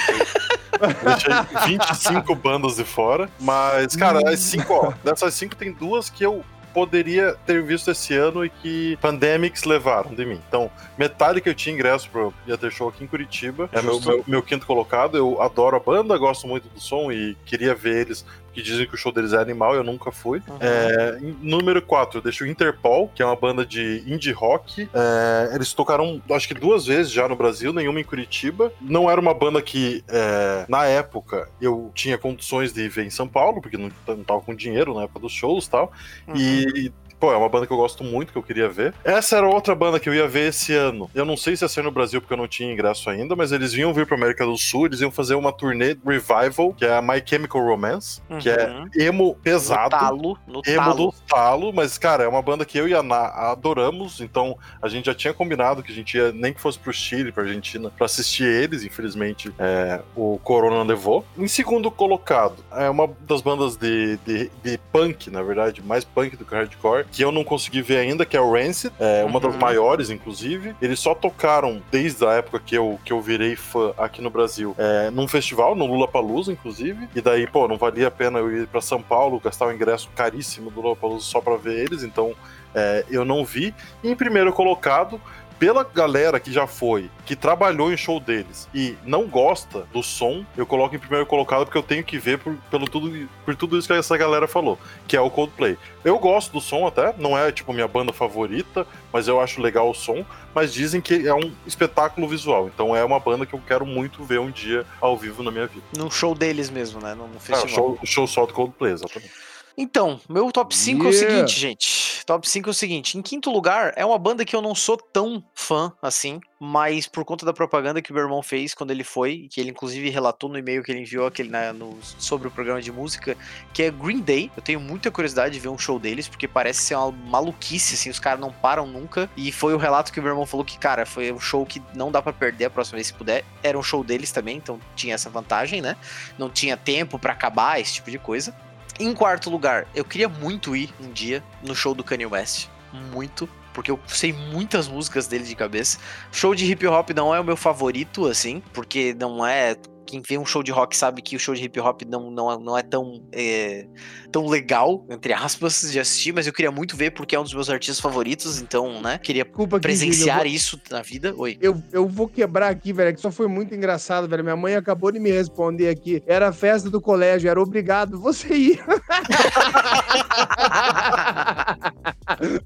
Deixei 1.03 1.76
25 1.76 2.34
bandas 2.36 2.76
de 2.76 2.84
fora. 2.84 3.28
Mas, 3.41 3.97
cara, 3.97 4.20
as 4.30 4.39
5, 4.39 4.72
ó, 4.72 4.93
dessas 5.03 5.34
5 5.34 5.57
tem 5.57 5.72
duas 5.72 6.09
que 6.09 6.22
eu 6.24 6.45
poderia 6.79 7.35
ter 7.45 7.61
visto 7.61 7.91
esse 7.91 8.14
ano 8.14 8.45
e 8.45 8.49
que 8.49 8.97
Pandemics 9.01 9.64
levaram 9.64 10.14
de 10.14 10.24
mim. 10.24 10.41
Então, 10.49 10.70
Metallica 10.97 11.51
eu 11.51 11.55
tinha 11.55 11.74
ingresso 11.74 12.09
pro 12.09 12.33
ia 12.47 12.57
ter 12.57 12.70
show 12.70 12.89
aqui 12.89 13.03
em 13.03 13.07
Curitiba. 13.09 13.68
É 13.72 13.83
meu, 13.83 14.01
meu, 14.01 14.24
meu 14.29 14.43
quinto 14.43 14.64
colocado. 14.64 15.16
Eu 15.16 15.43
adoro 15.43 15.76
a 15.76 15.81
banda, 15.81 16.16
gosto 16.16 16.47
muito 16.47 16.68
do 16.68 16.81
som 16.81 17.11
e 17.11 17.37
queria 17.45 17.74
ver 17.74 18.07
eles. 18.07 18.24
Que 18.59 18.65
dizem 18.65 18.89
que 18.89 18.95
o 18.97 18.99
show 18.99 19.13
deles 19.13 19.33
é 19.33 19.39
animal, 19.39 19.73
eu 19.77 19.85
nunca 19.85 20.11
fui. 20.11 20.43
Uhum. 20.49 20.59
É, 20.61 21.19
número 21.41 21.81
4, 21.81 22.19
eu 22.19 22.23
deixo 22.23 22.43
o 22.43 22.47
Interpol, 22.47 23.09
que 23.15 23.23
é 23.23 23.25
uma 23.25 23.37
banda 23.37 23.65
de 23.65 24.03
indie 24.05 24.33
rock. 24.33 24.89
É, 24.93 25.55
eles 25.55 25.73
tocaram, 25.73 26.21
acho 26.33 26.49
que 26.49 26.55
duas 26.55 26.85
vezes 26.85 27.13
já 27.13 27.29
no 27.29 27.37
Brasil, 27.37 27.73
nenhuma 27.73 28.01
em 28.01 28.05
Curitiba. 28.05 28.73
Não 28.81 29.09
era 29.09 29.21
uma 29.21 29.33
banda 29.33 29.63
que, 29.63 30.03
é, 30.09 30.67
na 30.69 30.87
época, 30.87 31.49
eu 31.61 31.93
tinha 31.95 32.19
condições 32.19 32.73
de 32.73 32.89
ver 32.89 33.07
em 33.07 33.11
São 33.11 33.29
Paulo, 33.29 33.63
porque 33.63 33.77
não, 33.77 33.93
não 34.09 34.25
tava 34.25 34.41
com 34.41 34.53
dinheiro 34.53 34.93
na 34.93 35.05
época 35.05 35.21
dos 35.21 35.33
shows 35.33 35.67
e 35.67 35.71
tal. 35.71 35.93
Uhum. 36.27 36.37
E. 36.37 36.93
Pô, 37.19 37.33
é 37.33 37.37
uma 37.37 37.49
banda 37.49 37.66
que 37.66 37.73
eu 37.73 37.77
gosto 37.77 38.05
muito, 38.05 38.33
que 38.33 38.39
eu 38.39 38.43
queria 38.43 38.69
ver. 38.69 38.95
Essa 39.05 39.37
era 39.39 39.47
outra 39.49 39.75
banda 39.75 39.99
que 39.99 40.09
eu 40.09 40.14
ia 40.14 40.29
ver 40.29 40.49
esse 40.49 40.73
ano. 40.75 41.11
Eu 41.14 41.25
não 41.25 41.37
sei 41.37 41.57
se 41.57 41.64
ia 41.64 41.69
ser 41.69 41.83
no 41.83 41.91
Brasil, 41.91 42.21
porque 42.21 42.33
eu 42.33 42.39
não 42.39 42.47
tinha 42.49 42.73
ingresso 42.73 43.11
ainda, 43.11 43.35
mas 43.35 43.51
eles 43.53 43.73
vinham 43.73 43.93
vir 43.93 44.07
pra 44.07 44.16
América 44.16 44.45
do 44.45 44.57
Sul, 44.57 44.87
eles 44.87 45.01
iam 45.01 45.11
fazer 45.11 45.35
uma 45.35 45.53
turnê 45.53 45.97
Revival, 46.07 46.73
que 46.75 46.85
é 46.85 46.97
a 46.97 47.03
My 47.03 47.23
Chemical 47.25 47.62
Romance, 47.64 48.21
que 48.41 48.49
é 48.49 48.69
Uhum. 48.69 48.85
emo 48.95 49.25
No 49.29 49.35
pesado. 49.35 49.91
talo, 49.91 50.39
no 50.47 50.62
Emo 50.66 50.77
talo. 50.77 50.95
do 50.97 51.14
talo, 51.29 51.73
mas, 51.73 51.99
cara, 51.99 52.25
é 52.25 52.29
uma 52.29 52.43
banda 52.43 52.64
que 52.64 52.79
eu 52.79 52.87
e 52.89 52.95
a 52.95 53.01
Ana 53.01 53.16
adoramos, 53.53 54.21
então 54.21 54.57
a 54.81 54.89
gente 54.89 55.07
já 55.07 55.14
tinha 55.14 55.33
combinado 55.35 55.83
que 55.83 55.91
a 55.91 55.95
gente 55.95 56.16
ia, 56.16 56.31
nem 56.33 56.53
que 56.53 56.61
fosse 56.61 56.79
pro 56.79 56.93
Chile, 56.93 57.33
pra 57.33 57.43
Argentina, 57.43 57.91
pra 57.97 58.07
assistir 58.07 58.45
eles, 58.45 58.85
infelizmente 58.85 59.53
é, 59.59 60.01
o 60.16 60.39
Corona 60.43 60.83
levou. 60.83 61.25
Em 61.37 61.49
segundo 61.49 61.91
colocado, 61.91 62.57
é 62.73 62.89
uma 62.89 63.09
das 63.21 63.41
bandas 63.41 63.77
de, 63.77 64.16
de, 64.19 64.51
de 64.62 64.79
punk, 64.93 65.31
na 65.31 65.43
verdade, 65.43 65.83
mais 65.83 66.05
punk 66.05 66.37
do 66.37 66.45
que 66.45 66.55
hardcore, 66.55 67.07
que 67.11 67.23
eu 67.23 67.33
não 67.33 67.43
consegui 67.45 67.83
ver 67.83 67.99
ainda, 67.99 68.25
que 68.27 68.37
é 68.37 68.41
o 68.41 68.53
Rancid, 68.53 68.93
é 68.99 69.25
uma 69.25 69.41
das 69.41 69.53
Uhum. 69.55 69.61
maiores, 69.61 70.11
inclusive. 70.11 70.75
Eles 70.81 70.99
só 71.01 71.15
tocaram 71.15 71.83
desde 71.91 72.25
a 72.27 72.33
época 72.35 72.61
que 72.65 72.75
eu, 72.77 72.99
que 73.05 73.13
eu 73.13 73.21
virei 73.21 73.57
fã 73.57 73.93
aqui 73.99 74.21
no 74.23 74.31
Brasil, 74.31 74.75
é, 74.79 75.11
num 75.11 75.27
festival, 75.27 75.75
no 75.75 75.87
Lula 75.87 76.07
Palusa, 76.07 76.53
inclusive. 76.53 77.09
E 77.15 77.21
daí, 77.21 77.47
pô, 77.47 77.67
não 77.67 77.77
valia 77.77 78.09
a 78.09 78.11
pena 78.11 78.39
eu 78.39 78.63
ir 78.63 78.67
pra 78.67 78.81
São 78.81 79.01
Paulo, 79.03 79.41
gastar 79.41 79.67
o 79.67 79.73
ingresso 79.73 80.09
caríssimo 80.15 80.71
do 80.71 80.81
Lula 80.81 80.97
Palusa 80.97 81.25
só 81.25 81.41
pra 81.41 81.57
ver 81.57 81.79
eles, 81.85 82.03
então 82.03 82.35
é, 82.75 83.05
eu 83.11 83.25
não 83.25 83.45
vi. 83.45 83.75
E 84.05 84.11
em 84.11 84.15
primeiro 84.15 84.53
colocado, 84.53 85.21
pela 85.59 85.83
galera 85.83 86.39
que 86.39 86.53
já 86.53 86.67
foi, 86.67 87.11
que 87.27 87.35
trabalhou 87.35 87.93
em 87.93 87.97
show 87.97 88.21
deles 88.21 88.69
e 88.73 88.97
não 89.05 89.27
gosta 89.27 89.87
do 89.93 90.03
som, 90.03 90.45
eu 90.57 90.65
coloco 90.65 90.95
em 90.95 90.99
primeiro 90.99 91.27
colocado 91.27 91.65
porque 91.65 91.77
eu 91.77 91.83
tenho 91.83 92.05
que 92.05 92.19
ver 92.19 92.39
por, 92.39 92.55
pelo 92.71 92.89
tudo, 92.89 93.29
por 93.45 93.57
tudo 93.57 93.77
isso 93.77 93.89
que 93.89 93.95
essa 93.95 94.17
galera 94.17 94.47
falou, 94.47 94.79
que 95.07 95.17
é 95.17 95.21
o 95.21 95.31
Coldplay. 95.31 95.77
Eu 96.05 96.19
gosto 96.19 96.53
do 96.53 96.61
som 96.61 96.87
até, 96.87 97.15
não 97.19 97.37
é 97.37 97.51
tipo 97.51 97.73
minha 97.73 97.89
banda 97.89 98.13
favorita, 98.13 98.87
mas 99.13 99.27
eu 99.27 99.41
acho 99.41 99.61
legal 99.61 99.91
o 99.91 99.95
som, 99.95 100.25
mas 100.55 100.73
dizem 100.73 101.01
que 101.01 101.27
é 101.27 101.35
um 101.35 101.53
espetáculo 101.67 102.29
visual, 102.29 102.69
então 102.69 102.95
é 102.95 103.05
uma 103.05 103.19
banda 103.19 103.45
que 103.45 103.55
eu 103.55 103.63
quero 103.67 103.85
muito 103.85 104.25
ver 104.25 104.39
um 104.39 104.51
dia 104.51 104.87
ao 105.01 105.17
vivo 105.17 105.43
na 105.43 105.51
minha 105.51 105.67
vida. 105.67 105.85
No 105.97 106.11
show 106.11 106.35
deles 106.35 106.71
mesmo, 106.71 107.01
né? 107.01 107.17
É, 107.19 107.37
o 107.37 107.41
festival. 107.41 107.69
show, 107.69 107.99
o 108.01 108.07
show 108.07 108.27
só 108.27 108.47
do 108.47 108.53
Coldplay, 108.53 108.93
exatamente. 108.93 109.48
Então, 109.81 110.20
meu 110.29 110.51
top 110.51 110.74
5 110.76 111.05
é 111.05 111.09
o 111.09 111.12
Yeah. 111.12 111.31
seguinte, 111.47 111.61
gente. 111.61 112.09
Top 112.26 112.47
5 112.51 112.68
é 112.68 112.72
o 112.72 112.74
seguinte. 112.74 113.16
Em 113.16 113.22
quinto 113.22 113.49
lugar, 113.49 113.93
é 113.97 114.05
uma 114.05 114.18
banda 114.18 114.45
que 114.45 114.55
eu 114.55 114.61
não 114.61 114.74
sou 114.74 114.97
tão 114.97 115.43
fã 115.55 115.93
assim, 116.03 116.41
mas 116.61 117.07
por 117.07 117.24
conta 117.24 117.47
da 117.47 117.53
propaganda 117.55 118.03
que 118.03 118.11
o 118.11 118.14
meu 118.14 118.24
irmão 118.24 118.43
fez 118.43 118.74
quando 118.74 118.91
ele 118.91 119.05
foi, 119.05 119.47
que 119.51 119.61
ele 119.61 119.70
inclusive 119.70 120.11
relatou 120.11 120.51
no 120.51 120.59
e-mail 120.59 120.83
que 120.83 120.91
ele 120.91 121.01
enviou 121.03 121.26
aquele, 121.29 121.49
na- 121.49 121.72
no- 121.72 121.97
sobre 122.18 122.49
o 122.49 122.51
programa 122.51 122.83
de 122.83 122.91
música, 122.91 123.37
que 123.72 123.85
é 123.85 123.91
Green 123.91 124.18
Day. 124.20 124.51
Eu 124.57 124.62
tenho 124.62 124.81
muita 124.81 125.11
curiosidade 125.12 125.55
de 125.55 125.61
ver 125.61 125.68
um 125.68 125.79
show 125.79 125.99
deles, 125.99 126.26
porque 126.29 126.49
parece 126.49 126.83
ser 126.83 126.97
uma 126.97 127.12
maluquice, 127.12 127.95
assim, 127.95 128.11
os 128.11 128.18
caras 128.18 128.41
não 128.41 128.53
param 128.53 128.85
nunca. 128.87 129.31
E 129.37 129.53
foi 129.53 129.72
o 129.74 129.79
relato 129.79 130.12
que 130.12 130.18
o 130.18 130.22
meu 130.22 130.33
irmão 130.33 130.45
falou 130.45 130.66
que, 130.66 130.76
cara, 130.76 131.07
foi 131.07 131.33
um 131.33 131.39
show 131.41 131.64
que 131.64 131.81
não 131.95 132.11
dá 132.11 132.20
pra 132.20 132.33
perder 132.33 132.64
a 132.64 132.70
próxima 132.70 132.97
vez 132.97 133.07
se 133.07 133.14
puder. 133.14 133.45
Era 133.62 133.79
um 133.79 133.83
show 133.83 134.03
deles 134.03 134.33
também, 134.33 134.57
então 134.57 134.79
tinha 134.97 135.14
essa 135.14 135.31
vantagem, 135.31 135.81
né? 135.81 135.97
Não 136.37 136.51
tinha 136.51 136.76
tempo 136.76 137.16
pra 137.18 137.33
acabar, 137.33 137.81
esse 137.81 137.95
tipo 137.95 138.11
de 138.11 138.18
coisa. 138.18 138.53
Em 138.99 139.15
quarto 139.15 139.49
lugar, 139.49 139.87
eu 139.95 140.05
queria 140.05 140.29
muito 140.29 140.75
ir 140.75 140.93
um 141.01 141.11
dia 141.13 141.43
no 141.63 141.75
show 141.75 141.95
do 141.95 142.03
Kanye 142.03 142.27
West. 142.27 142.69
Muito. 143.13 143.49
Porque 143.73 143.93
eu 143.93 144.01
sei 144.09 144.33
muitas 144.33 144.89
músicas 144.89 145.29
dele 145.29 145.45
de 145.45 145.55
cabeça. 145.55 145.99
Show 146.33 146.53
de 146.53 146.65
hip 146.65 146.85
hop 146.85 147.11
não 147.11 147.33
é 147.33 147.39
o 147.39 147.45
meu 147.45 147.57
favorito, 147.57 148.27
assim, 148.27 148.61
porque 148.73 149.15
não 149.15 149.47
é 149.47 149.77
quem 150.09 150.23
vê 150.27 150.39
um 150.39 150.47
show 150.47 150.63
de 150.63 150.73
rock 150.73 150.97
sabe 150.97 151.21
que 151.21 151.37
o 151.37 151.39
show 151.39 151.55
de 151.55 151.63
hip 151.65 151.79
hop 151.79 152.01
não, 152.09 152.31
não, 152.31 152.59
não 152.59 152.79
é 152.79 152.83
tão, 152.83 153.23
é, 153.31 153.87
tão 154.33 154.47
legal, 154.47 155.05
entre 155.11 155.35
aspas, 155.35 155.91
de 155.93 156.01
assistir, 156.01 156.33
mas 156.33 156.47
eu 156.47 156.53
queria 156.53 156.71
muito 156.71 156.97
ver 156.97 157.11
porque 157.11 157.37
é 157.37 157.41
um 157.41 157.43
dos 157.43 157.53
meus 157.53 157.69
artistas 157.69 158.01
favoritos, 158.01 158.59
então, 158.63 159.03
né? 159.03 159.19
Queria 159.19 159.45
Desculpa, 159.45 159.79
presenciar 159.79 160.39
Guilherme, 160.39 160.57
isso 160.57 160.81
na 160.91 161.03
vida. 161.03 161.35
Oi. 161.37 161.59
eu, 161.61 161.75
vou, 161.75 161.83
eu, 161.93 162.09
vou 162.09 162.27
quebrar 162.27 162.69
aqui, 162.71 162.91
velho, 162.91 163.15
que 163.15 163.21
só 163.21 163.31
foi 163.31 163.49
muito 163.49 163.75
engraçado, 163.75 164.27
velho. 164.27 164.43
Minha 164.43 164.57
mãe 164.57 164.75
acabou 164.77 165.13
de 165.13 165.19
me 165.19 165.31
responder 165.31 165.91
aqui. 165.91 166.23
Era 166.27 166.49
a 166.49 166.53
festa 166.53 166.89
do 166.89 167.01
colégio, 167.03 167.51
era 167.51 167.61
obrigado 167.61 168.19
você 168.19 168.49
ir. 168.55 168.83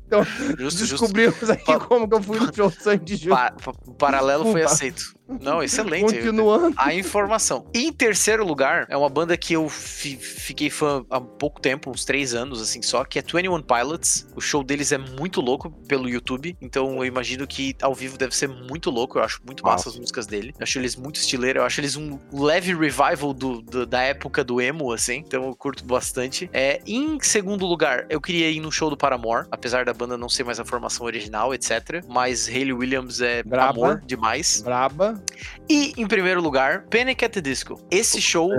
então, 0.07 0.25
Justo, 0.59 0.81
justo. 0.85 0.91
descobrimos 1.01 1.51
aqui 1.51 1.65
Pa- 1.65 1.81
como 1.81 2.09
que 2.09 2.15
eu 2.15 2.23
fui 2.23 2.39
no 2.39 2.55
show 2.55 2.71
do 2.71 2.81
Sandy 2.81 3.17
Júnior. 3.17 3.39
Pa- 3.39 3.73
o 3.87 3.95
paralelo 3.95 4.45
foi 4.45 4.61
Desculpa. 4.63 4.73
aceito. 4.75 5.03
Não, 5.41 5.63
excelente. 5.63 6.03
Continuando. 6.15 6.75
A 6.77 6.95
informação. 6.95 7.67
Em 7.75 7.93
terceiro 7.93 8.45
lugar, 8.45 8.87
é 8.89 8.97
uma 8.97 9.09
banda 9.09 9.37
que 9.37 9.53
eu 9.55 9.69
fi- 9.69 10.17
fiquei 10.17 10.71
fã 10.71 11.05
há 11.11 11.21
pouco 11.21 11.61
tempo, 11.61 11.91
uns 11.91 12.05
três 12.05 12.35
anos, 12.35 12.61
assim, 12.61 12.83
só, 12.83 13.05
que 13.05 13.19
é 13.19 13.23
21 13.23 13.63
Pilots. 13.63 14.27
O 14.35 14.41
show 14.41 14.63
deles 14.63 14.93
é 14.93 14.99
muito 14.99 15.41
louco 15.41 15.71
pelo 15.89 16.09
YouTube, 16.09 16.57
então 16.61 16.97
eu 16.97 17.05
imagino 17.05 17.47
que 17.47 17.75
ao 17.83 17.95
vivo 17.95 18.17
deve 18.19 18.35
ser 18.37 18.49
muito 18.49 18.91
louco. 18.91 19.19
Eu 19.19 19.23
acho 19.25 19.41
muito 19.47 19.63
massa 19.65 19.73
Massa. 19.73 19.89
as 19.91 19.99
músicas 19.99 20.27
dele. 20.27 20.53
Eu 20.59 20.63
acho 20.63 20.79
eles 20.79 20.97
muito 20.97 21.17
estileiro, 21.17 21.61
eu 21.61 21.65
acho 21.65 21.81
eles 21.81 21.97
um 21.97 22.19
leve 22.33 22.75
revival 22.75 23.33
do, 23.33 23.61
do- 23.63 23.87
da 23.87 24.03
época 24.03 24.43
do 24.45 24.61
emo, 24.61 24.93
assim, 24.93 25.17
então 25.27 25.45
eu 25.47 25.55
curto 25.55 25.85
bastante. 25.85 26.49
É, 26.53 26.81
em 26.87 27.19
segundo 27.21 27.65
lugar, 27.67 28.07
eu 28.09 28.21
queria 28.21 28.51
ir 28.51 28.61
no 28.61 28.71
show 28.71 28.91
do 28.91 28.97
Paramore, 28.97 29.47
apesar 29.51 29.85
da 29.85 29.93
banda 29.95 30.17
não 30.17 30.29
ser 30.29 30.45
mais 30.45 30.59
a 30.61 30.65
formação 30.65 31.07
original, 31.07 31.53
etc. 31.55 32.03
Mas 32.09 32.49
Hayley 32.49 32.73
Williams 32.73 33.21
é 33.21 33.43
Braba. 33.43 33.71
amor 33.71 34.03
demais. 34.05 34.63
Braba. 34.63 35.22
E, 35.69 35.93
em 35.97 36.07
primeiro 36.07 36.41
lugar, 36.41 36.85
Panic 36.91 37.25
at 37.25 37.33
the 37.33 37.41
Disco. 37.41 37.81
Esse 37.91 38.21
show 38.21 38.51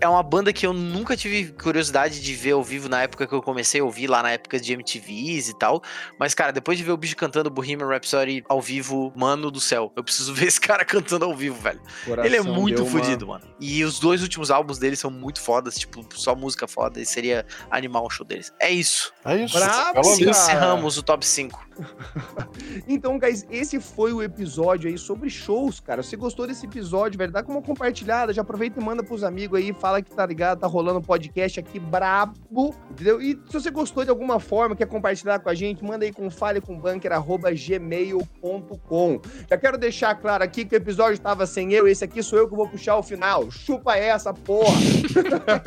é 0.00 0.08
uma 0.08 0.22
banda 0.22 0.52
que 0.52 0.66
eu 0.66 0.72
nunca 0.72 1.16
tive 1.16 1.52
curiosidade 1.52 2.20
de 2.20 2.34
ver 2.34 2.52
ao 2.52 2.62
vivo 2.62 2.88
na 2.88 3.02
época 3.02 3.26
que 3.26 3.34
eu 3.34 3.42
comecei 3.42 3.80
a 3.80 3.84
ouvir, 3.84 4.06
lá 4.06 4.22
na 4.22 4.30
época 4.32 4.58
de 4.58 4.72
MTVs 4.72 5.48
e 5.48 5.58
tal. 5.58 5.82
Mas, 6.18 6.34
cara, 6.34 6.52
depois 6.52 6.78
de 6.78 6.84
ver 6.84 6.92
o 6.92 6.96
bicho 6.96 7.16
cantando 7.16 7.50
Bohemian 7.50 7.86
Rhapsody 7.86 8.42
ao 8.48 8.60
vivo, 8.60 9.12
mano 9.16 9.50
do 9.50 9.60
céu, 9.60 9.92
eu 9.96 10.02
preciso 10.04 10.32
ver 10.34 10.46
esse 10.46 10.60
cara 10.60 10.84
cantando 10.84 11.24
ao 11.24 11.34
vivo, 11.36 11.60
velho. 11.60 11.80
Ele 12.06 12.36
é 12.36 12.38
Coração 12.38 12.54
muito 12.54 12.82
uma- 12.82 12.90
fodido, 12.90 13.26
mano. 13.26 13.44
E 13.60 13.84
os 13.84 13.98
dois 13.98 14.22
últimos 14.22 14.50
álbuns 14.50 14.78
dele 14.78 14.96
são 14.96 15.10
muito 15.10 15.40
fodas, 15.40 15.74
tipo, 15.76 16.04
só 16.14 16.34
música 16.34 16.66
foda. 16.66 17.00
E 17.00 17.06
seria 17.06 17.44
animal 17.70 18.06
o 18.06 18.10
show 18.10 18.26
deles. 18.26 18.52
É 18.60 18.70
isso. 18.70 19.12
É 19.24 19.36
isso. 19.36 19.58
Lista. 19.58 20.30
Encerramos 20.30 20.96
o 20.98 21.02
top 21.02 21.26
5. 21.26 21.64
Então, 22.86 23.18
guys, 23.18 23.46
esse 23.50 23.80
foi 23.80 24.12
o 24.12 24.22
episódio 24.22 24.88
aí 24.88 24.96
sobre 24.98 25.30
shows, 25.30 25.80
cara. 25.80 26.02
Se 26.02 26.16
gostou 26.16 26.46
desse 26.46 26.66
episódio, 26.66 27.16
velho, 27.18 27.32
dá 27.32 27.42
uma 27.46 27.62
compartilhada, 27.62 28.32
já 28.32 28.42
aproveita 28.42 28.80
e 28.80 28.84
manda 28.84 29.02
pros 29.02 29.24
amigos 29.24 29.58
aí, 29.58 29.72
fala 29.72 30.02
que 30.02 30.10
tá 30.10 30.26
ligado, 30.26 30.60
tá 30.60 30.66
rolando 30.66 30.98
um 30.98 31.02
podcast 31.02 31.60
aqui 31.60 31.78
brabo, 31.78 32.74
entendeu? 32.90 33.20
E 33.20 33.40
se 33.46 33.52
você 33.52 33.70
gostou 33.70 34.02
de 34.04 34.10
alguma 34.10 34.40
forma, 34.40 34.76
quer 34.76 34.86
compartilhar 34.86 35.38
com 35.38 35.48
a 35.48 35.54
gente, 35.54 35.82
manda 35.84 36.04
aí 36.04 36.12
com 36.12 36.28
falecombunker@gmail.com. 36.30 39.20
Já 39.48 39.56
quero 39.56 39.78
deixar 39.78 40.14
claro 40.16 40.44
aqui 40.44 40.64
que 40.64 40.74
o 40.74 40.78
episódio 40.78 41.20
tava 41.20 41.46
sem 41.46 41.72
eu, 41.72 41.86
esse 41.88 42.04
aqui 42.04 42.22
sou 42.22 42.38
eu 42.38 42.48
que 42.48 42.54
vou 42.54 42.68
puxar 42.68 42.96
o 42.96 43.02
final. 43.02 43.50
Chupa 43.50 43.96
essa, 43.96 44.32
porra! 44.32 44.78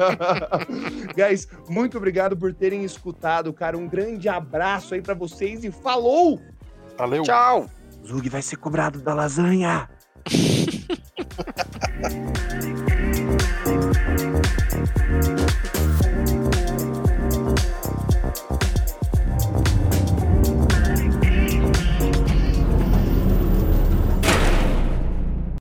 guys, 1.15 1.47
muito 1.69 1.97
obrigado 1.97 2.37
por 2.37 2.53
terem 2.53 2.83
escutado, 2.83 3.53
cara. 3.53 3.77
Um 3.77 3.87
grande 3.87 4.29
abraço 4.29 4.93
aí 4.93 5.01
pra 5.01 5.13
vocês 5.13 5.63
e 5.63 5.71
Falou! 5.97 6.39
Valeu! 6.95 7.23
Tchau! 7.23 7.65
Zug 8.05 8.29
vai 8.29 8.43
ser 8.43 8.57
cobrado 8.57 9.01
da 9.01 9.15
lasanha! 9.15 9.89